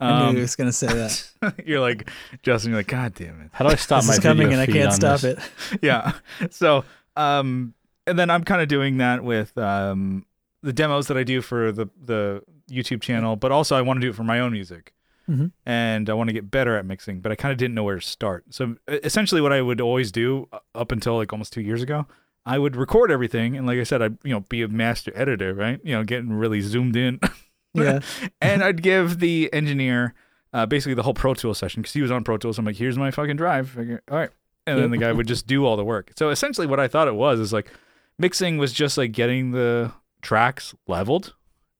I 0.00 0.20
knew 0.20 0.26
Um, 0.28 0.34
he 0.36 0.40
was 0.40 0.56
going 0.56 0.68
to 0.70 0.72
say 0.72 0.86
that. 0.86 1.62
you're 1.66 1.80
like 1.80 2.08
Justin. 2.42 2.70
You're 2.70 2.78
like, 2.80 2.86
God 2.86 3.12
damn 3.14 3.38
it. 3.42 3.50
How 3.52 3.66
do 3.66 3.70
I 3.72 3.74
stop 3.74 4.00
this 4.00 4.08
my 4.08 4.14
is 4.14 4.20
coming 4.20 4.50
and 4.52 4.58
I 4.60 4.64
can't 4.66 4.94
stop 4.94 5.20
this? 5.20 5.38
it. 5.72 5.78
yeah. 5.82 6.12
So, 6.50 6.84
um, 7.16 7.74
and 8.06 8.18
then 8.18 8.30
I'm 8.30 8.42
kind 8.44 8.62
of 8.62 8.68
doing 8.68 8.96
that 8.96 9.22
with 9.22 9.56
um 9.58 10.24
the 10.62 10.72
demos 10.72 11.08
that 11.08 11.18
I 11.18 11.22
do 11.22 11.42
for 11.42 11.70
the 11.70 11.88
the 12.02 12.42
YouTube 12.70 13.00
channel, 13.02 13.36
but 13.36 13.52
also 13.52 13.76
I 13.76 13.82
want 13.82 13.98
to 13.98 14.06
do 14.06 14.10
it 14.10 14.14
for 14.16 14.24
my 14.24 14.40
own 14.40 14.52
music, 14.52 14.92
Mhm. 15.28 15.52
and 15.66 16.08
I 16.08 16.14
want 16.14 16.28
to 16.28 16.32
get 16.34 16.50
better 16.50 16.76
at 16.76 16.84
mixing, 16.86 17.20
but 17.20 17.30
I 17.32 17.34
kind 17.34 17.52
of 17.52 17.58
didn't 17.58 17.74
know 17.74 17.84
where 17.84 17.96
to 17.96 18.06
start. 18.06 18.44
So 18.50 18.76
essentially, 18.88 19.40
what 19.40 19.52
I 19.52 19.60
would 19.62 19.80
always 19.80 20.10
do 20.12 20.48
uh, 20.52 20.58
up 20.74 20.92
until 20.92 21.16
like 21.16 21.32
almost 21.32 21.52
two 21.52 21.60
years 21.62 21.82
ago. 21.82 22.06
I 22.46 22.58
would 22.58 22.74
record 22.74 23.10
everything, 23.10 23.54
and 23.56 23.66
like 23.66 23.78
I 23.78 23.82
said, 23.84 24.00
I'd 24.00 24.16
you 24.24 24.32
know 24.32 24.40
be 24.40 24.62
a 24.62 24.68
master 24.68 25.12
editor, 25.14 25.52
right? 25.54 25.78
You 25.84 25.92
know, 25.92 26.04
getting 26.04 26.32
really 26.32 26.60
zoomed 26.62 26.96
in, 26.96 27.20
Yeah. 27.74 28.00
and 28.40 28.64
I'd 28.64 28.82
give 28.82 29.18
the 29.20 29.52
engineer 29.52 30.14
uh, 30.52 30.66
basically 30.66 30.94
the 30.94 31.02
whole 31.02 31.14
Pro 31.14 31.34
Tools 31.34 31.58
session 31.58 31.82
because 31.82 31.92
he 31.92 32.02
was 32.02 32.10
on 32.10 32.24
Pro 32.24 32.36
Tools. 32.38 32.58
I'm 32.58 32.64
like, 32.64 32.76
here's 32.76 32.98
my 32.98 33.10
fucking 33.10 33.36
drive. 33.36 33.76
Go, 33.76 33.98
All 34.10 34.18
right. 34.18 34.30
And 34.66 34.78
then 34.80 34.90
the 34.90 34.98
guy 34.98 35.12
would 35.12 35.26
just 35.28 35.46
do 35.46 35.64
all 35.64 35.76
the 35.76 35.84
work. 35.84 36.12
So 36.16 36.30
essentially, 36.30 36.66
what 36.66 36.80
I 36.80 36.88
thought 36.88 37.08
it 37.08 37.14
was 37.14 37.38
is 37.40 37.52
like 37.52 37.70
mixing 38.18 38.56
was 38.58 38.72
just 38.72 38.96
like 38.98 39.12
getting 39.12 39.50
the 39.52 39.92
tracks 40.22 40.74
leveled 40.88 41.34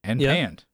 and 0.04 0.20
Yeah. 0.20 0.32
panned. 0.34 0.64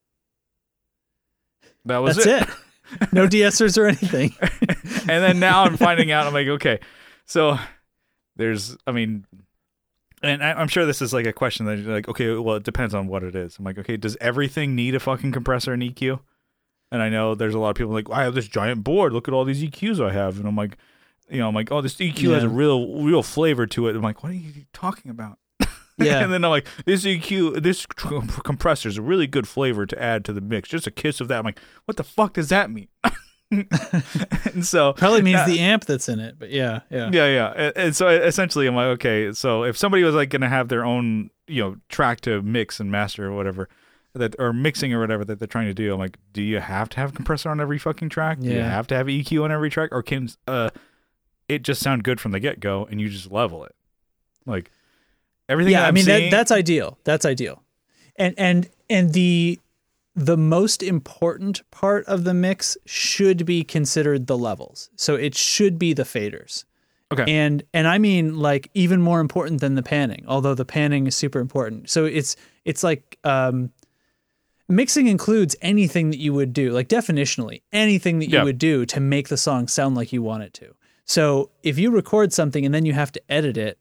That 1.87 1.99
was 1.99 2.17
That's 2.17 2.49
it. 2.49 3.13
No 3.13 3.27
de-essers 3.27 3.79
or 3.79 3.87
anything. 3.87 4.35
and 4.41 5.25
then 5.25 5.41
now 5.41 5.65
I'm 5.65 5.77
finding 5.77 6.13
out, 6.13 6.27
I'm 6.27 6.33
like, 6.33 6.47
okay, 6.47 6.79
so 7.25 7.59
there's, 8.37 8.77
I 8.87 8.93
mean, 8.93 9.27
and 10.23 10.43
I, 10.43 10.53
I'm 10.53 10.69
sure 10.69 10.87
this 10.87 11.03
is 11.03 11.13
like 11.13 11.27
a 11.27 11.33
question 11.33 11.67
that 11.67 11.79
you're 11.79 11.93
like, 11.93 12.09
okay, 12.09 12.35
well, 12.35 12.57
it 12.57 12.63
depends 12.63 12.95
on 12.95 13.07
what 13.09 13.23
it 13.23 13.35
is. 13.35 13.59
I'm 13.59 13.65
like, 13.65 13.79
okay, 13.79 13.97
does 13.97 14.17
everything 14.21 14.75
need 14.75 14.95
a 14.95 15.01
fucking 15.01 15.33
compressor 15.33 15.73
and 15.73 15.83
EQ? 15.83 16.21
And 16.93 17.03
I 17.03 17.09
know 17.09 17.35
there's 17.35 17.55
a 17.55 17.59
lot 17.59 17.71
of 17.71 17.77
people 17.77 17.93
like, 17.93 18.09
I 18.11 18.23
have 18.23 18.35
this 18.35 18.49
giant 18.49 18.85
board. 18.85 19.13
Look 19.13 19.29
at 19.29 19.35
all 19.35 19.45
these 19.45 19.63
EQs 19.63 20.05
I 20.05 20.13
have, 20.13 20.39
and 20.39 20.47
I'm 20.47 20.57
like, 20.57 20.77
you 21.29 21.39
know, 21.39 21.49
I'm 21.49 21.55
like, 21.55 21.73
oh, 21.73 21.81
this 21.81 21.97
EQ 21.97 22.35
has 22.35 22.45
a 22.45 22.49
real, 22.49 23.03
real 23.03 23.23
flavor 23.23 23.67
to 23.67 23.89
it. 23.89 23.97
I'm 23.97 24.03
like, 24.03 24.23
what 24.23 24.31
are 24.31 24.37
you 24.37 24.67
talking 24.73 25.11
about? 25.11 25.39
Yeah. 26.05 26.23
and 26.23 26.31
then 26.33 26.45
I'm 26.45 26.51
like, 26.51 26.67
this 26.85 27.05
EQ, 27.05 27.63
this 27.63 27.87
compressor 27.87 28.89
is 28.89 28.99
a 28.99 29.03
really 29.03 29.27
good 29.27 29.49
flavor 29.49 29.87
to 29.87 30.03
add 30.03 30.25
to 30.27 30.33
the 30.35 30.43
mix. 30.43 30.69
Just 30.69 30.87
a 30.87 30.91
kiss 30.91 31.21
of 31.23 31.29
that. 31.29 31.39
I'm 31.39 31.45
like, 31.45 31.59
what 31.87 31.97
the 31.97 32.05
fuck 32.05 32.35
does 32.35 32.51
that 32.51 32.71
mean? 32.71 32.89
and 33.51 34.67
so 34.67 34.93
Probably 34.95 35.23
means 35.23 35.41
Uh, 35.41 35.47
the 35.47 35.61
amp 35.61 35.85
that's 35.87 36.09
in 36.09 36.19
it, 36.21 36.39
but 36.39 36.51
yeah, 36.51 36.81
yeah. 36.91 37.11
yeah, 37.13 37.27
yeah. 37.29 37.53
And, 37.57 37.73
and 37.77 37.97
so 37.97 38.09
essentially, 38.09 38.67
I'm 38.67 38.75
like, 38.75 38.87
okay, 38.99 39.33
so 39.33 39.65
if 39.65 39.77
somebody 39.77 40.03
was 40.03 40.15
like 40.15 40.31
going 40.31 40.43
to 40.43 40.49
have 40.49 40.69
their 40.69 40.85
own, 40.85 41.31
you 41.47 41.63
know, 41.63 41.77
track 41.89 42.21
to 42.23 42.43
mix 42.43 42.81
and 42.81 42.91
master 42.91 43.27
or 43.27 43.33
whatever, 43.33 43.69
that 44.15 44.35
or 44.39 44.53
mixing 44.53 44.93
or 44.93 45.01
whatever 45.01 45.25
that 45.25 45.39
they're 45.39 45.47
trying 45.49 45.67
to 45.69 45.75
do, 45.75 45.93
I'm 45.93 45.99
like, 45.99 46.19
do 46.33 46.43
you 46.43 46.59
have 46.61 46.89
to 46.91 46.97
have 47.01 47.15
compressor 47.15 47.49
on 47.51 47.61
every 47.61 47.79
fucking 47.79 48.09
track? 48.09 48.41
Do 48.41 48.49
you 48.49 48.61
have 48.61 48.87
to 48.89 48.95
have 48.97 49.07
EQ 49.07 49.45
on 49.45 49.53
every 49.53 49.71
track, 49.71 49.91
or 49.93 50.03
can 50.03 50.29
uh, 50.49 50.71
it 51.49 51.63
just 51.63 51.81
sound 51.83 52.03
good 52.03 52.21
from 52.21 52.33
the 52.33 52.41
get 52.41 52.59
go 52.61 52.87
and 52.91 53.01
you 53.01 53.09
just 53.09 53.31
level 53.31 53.65
it? 53.65 53.75
Like 54.45 54.71
everything. 55.49 55.73
yeah, 55.73 55.87
I 55.87 55.91
mean 55.91 56.05
seeing, 56.05 56.31
that, 56.31 56.37
that's 56.37 56.51
ideal. 56.53 56.99
That's 57.05 57.25
ideal. 57.25 57.63
And 58.17 58.35
and 58.39 58.69
and 58.91 59.13
the 59.13 59.59
the 60.15 60.37
most 60.37 60.83
important 60.83 61.63
part 61.71 62.07
of 62.07 62.25
the 62.25 62.33
mix 62.33 62.77
should 62.87 63.45
be 63.45 63.63
considered 63.63 64.27
the 64.27 64.39
levels. 64.39 64.89
So 64.97 65.15
it 65.15 65.35
should 65.35 65.79
be 65.79 65.93
the 65.93 66.05
faders. 66.05 66.65
Okay. 67.13 67.25
And 67.29 67.63
and 67.75 67.87
I 67.87 67.99
mean 67.99 68.39
like 68.39 68.71
even 68.75 69.01
more 69.03 69.21
important 69.21 69.61
than 69.61 69.75
the 69.75 69.83
panning, 69.83 70.25
although 70.27 70.55
the 70.55 70.65
panning 70.65 71.07
is 71.07 71.15
super 71.15 71.39
important. 71.39 71.91
So 71.91 72.05
it's 72.07 72.35
it's 72.65 72.83
like 72.83 73.19
um 73.25 73.71
mixing 74.69 75.07
includes 75.07 75.55
anything 75.63 76.11
that 76.11 76.19
you 76.19 76.33
would 76.33 76.53
do, 76.53 76.73
like 76.73 76.89
definitionally, 76.89 77.63
anything 77.73 78.19
that 78.19 78.27
you 78.29 78.39
Yeah. 78.39 78.45
would 78.45 78.59
do 78.59 78.85
to 78.87 78.99
make 79.01 79.29
the 79.29 79.37
song 79.37 79.69
sound 79.69 79.95
like 79.97 80.13
you 80.13 80.23
want 80.23 80.43
it 80.43 80.53
to. 80.55 80.75
So 81.05 81.51
if 81.63 81.79
you 81.79 81.91
record 81.93 82.33
something 82.33 82.65
and 82.67 82.75
then 82.75 82.85
you 82.85 82.93
have 82.93 83.13
to 83.13 83.23
edit 83.31 83.57
it, 83.57 83.79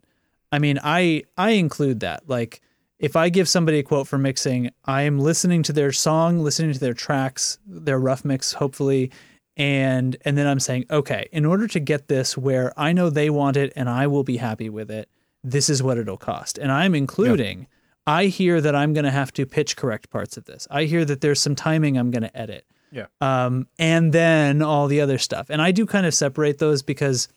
I 0.55 0.59
mean, 0.59 0.79
I 0.81 1.23
I 1.37 1.51
include 1.51 1.99
that. 1.99 2.29
Like 2.29 2.61
if 2.97 3.17
I 3.17 3.27
give 3.27 3.49
somebody 3.49 3.79
a 3.79 3.83
quote 3.83 4.07
for 4.07 4.17
mixing, 4.17 4.71
I 4.85 5.01
am 5.01 5.19
listening 5.19 5.63
to 5.63 5.73
their 5.73 5.91
song, 5.91 6.39
listening 6.39 6.71
to 6.71 6.79
their 6.79 6.93
tracks, 6.93 7.59
their 7.67 7.99
rough 7.99 8.23
mix, 8.23 8.53
hopefully, 8.53 9.11
and 9.57 10.15
and 10.23 10.37
then 10.37 10.47
I'm 10.47 10.61
saying, 10.61 10.85
okay, 10.89 11.27
in 11.33 11.45
order 11.45 11.67
to 11.67 11.79
get 11.81 12.07
this 12.07 12.37
where 12.37 12.71
I 12.77 12.93
know 12.93 13.09
they 13.09 13.29
want 13.29 13.57
it 13.57 13.73
and 13.75 13.89
I 13.89 14.07
will 14.07 14.23
be 14.23 14.37
happy 14.37 14.69
with 14.69 14.89
it, 14.89 15.09
this 15.43 15.69
is 15.69 15.83
what 15.83 15.97
it'll 15.97 16.15
cost. 16.15 16.57
And 16.57 16.71
I'm 16.71 16.95
including 16.95 17.67
I 18.07 18.27
hear 18.27 18.61
that 18.61 18.75
I'm 18.75 18.93
going 18.93 19.03
to 19.03 19.11
have 19.11 19.33
to 19.33 19.45
pitch 19.45 19.75
correct 19.75 20.09
parts 20.09 20.37
of 20.37 20.45
this. 20.45 20.69
I 20.71 20.85
hear 20.85 21.03
that 21.03 21.19
there's 21.19 21.41
some 21.41 21.55
timing 21.55 21.97
I'm 21.97 22.11
going 22.11 22.23
to 22.23 22.37
edit. 22.37 22.65
Yeah. 22.93 23.07
Um, 23.19 23.67
and 23.77 24.13
then 24.13 24.61
all 24.61 24.87
the 24.87 25.01
other 25.01 25.17
stuff. 25.17 25.47
And 25.49 25.61
I 25.61 25.71
do 25.71 25.85
kind 25.85 26.05
of 26.05 26.13
separate 26.13 26.59
those 26.59 26.81
because 26.81 27.27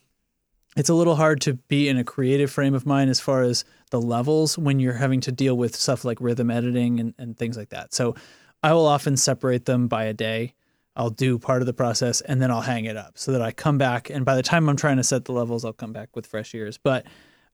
it's 0.79 0.89
a 0.89 0.95
little 0.95 1.17
hard 1.17 1.41
to 1.41 1.55
be 1.55 1.89
in 1.89 1.99
a 1.99 2.05
creative 2.05 2.53
frame 2.53 2.73
of 2.73 2.87
mind 2.87 3.11
as 3.11 3.19
far 3.19 3.43
as 3.43 3.65
the 3.91 4.01
levels 4.01 4.57
when 4.57 4.79
you're 4.79 4.93
having 4.93 5.21
to 5.23 5.33
deal 5.33 5.57
with 5.57 5.75
stuff 5.75 6.05
like 6.05 6.21
rhythm 6.21 6.53
editing 6.53 7.01
and, 7.01 7.15
and 7.19 7.37
things 7.37 7.57
like 7.57 7.71
that. 7.71 7.93
So 7.93 8.15
I 8.63 8.73
will 8.73 8.87
often 8.87 9.17
separate 9.17 9.65
them 9.65 9.89
by 9.89 10.05
a 10.05 10.13
day. 10.13 10.55
I'll 10.95 11.11
do 11.11 11.37
part 11.37 11.63
of 11.63 11.67
the 11.67 11.73
process 11.73 12.21
and 12.21 12.41
then 12.41 12.53
I'll 12.53 12.61
hang 12.61 12.85
it 12.85 12.97
up 12.97 13.19
so 13.19 13.33
that 13.33 13.43
I 13.43 13.51
come 13.51 13.77
back. 13.77 14.09
And 14.09 14.25
by 14.25 14.37
the 14.37 14.43
time 14.43 14.69
I'm 14.69 14.77
trying 14.77 14.99
to 14.99 15.05
set 15.05 15.25
the 15.25 15.33
levels, 15.33 15.65
I'll 15.65 15.73
come 15.73 15.93
back 15.93 16.15
with 16.15 16.27
fresh 16.27 16.55
ears. 16.55 16.79
But 16.79 17.07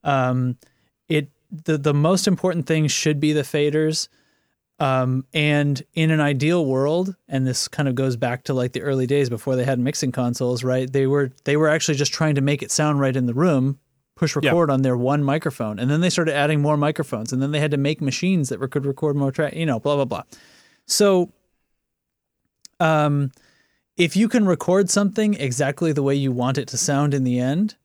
um, 0.02 0.58
it 1.08 1.30
the 1.50 1.78
the 1.78 1.94
most 1.94 2.26
important 2.26 2.66
thing 2.66 2.88
should 2.88 3.20
be 3.20 3.32
the 3.32 3.42
faders. 3.42 4.08
Um, 4.80 5.24
and 5.32 5.80
in 5.94 6.10
an 6.10 6.20
ideal 6.20 6.66
world, 6.66 7.14
and 7.28 7.46
this 7.46 7.68
kind 7.68 7.88
of 7.88 7.94
goes 7.94 8.16
back 8.16 8.42
to 8.44 8.54
like 8.54 8.72
the 8.72 8.82
early 8.82 9.06
days 9.06 9.28
before 9.30 9.54
they 9.54 9.64
had 9.64 9.78
mixing 9.78 10.10
consoles, 10.10 10.64
right? 10.64 10.92
They 10.92 11.06
were 11.06 11.30
they 11.44 11.56
were 11.56 11.68
actually 11.68 11.94
just 11.96 12.12
trying 12.12 12.34
to 12.34 12.40
make 12.40 12.62
it 12.62 12.72
sound 12.72 12.98
right 12.98 13.14
in 13.14 13.26
the 13.26 13.34
room, 13.34 13.78
push 14.16 14.34
Yeah. 14.34 14.48
record 14.48 14.70
on 14.70 14.82
their 14.82 14.96
one 14.96 15.22
microphone, 15.22 15.78
and 15.78 15.88
then 15.88 16.00
they 16.00 16.10
started 16.10 16.34
adding 16.34 16.60
more 16.60 16.76
microphones, 16.76 17.32
and 17.32 17.40
then 17.40 17.52
they 17.52 17.60
had 17.60 17.70
to 17.70 17.76
make 17.76 18.00
machines 18.00 18.48
that 18.48 18.58
could 18.70 18.84
record 18.84 19.14
more 19.14 19.30
track, 19.30 19.54
you 19.54 19.64
know, 19.64 19.78
blah 19.78 19.94
blah 19.94 20.06
blah. 20.06 20.22
So, 20.86 21.30
um, 22.80 23.30
if 23.96 24.16
you 24.16 24.28
can 24.28 24.44
record 24.44 24.90
something 24.90 25.34
exactly 25.34 25.92
the 25.92 26.02
way 26.02 26.16
you 26.16 26.32
want 26.32 26.58
it 26.58 26.66
to 26.68 26.76
sound 26.76 27.14
in 27.14 27.22
the 27.22 27.38
end, 27.38 27.76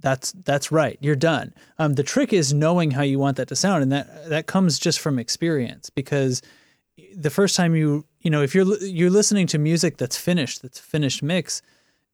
that's 0.00 0.32
that's 0.44 0.72
right. 0.72 0.98
You're 1.00 1.16
done. 1.16 1.54
Um, 1.78 1.94
the 1.94 2.02
trick 2.02 2.32
is 2.32 2.52
knowing 2.52 2.90
how 2.90 3.02
you 3.02 3.18
want 3.18 3.36
that 3.36 3.48
to 3.48 3.56
sound, 3.56 3.82
and 3.82 3.92
that 3.92 4.28
that 4.28 4.46
comes 4.46 4.78
just 4.78 5.00
from 5.00 5.18
experience. 5.18 5.90
Because 5.90 6.42
the 7.14 7.30
first 7.30 7.56
time 7.56 7.74
you 7.74 8.06
you 8.20 8.30
know 8.30 8.42
if 8.42 8.54
you're 8.54 8.76
you're 8.78 9.10
listening 9.10 9.46
to 9.48 9.58
music 9.58 9.96
that's 9.96 10.16
finished, 10.16 10.62
that's 10.62 10.78
finished 10.78 11.22
mix, 11.22 11.62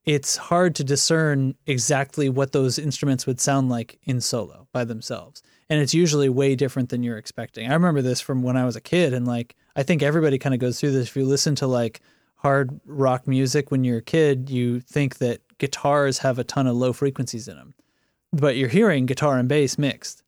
it's 0.04 0.36
hard 0.36 0.74
to 0.76 0.84
discern 0.84 1.54
exactly 1.66 2.28
what 2.28 2.52
those 2.52 2.78
instruments 2.78 3.26
would 3.26 3.40
sound 3.40 3.68
like 3.68 3.98
in 4.04 4.20
solo 4.20 4.68
by 4.72 4.84
themselves, 4.84 5.42
and 5.68 5.80
it's 5.80 5.94
usually 5.94 6.28
way 6.28 6.54
different 6.54 6.88
than 6.88 7.02
you're 7.02 7.18
expecting. 7.18 7.70
I 7.70 7.74
remember 7.74 8.02
this 8.02 8.20
from 8.20 8.42
when 8.42 8.56
I 8.56 8.64
was 8.64 8.76
a 8.76 8.80
kid, 8.80 9.12
and 9.12 9.26
like 9.26 9.56
I 9.74 9.82
think 9.82 10.02
everybody 10.02 10.38
kind 10.38 10.54
of 10.54 10.60
goes 10.60 10.80
through 10.80 10.92
this. 10.92 11.08
If 11.08 11.16
you 11.16 11.24
listen 11.24 11.54
to 11.56 11.66
like 11.66 12.00
hard 12.36 12.80
rock 12.84 13.26
music 13.26 13.70
when 13.70 13.82
you're 13.82 13.98
a 13.98 14.02
kid, 14.02 14.50
you 14.50 14.80
think 14.80 15.18
that 15.18 15.40
guitars 15.58 16.18
have 16.18 16.38
a 16.38 16.44
ton 16.44 16.66
of 16.66 16.76
low 16.76 16.92
frequencies 16.92 17.48
in 17.48 17.56
them, 17.56 17.74
but 18.40 18.56
you're 18.56 18.68
hearing 18.68 19.06
guitar 19.06 19.38
and 19.38 19.48
bass 19.48 19.78
mixed, 19.78 20.22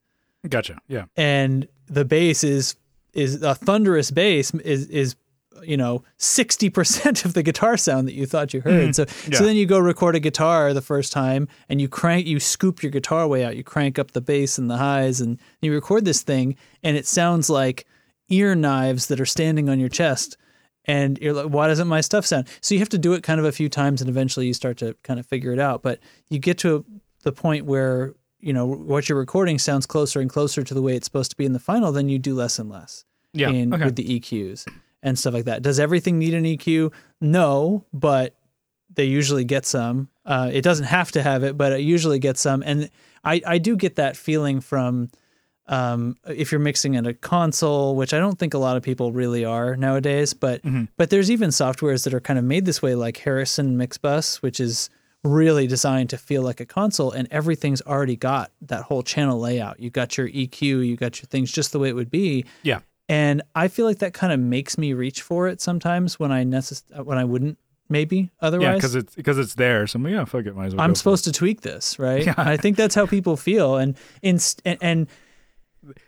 Gotcha. 0.49 0.79
Yeah. 0.89 1.05
and 1.17 1.69
the 1.87 2.05
bass 2.05 2.45
is 2.45 2.77
is 3.15 3.43
a 3.43 3.55
thunderous 3.55 4.11
bass 4.11 4.53
is 4.55 4.87
is 4.89 5.17
you 5.65 5.77
know 5.77 6.05
60% 6.19 7.25
of 7.25 7.35
the 7.35 7.43
guitar 7.43 7.77
sound 7.77 8.07
that 8.07 8.15
you 8.15 8.27
thought 8.27 8.55
you 8.55 8.61
heard. 8.61 8.91
Mm-hmm. 8.91 8.93
So 8.93 9.07
Yeah. 9.31 9.39
so 9.39 9.45
then 9.45 9.57
you 9.57 9.67
go 9.67 9.79
record 9.79 10.15
a 10.15 10.21
guitar 10.21 10.73
the 10.73 10.83
first 10.83 11.13
time 11.13 11.49
and 11.69 11.81
you 11.81 11.89
crank 11.89 12.27
you 12.27 12.39
scoop 12.39 12.83
your 12.83 12.93
guitar 12.93 13.27
way 13.27 13.45
out. 13.45 13.57
You 13.57 13.65
crank 13.65 13.99
up 13.99 14.13
the 14.13 14.21
bass 14.21 14.59
and 14.59 14.71
the 14.71 14.77
highs 14.77 15.21
and 15.21 15.39
you 15.61 15.73
record 15.73 16.05
this 16.05 16.23
thing 16.23 16.57
and 16.85 16.97
it 16.97 17.07
sounds 17.07 17.51
like 17.51 17.87
ear 18.29 18.55
knives 18.55 19.07
that 19.07 19.21
are 19.21 19.27
standing 19.27 19.69
on 19.69 19.81
your 19.81 19.89
chest 19.89 20.37
and 20.85 21.19
you're 21.19 21.33
like 21.33 21.47
why 21.47 21.67
doesn't 21.67 21.89
my 21.89 22.01
stuff 22.03 22.25
sound 22.27 22.47
so 22.61 22.75
you 22.75 22.79
have 22.79 22.89
to 22.91 22.99
do 22.99 23.15
it 23.15 23.23
kind 23.23 23.41
of 23.41 23.47
a 23.47 23.53
few 23.53 23.69
times 23.71 24.01
and 24.03 24.09
eventually 24.11 24.47
you 24.47 24.53
start 24.55 24.77
to 24.77 24.95
kind 25.03 25.19
of 25.19 25.27
figure 25.27 25.53
it 25.53 25.59
out 25.59 25.83
but 25.83 25.99
you 26.29 26.39
get 26.39 26.59
to 26.59 26.85
the 27.23 27.33
point 27.33 27.65
where 27.67 28.15
you 28.41 28.53
know 28.53 28.67
what 28.67 29.09
you're 29.09 29.19
recording 29.19 29.59
sounds 29.59 29.87
closer 29.87 30.21
and 30.21 30.31
closer 30.31 30.63
to 30.63 30.75
the 30.75 30.83
way 30.83 30.95
it's 30.95 31.07
supposed 31.07 31.31
to 31.31 31.37
be 31.37 31.45
in 31.45 31.53
the 31.53 31.59
final 31.59 31.91
then 31.93 32.09
you 32.09 32.19
do 32.19 32.35
less 32.35 32.59
and 32.59 32.71
less 32.71 33.05
Yeah. 33.33 33.51
in 33.51 33.75
okay. 33.75 33.85
with 33.87 33.97
the 33.97 34.21
EQs 34.21 34.67
and 35.03 35.19
stuff 35.19 35.35
like 35.35 35.45
that 35.47 35.63
does 35.63 35.79
everything 35.81 36.19
need 36.19 36.35
an 36.35 36.45
EQ 36.45 36.93
no 37.21 37.85
but 37.93 38.35
they 38.95 39.05
usually 39.05 39.45
get 39.45 39.67
some 39.67 40.09
Uh, 40.25 40.51
it 40.53 40.63
doesn't 40.63 40.87
have 40.87 41.11
to 41.13 41.23
have 41.23 41.43
it, 41.43 41.57
but 41.57 41.73
it 41.73 41.81
usually 41.81 42.19
gets 42.19 42.41
some. 42.41 42.63
And 42.67 42.91
I, 43.25 43.41
I 43.47 43.59
do 43.59 43.77
get 43.77 43.97
that 43.97 44.15
feeling 44.17 44.61
from 44.61 45.09
um, 45.67 46.17
if 46.27 46.51
you're 46.53 46.59
mixing 46.61 46.95
in 46.95 47.07
a 47.07 47.15
console, 47.15 47.95
which 47.97 48.13
I 48.15 48.19
don't 48.19 48.39
think 48.39 48.55
a 48.55 48.59
lot 48.59 48.77
of 48.77 48.83
people 48.83 49.13
really 49.13 49.45
are 49.45 49.77
nowadays. 49.77 50.35
But 50.35 50.61
but 50.97 51.09
there's 51.11 51.31
even 51.31 51.51
softwares 51.51 52.05
that 52.05 52.13
are 52.15 52.21
kind 52.21 52.39
of 52.39 52.45
made 52.45 52.65
this 52.67 52.83
way, 52.83 52.95
like 52.95 53.17
Harrison 53.19 53.77
Mixbus, 53.79 54.43
which 54.43 54.61
is 54.61 54.91
really 55.25 55.67
designed 55.67 56.11
to 56.11 56.19
feel 56.19 56.43
like 56.43 56.61
a 56.61 56.67
console, 56.67 57.11
and 57.11 57.29
everything's 57.31 57.83
already 57.83 58.17
got 58.17 58.51
that 58.63 58.83
whole 58.83 59.03
channel 59.03 59.39
layout. 59.39 59.81
You 59.81 59.91
got 59.91 60.17
your 60.17 60.29
EQ, 60.29 60.63
you 60.63 60.97
got 60.97 61.21
your 61.21 61.27
things 61.27 61.51
just 61.51 61.73
the 61.73 61.79
way 61.79 61.89
it 61.89 61.95
would 61.95 62.11
be. 62.11 62.45
Yeah. 62.63 62.81
And 63.09 63.43
I 63.55 63.69
feel 63.69 63.87
like 63.87 63.99
that 63.99 64.13
kind 64.13 64.33
of 64.33 64.39
makes 64.39 64.77
me 64.77 64.93
reach 64.93 65.23
for 65.23 65.49
it 65.49 65.61
sometimes 65.61 66.21
when 66.21 66.31
I 66.31 66.45
necess- 66.45 66.83
when 67.05 67.19
I 67.19 67.25
wouldn't 67.25 67.59
maybe 67.89 68.31
otherwise. 68.41 68.67
Yeah, 68.67 68.75
because 68.75 68.95
it's 68.95 69.15
because 69.15 69.39
it's 69.39 69.55
there. 69.55 69.87
So 69.87 69.99
yeah, 70.07 70.25
fuck 70.25 70.47
it, 70.47 70.55
might 70.55 70.67
as 70.67 70.75
well. 70.75 70.85
I'm 70.85 70.95
supposed 70.95 71.25
to 71.25 71.33
tweak 71.33 71.63
this, 71.63 71.99
right? 71.99 72.27
Yeah. 72.27 72.35
I 72.37 72.57
think 72.57 72.77
that's 72.77 72.95
how 72.95 73.07
people 73.07 73.37
feel, 73.37 73.77
and 73.77 73.97
in 74.23 74.39
and, 74.65 74.79
and. 74.81 75.07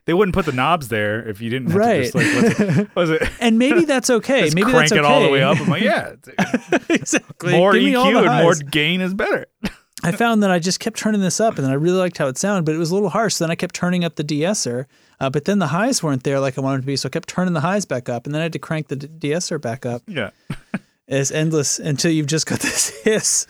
They 0.06 0.14
wouldn't 0.14 0.34
put 0.34 0.46
the 0.46 0.52
knobs 0.52 0.88
there 0.88 1.28
if 1.28 1.40
you 1.40 1.50
didn't. 1.50 1.68
Have 1.70 1.76
Right. 1.76 2.12
To 2.12 2.18
just 2.18 2.58
like, 2.58 2.76
what's, 2.76 2.94
was 2.96 3.10
it? 3.10 3.22
and 3.40 3.58
maybe 3.58 3.84
that's 3.84 4.10
okay. 4.10 4.42
Just 4.44 4.54
maybe 4.54 4.70
crank 4.70 4.90
that's 4.90 4.92
okay. 4.92 5.00
it 5.00 5.04
all 5.04 5.20
the 5.22 5.28
way 5.30 5.42
up. 5.42 5.60
I'm 5.60 5.68
like, 5.68 5.82
yeah, 5.82 6.12
it's- 6.26 6.90
exactly. 6.90 7.52
more 7.52 7.72
Give 7.72 7.82
EQ 7.82 8.26
and 8.28 8.42
more 8.44 8.54
gain 8.54 9.00
is 9.00 9.14
better. 9.14 9.46
I 10.02 10.12
found 10.12 10.42
that 10.42 10.50
I 10.50 10.58
just 10.58 10.80
kept 10.80 10.96
turning 10.98 11.20
this 11.20 11.40
up, 11.40 11.56
and 11.56 11.64
then 11.64 11.70
I 11.70 11.74
really 11.74 11.98
liked 11.98 12.16
how 12.16 12.26
it 12.28 12.38
sounded, 12.38 12.64
but 12.64 12.74
it 12.74 12.78
was 12.78 12.90
a 12.90 12.94
little 12.94 13.10
harsh. 13.10 13.34
So 13.34 13.44
then 13.44 13.50
I 13.50 13.54
kept 13.54 13.74
turning 13.74 14.02
up 14.02 14.16
the 14.16 14.24
de-esser, 14.24 14.88
uh, 15.20 15.28
but 15.28 15.44
then 15.44 15.58
the 15.58 15.66
highs 15.66 16.02
weren't 16.02 16.24
there 16.24 16.40
like 16.40 16.56
I 16.56 16.62
wanted 16.62 16.80
to 16.80 16.86
be, 16.86 16.96
so 16.96 17.06
I 17.06 17.10
kept 17.10 17.28
turning 17.28 17.52
the 17.52 17.60
highs 17.60 17.84
back 17.84 18.08
up, 18.08 18.24
and 18.24 18.34
then 18.34 18.40
I 18.40 18.44
had 18.44 18.54
to 18.54 18.58
crank 18.58 18.88
the 18.88 18.96
de- 18.96 19.08
de-esser 19.08 19.58
back 19.58 19.84
up. 19.84 20.02
Yeah, 20.06 20.30
It's 21.06 21.30
endless 21.30 21.78
until 21.78 22.12
you've 22.12 22.28
just 22.28 22.46
got 22.46 22.60
this 22.60 22.88
hiss. 23.04 23.46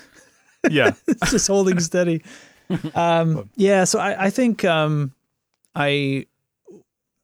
yeah, 0.69 0.95
it's 1.07 1.31
just 1.31 1.47
holding 1.47 1.79
steady. 1.79 2.25
Um, 2.95 3.49
yeah, 3.55 3.85
so 3.85 3.99
I, 4.01 4.25
I 4.27 4.31
think 4.31 4.65
um, 4.65 5.13
I 5.75 6.27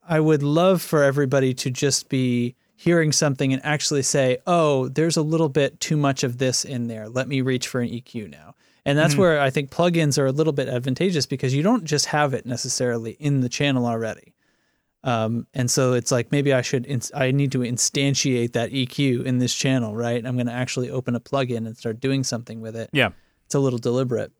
I 0.09 0.21
would 0.21 0.43
love 0.43 0.83
for 0.83 1.03
everybody 1.03 1.53
to 1.55 1.71
just 1.71 2.09
be 2.09 2.55
hearing 2.77 3.11
something 3.11 3.53
and 3.53 3.65
actually 3.65 4.03
say, 4.03 4.39
"Oh, 4.47 4.89
there's 4.89 5.17
a 5.17 5.23
little 5.23 5.49
bit 5.49 5.81
too 5.81 5.97
much 5.97 6.23
of 6.23 6.39
this 6.39 6.65
in 6.65 6.89
there. 6.89 7.09
Let 7.09 7.29
me 7.29 7.41
reach 7.41 7.69
for 7.69 7.81
an 7.81 7.89
EQ 7.89 8.31
now." 8.31 8.55
And 8.85 8.97
that's 8.97 9.17
where 9.17 9.41
I 9.41 9.51
think 9.51 9.71
plugins 9.71 10.17
are 10.17 10.27
a 10.27 10.33
little 10.33 10.53
bit 10.53 10.69
advantageous 10.69 11.27
because 11.27 11.53
you 11.53 11.61
don't 11.65 11.83
just 11.85 12.07
have 12.07 12.35
it 12.35 12.47
necessarily 12.47 13.17
in 13.19 13.41
the 13.41 13.49
channel 13.49 13.85
already. 13.85 14.33
Um, 15.03 15.49
and 15.55 15.69
so 15.69 15.93
it's 15.93 16.13
like 16.13 16.31
maybe 16.31 16.53
I 16.53 16.63
should 16.63 16.87
ins- 16.87 17.11
I 17.13 17.33
need 17.33 17.51
to 17.53 17.59
instantiate 17.59 18.53
that 18.53 18.71
EQ 18.71 19.25
in 19.25 19.39
this 19.39 19.55
channel, 19.55 19.97
right? 19.97 20.25
I'm 20.25 20.35
going 20.35 20.47
to 20.47 20.53
actually 20.53 20.89
open 20.91 21.17
a 21.17 21.21
plugin 21.21 21.67
and 21.67 21.77
start 21.77 22.01
doing 22.01 22.23
something 22.23 22.61
with 22.61 22.77
it 22.77 22.91
yeah. 22.93 23.11
it's 23.45 23.57
a 23.57 23.61
little 23.61 23.79
deliberate. 23.79 24.31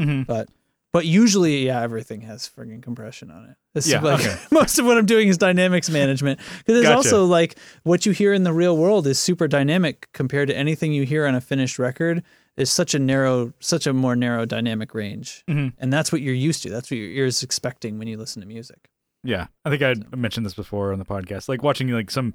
Mhm. 0.00 0.26
But 0.26 0.48
but 0.94 1.04
usually, 1.04 1.66
yeah, 1.66 1.82
everything 1.82 2.22
has 2.22 2.48
friggin' 2.48 2.82
compression 2.82 3.30
on 3.30 3.44
it. 3.50 3.56
This 3.74 3.86
Yeah, 3.86 3.98
is 3.98 4.02
like 4.04 4.20
okay. 4.20 4.36
most 4.50 4.78
of 4.78 4.86
what 4.86 4.96
I'm 4.96 5.04
doing 5.06 5.28
is 5.28 5.36
dynamics 5.36 5.90
management 5.90 6.38
because 6.38 6.74
there's 6.74 6.84
Gotcha. 6.84 6.96
also 6.96 7.24
like 7.26 7.56
what 7.82 8.06
you 8.06 8.12
hear 8.12 8.32
in 8.32 8.44
the 8.44 8.52
real 8.52 8.76
world 8.76 9.06
is 9.06 9.18
super 9.18 9.46
dynamic 9.48 10.08
compared 10.14 10.48
to 10.48 10.56
anything 10.56 10.92
you 10.94 11.02
hear 11.04 11.26
on 11.26 11.34
a 11.34 11.40
finished 11.40 11.78
record. 11.78 12.22
Is 12.56 12.70
such 12.70 12.94
a 12.94 13.00
narrow, 13.00 13.52
such 13.58 13.84
a 13.88 13.92
more 13.92 14.14
narrow 14.14 14.46
dynamic 14.46 14.94
range, 14.94 15.42
Mhm. 15.50 15.72
and 15.76 15.92
that's 15.92 16.12
what 16.12 16.20
you're 16.20 16.32
used 16.32 16.62
to. 16.62 16.70
That's 16.70 16.88
what 16.88 16.98
your 16.98 17.08
ears 17.10 17.42
expecting 17.42 17.98
when 17.98 18.06
you 18.06 18.16
listen 18.16 18.40
to 18.42 18.46
music. 18.46 18.88
Yeah, 19.24 19.48
I 19.64 19.70
think 19.70 19.82
I 19.82 19.96
mentioned 20.16 20.46
this 20.46 20.54
before 20.54 20.92
on 20.92 21.00
the 21.00 21.04
podcast. 21.04 21.48
Like 21.48 21.64
watching 21.64 21.88
like 21.88 22.12
some 22.12 22.32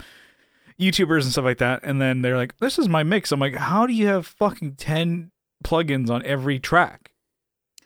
YouTubers 0.80 1.24
and 1.24 1.32
stuff 1.32 1.46
like 1.46 1.58
that, 1.60 1.82
and 1.84 2.02
then 2.02 2.22
they're 2.22 2.36
like, 2.38 2.58
"This 2.58 2.78
is 2.80 2.88
my 2.90 3.04
mix." 3.04 3.32
I'm 3.32 3.40
like, 3.40 3.56
"How 3.56 3.86
do 3.88 3.94
you 3.94 4.08
have 4.08 4.28
fucking 4.28 4.76
ten 4.76 5.32
plugins 5.64 6.10
on 6.10 6.26
every 6.26 6.60
track?" 6.60 7.09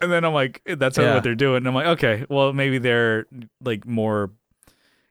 And 0.03 0.11
then 0.11 0.23
I'm 0.25 0.33
like, 0.33 0.61
"That's 0.65 0.97
not 0.97 1.03
Yeah. 1.03 1.13
what 1.15 1.23
they're 1.23 1.35
doing." 1.35 1.57
And 1.57 1.67
I'm 1.67 1.73
like, 1.73 1.87
"Okay, 1.87 2.25
well 2.29 2.53
maybe 2.53 2.77
they're 2.77 3.25
like 3.63 3.85
more, 3.87 4.31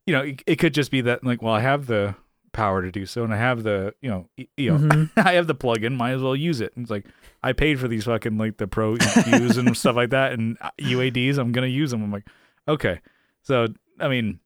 you 0.06 0.14
know, 0.14 0.22
it, 0.22 0.42
it 0.46 0.56
could 0.56 0.74
just 0.74 0.90
be 0.90 1.00
that 1.02 1.24
like, 1.24 1.42
well, 1.42 1.54
I 1.54 1.60
have 1.60 1.86
the 1.86 2.14
power 2.52 2.82
to 2.82 2.90
do 2.92 3.06
so, 3.06 3.24
and 3.24 3.32
I 3.32 3.38
have 3.38 3.62
the, 3.62 3.94
you 4.02 4.10
know, 4.10 4.28
y- 4.36 4.48
you 4.56 4.70
know, 4.70 4.78
Mhm. 4.78 5.10
I 5.16 5.32
have 5.32 5.46
the 5.46 5.54
plugin, 5.54 5.96
might 5.96 6.12
as 6.12 6.22
well 6.22 6.36
use 6.36 6.60
it." 6.60 6.72
And 6.76 6.84
it's 6.84 6.90
like, 6.90 7.06
I 7.42 7.52
paid 7.52 7.80
for 7.80 7.88
these 7.88 8.04
fucking 8.04 8.36
like 8.38 8.58
the 8.58 8.66
pro 8.68 8.94
EQs 8.96 9.56
and 9.58 9.76
stuff 9.76 9.96
like 9.96 10.10
that, 10.10 10.32
and 10.32 10.58
UADs. 10.80 11.38
I'm 11.38 11.52
gonna 11.52 11.66
use 11.66 11.90
them. 11.90 12.02
I'm 12.02 12.12
like, 12.12 12.26
okay. 12.68 13.00
So 13.42 13.68
I 13.98 14.08
mean, 14.08 14.38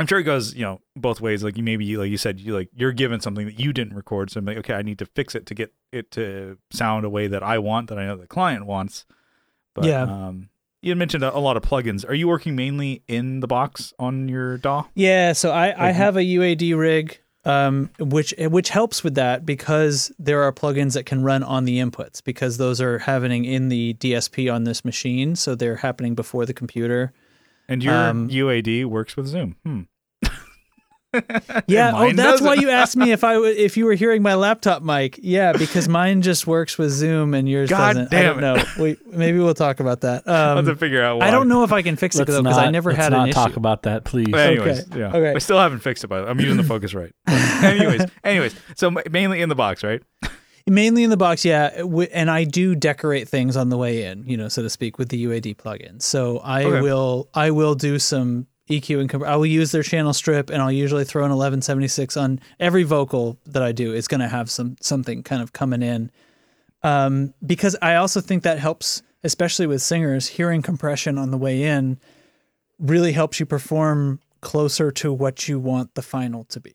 I'm 0.00 0.06
sure 0.06 0.18
it 0.18 0.24
goes, 0.24 0.54
you 0.54 0.62
know, 0.62 0.80
both 0.96 1.20
ways. 1.20 1.42
Like 1.44 1.56
you 1.56 1.62
maybe 1.62 1.96
like 1.96 2.10
you 2.10 2.16
said, 2.18 2.40
you 2.40 2.54
like 2.54 2.68
you're 2.74 2.92
given 2.92 3.20
something 3.20 3.46
that 3.46 3.60
you 3.60 3.72
didn't 3.72 3.94
record, 3.94 4.30
so 4.30 4.38
I'm 4.40 4.46
like, 4.46 4.56
okay, 4.58 4.74
I 4.74 4.82
need 4.82 4.98
to 5.00 5.06
fix 5.06 5.34
it 5.34 5.46
to 5.46 5.54
get 5.54 5.72
it 5.92 6.10
to 6.12 6.58
sound 6.70 7.04
a 7.04 7.10
way 7.10 7.26
that 7.28 7.42
I 7.42 7.58
want, 7.58 7.88
that 7.90 7.98
I 7.98 8.06
know 8.06 8.16
the 8.16 8.26
client 8.26 8.66
wants. 8.66 9.04
But 9.76 9.84
Yeah. 9.84 10.02
um, 10.02 10.48
you 10.82 10.90
had 10.90 10.98
mentioned 10.98 11.22
a, 11.22 11.36
a 11.36 11.38
lot 11.38 11.56
of 11.56 11.62
plugins. 11.62 12.08
Are 12.08 12.14
you 12.14 12.26
working 12.28 12.56
mainly 12.56 13.02
in 13.08 13.40
the 13.40 13.46
box 13.46 13.92
on 13.98 14.28
your 14.28 14.58
DAW? 14.58 14.84
Yeah, 14.94 15.32
so 15.32 15.50
I, 15.52 15.88
I 15.88 15.90
have 15.92 16.16
a 16.16 16.20
UAD 16.22 16.76
rig, 16.76 17.18
um, 17.44 17.90
which 18.00 18.34
which 18.38 18.70
helps 18.70 19.04
with 19.04 19.14
that 19.14 19.44
because 19.46 20.10
there 20.18 20.42
are 20.42 20.52
plugins 20.52 20.94
that 20.94 21.04
can 21.06 21.22
run 21.22 21.42
on 21.42 21.64
the 21.64 21.78
inputs 21.78 22.22
because 22.24 22.56
those 22.58 22.80
are 22.80 22.98
happening 22.98 23.44
in 23.44 23.68
the 23.68 23.94
DSP 23.94 24.52
on 24.52 24.64
this 24.64 24.84
machine, 24.84 25.36
so 25.36 25.54
they're 25.54 25.76
happening 25.76 26.14
before 26.14 26.44
the 26.46 26.54
computer. 26.54 27.12
And 27.68 27.82
your 27.82 27.94
Um, 27.94 28.28
UAD 28.28 28.84
works 28.84 29.16
with 29.16 29.26
Zoom. 29.26 29.56
Hmm. 29.64 29.80
Yeah, 31.68 31.92
oh, 31.94 32.12
that's 32.12 32.40
why 32.40 32.54
doesn't. 32.54 32.60
you 32.62 32.70
asked 32.70 32.96
me 32.96 33.12
if 33.12 33.24
I 33.24 33.34
w- 33.34 33.54
if 33.56 33.76
you 33.76 33.84
were 33.86 33.94
hearing 33.94 34.22
my 34.22 34.34
laptop 34.34 34.82
mic. 34.82 35.18
Yeah, 35.22 35.52
because 35.52 35.88
mine 35.88 36.22
just 36.22 36.46
works 36.46 36.78
with 36.78 36.90
Zoom 36.90 37.34
and 37.34 37.48
yours 37.48 37.68
God 37.70 37.94
doesn't. 37.94 38.14
I 38.14 38.22
don't 38.22 38.40
know. 38.40 38.62
We, 38.78 38.96
maybe 39.06 39.38
we'll 39.38 39.54
talk 39.54 39.80
about 39.80 40.02
that. 40.02 40.22
I'll 40.26 40.56
have 40.56 40.64
to 40.66 40.72
Um, 40.72 40.76
figure 40.78 41.02
out 41.02 41.18
why. 41.18 41.28
I 41.28 41.30
don't 41.30 41.48
know 41.48 41.62
if 41.64 41.72
I 41.72 41.82
can 41.82 41.96
fix 41.96 42.16
it 42.16 42.26
though 42.26 42.42
because 42.42 42.58
I 42.58 42.70
never 42.70 42.90
let's 42.90 43.02
had 43.04 43.12
not 43.12 43.28
an 43.28 43.34
talk 43.34 43.50
issue. 43.50 43.58
about 43.58 43.82
that, 43.84 44.04
please. 44.04 44.28
But 44.30 44.40
anyways, 44.46 44.86
Okay. 44.90 44.98
yeah. 45.00 45.08
Okay. 45.08 45.32
I 45.34 45.38
still 45.38 45.58
haven't 45.58 45.80
fixed 45.80 46.04
it, 46.04 46.08
but 46.08 46.28
I'm 46.28 46.38
using 46.40 46.56
the 46.56 46.62
Focusrite. 46.62 47.12
anyways, 47.64 48.04
anyways. 48.24 48.54
So 48.76 48.94
mainly 49.10 49.40
in 49.42 49.48
the 49.48 49.54
box, 49.54 49.82
right? 49.82 50.02
Mainly 50.68 51.04
in 51.04 51.10
the 51.10 51.16
box, 51.16 51.44
yeah. 51.44 51.68
And 52.12 52.28
I 52.28 52.42
do 52.44 52.74
decorate 52.74 53.28
things 53.28 53.56
on 53.56 53.68
the 53.68 53.76
way 53.76 54.04
in, 54.04 54.24
you 54.26 54.36
know, 54.36 54.48
so 54.48 54.62
to 54.62 54.70
speak, 54.70 54.98
with 54.98 55.10
the 55.10 55.24
UAD 55.24 55.56
plugin. 55.56 56.02
So 56.02 56.38
I 56.38 56.64
Okay. 56.64 56.80
will, 56.80 57.28
I 57.34 57.52
will 57.52 57.76
do 57.76 58.00
some 58.00 58.48
EQ 58.68 59.00
and 59.00 59.08
comp- 59.08 59.24
I 59.24 59.36
will 59.36 59.46
use 59.46 59.70
their 59.72 59.82
channel 59.82 60.12
strip, 60.12 60.50
and 60.50 60.60
I'll 60.60 60.72
usually 60.72 61.04
throw 61.04 61.22
an 61.22 61.30
1176 61.30 62.16
on 62.16 62.40
every 62.58 62.82
vocal 62.82 63.38
that 63.46 63.62
I 63.62 63.72
do. 63.72 63.92
It's 63.92 64.08
going 64.08 64.20
to 64.20 64.28
have 64.28 64.50
some 64.50 64.76
something 64.80 65.22
kind 65.22 65.42
of 65.42 65.52
coming 65.52 65.82
in, 65.82 66.10
um, 66.82 67.34
because 67.44 67.76
I 67.80 67.94
also 67.96 68.20
think 68.20 68.42
that 68.42 68.58
helps, 68.58 69.02
especially 69.22 69.66
with 69.66 69.82
singers, 69.82 70.26
hearing 70.26 70.62
compression 70.62 71.18
on 71.18 71.30
the 71.30 71.38
way 71.38 71.62
in 71.62 71.98
really 72.78 73.12
helps 73.12 73.40
you 73.40 73.46
perform 73.46 74.20
closer 74.40 74.90
to 74.92 75.12
what 75.12 75.48
you 75.48 75.58
want 75.58 75.94
the 75.94 76.02
final 76.02 76.44
to 76.44 76.60
be. 76.60 76.74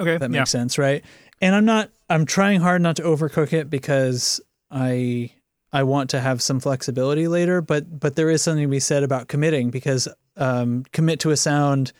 Okay. 0.00 0.18
That 0.18 0.30
yeah. 0.30 0.40
makes 0.40 0.50
sense, 0.50 0.78
right? 0.78 1.04
And 1.40 1.54
I'm 1.54 1.64
not 1.64 1.90
I'm 2.08 2.26
trying 2.26 2.60
hard 2.60 2.82
not 2.82 2.96
to 2.96 3.02
overcook 3.02 3.52
it 3.52 3.70
because 3.70 4.40
I 4.70 5.30
I 5.72 5.82
want 5.84 6.10
to 6.10 6.20
have 6.20 6.42
some 6.42 6.60
flexibility 6.60 7.28
later, 7.28 7.60
but 7.60 7.98
but 8.00 8.16
there 8.16 8.30
is 8.30 8.42
something 8.42 8.64
to 8.64 8.68
be 8.68 8.80
said 8.80 9.02
about 9.02 9.28
committing 9.28 9.70
because 9.70 10.08
um 10.36 10.84
commit 10.92 11.20
to 11.20 11.30
a 11.30 11.36
sound 11.36 11.92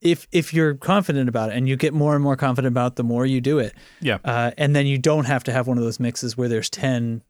if 0.00 0.26
if 0.32 0.52
you're 0.52 0.74
confident 0.74 1.28
about 1.28 1.50
it 1.50 1.56
and 1.56 1.68
you 1.68 1.76
get 1.76 1.94
more 1.94 2.14
and 2.14 2.22
more 2.24 2.36
confident 2.36 2.72
about 2.72 2.92
it 2.92 2.96
the 2.96 3.04
more 3.04 3.24
you 3.24 3.40
do 3.40 3.58
it. 3.58 3.72
Yeah. 4.00 4.18
Uh, 4.24 4.50
and 4.58 4.74
then 4.74 4.86
you 4.86 4.98
don't 4.98 5.26
have 5.26 5.44
to 5.44 5.52
have 5.52 5.68
one 5.68 5.78
of 5.78 5.84
those 5.84 6.00
mixes 6.00 6.36
where 6.36 6.48
there's 6.48 6.68
10 6.68 7.22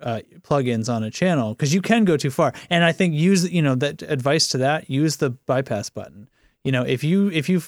uh, 0.00 0.20
plugins 0.42 0.88
on 0.88 1.02
a 1.02 1.10
channel 1.10 1.54
because 1.54 1.74
you 1.74 1.82
can 1.82 2.04
go 2.04 2.16
too 2.16 2.30
far. 2.30 2.52
And 2.70 2.84
I 2.84 2.92
think 2.92 3.14
use 3.14 3.50
you 3.50 3.62
know 3.62 3.74
that 3.74 4.02
advice 4.02 4.46
to 4.48 4.58
that 4.58 4.88
use 4.88 5.16
the 5.16 5.30
bypass 5.30 5.90
button. 5.90 6.28
You 6.62 6.70
know 6.70 6.84
if 6.84 7.02
you 7.02 7.30
if 7.32 7.48
you 7.48 7.62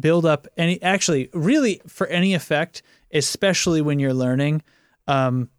build 0.00 0.26
up 0.26 0.48
any 0.56 0.82
actually 0.82 1.28
really 1.32 1.80
for 1.86 2.08
any 2.08 2.34
effect, 2.34 2.82
especially 3.12 3.80
when 3.80 4.00
you're 4.00 4.14
learning, 4.14 4.62
um, 5.06 5.50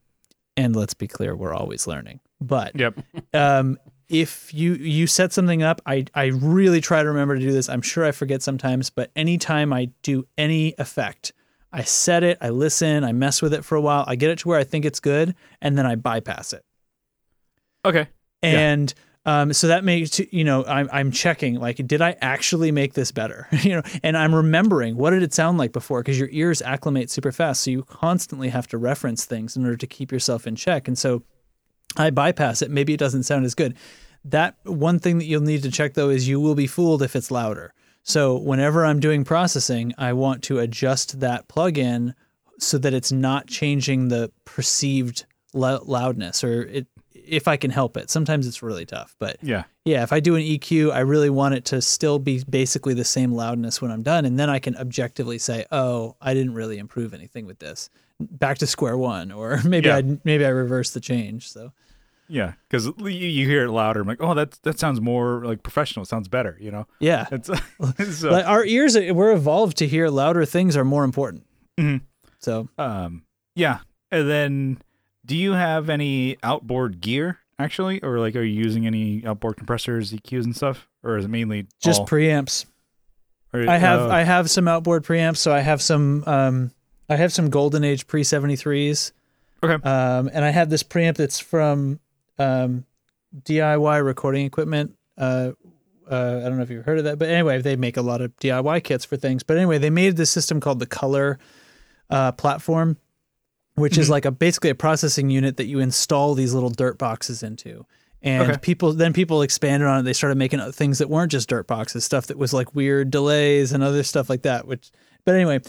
and 0.57 0.75
let's 0.75 0.93
be 0.93 1.07
clear, 1.07 1.37
we're 1.37 1.53
always 1.53 1.87
learning. 1.87 2.19
But 2.41 2.75
Yep. 2.75 2.99
um, 3.33 3.77
if 4.09 4.53
you 4.53 4.73
you 4.73 5.07
set 5.07 5.31
something 5.31 5.63
up, 5.63 5.81
I 5.85 6.05
I 6.15 6.25
really 6.25 6.81
try 6.81 7.01
to 7.01 7.07
remember 7.07 7.35
to 7.35 7.41
do 7.41 7.51
this. 7.51 7.69
I'm 7.69 7.81
sure 7.81 8.03
I 8.03 8.11
forget 8.11 8.41
sometimes, 8.41 8.89
but 8.89 9.11
anytime 9.15 9.71
I 9.71 9.91
do 10.01 10.27
any 10.37 10.73
effect, 10.77 11.31
I 11.71 11.83
set 11.83 12.23
it, 12.23 12.37
I 12.41 12.49
listen, 12.49 13.03
I 13.03 13.11
mess 13.11 13.41
with 13.41 13.53
it 13.53 13.63
for 13.63 13.75
a 13.75 13.81
while, 13.81 14.03
I 14.07 14.15
get 14.15 14.31
it 14.31 14.39
to 14.39 14.47
where 14.47 14.59
I 14.59 14.63
think 14.63 14.85
it's 14.85 14.99
good, 14.99 15.35
and 15.61 15.77
then 15.77 15.85
I 15.85 15.95
bypass 15.95 16.53
it. 16.53 16.65
Okay. 17.85 18.07
Yeah. 18.41 18.49
And 18.49 18.93
um, 19.25 19.53
so 19.53 19.67
that 19.67 19.83
makes 19.83 20.19
you 20.31 20.43
know 20.43 20.65
I'm 20.65 20.89
I'm 20.91 21.11
checking 21.11 21.55
like 21.55 21.75
did 21.85 22.01
I 22.01 22.15
actually 22.21 22.71
make 22.71 22.93
this 22.93 23.11
better 23.11 23.47
you 23.61 23.75
know 23.75 23.83
and 24.01 24.17
I'm 24.17 24.33
remembering 24.33 24.95
what 24.95 25.11
did 25.11 25.21
it 25.21 25.33
sound 25.33 25.57
like 25.57 25.71
before 25.71 26.01
because 26.01 26.17
your 26.17 26.29
ears 26.31 26.61
acclimate 26.61 27.11
super 27.11 27.31
fast 27.31 27.61
so 27.61 27.69
you 27.69 27.83
constantly 27.83 28.49
have 28.49 28.67
to 28.67 28.77
reference 28.77 29.25
things 29.25 29.55
in 29.55 29.65
order 29.65 29.77
to 29.77 29.87
keep 29.87 30.11
yourself 30.11 30.47
in 30.47 30.55
check 30.55 30.87
and 30.87 30.97
so 30.97 31.21
I 31.97 32.09
bypass 32.09 32.61
it 32.61 32.71
maybe 32.71 32.93
it 32.93 32.99
doesn't 32.99 33.23
sound 33.23 33.45
as 33.45 33.55
good 33.55 33.75
that 34.25 34.55
one 34.63 34.99
thing 34.99 35.17
that 35.19 35.25
you'll 35.25 35.41
need 35.41 35.63
to 35.63 35.71
check 35.71 35.93
though 35.93 36.09
is 36.09 36.27
you 36.27 36.39
will 36.39 36.55
be 36.55 36.67
fooled 36.67 37.01
if 37.01 37.15
it's 37.15 37.31
louder 37.31 37.73
so 38.03 38.37
whenever 38.37 38.85
I'm 38.85 38.99
doing 38.99 39.23
processing 39.23 39.93
I 39.97 40.13
want 40.13 40.43
to 40.43 40.59
adjust 40.59 41.19
that 41.19 41.47
plugin 41.47 42.13
so 42.59 42.77
that 42.77 42.93
it's 42.93 43.11
not 43.11 43.47
changing 43.47 44.09
the 44.09 44.31
perceived 44.45 45.25
lo- 45.53 45.81
loudness 45.85 46.43
or 46.43 46.63
it 46.63 46.87
if 47.13 47.47
I 47.47 47.57
can 47.57 47.69
help 47.69 47.95
it. 47.95 48.09
Sometimes 48.09 48.47
it's 48.47 48.63
really 48.63 48.85
tough, 48.87 49.15
but 49.19 49.37
Yeah. 49.43 49.65
yeah, 49.85 50.01
if 50.01 50.11
I 50.11 50.19
do 50.19 50.35
an 50.35 50.41
EQ, 50.41 50.91
I 50.91 50.99
really 51.01 51.29
want 51.29 51.53
it 51.53 51.63
to 51.65 51.79
still 51.81 52.17
be 52.17 52.43
basically 52.49 52.95
the 52.95 53.03
same 53.03 53.33
loudness 53.33 53.81
when 53.81 53.91
I'm 53.91 54.01
done, 54.01 54.25
and 54.25 54.39
then 54.39 54.49
I 54.49 54.57
can 54.57 54.75
objectively 54.77 55.37
say, 55.37 55.65
"Oh, 55.71 56.15
I 56.21 56.33
didn't 56.33 56.55
really 56.55 56.79
improve 56.79 57.13
anything 57.13 57.45
with 57.45 57.59
this. 57.59 57.89
Back 58.19 58.57
to 58.59 58.67
square 58.67 58.97
one," 58.97 59.31
or 59.31 59.59
maybe 59.65 59.87
Yeah. 59.87 59.97
I 59.97 60.17
maybe 60.23 60.45
I 60.45 60.49
reverse 60.49 60.91
the 60.91 60.99
change. 60.99 61.49
So 61.51 61.71
Yeah, 62.27 62.53
because 62.67 62.85
you, 62.99 63.07
you 63.09 63.47
hear 63.47 63.65
it 63.65 63.71
louder. 63.71 64.01
I'm 64.01 64.07
like, 64.07 64.21
oh, 64.21 64.33
that 64.33 64.51
that 64.63 64.77
sounds 64.79 64.99
more 65.01 65.43
like 65.45 65.63
professional. 65.63 66.03
It 66.03 66.07
sounds 66.09 66.27
better. 66.27 66.57
You 66.59 66.71
know, 66.71 66.87
yeah, 66.99 67.27
it's 67.31 67.49
so, 68.19 68.29
like 68.31 68.45
our 68.45 68.65
ears 68.65 68.95
we're 68.97 69.31
evolved 69.31 69.77
to 69.77 69.87
hear 69.87 70.09
louder 70.09 70.45
things 70.45 70.75
are 70.77 70.85
more 70.85 71.03
important. 71.03 71.45
Mhm. 71.79 72.01
So 72.39 72.69
um, 72.77 73.23
yeah. 73.55 73.79
And 74.11 74.27
then, 74.29 74.77
do 75.25 75.35
you 75.37 75.51
have 75.53 75.89
any 75.89 76.37
outboard 76.43 76.99
gear 77.01 77.37
actually, 77.59 78.01
or 78.01 78.19
like, 78.19 78.35
are 78.35 78.41
you 78.43 78.63
using 78.63 78.87
any 78.87 79.23
outboard 79.25 79.57
compressors, 79.57 80.11
EQs, 80.13 80.43
and 80.45 80.55
stuff, 80.55 80.87
or 81.03 81.17
is 81.17 81.25
it 81.25 81.29
mainly 81.29 81.67
just 81.81 82.01
all, 82.01 82.07
preamps. 82.07 82.65
or- 83.53 83.67
I 83.69 83.77
have 83.77 84.01
uh, 84.01 84.07
I 84.09 84.23
have 84.23 84.49
some 84.49 84.67
outboard 84.67 85.03
preamps, 85.03 85.37
so 85.37 85.51
I 85.53 85.59
have 85.59 85.81
some 85.81 86.23
um 86.25 86.71
I 87.09 87.15
have 87.15 87.33
some 87.33 87.49
golden 87.49 87.83
age 87.83 88.07
pre 88.07 88.21
73s. 88.23 89.11
Okay. 89.63 89.73
Um 89.87 90.29
and 90.31 90.45
I 90.45 90.49
have 90.51 90.69
this 90.69 90.83
preamp 90.83 91.17
that's 91.17 91.39
from 91.39 91.99
um 92.37 92.85
DIY 93.43 94.03
recording 94.05 94.45
equipment. 94.45 94.95
Uh 95.17 95.51
uh, 96.09 96.41
I 96.43 96.49
don't 96.49 96.57
know 96.57 96.63
if 96.63 96.71
you've 96.71 96.85
heard 96.85 96.97
of 96.97 97.03
that, 97.03 97.19
but 97.19 97.29
anyway, 97.29 97.61
they 97.61 97.75
make 97.75 97.95
a 97.95 98.01
lot 98.01 98.19
of 98.21 98.35
DIY 98.37 98.83
kits 98.83 99.05
for 99.05 99.15
things. 99.15 99.43
But 99.43 99.57
anyway, 99.57 99.77
they 99.77 99.91
made 99.91 100.17
this 100.17 100.31
system 100.31 100.59
called 100.59 100.79
the 100.79 100.87
Color 100.87 101.37
uh, 102.09 102.31
platform, 102.31 102.97
which 103.75 103.95
is 103.95 104.07
Mhm. 104.07 104.11
like 104.11 104.25
a 104.25 104.31
basically 104.31 104.71
a 104.71 104.75
processing 104.75 105.29
unit 105.29 105.57
that 105.57 105.65
you 105.67 105.77
install 105.77 106.33
these 106.33 106.51
little 106.51 106.71
dirt 106.71 106.97
boxes 106.97 107.43
into. 107.43 107.85
And 108.23 108.41
Okay. 108.49 108.57
people 108.59 108.91
then 108.93 109.13
people 109.13 109.43
expanded 109.43 109.87
on 109.87 109.99
it. 109.99 110.03
They 110.03 110.13
started 110.13 110.39
making 110.39 110.59
things 110.71 110.97
that 110.97 111.11
weren't 111.11 111.31
just 111.31 111.47
dirt 111.47 111.67
boxes, 111.67 112.03
stuff 112.05 112.25
that 112.25 112.39
was 112.39 112.53
like 112.53 112.73
weird 112.73 113.11
delays 113.11 113.71
and 113.71 113.83
other 113.83 114.01
stuff 114.01 114.31
like 114.31 114.41
that. 114.41 114.65
Which, 114.65 114.89
but 115.25 115.35
anyway, 115.35 115.59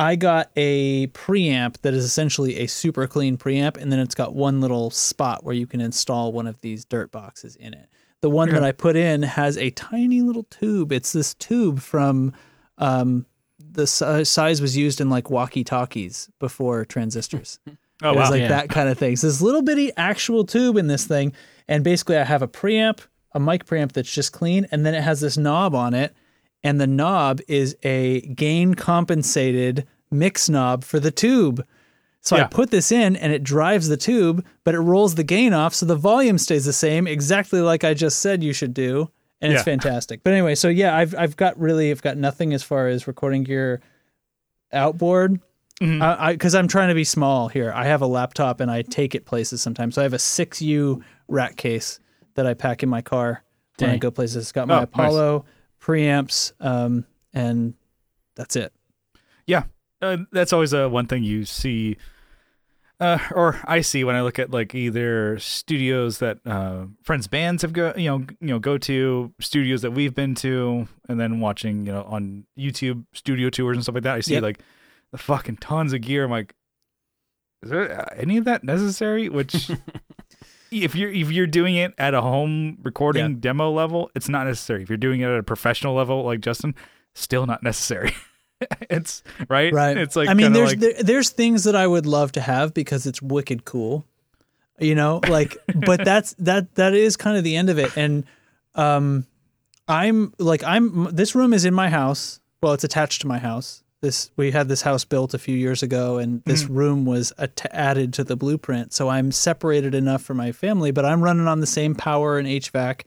I 0.00 0.16
got 0.16 0.50
a 0.56 1.08
preamp 1.08 1.76
that 1.82 1.92
is 1.92 2.06
essentially 2.06 2.60
a 2.60 2.66
super 2.66 3.06
clean 3.06 3.36
preamp, 3.36 3.76
and 3.76 3.92
then 3.92 3.98
it's 3.98 4.14
got 4.14 4.34
one 4.34 4.62
little 4.62 4.90
spot 4.90 5.44
where 5.44 5.54
you 5.54 5.66
can 5.66 5.82
install 5.82 6.32
one 6.32 6.46
of 6.46 6.58
these 6.62 6.86
dirt 6.86 7.12
boxes 7.12 7.54
in 7.54 7.74
it. 7.74 7.86
The 8.22 8.30
one 8.30 8.48
that 8.48 8.64
I 8.64 8.72
put 8.72 8.96
in 8.96 9.22
has 9.22 9.58
a 9.58 9.68
tiny 9.70 10.22
little 10.22 10.44
tube. 10.44 10.90
It's 10.90 11.12
this 11.12 11.34
tube 11.34 11.80
from 11.80 12.32
um, 12.78 13.26
the 13.58 13.86
size 13.86 14.62
was 14.62 14.74
used 14.74 15.02
in 15.02 15.10
like 15.10 15.28
walkie 15.28 15.64
talkies 15.64 16.30
before 16.38 16.86
transistors. 16.86 17.58
oh 17.68 17.74
it 18.12 18.16
was 18.16 18.16
wow, 18.16 18.30
like 18.30 18.40
Yeah. 18.40 18.48
that 18.48 18.70
kind 18.70 18.88
of 18.88 18.96
thing. 18.98 19.16
So 19.16 19.26
this 19.26 19.42
little 19.42 19.62
bitty 19.62 19.92
actual 19.98 20.46
tube 20.46 20.78
in 20.78 20.86
this 20.86 21.06
thing, 21.06 21.34
and 21.68 21.84
basically 21.84 22.16
I 22.16 22.24
have 22.24 22.40
a 22.40 22.48
preamp, 22.48 23.00
a 23.32 23.40
mic 23.40 23.66
preamp 23.66 23.92
that's 23.92 24.10
just 24.10 24.32
clean, 24.32 24.66
and 24.70 24.86
then 24.86 24.94
it 24.94 25.02
has 25.02 25.20
this 25.20 25.36
knob 25.36 25.74
on 25.74 25.92
it, 25.92 26.14
and 26.62 26.80
the 26.80 26.86
knob 26.86 27.40
is 27.48 27.76
a 27.82 28.20
gain 28.20 28.74
compensated 28.74 29.86
mix 30.10 30.48
knob 30.48 30.84
for 30.84 31.00
the 31.00 31.10
tube. 31.10 31.64
So 32.22 32.36
I 32.36 32.40
put 32.48 32.70
this 32.70 32.92
in 32.92 33.16
and 33.16 33.32
it 33.32 33.42
drives 33.42 33.88
the 33.88 33.96
tube, 33.96 34.44
but 34.64 34.74
it 34.74 34.80
rolls 34.80 35.14
the 35.14 35.24
gain 35.24 35.54
off 35.54 35.74
so 35.74 35.86
the 35.86 35.96
volume 35.96 36.36
stays 36.36 36.66
the 36.66 36.72
same, 36.72 37.06
exactly 37.06 37.60
like 37.62 37.82
I 37.82 37.94
just 37.94 38.18
said 38.18 38.42
you 38.44 38.52
should 38.52 38.74
do. 38.74 39.10
And 39.40 39.52
it's 39.54 39.62
fantastic. 39.64 40.22
But 40.22 40.34
anyway, 40.34 40.54
so 40.54 40.68
yeah, 40.68 40.94
I've 40.94 41.14
I've 41.16 41.34
got 41.36 41.58
really 41.58 41.90
I've 41.90 42.02
got 42.02 42.18
nothing 42.18 42.52
as 42.52 42.62
far 42.62 42.88
as 42.88 43.06
recording 43.06 43.42
gear 43.42 43.80
outboard. 44.72 45.40
Mhm. 45.80 46.02
I 46.02 46.32
because 46.32 46.54
I'm 46.54 46.68
trying 46.68 46.88
to 46.90 46.94
be 46.94 47.04
small 47.04 47.48
here. 47.48 47.72
I 47.74 47.86
have 47.86 48.02
a 48.02 48.06
laptop 48.06 48.60
and 48.60 48.70
I 48.70 48.82
take 48.82 49.14
it 49.14 49.24
places 49.24 49.62
sometimes. 49.62 49.94
So 49.94 50.02
I 50.02 50.04
have 50.04 50.12
a 50.12 50.18
six 50.18 50.60
U 50.60 51.02
rack 51.26 51.56
case 51.56 52.00
that 52.34 52.46
I 52.46 52.52
pack 52.52 52.82
in 52.82 52.90
my 52.90 53.00
car 53.00 53.42
when 53.78 53.88
I 53.90 53.96
go 53.96 54.10
places. 54.10 54.36
It's 54.36 54.52
got 54.52 54.64
Oh, 54.64 54.66
my 54.94 55.04
nice. 55.04 55.12
Apollo 55.82 55.98
preamps, 55.98 56.52
um, 56.60 57.04
and 57.32 57.74
that's 58.36 58.56
it. 58.56 58.72
yeah. 59.46 59.64
Uh, 60.02 60.16
that's 60.32 60.52
always 60.54 60.72
uh, 60.72 60.88
one 60.88 61.06
thing 61.06 61.22
you 61.22 61.44
see, 61.44 61.94
uh, 63.00 63.18
or 63.32 63.60
I 63.66 63.82
see 63.82 64.02
when 64.02 64.16
I 64.16 64.22
look 64.22 64.38
at 64.38 64.50
like 64.50 64.74
either 64.74 65.38
studios 65.38 66.20
that 66.20 66.38
uh, 66.46 66.86
friends 67.02 67.26
bands 67.26 67.60
have 67.60 67.74
go, 67.74 67.92
you 67.96 68.08
know, 68.08 68.18
you 68.40 68.46
know, 68.48 68.58
go 68.58 68.78
to 68.78 69.30
studios 69.40 69.82
that 69.82 69.90
we've 69.90 70.14
been 70.14 70.34
to, 70.36 70.88
and 71.06 71.20
then 71.20 71.38
watching, 71.40 71.84
you 71.84 71.92
know, 71.92 72.04
on 72.04 72.46
YouTube 72.58 73.04
studio 73.12 73.50
tours 73.50 73.76
and 73.76 73.82
stuff 73.84 73.94
like 73.94 74.04
that. 74.04 74.14
I 74.16 74.20
see 74.20 74.32
Yep. 74.34 74.42
like 74.42 74.60
the 75.12 75.18
fucking 75.18 75.58
tons 75.58 75.92
of 75.92 76.00
gear. 76.00 76.24
I'm 76.24 76.30
like, 76.30 76.54
is 77.62 77.68
there 77.68 78.00
uh, 78.00 78.14
any 78.16 78.38
of 78.38 78.46
that 78.46 78.64
necessary? 78.64 79.28
Which. 79.28 79.70
If 80.70 80.94
you're 80.94 81.10
if 81.10 81.30
you're 81.32 81.46
doing 81.46 81.74
it 81.76 81.94
at 81.98 82.14
a 82.14 82.20
home 82.20 82.78
recording 82.82 83.30
Yeah. 83.30 83.36
demo 83.40 83.70
level, 83.70 84.10
it's 84.14 84.28
not 84.28 84.46
necessary. 84.46 84.82
If 84.82 84.88
you're 84.88 84.96
doing 84.98 85.20
it 85.20 85.26
at 85.26 85.38
a 85.38 85.42
professional 85.42 85.94
level 85.94 86.24
like 86.24 86.40
Justin, 86.40 86.74
still 87.14 87.46
not 87.46 87.62
necessary. 87.62 88.12
it's 88.90 89.22
right. 89.48 89.72
Right. 89.72 89.96
It's 89.96 90.16
like 90.16 90.28
I 90.28 90.34
mean, 90.34 90.52
there's 90.52 90.70
like, 90.70 90.80
there, 90.80 90.94
there's 91.02 91.30
things 91.30 91.64
that 91.64 91.74
I 91.74 91.86
would 91.86 92.06
love 92.06 92.32
to 92.32 92.40
have 92.40 92.72
because 92.74 93.06
it's 93.06 93.20
wicked 93.20 93.64
cool, 93.64 94.06
you 94.78 94.94
know. 94.94 95.20
Like, 95.28 95.56
but 95.74 96.04
that's 96.04 96.34
that 96.38 96.74
that 96.76 96.94
is 96.94 97.16
kind 97.16 97.36
of 97.36 97.44
the 97.44 97.56
end 97.56 97.70
of 97.70 97.78
it. 97.78 97.96
And 97.96 98.24
um, 98.74 99.26
I'm 99.88 100.32
like 100.38 100.62
I'm 100.62 101.14
this 101.14 101.34
room 101.34 101.52
is 101.52 101.64
in 101.64 101.74
my 101.74 101.88
house. 101.88 102.38
Well, 102.62 102.74
it's 102.74 102.84
attached 102.84 103.22
to 103.22 103.26
my 103.26 103.38
house. 103.38 103.82
This 104.02 104.30
we 104.36 104.50
had 104.50 104.68
this 104.68 104.80
house 104.82 105.04
built 105.04 105.34
a 105.34 105.38
few 105.38 105.54
years 105.56 105.82
ago, 105.82 106.16
and 106.16 106.42
this 106.46 106.64
room 106.64 107.04
was 107.04 107.34
at- 107.36 107.66
added 107.70 108.14
to 108.14 108.24
the 108.24 108.34
blueprint. 108.34 108.94
So 108.94 109.10
I'm 109.10 109.30
separated 109.30 109.94
enough 109.94 110.22
from 110.22 110.38
my 110.38 110.52
family, 110.52 110.90
but 110.90 111.04
I'm 111.04 111.22
running 111.22 111.46
on 111.46 111.60
the 111.60 111.66
same 111.66 111.94
power 111.94 112.38
and 112.38 112.48
HVAC. 112.48 113.02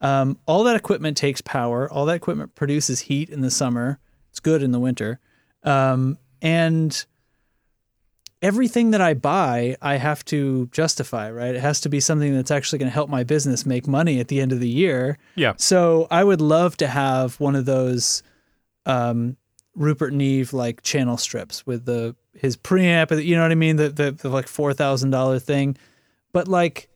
Um, 0.00 0.38
all 0.46 0.62
that 0.62 0.76
equipment 0.76 1.16
takes 1.16 1.40
power. 1.40 1.90
All 1.90 2.06
that 2.06 2.14
equipment 2.14 2.54
produces 2.54 3.00
heat 3.00 3.30
in 3.30 3.40
the 3.40 3.50
summer. 3.50 3.98
It's 4.30 4.38
good 4.38 4.62
in 4.62 4.70
the 4.70 4.78
winter. 4.78 5.18
Um, 5.64 6.18
and 6.40 7.04
everything 8.40 8.92
that 8.92 9.00
I 9.00 9.14
buy, 9.14 9.76
I 9.82 9.96
have 9.96 10.24
to 10.26 10.68
justify, 10.70 11.32
right? 11.32 11.56
It 11.56 11.60
has 11.60 11.80
to 11.80 11.88
be 11.88 11.98
something 11.98 12.32
that's 12.32 12.52
actually 12.52 12.78
going 12.78 12.90
to 12.90 12.94
help 12.94 13.10
my 13.10 13.24
business 13.24 13.66
make 13.66 13.88
money 13.88 14.20
at 14.20 14.28
the 14.28 14.40
end 14.40 14.52
of 14.52 14.60
the 14.60 14.68
year. 14.68 15.18
yeah. 15.34 15.54
So 15.56 16.06
I 16.12 16.22
would 16.22 16.40
love 16.40 16.76
to 16.76 16.86
have 16.86 17.40
one 17.40 17.56
of 17.56 17.64
those 17.64 18.22
um, 18.86 19.36
Rupert 19.78 20.12
Neve 20.12 20.52
like 20.52 20.82
channel 20.82 21.16
strips 21.16 21.66
with 21.66 21.84
the 21.84 22.14
his 22.34 22.56
preamp. 22.56 23.24
You 23.24 23.36
know 23.36 23.42
what 23.42 23.52
I 23.52 23.56
mean? 23.56 23.76
The 23.76 23.88
the, 23.88 24.10
the 24.12 24.28
like 24.28 24.48
four 24.48 24.72
thousand 24.74 25.10
dollar 25.10 25.38
thing. 25.38 25.76
But 26.32 26.48
like, 26.48 26.88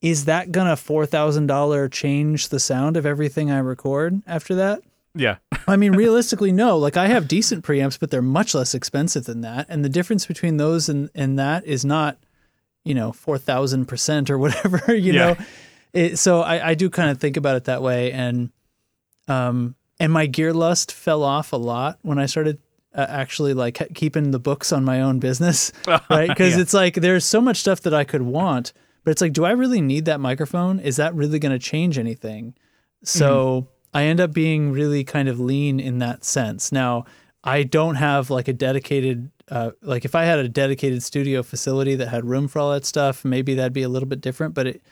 is 0.00 0.24
that 0.26 0.52
gonna 0.52 0.76
four 0.76 1.04
thousand 1.06 1.46
dollar 1.48 1.88
change 1.88 2.48
the 2.48 2.60
sound 2.60 2.96
of 2.96 3.04
everything 3.04 3.50
I 3.50 3.58
record 3.58 4.22
after 4.26 4.54
that? 4.56 4.80
Yeah. 5.14 5.36
I 5.66 5.76
mean, 5.76 5.92
realistically, 5.96 6.52
no. 6.52 6.78
Like 6.78 6.96
I 6.96 7.08
have 7.08 7.26
decent 7.28 7.64
preamps, 7.64 7.98
but 7.98 8.10
they're 8.10 8.22
much 8.22 8.54
less 8.54 8.74
expensive 8.74 9.24
than 9.24 9.40
that. 9.42 9.66
And 9.68 9.84
the 9.84 9.88
difference 9.88 10.26
between 10.26 10.56
those 10.58 10.88
and, 10.88 11.10
and 11.14 11.38
that 11.38 11.64
is 11.66 11.84
not, 11.84 12.18
you 12.84 12.94
know, 12.94 13.12
four 13.12 13.36
thousand 13.38 13.86
percent 13.86 14.30
or 14.30 14.38
whatever. 14.38 14.80
You 14.94 15.12
Yeah. 15.12 15.32
know, 15.32 15.36
it, 15.92 16.18
so 16.18 16.42
I, 16.42 16.68
I 16.70 16.74
do 16.74 16.88
kind 16.90 17.10
of 17.10 17.18
think 17.18 17.36
about 17.36 17.56
it 17.56 17.64
that 17.64 17.82
way. 17.82 18.12
And 18.12 18.50
um, 19.26 19.74
and 20.00 20.12
my 20.12 20.26
gear 20.26 20.52
lust 20.52 20.92
fell 20.92 21.22
off 21.22 21.52
a 21.52 21.56
lot 21.56 21.98
when 22.02 22.18
I 22.18 22.26
started 22.26 22.58
uh, 22.94 23.06
actually 23.08 23.54
like 23.54 23.80
keeping 23.94 24.30
the 24.30 24.38
books 24.38 24.72
on 24.72 24.84
my 24.84 25.00
own 25.00 25.18
business, 25.18 25.72
right? 26.10 26.28
Because 26.28 26.54
Yeah. 26.56 26.60
it's 26.62 26.74
like 26.74 26.94
there's 26.94 27.24
so 27.24 27.40
much 27.40 27.58
stuff 27.58 27.80
that 27.82 27.94
I 27.94 28.04
could 28.04 28.22
want, 28.22 28.72
but 29.04 29.10
it's 29.12 29.20
like, 29.20 29.32
do 29.32 29.44
I 29.44 29.50
really 29.52 29.80
need 29.80 30.04
that 30.06 30.20
microphone? 30.20 30.80
Is 30.80 30.96
that 30.96 31.14
really 31.14 31.38
going 31.38 31.52
to 31.52 31.58
change 31.58 31.98
anything? 31.98 32.54
So 33.04 33.68
I 33.94 34.04
end 34.04 34.20
up 34.20 34.32
being 34.32 34.72
really 34.72 35.04
kind 35.04 35.28
of 35.28 35.38
lean 35.40 35.80
in 35.80 35.98
that 35.98 36.24
sense. 36.24 36.72
Now, 36.72 37.04
I 37.44 37.62
don't 37.62 37.94
have 37.94 38.30
like 38.30 38.48
a 38.48 38.52
dedicated, 38.52 39.30
uh, 39.50 39.70
like 39.82 40.04
if 40.04 40.14
I 40.14 40.24
had 40.24 40.38
a 40.40 40.48
dedicated 40.48 41.02
studio 41.02 41.42
facility 41.42 41.94
that 41.94 42.08
had 42.08 42.24
room 42.24 42.48
for 42.48 42.58
all 42.58 42.72
that 42.72 42.84
stuff, 42.84 43.24
maybe 43.24 43.54
that'd 43.54 43.72
be 43.72 43.82
a 43.84 43.88
little 43.88 44.08
bit 44.08 44.20
different. 44.20 44.54
But 44.54 44.66
it, 44.66 44.82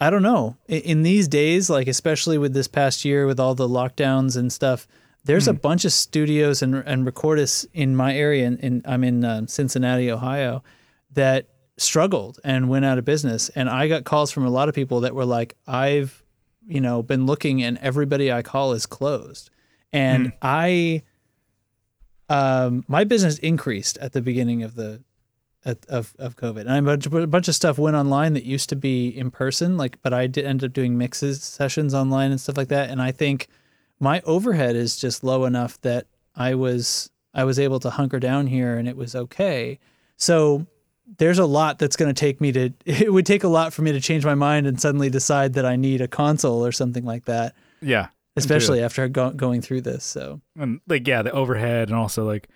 I 0.00 0.10
don't 0.10 0.22
know. 0.22 0.56
In, 0.68 0.80
in 0.82 1.02
these 1.02 1.28
days, 1.28 1.68
like 1.68 1.88
especially 1.88 2.38
with 2.38 2.54
this 2.54 2.68
past 2.68 3.04
year 3.04 3.26
with 3.26 3.40
all 3.40 3.54
the 3.54 3.68
lockdowns 3.68 4.36
and 4.36 4.52
stuff, 4.52 4.86
there's 5.24 5.48
a 5.48 5.52
bunch 5.52 5.84
of 5.84 5.92
studios 5.92 6.62
and 6.62 6.76
and 6.86 7.06
recordists 7.06 7.66
in 7.74 7.94
my 7.94 8.16
area, 8.16 8.46
and 8.46 8.58
in, 8.60 8.82
I'm 8.86 9.04
in 9.04 9.24
um, 9.24 9.46
Cincinnati, 9.46 10.10
Ohio, 10.10 10.62
that 11.12 11.48
struggled 11.76 12.38
and 12.44 12.68
went 12.68 12.84
out 12.84 12.98
of 12.98 13.04
business. 13.04 13.50
And 13.50 13.68
I 13.68 13.88
got 13.88 14.04
calls 14.04 14.30
from 14.30 14.46
a 14.46 14.50
lot 14.50 14.68
of 14.68 14.74
people 14.74 15.00
that 15.00 15.14
were 15.14 15.24
like, 15.24 15.54
I've, 15.66 16.24
you 16.66 16.80
know, 16.80 17.02
been 17.02 17.26
looking, 17.26 17.62
and 17.62 17.78
everybody 17.78 18.32
I 18.32 18.42
call 18.42 18.72
is 18.72 18.86
closed. 18.86 19.50
And 19.92 20.32
I, 20.42 21.02
um, 22.28 22.84
my 22.88 23.04
business 23.04 23.38
increased 23.38 23.98
at 23.98 24.12
the 24.12 24.20
beginning 24.20 24.62
of 24.62 24.74
the 24.74 25.02
at, 25.64 25.84
of 25.86 26.14
of 26.18 26.36
COVID, 26.36 26.60
and 26.66 26.70
a 26.70 26.82
bunch, 26.82 27.06
a 27.06 27.26
bunch 27.26 27.48
of 27.48 27.54
stuff 27.54 27.78
went 27.78 27.96
online 27.96 28.34
that 28.34 28.44
used 28.44 28.68
to 28.70 28.76
be 28.76 29.08
in 29.08 29.30
person. 29.30 29.76
Like, 29.76 29.98
but 30.02 30.12
I 30.12 30.26
did 30.26 30.44
end 30.44 30.62
up 30.64 30.72
doing 30.72 30.96
mixes 30.96 31.42
sessions 31.42 31.94
online 31.94 32.30
and 32.30 32.40
stuff 32.40 32.56
like 32.56 32.68
that. 32.68 32.90
And 32.90 33.02
I 33.02 33.10
think 33.12 33.48
my 34.00 34.20
overhead 34.24 34.76
is 34.76 34.96
just 34.96 35.24
low 35.24 35.44
enough 35.44 35.80
that 35.82 36.06
I 36.36 36.54
was 36.54 37.10
I 37.34 37.44
was 37.44 37.58
able 37.58 37.80
to 37.80 37.90
hunker 37.90 38.20
down 38.20 38.46
here 38.46 38.76
and 38.78 38.88
it 38.88 38.96
was 38.96 39.14
okay. 39.14 39.78
So 40.16 40.66
there's 41.18 41.38
a 41.38 41.46
lot 41.46 41.78
that's 41.78 41.96
going 41.96 42.12
to 42.14 42.18
take 42.18 42.40
me 42.40 42.52
to 42.52 42.70
it 42.86 43.12
would 43.12 43.26
take 43.26 43.42
a 43.44 43.48
lot 43.48 43.72
for 43.72 43.82
me 43.82 43.92
to 43.92 44.00
change 44.00 44.24
my 44.24 44.34
mind 44.34 44.66
and 44.66 44.80
suddenly 44.80 45.10
decide 45.10 45.54
that 45.54 45.64
I 45.66 45.74
need 45.76 46.00
a 46.00 46.08
console 46.08 46.64
or 46.64 46.70
something 46.72 47.04
like 47.04 47.24
that, 47.24 47.54
Yeah. 47.80 48.08
especially 48.36 48.82
after 48.82 49.08
go- 49.08 49.30
going 49.32 49.60
through 49.62 49.80
this. 49.82 50.04
So 50.04 50.40
and 50.56 50.80
like 50.86 51.06
yeah, 51.08 51.22
the 51.22 51.32
overhead 51.32 51.88
and 51.88 51.96
also 51.98 52.24
like 52.24 52.48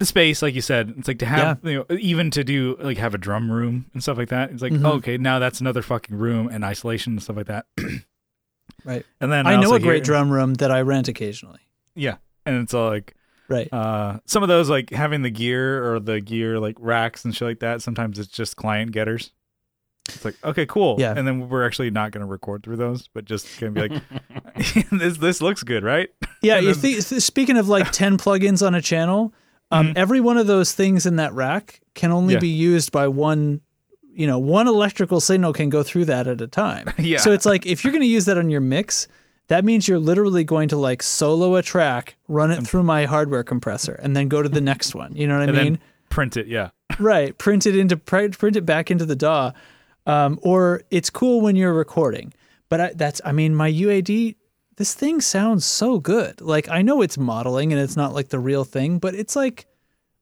the 0.00 0.06
space, 0.06 0.42
like 0.42 0.54
you 0.54 0.60
said, 0.62 0.94
it's 0.98 1.06
like 1.06 1.18
to 1.20 1.26
have 1.26 1.60
you 1.62 1.84
know 1.88 1.96
even 1.96 2.30
to 2.32 2.42
do 2.42 2.76
like 2.80 2.96
have 2.98 3.14
a 3.14 3.18
drum 3.18 3.52
room 3.52 3.86
and 3.94 4.02
stuff 4.02 4.18
like 4.18 4.30
that. 4.30 4.50
It's 4.50 4.62
like 4.62 4.72
Mhm. 4.72 4.84
okay, 4.96 5.16
now 5.16 5.38
that's 5.38 5.60
another 5.60 5.82
fucking 5.82 6.16
room 6.16 6.48
and 6.48 6.64
isolation 6.64 7.12
and 7.12 7.22
stuff 7.22 7.36
like 7.36 7.46
that. 7.46 7.66
right. 8.84 9.04
And 9.20 9.30
then 9.30 9.46
I 9.46 9.56
know 9.60 9.74
a 9.74 9.80
great 9.80 10.02
drum 10.04 10.30
room 10.30 10.54
that 10.54 10.70
I 10.70 10.80
rent 10.82 11.08
occasionally. 11.08 11.60
Yeah, 11.94 12.16
and 12.46 12.62
it's 12.62 12.74
all 12.74 12.88
like 12.88 13.14
Right. 13.48 13.68
uh 13.72 14.20
some 14.26 14.42
of 14.42 14.48
those 14.48 14.70
like 14.70 14.90
having 14.90 15.22
the 15.22 15.30
gear 15.30 15.92
or 15.92 16.00
the 16.00 16.20
gear 16.20 16.58
like 16.58 16.76
racks 16.78 17.24
and 17.24 17.34
shit 17.34 17.46
like 17.46 17.60
that. 17.60 17.82
Sometimes 17.82 18.18
it's 18.18 18.28
just 18.30 18.56
client 18.56 18.92
getters. 18.92 19.32
It's 20.08 20.24
like 20.24 20.36
okay, 20.42 20.66
cool. 20.66 20.96
Yeah. 20.98 21.14
and 21.16 21.26
then 21.26 21.48
we're 21.48 21.66
actually 21.66 21.90
not 21.90 22.10
going 22.12 22.24
to 22.24 22.30
record 22.30 22.62
through 22.62 22.76
those, 22.76 23.08
but 23.08 23.24
just 23.26 23.60
gonna 23.60 23.72
be 23.72 23.80
like, 23.88 24.02
this 24.90 25.18
this 25.18 25.42
looks 25.42 25.62
good, 25.62 25.84
right? 25.84 26.08
Yeah, 26.42 26.58
you 26.60 26.72
then- 26.74 27.00
think 27.02 27.02
speaking 27.22 27.58
of 27.58 27.68
like 27.68 27.90
10 27.92 28.16
plugins 28.18 28.66
on 28.66 28.74
a 28.74 28.80
channel, 28.80 29.34
um, 29.70 29.88
Mhm. 29.88 29.92
every 29.96 30.20
one 30.20 30.36
of 30.36 30.46
those 30.46 30.72
things 30.72 31.06
in 31.06 31.16
that 31.16 31.32
rack 31.32 31.80
can 31.94 32.10
only 32.12 32.34
Yeah. 32.34 32.40
be 32.40 32.48
used 32.48 32.90
by 32.92 33.06
one, 33.08 33.60
you 34.12 34.26
know, 34.26 34.38
one 34.38 34.66
electrical 34.68 35.20
signal 35.20 35.52
can 35.52 35.68
go 35.70 35.82
through 35.82 36.06
that 36.06 36.26
at 36.26 36.40
a 36.40 36.46
time. 36.46 36.86
Yeah. 36.98 37.18
So 37.18 37.32
it's 37.32 37.46
like 37.46 37.66
if 37.66 37.84
you're 37.84 37.92
going 37.92 38.02
to 38.02 38.08
use 38.08 38.24
that 38.26 38.36
on 38.38 38.50
your 38.50 38.60
mix, 38.60 39.06
that 39.48 39.64
means 39.64 39.88
you're 39.88 39.98
literally 39.98 40.44
going 40.44 40.68
to 40.68 40.76
like 40.76 41.02
solo 41.02 41.56
a 41.56 41.62
track, 41.62 42.16
run 42.28 42.50
it 42.50 42.66
through 42.66 42.82
my 42.84 43.04
hardware 43.06 43.42
compressor, 43.44 43.98
and 44.02 44.16
then 44.16 44.28
go 44.28 44.42
to 44.42 44.48
the 44.48 44.60
next 44.60 44.94
one. 44.94 45.14
You 45.16 45.26
know 45.26 45.34
what 45.38 45.42
I 45.42 45.52
and 45.52 45.56
mean? 45.56 45.64
then 45.74 45.78
print 46.08 46.36
it. 46.36 46.46
Yeah, 46.46 46.70
right 46.98 47.36
print 47.38 47.66
it 47.66 47.76
into 47.76 47.96
print 47.96 48.36
print 48.38 48.56
it 48.56 48.66
back 48.66 48.90
into 48.90 49.06
the 49.06 49.16
DAW 49.16 49.52
um, 50.06 50.38
or 50.42 50.82
it's 50.90 51.10
cool 51.10 51.40
when 51.40 51.54
you're 51.56 51.72
recording 51.74 52.32
but 52.68 52.80
I, 52.80 52.92
that's 52.94 53.20
I 53.24 53.30
mean 53.32 53.54
my 53.54 53.70
UAD 53.70 54.34
this 54.80 54.94
thing 54.94 55.20
sounds 55.20 55.64
so 55.66 55.98
good 55.98 56.40
like 56.40 56.66
I 56.70 56.80
know 56.80 57.02
it's 57.02 57.18
modeling 57.18 57.70
and 57.72 57.80
it's 57.80 57.96
not 57.96 58.14
like 58.14 58.28
the 58.30 58.38
real 58.38 58.64
thing 58.64 58.98
but 58.98 59.14
it's 59.14 59.36
like 59.36 59.66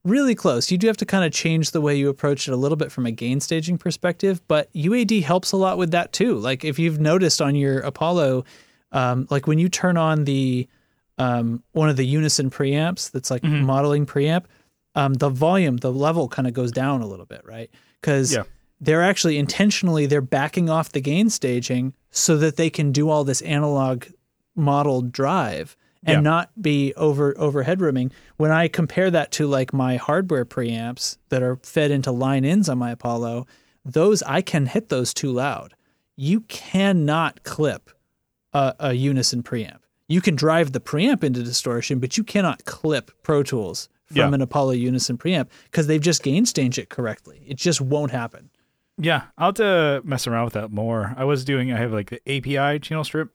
really 0.05 0.35
close 0.35 0.70
you 0.72 0.78
do 0.78 0.86
have 0.89 0.97
to 0.97 1.06
kind 1.06 1.24
of 1.24 1.32
change 1.32 1.70
the 1.70 1.80
way 1.80 1.94
you 1.94 2.09
approach 2.09 2.48
it 2.48 2.52
a 2.52 2.56
little 2.56 2.76
bit 2.76 2.90
from 2.90 3.06
a 3.06 3.12
gain 3.12 3.40
staging 3.40 3.78
perspective 3.78 4.40
but 4.48 4.72
UAD 4.74 5.22
helps 5.22 5.52
a 5.52 5.56
lot 5.56 5.78
with 5.78 5.93
that 5.93 6.12
too 6.12 6.35
like 6.35 6.64
if 6.64 6.78
you've 6.78 6.98
noticed 6.98 7.40
on 7.40 7.55
your 7.55 7.78
Apollo 7.80 8.44
um, 8.90 9.26
like 9.30 9.47
when 9.47 9.59
you 9.59 9.68
turn 9.68 9.97
on 9.97 10.24
the 10.24 10.66
um, 11.18 11.62
one 11.72 11.89
of 11.89 11.97
the 11.97 12.06
unison 12.06 12.51
preamps 12.51 13.10
that's 13.12 13.30
like 13.30 13.43
modeling 13.44 14.06
preamp 14.06 14.44
um, 14.94 15.14
the 15.14 15.28
volume, 15.28 15.76
the 15.76 15.93
level 15.93 16.26
kind 16.28 16.48
of 16.48 16.55
goes 16.55 16.72
down 16.72 17.02
a 17.02 17.06
little 17.06 17.26
bit, 17.26 17.43
right? 17.44 17.70
Because 18.01 18.32
Yeah. 18.35 18.43
they're 18.80 19.02
actually 19.02 19.39
intentionally 19.39 20.06
they're 20.06 20.20
backing 20.20 20.68
off 20.68 20.90
the 20.90 21.01
gain 21.01 21.30
staging 21.30 21.93
so 22.10 22.36
that 22.39 22.56
they 22.56 22.70
can 22.70 22.90
do 22.90 23.09
all 23.09 23.22
this 23.22 23.40
analog 23.43 24.06
modeled 24.59 25.12
drive 25.12 25.76
and 26.05 26.16
Yeah. 26.16 26.20
not 26.20 26.51
be 26.60 26.93
over 26.94 27.35
overhead 27.39 27.80
rooming. 27.80 28.12
When 28.36 28.51
I 28.51 28.68
compare 28.68 29.10
that 29.10 29.30
to 29.32 29.47
like 29.47 29.72
my 29.72 29.97
hardware 29.97 30.44
preamps 30.44 31.16
that 31.30 31.43
are 31.43 31.56
fed 31.62 31.90
into 31.90 32.10
line 32.12 32.44
ins 32.44 32.68
on 32.68 32.78
my 32.78 32.90
Apollo, 32.90 33.47
those 33.85 34.22
I 34.24 34.43
can 34.43 34.66
hit 34.66 34.89
those 34.90 35.14
too 35.14 35.32
loud. 35.32 35.74
You 36.16 36.40
cannot 36.43 37.43
clip 37.44 37.90
a, 38.52 38.74
a 38.78 38.93
unison 38.93 39.43
preamp. 39.43 39.78
You 40.09 40.20
can 40.20 40.35
drive 40.36 40.72
the 40.72 40.80
preamp 40.80 41.22
into 41.22 41.43
distortion, 41.43 41.98
but 41.98 42.16
you 42.16 42.24
cannot 42.24 42.64
clip 42.64 43.10
Pro 43.22 43.43
Tools 43.43 43.89
from 44.06 44.16
Yeah. 44.16 44.32
an 44.32 44.40
Apollo 44.40 44.72
Unison 44.72 45.18
preamp 45.18 45.48
because 45.64 45.86
they've 45.86 46.01
just 46.01 46.22
gain 46.22 46.47
staged 46.47 46.78
it 46.78 46.89
correctly. 46.89 47.43
It 47.47 47.56
just 47.59 47.80
won't 47.80 48.10
happen. 48.10 48.48
yeah. 48.97 49.24
I'll 49.36 49.48
have 49.48 49.55
to 49.56 50.01
mess 50.05 50.26
around 50.26 50.44
with 50.47 50.55
that 50.55 50.72
more. 50.72 51.14
I 51.16 51.24
was 51.24 51.44
doing. 51.44 51.70
I 51.72 51.76
have 51.76 51.93
like 51.93 52.09
the 52.10 52.20
API 52.26 52.78
channel 52.80 53.05
strip 53.05 53.30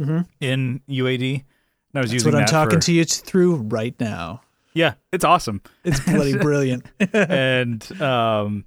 Mhm. 0.00 0.26
in 0.40 0.80
UAD. 0.88 1.34
And 1.92 1.98
I 1.98 2.00
was 2.00 2.10
That's 2.10 2.14
using 2.24 2.32
what 2.32 2.40
I'm 2.42 2.46
talking 2.48 2.78
for- 2.80 2.86
to 2.86 2.92
you 2.92 3.04
through 3.04 3.56
right 3.56 3.94
now. 4.00 4.40
Yeah, 4.72 4.94
it's 5.12 5.24
awesome. 5.24 5.60
It's 5.84 6.00
bloody 6.00 6.36
brilliant. 6.38 6.86
and 7.12 8.00
um 8.00 8.64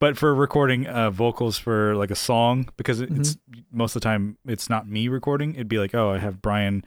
but 0.00 0.16
for 0.16 0.34
recording 0.34 0.86
uh 0.86 1.10
vocals 1.10 1.58
for 1.58 1.96
like 1.96 2.10
a 2.10 2.14
song 2.14 2.68
because 2.76 3.00
it, 3.00 3.10
it's 3.10 3.36
most 3.72 3.96
of 3.96 4.02
the 4.02 4.04
time 4.04 4.36
it's 4.46 4.68
not 4.70 4.86
me 4.88 5.08
recording 5.08 5.54
it'd 5.54 5.66
be 5.68 5.78
like 5.78 5.92
oh 5.94 6.10
i 6.12 6.18
have 6.18 6.40
brian 6.40 6.84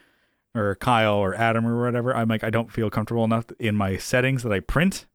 or 0.55 0.75
kyle 0.75 1.15
or 1.15 1.35
adam 1.35 1.67
or 1.67 1.81
whatever 1.83 2.15
i'm 2.15 2.29
like 2.29 2.43
i 2.43 2.49
don't 2.49 2.71
feel 2.71 2.89
comfortable 2.89 3.25
enough 3.25 3.45
in 3.59 3.75
my 3.75 3.97
settings 3.97 4.43
that 4.43 4.53
i 4.53 4.61
print 4.61 5.07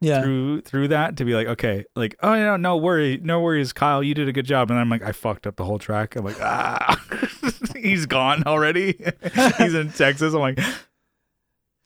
Yeah. 0.00 0.22
through 0.22 0.60
through 0.60 0.88
that 0.88 1.16
to 1.16 1.24
be 1.24 1.34
like 1.34 1.48
okay 1.48 1.84
like 1.96 2.14
oh 2.22 2.34
no 2.36 2.56
no 2.56 2.76
worry 2.76 3.18
no 3.22 3.40
worries 3.40 3.72
kyle 3.72 4.00
you 4.02 4.14
did 4.14 4.28
a 4.28 4.32
good 4.32 4.46
job 4.46 4.70
and 4.70 4.78
i'm 4.78 4.88
like 4.88 5.02
i 5.02 5.10
fucked 5.10 5.44
up 5.44 5.56
the 5.56 5.64
whole 5.64 5.80
track 5.80 6.14
i'm 6.14 6.24
like 6.24 6.40
ah 6.40 7.04
he's 7.76 8.06
gone 8.06 8.44
already 8.46 8.92
he's 9.58 9.74
in 9.74 9.90
texas 9.90 10.34
i'm 10.34 10.40
like 10.40 10.60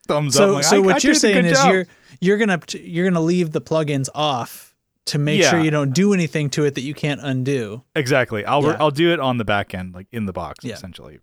thumbs 0.07 0.37
up 0.37 0.41
So 0.41 0.49
I'm 0.49 0.53
like, 0.55 0.65
so 0.65 0.77
I- 0.77 0.79
I 0.79 0.83
what 0.83 0.95
did 0.97 1.05
you're 1.05 1.15
saying 1.15 1.45
is 1.47 1.59
job. 1.59 1.73
you're 1.73 1.87
you're 2.21 2.37
gonna 2.39 2.61
you're 2.75 3.09
gonna 3.09 3.21
leave 3.25 3.53
the 3.53 3.61
plugins 3.61 4.09
off 4.15 4.75
to 5.07 5.19
make 5.19 5.43
sure 5.43 5.61
you 5.61 5.71
don't 5.71 5.93
do 5.93 6.13
anything 6.15 6.49
to 6.51 6.65
it 6.65 6.77
that 6.77 6.83
you 6.83 6.95
can't 6.95 7.21
undo. 7.21 7.83
Exactly. 7.97 8.45
I'll 8.45 8.63
Yeah. 8.63 8.77
I'll 8.79 8.93
do 8.93 9.13
it 9.13 9.19
on 9.19 9.37
the 9.37 9.45
back 9.45 9.75
end, 9.75 9.95
like 9.95 10.07
in 10.13 10.27
the 10.27 10.33
box, 10.33 10.65
Yeah. 10.65 10.75
essentially. 10.75 11.19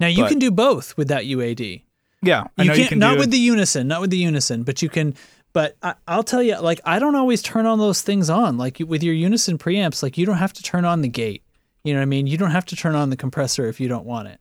Now 0.00 0.06
you 0.06 0.22
But- 0.22 0.30
can 0.30 0.38
do 0.38 0.50
both 0.50 0.96
with 0.96 1.08
that 1.08 1.24
UAD. 1.24 1.82
Yeah, 2.22 2.44
I 2.56 2.62
you 2.62 2.68
know 2.68 2.74
can't 2.74 2.78
you 2.78 2.88
can 2.88 2.98
not 2.98 3.18
with 3.18 3.30
the 3.30 3.38
unison, 3.38 3.88
not 3.88 4.00
with 4.00 4.10
the 4.10 4.16
unison, 4.18 4.62
but 4.62 4.80
you 4.82 4.88
can. 4.88 5.14
But 5.52 5.76
I, 5.82 5.94
I'll 6.06 6.22
tell 6.22 6.42
you, 6.42 6.60
like 6.60 6.80
I 6.84 6.98
don't 6.98 7.16
always 7.16 7.42
turn 7.42 7.66
on 7.66 7.78
those 7.78 8.02
things 8.02 8.30
on. 8.30 8.56
Like 8.58 8.78
with 8.86 9.02
your 9.02 9.14
unison 9.14 9.58
preamps, 9.58 10.02
like 10.02 10.16
you 10.16 10.26
don't 10.26 10.36
have 10.36 10.52
to 10.54 10.62
turn 10.62 10.84
on 10.84 11.02
the 11.02 11.08
gate. 11.08 11.42
You 11.82 11.92
know 11.94 12.00
what 12.00 12.04
I 12.04 12.06
mean? 12.06 12.26
You 12.26 12.36
don't 12.36 12.50
have 12.50 12.66
to 12.66 12.76
turn 12.76 12.94
on 12.94 13.10
the 13.10 13.16
compressor 13.16 13.66
if 13.66 13.80
you 13.80 13.88
don't 13.88 14.04
want 14.06 14.28
it. 14.28 14.40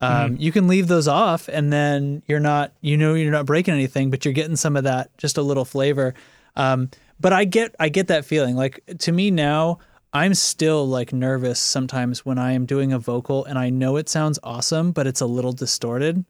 Um, 0.00 0.10
Mm-hmm. 0.32 0.42
You 0.42 0.52
can 0.52 0.68
leave 0.68 0.86
those 0.86 1.08
off, 1.08 1.48
and 1.48 1.72
then 1.72 2.22
you're 2.26 2.38
not, 2.40 2.72
you 2.80 2.96
know, 2.96 3.14
you're 3.14 3.32
not 3.32 3.46
breaking 3.46 3.74
anything, 3.74 4.10
but 4.10 4.24
you're 4.24 4.32
getting 4.34 4.54
some 4.56 4.76
of 4.76 4.84
that, 4.84 5.16
just 5.18 5.36
a 5.38 5.42
little 5.42 5.64
flavor. 5.64 6.14
Um, 6.54 6.90
but 7.18 7.32
I 7.32 7.44
get, 7.44 7.74
I 7.80 7.88
get 7.88 8.06
that 8.06 8.24
feeling. 8.24 8.54
Like 8.54 8.80
to 9.00 9.10
me 9.12 9.32
now, 9.32 9.80
I'm 10.12 10.34
still 10.34 10.86
like 10.86 11.12
nervous 11.12 11.58
sometimes 11.58 12.24
when 12.24 12.38
I 12.38 12.52
am 12.52 12.64
doing 12.64 12.92
a 12.92 12.98
vocal, 13.00 13.44
and 13.44 13.58
I 13.58 13.70
know 13.70 13.96
it 13.96 14.08
sounds 14.08 14.38
awesome, 14.44 14.92
but 14.92 15.06
it's 15.08 15.20
a 15.20 15.26
little 15.26 15.52
distorted 15.52 16.24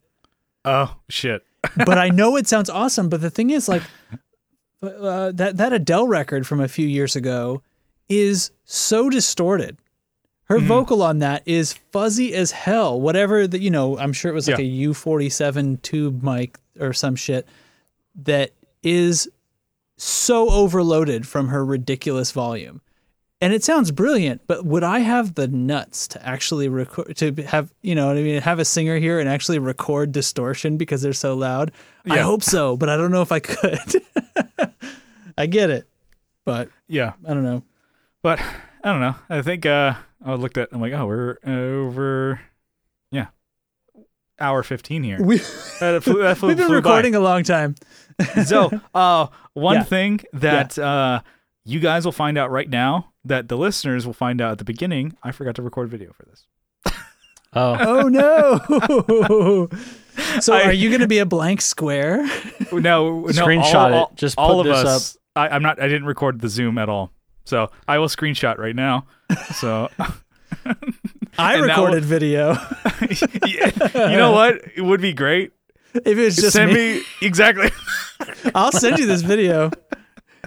Oh 0.65 0.97
shit. 1.09 1.45
but 1.77 1.99
I 1.99 2.09
know 2.19 2.37
it 2.37 2.47
sounds 2.49 2.71
awesome. 2.71 3.09
But 3.11 3.21
the 3.21 3.31
thing 3.31 3.51
is, 3.51 3.69
like 3.69 3.83
uh, 4.83 5.33
that 5.33 5.57
that 5.57 5.73
Adele 5.73 6.07
record 6.09 6.47
from 6.47 6.61
a 6.61 6.69
few 6.69 6.87
years 6.87 7.17
ago 7.17 7.63
is 8.09 8.51
so 8.65 9.11
distorted. 9.11 9.77
Her 10.45 10.59
vocal 10.61 11.03
on 11.03 11.19
that 11.19 11.43
is 11.45 11.75
fuzzy 11.93 12.33
as 12.35 12.53
hell. 12.53 12.99
Whatever 12.99 13.47
that 13.47 13.61
you 13.61 13.71
know, 13.71 13.99
I'm 13.99 14.15
sure 14.15 14.31
it 14.31 14.35
was 14.35 14.49
like 14.49 14.59
Yeah. 14.59 14.65
a 14.65 14.89
U47 14.95 15.83
tube 15.83 16.23
mic 16.23 16.59
or 16.81 16.95
some 16.95 17.17
shit 17.17 17.47
that 18.25 18.53
is 18.83 19.29
so 19.99 20.49
overloaded 20.49 21.27
from 21.27 21.49
her 21.49 21.63
ridiculous 21.65 22.33
volume. 22.33 22.81
And 23.41 23.53
it 23.53 23.63
sounds 23.63 23.93
brilliant, 23.93 24.41
but 24.49 24.65
would 24.67 24.83
I 24.83 24.99
have 24.99 25.35
the 25.37 25.47
nuts 25.47 26.09
to 26.09 26.27
actually 26.27 26.69
record 26.69 27.17
to 27.19 27.33
have 27.45 27.73
you 27.83 27.95
know 27.95 28.09
what 28.09 28.17
I 28.17 28.23
mean 28.23 28.41
have 28.43 28.59
a 28.59 28.65
singer 28.65 28.97
here 28.99 29.21
and 29.21 29.29
actually 29.29 29.61
record 29.61 30.11
distortion 30.11 30.77
because 30.77 31.03
they're 31.03 31.13
so 31.13 31.35
loud? 31.37 31.71
I 32.11 32.19
hope 32.19 32.43
so, 32.43 32.77
but 32.77 32.89
I 32.89 32.97
don't 32.97 33.13
know 33.13 33.23
if 33.23 33.31
I 33.31 33.39
could. 33.39 33.79
I 35.39 35.47
get 35.47 35.71
it, 35.71 35.89
but 36.45 36.69
Yeah, 36.89 37.13
I 37.25 37.29
don't 37.35 37.45
know. 37.45 37.63
but 38.23 38.41
I 38.83 38.91
don't 38.91 39.01
know. 39.01 39.15
I 39.31 39.43
think 39.43 39.65
uh 39.67 39.95
I 40.25 40.35
looked 40.35 40.59
at. 40.59 40.71
I'm 40.73 40.81
like, 40.81 40.93
oh, 40.95 41.07
we're 41.07 41.37
over. 41.47 42.41
Yeah, 43.13 43.27
hour 44.41 44.65
fifteen 44.65 45.05
here. 45.05 45.23
We 45.23 45.39
That 45.81 46.03
flew, 46.03 46.23
that 46.23 46.39
flew, 46.39 46.49
we've 46.49 46.57
been 46.57 46.67
flew 46.67 46.81
by. 46.83 46.89
recording 46.91 47.15
a 47.15 47.21
long 47.21 47.45
time. 47.45 47.77
so, 48.45 48.69
uh, 48.97 49.29
one 49.53 49.77
Yeah. 49.77 49.83
thing 49.85 50.21
that 50.33 50.77
uh, 50.77 51.21
you 51.69 51.81
guys 51.81 52.05
will 52.07 52.13
find 52.13 52.39
out 52.39 52.51
right 52.51 52.69
now 52.69 53.13
that 53.25 53.49
the 53.49 53.57
listeners 53.57 54.07
will 54.07 54.15
find 54.15 54.41
out 54.41 54.53
at 54.53 54.59
the 54.59 54.65
beginning. 54.65 55.17
I 55.23 55.33
forgot 55.33 55.55
to 55.57 55.63
record 55.63 55.91
video 55.91 56.13
for 56.15 56.25
this. 56.25 56.47
Oh, 57.53 57.77
Oh 57.81 58.09
no! 58.09 59.69
so 60.41 60.55
I- 60.55 60.63
are 60.65 60.73
you 60.73 60.89
going 60.89 61.03
to 61.03 61.07
be 61.09 61.19
a 61.19 61.27
blank 61.27 61.61
square? 61.61 62.27
No, 62.71 63.21
no, 63.21 63.27
Screenshot 63.29 63.93
all, 63.95 64.09
it. 64.09 64.17
Just 64.17 64.37
all 64.37 64.63
put 64.63 64.71
of 64.71 64.77
this 64.77 64.85
us. 64.85 65.19
I, 65.35 65.49
I'm 65.49 65.63
not. 65.63 65.81
I 65.81 65.89
didn't 65.89 66.05
record 66.05 66.41
the 66.43 66.49
Zoom 66.51 66.77
at 66.77 66.91
all. 66.91 67.11
So 67.45 67.71
I 67.87 67.97
will 67.99 68.09
screenshot 68.09 68.59
right 68.59 68.77
now. 68.77 69.07
So 69.55 69.89
I 71.39 71.55
And 71.55 71.65
that 71.65 71.69
recorded 71.69 72.05
video. 72.05 72.59
Yeah, 73.47 74.11
you 74.11 74.19
know 74.19 74.33
what? 74.33 74.61
It 74.77 74.83
would 74.83 75.01
be 75.01 75.15
great. 75.15 75.53
If 75.95 76.19
it's 76.19 76.37
just 76.37 76.53
Send 76.53 76.73
me, 76.75 76.99
me 76.99 77.03
exactly. 77.23 77.71
I'll 78.55 78.73
send 78.73 78.99
you 78.99 79.07
this 79.07 79.23
video. 79.23 79.71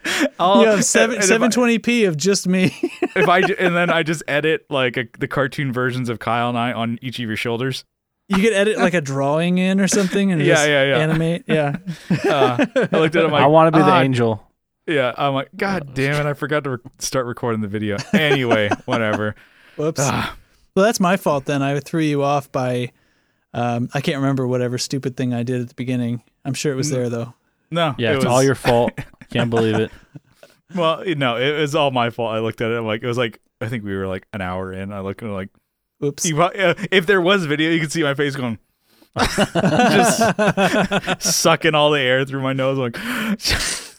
I'll, 0.39 0.61
You 0.61 0.67
have 0.67 0.85
seven 0.85 1.15
and 1.15 1.23
if 1.23 1.27
seven 1.29 1.51
twenty 1.51 1.79
p 1.79 2.05
of 2.05 2.17
just 2.17 2.47
me. 2.47 2.65
if 3.15 3.27
I 3.29 3.39
and 3.39 3.75
then 3.75 3.89
I 3.89 4.03
just 4.03 4.23
edit 4.27 4.65
like 4.69 4.97
a, 4.97 5.05
the 5.19 5.27
cartoon 5.27 5.71
versions 5.71 6.09
of 6.09 6.19
Kyle 6.19 6.49
and 6.49 6.57
I 6.57 6.71
on 6.73 6.97
each 7.01 7.19
of 7.19 7.25
your 7.27 7.35
shoulders. 7.37 7.83
You 8.27 8.37
could 8.37 8.53
edit 8.53 8.77
like 8.77 8.93
a 8.93 9.01
drawing 9.01 9.57
in 9.57 9.81
or 9.81 9.87
something 9.89 10.31
and 10.31 10.41
Yeah, 10.41 10.53
just 10.55 10.67
yeah, 10.69 10.83
yeah. 10.85 10.97
animate. 10.99 11.43
Yeah. 11.47 11.75
Uh, 12.09 12.65
I 12.91 12.97
looked 12.97 13.15
at 13.15 13.23
it. 13.23 13.25
I'm 13.25 13.31
like, 13.31 13.43
I 13.43 13.47
want 13.47 13.73
to 13.73 13.77
be 13.77 13.83
the 13.83 13.91
"Ah, 13.91 14.01
angel. 14.01 14.47
Yeah, 14.87 15.13
I'm 15.17 15.33
like, 15.33 15.49
God 15.55 15.93
damn 15.93 16.15
it! 16.25 16.29
I 16.29 16.33
forgot 16.33 16.63
to 16.63 16.71
re- 16.71 16.77
start 16.99 17.25
recording 17.25 17.59
the 17.61 17.67
video. 17.67 17.97
Anyway, 18.13 18.69
whatever. 18.85 19.35
Whoops. 19.75 19.99
Ah, 20.01 20.35
Well, 20.75 20.85
that's 20.85 20.99
my 20.99 21.17
fault 21.17 21.45
then. 21.45 21.61
I 21.61 21.79
threw 21.81 22.01
you 22.01 22.23
off 22.23 22.51
by, 22.51 22.91
um, 23.53 23.89
I 23.93 24.01
can't 24.01 24.17
remember 24.17 24.47
whatever 24.47 24.77
stupid 24.77 25.15
thing 25.17 25.33
I 25.33 25.43
did 25.43 25.61
at 25.61 25.67
the 25.69 25.75
beginning. 25.75 26.23
I'm 26.45 26.53
sure 26.53 26.71
it 26.71 26.75
was 26.75 26.89
there 26.89 27.09
though. 27.09 27.33
no, 27.69 27.95
Yeah, 27.97 28.11
it 28.11 28.15
it's 28.15 28.25
was, 28.25 28.31
all 28.33 28.43
your 28.43 28.55
fault. 28.55 28.91
Can't 29.31 29.49
believe 29.49 29.75
it. 29.75 29.91
Well, 30.73 31.03
no, 31.17 31.35
it 31.35 31.59
was 31.59 31.75
all 31.75 31.91
my 31.91 32.11
fault. 32.11 32.33
I 32.33 32.39
looked 32.39 32.61
at 32.61 32.71
it. 32.71 32.77
I'm 32.77 32.85
like, 32.85 33.03
it 33.03 33.07
was 33.07 33.17
like, 33.17 33.41
I 33.59 33.67
think 33.67 33.83
we 33.83 33.93
were 33.93 34.07
like 34.07 34.25
an 34.31 34.39
hour 34.39 34.71
in. 34.71 34.93
I 34.93 35.01
looked 35.01 35.21
at 35.21 35.27
it 35.27 35.31
like, 35.33 35.49
Oops. 36.01 36.25
you, 36.25 36.35
prob- 36.35 36.53
uh, 36.57 36.75
if 36.93 37.05
there 37.07 37.19
was 37.19 37.45
video, 37.45 37.71
you 37.71 37.81
could 37.81 37.91
see 37.91 38.03
my 38.03 38.13
face 38.13 38.37
going, 38.37 38.57
just 39.17 41.21
sucking 41.21 41.75
all 41.75 41.91
the 41.91 41.99
air 41.99 42.23
through 42.23 42.41
my 42.41 42.53
nose. 42.53 42.77
Like, 42.77 42.95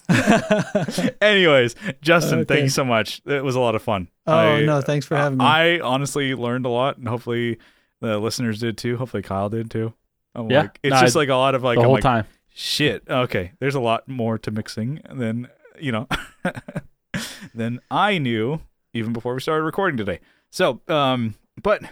anyways, 1.21 1.75
Justin, 2.01 2.45
thank 2.47 2.63
you 2.63 2.69
so 2.71 2.85
much. 2.85 3.21
It 3.27 3.45
was 3.45 3.55
a 3.55 3.61
lot 3.61 3.75
of 3.75 3.83
fun. 3.83 4.09
Oh 4.27 4.33
I- 4.35 4.63
no, 4.65 4.81
thanks 4.81 5.05
for 5.07 5.15
having 5.17 5.37
me. 5.39 5.45
I 5.45 5.81
honestly 5.81 6.35
learned 6.35 6.65
a 6.67 6.71
lot, 6.71 6.97
and 6.99 7.07
hopefully 7.09 7.59
the 8.01 8.19
listeners 8.19 8.59
did 8.61 8.79
too. 8.79 8.97
Hopefully 8.97 9.23
Kyle 9.23 9.49
did 9.51 9.71
too. 9.71 9.93
I'm 10.35 10.51
Yeah. 10.51 10.63
like, 10.63 10.79
it's 10.83 10.95
No, 10.95 11.01
just 11.01 11.15
I- 11.17 11.21
like 11.21 11.29
a 11.29 11.35
lot 11.35 11.55
of 11.55 11.63
like, 11.63 11.77
the 11.77 11.83
I'm 11.83 11.87
whole 11.87 11.95
like, 11.97 12.03
time. 12.03 12.25
Shit. 12.55 13.03
Okay, 13.09 13.53
there's 13.59 13.75
a 13.75 13.81
lot 13.81 14.09
more 14.09 14.39
to 14.39 14.51
mixing 14.51 15.01
than 15.11 15.49
you 15.81 15.93
know 15.93 16.09
than 17.55 17.81
I 17.91 18.19
knew 18.19 18.61
even 18.95 19.13
before 19.13 19.35
we 19.35 19.41
started 19.41 19.65
recording 19.65 19.97
today. 19.97 20.21
So, 20.51 20.81
um, 20.89 21.35
but 21.63 21.83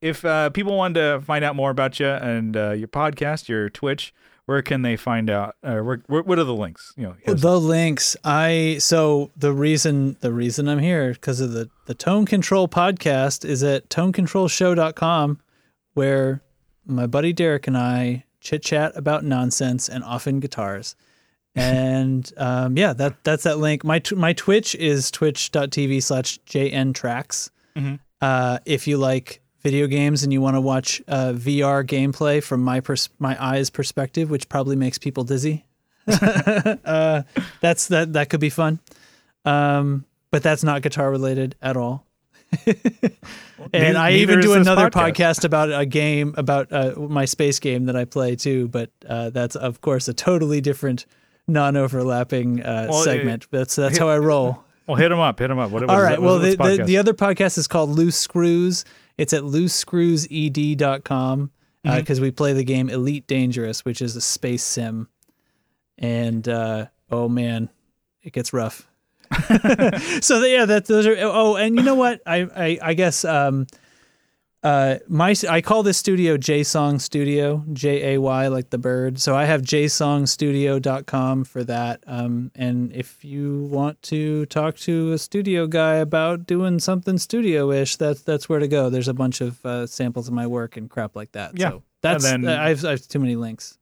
if 0.00 0.24
uh, 0.24 0.50
people 0.50 0.76
wanted 0.76 1.00
to 1.00 1.20
find 1.24 1.44
out 1.44 1.56
more 1.56 1.70
about 1.70 1.98
you 1.98 2.08
and 2.08 2.56
uh, 2.56 2.72
your 2.72 2.88
podcast, 2.88 3.48
your 3.48 3.70
Twitch, 3.70 4.12
where 4.46 4.60
can 4.60 4.82
they 4.82 4.96
find 4.96 5.30
out? 5.30 5.56
Uh, 5.62 5.78
where, 5.78 6.02
where, 6.06 6.22
what 6.22 6.38
are 6.38 6.44
the 6.44 6.54
links? 6.54 6.92
You 6.96 7.04
know, 7.26 7.34
the 7.34 7.58
links 7.60 8.16
i 8.24 8.76
so 8.80 9.30
the 9.36 9.52
reason 9.52 10.16
the 10.20 10.32
reason 10.32 10.68
i'm 10.68 10.78
here 10.78 11.12
because 11.12 11.40
of 11.40 11.52
the 11.52 11.70
the 11.86 11.94
tone 11.94 12.26
control 12.26 12.68
podcast 12.68 13.44
is 13.44 13.62
at 13.62 13.88
tonecontrolshow.com 13.88 15.40
where 15.94 16.42
my 16.86 17.06
buddy 17.06 17.32
derek 17.32 17.66
and 17.66 17.78
i 17.78 18.24
chit 18.42 18.62
chat 18.62 18.92
about 18.96 19.24
nonsense 19.24 19.88
and 19.88 20.04
often 20.04 20.40
guitars 20.40 20.94
and 21.54 22.32
um, 22.38 22.76
yeah 22.76 22.92
that 22.92 23.14
that's 23.24 23.44
that 23.44 23.58
link 23.58 23.84
my 23.84 23.98
tw- 23.98 24.16
my 24.16 24.32
twitch 24.32 24.74
is 24.74 25.10
twitch.tv 25.10 26.02
slash 26.02 26.38
jn 26.46 26.92
tracks 26.94 27.50
Mhm. 27.76 28.00
uh, 28.20 28.58
if 28.66 28.86
you 28.86 28.98
like 28.98 29.40
video 29.62 29.86
games 29.86 30.22
and 30.24 30.32
you 30.32 30.40
want 30.42 30.56
to 30.56 30.60
watch 30.60 31.00
uh, 31.08 31.32
vr 31.34 31.86
gameplay 31.86 32.42
from 32.42 32.62
my 32.62 32.80
pers- 32.80 33.08
my 33.18 33.34
eyes 33.42 33.70
perspective 33.70 34.28
which 34.28 34.48
probably 34.48 34.76
makes 34.76 34.98
people 34.98 35.24
dizzy 35.24 35.64
uh, 36.08 37.22
that's 37.60 37.86
that 37.88 38.12
that 38.14 38.28
could 38.28 38.40
be 38.40 38.50
fun. 38.50 38.80
Um, 39.44 40.04
but 40.32 40.42
that's 40.42 40.64
not 40.64 40.82
guitar 40.82 41.08
related 41.12 41.54
at 41.62 41.76
all. 41.76 42.04
And 43.72 43.96
I 43.96 44.12
even 44.14 44.40
do 44.40 44.54
another 44.54 44.90
podcast. 44.90 45.38
podcast 45.38 45.44
about 45.44 45.72
a 45.72 45.86
game 45.86 46.34
about 46.36 46.72
uh, 46.72 46.94
my 46.96 47.24
space 47.24 47.58
game 47.58 47.86
that 47.86 47.96
I 47.96 48.04
play 48.04 48.36
too. 48.36 48.68
But 48.68 48.90
uh, 49.08 49.30
that's 49.30 49.56
of 49.56 49.80
course 49.80 50.08
a 50.08 50.14
totally 50.14 50.60
different, 50.60 51.06
non-overlapping 51.48 52.62
uh, 52.62 52.88
Well, 52.90 53.02
segment. 53.02 53.46
That's 53.50 53.76
that's 53.76 53.98
how 53.98 54.08
I 54.08 54.18
roll. 54.18 54.62
Well, 54.86 54.96
hit 54.96 55.08
them 55.10 55.20
up. 55.20 55.38
Hit 55.38 55.48
them 55.48 55.58
up. 55.58 55.70
What, 55.70 55.82
what 55.82 55.90
All 55.90 55.98
is 55.98 56.02
right. 56.02 56.10
that- 56.12 56.22
Well, 56.22 56.38
the, 56.40 56.56
the, 56.56 56.84
the 56.84 56.98
other 56.98 57.14
podcast 57.14 57.56
is 57.56 57.68
called 57.68 57.90
Loose 57.90 58.16
Screws. 58.16 58.84
It's 59.16 59.32
at 59.32 59.42
loosescrewsed.com 59.42 61.50
because 61.84 62.20
we 62.20 62.30
play 62.30 62.52
the 62.52 62.64
game 62.64 62.88
Elite 62.88 63.26
Dangerous, 63.26 63.84
which 63.84 64.02
is 64.02 64.16
a 64.16 64.20
space 64.20 64.62
sim. 64.64 65.08
And 65.98 66.48
uh, 66.48 66.86
oh 67.10 67.28
man, 67.28 67.68
it 68.22 68.32
gets 68.32 68.52
rough. 68.52 68.88
so 70.20 70.44
yeah, 70.44 70.64
that 70.66 70.84
those 70.86 71.06
are. 71.06 71.16
Oh, 71.20 71.56
and 71.56 71.76
you 71.76 71.82
know 71.82 71.94
what? 71.94 72.20
I 72.26 72.42
I, 72.54 72.78
I 72.82 72.94
guess 72.94 73.24
um, 73.24 73.66
uh, 74.62 74.98
my 75.08 75.34
I 75.48 75.60
call 75.60 75.82
this 75.82 75.98
studio 75.98 76.36
Jay 76.36 76.62
Song 76.62 76.98
Studio, 76.98 77.64
J 77.72 78.14
A 78.14 78.20
Y 78.20 78.46
like 78.48 78.70
the 78.70 78.78
bird. 78.78 79.20
So 79.20 79.34
I 79.34 79.44
have 79.44 79.62
jaysongstudio.com 79.62 81.44
for 81.44 81.64
that. 81.64 82.04
Um, 82.06 82.52
and 82.54 82.92
if 82.92 83.24
you 83.24 83.64
want 83.64 84.00
to 84.02 84.46
talk 84.46 84.76
to 84.78 85.12
a 85.12 85.18
studio 85.18 85.66
guy 85.66 85.96
about 85.96 86.46
doing 86.46 86.78
something 86.78 87.18
studio-ish, 87.18 87.96
that's 87.96 88.22
that's 88.22 88.48
where 88.48 88.60
to 88.60 88.68
go. 88.68 88.88
There's 88.88 89.08
a 89.08 89.14
bunch 89.14 89.40
of 89.40 89.64
uh, 89.66 89.86
samples 89.86 90.28
of 90.28 90.34
my 90.34 90.46
work 90.46 90.76
and 90.76 90.88
crap 90.88 91.16
like 91.16 91.32
that. 91.32 91.58
Yeah. 91.58 91.70
So 91.70 91.82
that's 92.00 92.24
then- 92.24 92.46
I, 92.46 92.68
have, 92.68 92.84
I 92.84 92.90
have 92.90 93.08
too 93.08 93.18
many 93.18 93.36
links. 93.36 93.78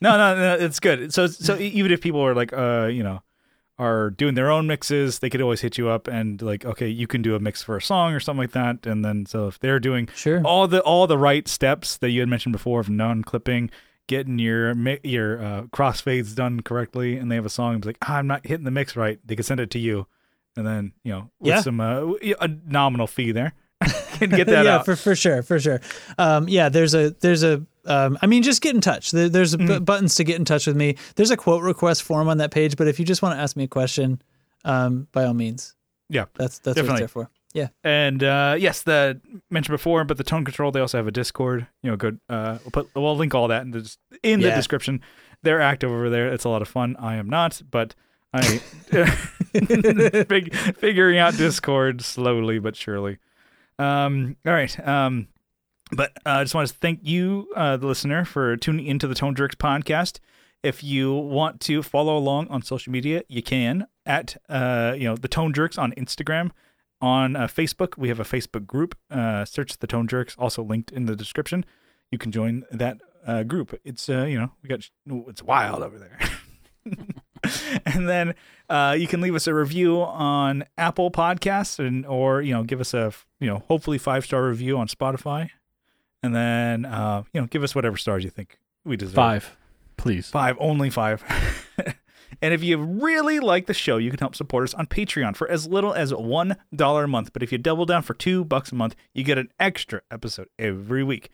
No, 0.00 0.16
no, 0.16 0.36
no, 0.36 0.54
it's 0.64 0.78
good. 0.78 1.12
So, 1.12 1.26
so 1.26 1.56
even 1.58 1.90
if 1.90 2.00
people 2.00 2.20
are 2.20 2.34
like, 2.34 2.52
uh, 2.52 2.88
you 2.92 3.02
know, 3.02 3.22
are 3.78 4.10
doing 4.10 4.34
their 4.34 4.50
own 4.50 4.66
mixes, 4.66 5.18
they 5.18 5.28
could 5.28 5.40
always 5.40 5.60
hit 5.60 5.76
you 5.78 5.88
up 5.88 6.06
and 6.06 6.40
like, 6.40 6.64
okay, 6.64 6.88
you 6.88 7.06
can 7.08 7.22
do 7.22 7.34
a 7.34 7.40
mix 7.40 7.62
for 7.62 7.76
a 7.76 7.82
song 7.82 8.12
or 8.12 8.20
something 8.20 8.42
like 8.42 8.52
that. 8.52 8.86
And 8.86 9.04
then, 9.04 9.26
so 9.26 9.48
if 9.48 9.58
they're 9.58 9.80
doing 9.80 10.08
Sure. 10.14 10.40
all 10.44 10.68
the 10.68 10.80
all 10.82 11.06
the 11.08 11.18
right 11.18 11.48
steps 11.48 11.96
that 11.96 12.10
you 12.10 12.20
had 12.20 12.28
mentioned 12.28 12.52
before 12.52 12.78
of 12.80 12.88
non-clipping, 12.88 13.70
getting 14.06 14.38
your 14.38 14.74
your 15.02 15.42
uh, 15.42 15.62
crossfades 15.72 16.34
done 16.34 16.60
correctly, 16.60 17.16
and 17.16 17.30
they 17.30 17.34
have 17.34 17.46
a 17.46 17.50
song, 17.50 17.76
it's 17.76 17.86
like, 17.86 17.98
ah, 18.02 18.16
I'm 18.18 18.26
not 18.28 18.46
hitting 18.46 18.64
the 18.64 18.70
mix 18.70 18.94
right, 18.96 19.18
they 19.24 19.34
could 19.34 19.44
send 19.46 19.58
it 19.60 19.70
to 19.70 19.78
you, 19.80 20.06
and 20.56 20.64
then 20.66 20.92
you 21.02 21.12
know, 21.12 21.30
with 21.40 21.48
Yeah. 21.48 21.60
some 21.60 21.80
uh, 21.80 22.12
a 22.40 22.48
nominal 22.66 23.06
fee 23.08 23.32
there, 23.32 23.54
can 24.12 24.30
get 24.30 24.46
that 24.48 24.66
yeah, 24.66 24.76
out. 24.76 24.84
for 24.84 24.94
for 24.94 25.16
sure, 25.16 25.42
for 25.42 25.58
sure. 25.58 25.80
Um, 26.16 26.48
yeah, 26.48 26.68
there's 26.68 26.94
a 26.94 27.10
there's 27.20 27.42
a. 27.42 27.64
Um, 27.86 28.18
I 28.22 28.26
mean, 28.26 28.42
just 28.42 28.62
get 28.62 28.74
in 28.74 28.80
touch. 28.80 29.10
There, 29.10 29.28
there's 29.28 29.54
Mm-hmm. 29.54 29.66
bu- 29.66 29.80
buttons 29.80 30.14
to 30.16 30.24
get 30.24 30.36
in 30.36 30.44
touch 30.44 30.66
with 30.66 30.76
me. 30.76 30.96
There's 31.16 31.30
a 31.30 31.36
quote 31.36 31.62
request 31.62 32.02
form 32.02 32.28
on 32.28 32.38
that 32.38 32.50
page, 32.50 32.76
but 32.76 32.88
if 32.88 32.98
you 32.98 33.04
just 33.04 33.20
want 33.22 33.36
to 33.36 33.40
ask 33.42 33.56
me 33.56 33.64
a 33.64 33.68
question, 33.68 34.22
um, 34.64 35.06
by 35.12 35.24
all 35.24 35.34
means, 35.34 35.74
yeah. 36.08 36.24
that's 36.34 36.58
that's 36.60 36.76
Definitely. 36.76 36.88
what 36.92 36.92
it's 37.02 37.12
there 37.14 37.24
for. 37.24 37.30
Yeah. 37.52 37.68
And 37.84 38.24
uh, 38.24 38.56
yes, 38.58 38.82
the 38.82 39.20
mentioned 39.50 39.74
before, 39.74 40.02
but 40.04 40.16
the 40.16 40.24
tone 40.24 40.44
control. 40.44 40.72
They 40.72 40.80
also 40.80 40.98
have 40.98 41.06
a 41.06 41.12
Discord. 41.12 41.66
You 41.82 41.90
know, 41.92 41.96
good. 41.96 42.18
Uh, 42.28 42.58
we'll 42.64 42.70
put 42.72 42.88
we'll 42.96 43.16
link 43.16 43.32
all 43.34 43.46
that 43.48 43.62
in 43.62 43.70
the 43.70 43.96
in 44.24 44.40
the 44.40 44.48
Yeah. 44.48 44.56
description. 44.56 45.00
They're 45.42 45.60
active 45.60 45.90
over 45.90 46.10
there. 46.10 46.32
It's 46.32 46.44
a 46.44 46.48
lot 46.48 46.62
of 46.62 46.68
fun. 46.68 46.96
I 46.98 47.14
am 47.16 47.28
not, 47.28 47.62
but 47.70 47.94
I 48.32 48.40
fig- 49.52 50.54
figuring 50.54 51.18
out 51.18 51.36
Discord 51.36 52.02
slowly 52.02 52.58
but 52.58 52.76
surely. 52.76 53.18
Um, 53.78 54.36
all 54.46 54.52
right. 54.52 54.88
Um, 54.88 55.28
but 55.94 56.12
uh, 56.26 56.30
I 56.30 56.44
just 56.44 56.54
want 56.54 56.68
to 56.68 56.74
thank 56.74 57.00
you, 57.02 57.48
uh, 57.56 57.76
the 57.76 57.86
listener, 57.86 58.24
for 58.24 58.56
tuning 58.56 58.86
into 58.86 59.06
the 59.06 59.14
Tone 59.14 59.34
Jerks 59.34 59.54
podcast. 59.54 60.18
If 60.62 60.82
you 60.82 61.12
want 61.12 61.60
to 61.62 61.82
follow 61.82 62.16
along 62.16 62.48
on 62.48 62.62
social 62.62 62.92
media, 62.92 63.22
you 63.28 63.42
can 63.42 63.86
at 64.06 64.36
uh, 64.48 64.94
you 64.96 65.04
know 65.04 65.16
the 65.16 65.28
Tone 65.28 65.52
Jerks 65.52 65.78
on 65.78 65.92
Instagram. 65.92 66.50
On 67.00 67.36
uh, 67.36 67.46
Facebook, 67.46 67.98
we 67.98 68.08
have 68.08 68.20
a 68.20 68.24
Facebook 68.24 68.66
group. 68.66 68.96
Uh, 69.10 69.44
search 69.44 69.76
the 69.78 69.86
Tone 69.86 70.08
Jerks, 70.08 70.34
also 70.38 70.62
linked 70.62 70.90
in 70.90 71.06
the 71.06 71.14
description. 71.14 71.64
You 72.10 72.18
can 72.18 72.32
join 72.32 72.64
that 72.70 72.98
uh, 73.26 73.42
group. 73.42 73.78
It's 73.84 74.08
you 74.08 74.38
know 74.38 74.52
we 74.62 74.68
got 74.68 74.88
it's 75.06 75.42
wild 75.42 75.82
over 75.82 75.98
there. 75.98 76.18
and 77.84 78.08
then 78.08 78.34
uh, 78.68 78.96
you 78.98 79.06
can 79.06 79.20
leave 79.20 79.34
us 79.34 79.46
a 79.46 79.54
review 79.54 80.00
on 80.00 80.64
Apple 80.78 81.10
Podcasts 81.10 81.78
and 81.78 82.06
or 82.06 82.42
you 82.42 82.52
know 82.52 82.62
give 82.62 82.80
us 82.80 82.94
a 82.94 83.12
you 83.40 83.46
know 83.46 83.62
hopefully 83.68 83.98
five 83.98 84.24
star 84.24 84.46
review 84.46 84.78
on 84.78 84.88
Spotify, 84.88 85.50
and 86.24 86.34
then 86.34 86.84
uh, 86.86 87.22
you 87.32 87.40
know 87.40 87.46
give 87.46 87.62
us 87.62 87.74
whatever 87.74 87.96
stars 87.96 88.24
you 88.24 88.30
think 88.30 88.58
we 88.84 88.96
deserve. 88.96 89.14
Five, 89.14 89.56
please. 89.96 90.28
Five, 90.30 90.56
only 90.58 90.90
five. 90.90 91.22
and 92.42 92.54
if 92.54 92.62
you 92.64 92.78
really 92.78 93.40
like 93.40 93.66
the 93.66 93.74
show, 93.74 93.96
you 93.98 94.10
can 94.10 94.18
help 94.18 94.34
support 94.34 94.64
us 94.64 94.74
on 94.74 94.86
Patreon 94.86 95.36
for 95.36 95.48
as 95.48 95.66
little 95.66 95.92
as 95.92 96.12
one 96.14 96.56
dollar 96.74 97.04
a 97.04 97.08
month. 97.08 97.32
But 97.32 97.42
if 97.42 97.52
you 97.52 97.58
double 97.58 97.86
down 97.86 98.02
for 98.02 98.14
two 98.14 98.44
bucks 98.44 98.72
a 98.72 98.74
month, 98.74 98.94
you 99.12 99.22
get 99.24 99.38
an 99.38 99.50
extra 99.60 100.00
episode 100.10 100.48
every 100.58 101.04
week, 101.04 101.30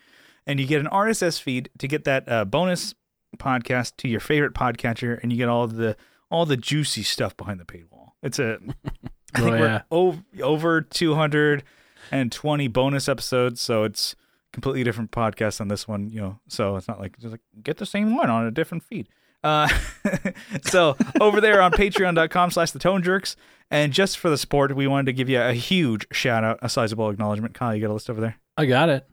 and 0.46 0.58
you 0.60 0.66
get 0.66 0.80
an 0.80 0.86
RSS 0.88 1.40
feed 1.40 1.70
to 1.78 1.88
get 1.88 2.04
that 2.04 2.28
uh, 2.30 2.44
bonus 2.44 2.94
podcast 3.36 3.96
to 3.98 4.08
your 4.08 4.20
favorite 4.20 4.54
podcatcher, 4.54 5.18
and 5.22 5.32
you 5.32 5.38
get 5.38 5.48
all 5.48 5.66
the 5.66 5.96
all 6.30 6.46
the 6.46 6.56
juicy 6.56 7.02
stuff 7.02 7.36
behind 7.36 7.58
the 7.60 7.64
paywall. 7.64 8.10
It's 8.22 8.38
a 8.38 8.58
I 9.34 9.40
Oh, 9.40 9.44
think 9.44 9.60
we're 9.60 9.84
over, 9.92 10.22
over 10.42 10.80
220 10.82 12.68
bonus 12.68 13.08
episodes, 13.08 13.60
so 13.60 13.84
it's 13.84 14.16
completely 14.52 14.84
different 14.84 15.10
podcast 15.10 15.58
than 15.58 15.68
this 15.68 15.86
one, 15.88 16.10
you 16.10 16.20
know. 16.20 16.40
So 16.48 16.76
it's 16.76 16.88
not 16.88 17.00
like 17.00 17.18
just 17.18 17.32
like 17.32 17.40
get 17.62 17.76
the 17.78 17.86
same 17.86 18.16
one 18.16 18.30
on 18.30 18.46
a 18.46 18.50
different 18.50 18.82
feed. 18.84 19.08
Uh, 19.42 19.68
so 20.62 20.96
over 21.20 21.40
there 21.40 21.62
on 21.62 21.72
patreon.com 21.72 22.50
slash 22.50 22.72
the 22.72 22.78
tone 22.78 23.02
jerks 23.02 23.36
and 23.70 23.90
just 23.90 24.18
for 24.18 24.28
the 24.28 24.36
support 24.36 24.76
we 24.76 24.86
wanted 24.86 25.06
to 25.06 25.14
give 25.14 25.30
you 25.30 25.40
a 25.40 25.54
huge 25.54 26.06
shout 26.12 26.44
out 26.44 26.58
a 26.60 26.68
sizable 26.68 27.08
acknowledgement 27.08 27.54
kyle 27.54 27.74
you 27.74 27.80
got 27.80 27.90
a 27.90 27.94
list 27.94 28.10
over 28.10 28.20
there 28.20 28.36
I 28.58 28.66
got 28.66 28.90
it. 28.90 29.06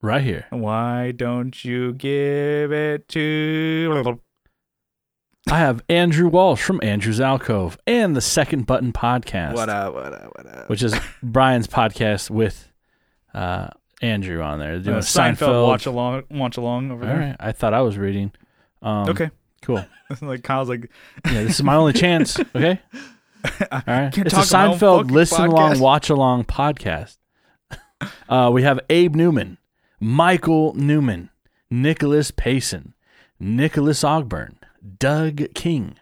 Right 0.00 0.22
here. 0.22 0.46
why 0.48 1.12
don't 1.12 1.62
you 1.62 1.92
give 1.92 2.72
it 2.72 3.06
to 3.10 4.18
I 5.50 5.58
have 5.58 5.82
Andrew 5.90 6.28
Walsh 6.28 6.62
from 6.62 6.80
Andrew's 6.82 7.20
Alcove 7.20 7.76
and 7.86 8.16
the 8.16 8.22
Second 8.22 8.66
Button 8.66 8.94
Podcast. 8.94 9.56
what 9.56 9.68
up 9.68 9.92
what 9.92 10.12
up 10.14 10.32
what 10.36 10.46
up 10.46 10.70
which 10.70 10.82
is 10.82 10.98
Brian's 11.22 11.66
podcast 11.66 12.30
with 12.30 12.72
uh, 13.34 13.68
Andrew 14.04 14.40
on 14.42 14.58
there. 14.58 14.72
They're 14.78 14.80
doing 14.80 14.96
Uh, 14.96 15.00
Seinfeld, 15.00 15.66
watch 15.66 15.86
along, 15.86 16.22
watch 16.30 16.56
along 16.56 16.90
over 16.90 17.02
All 17.02 17.08
there. 17.08 17.18
right. 17.18 17.36
I 17.40 17.52
thought 17.52 17.74
I 17.74 17.80
was 17.82 17.96
reading. 17.98 18.32
Um, 18.82 19.08
Okay, 19.08 19.30
Cool. 19.62 19.84
like 20.20 20.42
Kyle's 20.42 20.68
like, 20.68 20.90
Yeah, 21.26 21.42
this 21.44 21.54
is 21.56 21.62
my 21.62 21.74
only 21.74 21.92
chance. 21.92 22.38
Okay. 22.54 22.80
All 23.70 23.82
right. 23.86 24.16
It's 24.16 24.32
a 24.32 24.36
Seinfeld 24.38 25.10
listen 25.10 25.44
along, 25.46 25.78
watch 25.78 26.08
along 26.08 26.44
podcast. 26.44 27.18
Uh, 28.28 28.50
we 28.52 28.62
have 28.62 28.80
Abe 28.90 29.14
Newman, 29.14 29.58
Michael 30.00 30.74
Newman, 30.74 31.30
Nicholas 31.70 32.30
Payson, 32.30 32.94
Nicholas 33.38 34.02
Ogburn, 34.02 34.54
Doug 34.98 35.42
King, 35.54 35.96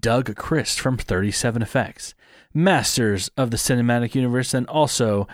Doug 0.00 0.34
Christ 0.36 0.78
from 0.80 0.96
37 0.96 1.62
Effects, 1.62 2.14
Masters 2.54 3.30
of 3.36 3.50
the 3.50 3.56
Cinematic 3.56 4.14
Universe, 4.14 4.54
and 4.54 4.66
also 4.68 5.26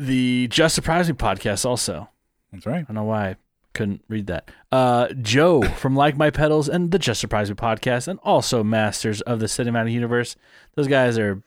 the 0.00 0.48
Just 0.48 0.74
Surprising 0.74 1.14
podcast. 1.16 1.64
Also, 1.64 2.08
that's 2.52 2.66
right. 2.66 2.80
I 2.80 2.82
don't 2.82 2.94
know 2.94 3.04
why 3.04 3.28
I 3.30 3.36
couldn't 3.74 4.02
read 4.08 4.26
that. 4.28 4.50
Uh, 4.72 5.08
Joe 5.20 5.62
from 5.62 5.94
Like 5.94 6.16
My 6.16 6.30
Pedals 6.30 6.68
and 6.68 6.90
the 6.90 6.98
Just 6.98 7.20
Surprise 7.20 7.48
Me 7.50 7.54
podcast, 7.56 8.08
and 8.08 8.18
also 8.22 8.64
Masters 8.64 9.20
of 9.22 9.40
the 9.40 9.46
Cinematic 9.46 9.92
Universe. 9.92 10.36
Those 10.74 10.88
guys 10.88 11.18
are 11.18 11.42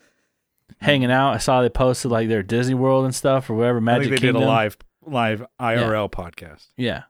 hanging 0.80 1.12
out. 1.12 1.34
I 1.34 1.38
saw 1.38 1.62
they 1.62 1.70
posted 1.70 2.12
like 2.12 2.30
their 2.30 2.44
Disney 2.44 2.76
World 2.76 3.06
and 3.06 3.14
stuff 3.16 3.50
or 3.50 3.56
whatever. 3.56 3.78
I 3.80 3.82
Magic 3.82 4.10
think 4.10 4.22
they 4.22 4.28
Kingdom. 4.28 4.42
did 4.42 4.48
a 4.48 4.52
live 4.52 4.78
live 5.06 5.46
IRL 5.60 6.10
podcast. 6.10 6.68
Yeah, 6.78 7.04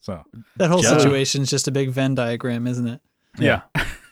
So 0.00 0.22
That 0.58 0.70
whole 0.70 0.82
Joe. 0.82 0.96
situation's 0.98 1.50
just 1.50 1.66
a 1.66 1.72
big 1.72 1.90
Venn 1.90 2.14
diagram, 2.14 2.66
isn't 2.66 2.86
it? 2.86 3.00
yeah, 3.38 3.62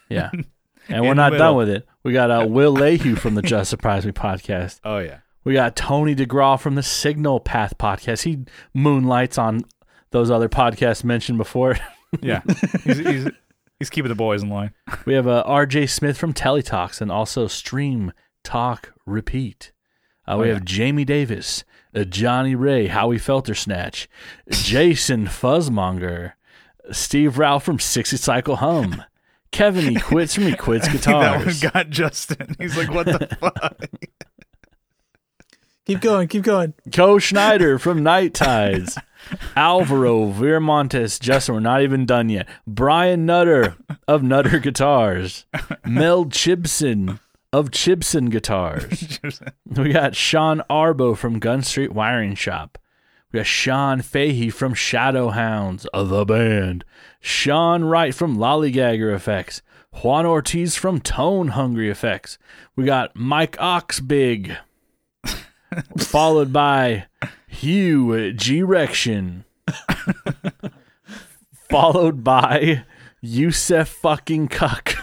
yeah. 0.08 0.30
And 0.86 0.98
In 0.98 1.04
we're 1.06 1.14
not 1.14 1.32
middle. 1.32 1.46
done 1.46 1.56
with 1.56 1.70
it. 1.70 1.86
We 2.02 2.12
got 2.12 2.30
uh, 2.30 2.46
Will 2.46 2.74
Lehue 2.76 3.16
from 3.16 3.34
the 3.36 3.40
Just 3.40 3.70
Surprise 3.70 4.04
Me 4.04 4.12
podcast. 4.12 4.80
oh 4.84 4.98
yeah, 4.98 5.20
We 5.44 5.52
got 5.54 5.76
Tony 5.76 6.14
DeGraw 6.14 6.58
from 6.58 6.74
the 6.74 6.82
Signal 6.82 7.38
Path 7.40 7.76
podcast. 7.78 8.22
He 8.22 8.38
moonlights 8.72 9.36
on 9.38 9.64
those 10.10 10.30
other 10.30 10.48
podcasts 10.48 11.04
mentioned 11.04 11.38
before. 11.38 11.76
yeah. 12.22 12.40
he's, 12.84 12.98
he's 12.98 13.28
he's 13.78 13.90
keeping 13.90 14.08
the 14.08 14.14
boys 14.14 14.42
in 14.42 14.48
line. 14.48 14.72
We 15.04 15.14
have 15.14 15.26
uh, 15.26 15.44
RJ 15.46 15.88
Smith 15.90 16.16
from 16.16 16.32
Teletalks 16.32 17.00
and 17.00 17.10
also 17.12 17.46
Stream 17.46 18.12
Talk 18.42 18.92
Repeat. 19.06 19.72
Uh, 20.26 20.36
we 20.38 20.44
Oh, 20.44 20.46
yeah. 20.46 20.54
have 20.54 20.64
Jamie 20.64 21.04
Davis, 21.04 21.64
uh, 21.94 22.04
Johnny 22.04 22.54
Ray, 22.54 22.86
Howie 22.86 23.18
Felter 23.18 23.54
Snatch, 23.56 24.08
Jason 24.50 25.26
Fuzzmonger, 25.26 26.32
Steve 26.92 27.36
Ralph 27.38 27.64
from 27.64 27.78
60 27.78 28.16
Cycle 28.16 28.56
Hum, 28.56 29.02
Kevin 29.50 29.90
E. 29.92 30.00
Quits 30.00 30.34
from 30.34 30.44
He 30.44 30.54
Quits 30.56 30.88
think 30.88 31.02
that 31.02 31.44
one 31.44 31.70
got 31.72 31.90
Justin. 31.90 32.56
He's 32.58 32.76
like, 32.78 32.90
what 32.90 33.04
the 33.06 33.36
fuck? 33.40 33.84
Keep 35.86 36.00
going, 36.00 36.28
keep 36.28 36.44
going. 36.44 36.72
Co 36.92 37.18
Schneider 37.18 37.78
from 37.78 38.02
Night 38.02 38.32
Tides. 38.32 38.96
Alvaro 39.56 40.30
Viramontes, 40.32 41.20
Justin, 41.20 41.54
we're 41.56 41.60
not 41.60 41.82
even 41.82 42.06
done 42.06 42.30
yet. 42.30 42.48
Brian 42.66 43.26
Nutter 43.26 43.76
of 44.08 44.22
Nutter 44.22 44.58
Guitars. 44.58 45.44
Mel 45.84 46.24
Chibson 46.26 47.20
of 47.52 47.70
Chibson 47.70 48.30
Guitars. 48.30 49.20
We 49.66 49.92
got 49.92 50.14
Sean 50.14 50.62
Arbo 50.70 51.16
from 51.16 51.38
Gun 51.40 51.62
Street 51.62 51.92
Wiring 51.92 52.34
Shop. 52.36 52.78
We 53.32 53.38
got 53.40 53.46
Sean 53.46 54.02
Fahey 54.02 54.48
from 54.50 54.72
Shadow 54.72 55.30
Hounds 55.30 55.84
of 55.86 56.08
the 56.10 56.24
band. 56.24 56.84
Sean 57.20 57.84
Wright 57.84 58.14
from 58.14 58.36
Lollygagger 58.36 59.12
Effects. 59.14 59.62
Juan 60.02 60.26
Ortiz 60.26 60.76
from 60.76 61.00
Tone 61.00 61.48
Hungry 61.48 61.90
Effects. 61.90 62.38
We 62.76 62.84
got 62.84 63.16
Mike 63.16 63.56
Oxbig, 63.56 64.56
followed 65.98 66.52
by 66.52 67.06
Hugh 67.48 68.32
G-Rection, 68.32 69.44
followed 71.70 72.24
by 72.24 72.84
Yusef 73.20 73.88
fucking 73.88 74.48
Cuck. 74.48 74.94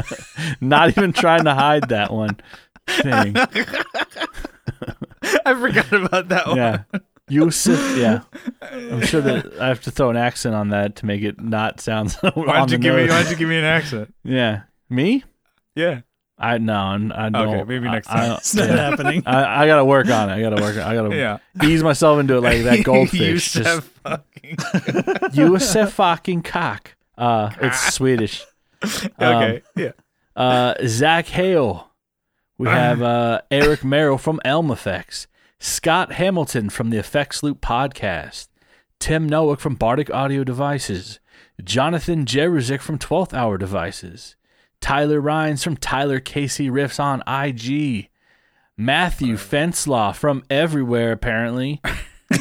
Not 0.60 0.90
even 0.90 1.12
trying 1.12 1.44
to 1.44 1.54
hide 1.54 1.88
that 1.88 2.12
one. 2.12 2.38
Thing. 2.86 3.36
I 5.44 5.54
forgot 5.54 5.92
about 5.92 6.28
that 6.28 6.48
one. 6.48 6.56
Yeah. 6.56 6.82
Yusuf, 7.28 7.78
yeah. 7.96 8.22
I'm 8.60 9.00
sure 9.02 9.20
that 9.22 9.58
I 9.58 9.68
have 9.68 9.80
to 9.82 9.90
throw 9.90 10.10
an 10.10 10.16
accent 10.16 10.54
on 10.54 10.70
that 10.70 10.96
to 10.96 11.06
make 11.06 11.22
it 11.22 11.40
not 11.40 11.80
sound 11.80 12.10
so 12.10 12.30
Why 12.34 12.58
on 12.58 12.68
don't 12.68 12.72
you 12.72 12.78
give 12.78 12.94
me? 12.94 13.02
Why 13.02 13.22
don't 13.22 13.30
you 13.30 13.36
give 13.36 13.48
me 13.48 13.56
an 13.56 13.64
accent? 13.64 14.12
Yeah. 14.22 14.62
Me? 14.90 15.24
Yeah. 15.74 16.00
I 16.42 16.58
no, 16.58 16.74
I'm- 16.74 17.12
I 17.14 17.28
don't. 17.30 17.48
Okay, 17.54 17.64
maybe 17.64 17.88
next 17.88 18.08
I- 18.08 18.24
I 18.24 18.26
time. 18.28 18.36
It's 18.38 18.54
not 18.54 18.68
yeah. 18.68 18.76
happening. 18.76 19.22
I, 19.26 19.62
I 19.62 19.66
gotta 19.66 19.84
work 19.84 20.08
on 20.08 20.28
it. 20.30 20.34
I 20.34 20.40
gotta 20.40 20.60
work. 20.62 20.76
I 20.76 20.94
gotta 20.94 21.14
Yeah. 21.16 21.38
ease 21.64 21.82
myself 21.82 22.18
into 22.20 22.36
it 22.36 22.40
like 22.40 22.62
that 22.64 22.82
goldfish. 22.84 23.20
Yusef 23.20 23.64
Just 23.64 23.86
fucking. 24.02 25.32
Yusef 25.32 25.92
fucking 25.92 26.42
cock. 26.42 26.94
Uh, 27.16 27.50
it's 27.60 27.94
Swedish. 27.94 28.44
okay. 28.84 29.62
yeah. 29.76 29.92
Uh, 30.34 30.74
Zach 30.86 31.26
Hale. 31.28 31.90
We 32.58 32.68
have 32.68 33.02
uh, 33.02 33.40
Eric 33.50 33.84
Merrill 33.84 34.18
from 34.18 34.40
Elm 34.44 34.70
Effects. 34.70 35.26
Scott 35.58 36.12
Hamilton 36.12 36.70
from 36.70 36.90
the 36.90 36.98
Effects 36.98 37.42
Loop 37.42 37.60
podcast. 37.60 38.48
Tim 38.98 39.28
Nowick 39.28 39.58
from 39.58 39.74
Bardic 39.74 40.10
Audio 40.12 40.44
Devices. 40.44 41.18
Jonathan 41.62 42.24
Jeruzik 42.24 42.80
from 42.80 42.98
12th 42.98 43.34
Hour 43.34 43.58
Devices. 43.58 44.36
Tyler 44.82 45.20
Rhines 45.20 45.64
from 45.64 45.76
Tyler 45.78 46.20
Casey 46.20 46.68
Riffs 46.68 47.00
on 47.00 47.22
IG. 47.26 48.10
Matthew 48.76 49.36
Fenslaw 49.36 50.14
from 50.14 50.42
everywhere, 50.50 51.12
apparently. 51.12 51.80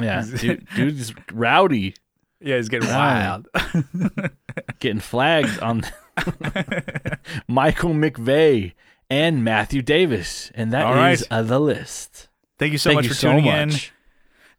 yeah, 0.00 0.24
dude, 0.38 0.66
dude's 0.74 1.12
rowdy, 1.32 1.94
Yeah, 2.40 2.56
he's 2.56 2.68
getting 2.68 2.88
wild. 2.88 3.46
getting 4.80 5.00
flagged 5.00 5.58
on 5.60 5.82
Michael 7.48 7.92
McVeigh 7.94 8.72
and 9.10 9.44
Matthew 9.44 9.82
Davis, 9.82 10.50
and 10.54 10.72
that 10.72 10.80
is 10.80 10.86
All 10.86 10.94
right. 10.94 11.22
uh, 11.30 11.42
the 11.42 11.60
list. 11.60 12.28
Thank 12.58 12.72
you 12.72 12.78
so 12.78 12.90
Thank 12.90 12.98
much 12.98 13.04
you 13.04 13.10
for 13.10 13.14
so 13.16 13.28
tuning 13.30 13.44
much. 13.44 13.54
in. 13.88 13.90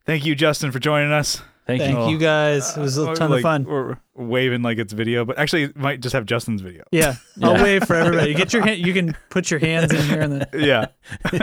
Thank 0.06 0.26
you, 0.26 0.35
Justin, 0.35 0.72
for 0.72 0.80
joining 0.80 1.11
us. 1.11 1.41
Thank, 1.67 1.81
Thank 1.81 1.97
you. 1.97 2.09
you 2.09 2.17
guys. 2.19 2.77
It 2.77 2.79
was 2.81 2.97
a 2.99 3.09
Uh, 3.09 3.15
ton 3.15 3.31
like, 3.31 3.39
of 3.39 3.43
fun. 3.43 3.63
We're 3.63 3.97
waving 4.13 4.61
like 4.61 4.77
it's 4.77 4.93
video, 4.93 5.25
but 5.25 5.39
actually, 5.39 5.63
it 5.63 5.75
might 5.75 5.99
just 5.99 6.13
have 6.13 6.25
Justin's 6.25 6.61
video. 6.61 6.83
Yeah, 6.91 7.15
I'll 7.41 7.55
wave 7.63 7.85
for 7.85 7.95
everybody. 7.95 8.33
Get 8.35 8.53
your 8.53 8.61
hand. 8.63 8.85
You 8.85 8.93
can 8.93 9.17
put 9.31 9.49
your 9.49 9.59
hands 9.59 9.91
in 9.91 10.03
here 10.03 10.21
and 10.21 10.33
then. 10.33 10.47
Yeah. 10.53 10.85
All 11.33 11.39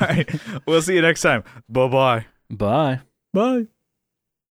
right. 0.00 0.28
We'll 0.66 0.82
see 0.82 0.94
you 0.94 1.02
next 1.02 1.20
time. 1.22 1.44
Bye 1.68 1.86
bye. 1.88 2.26
Bye. 2.50 3.00
Bye. 3.32 3.66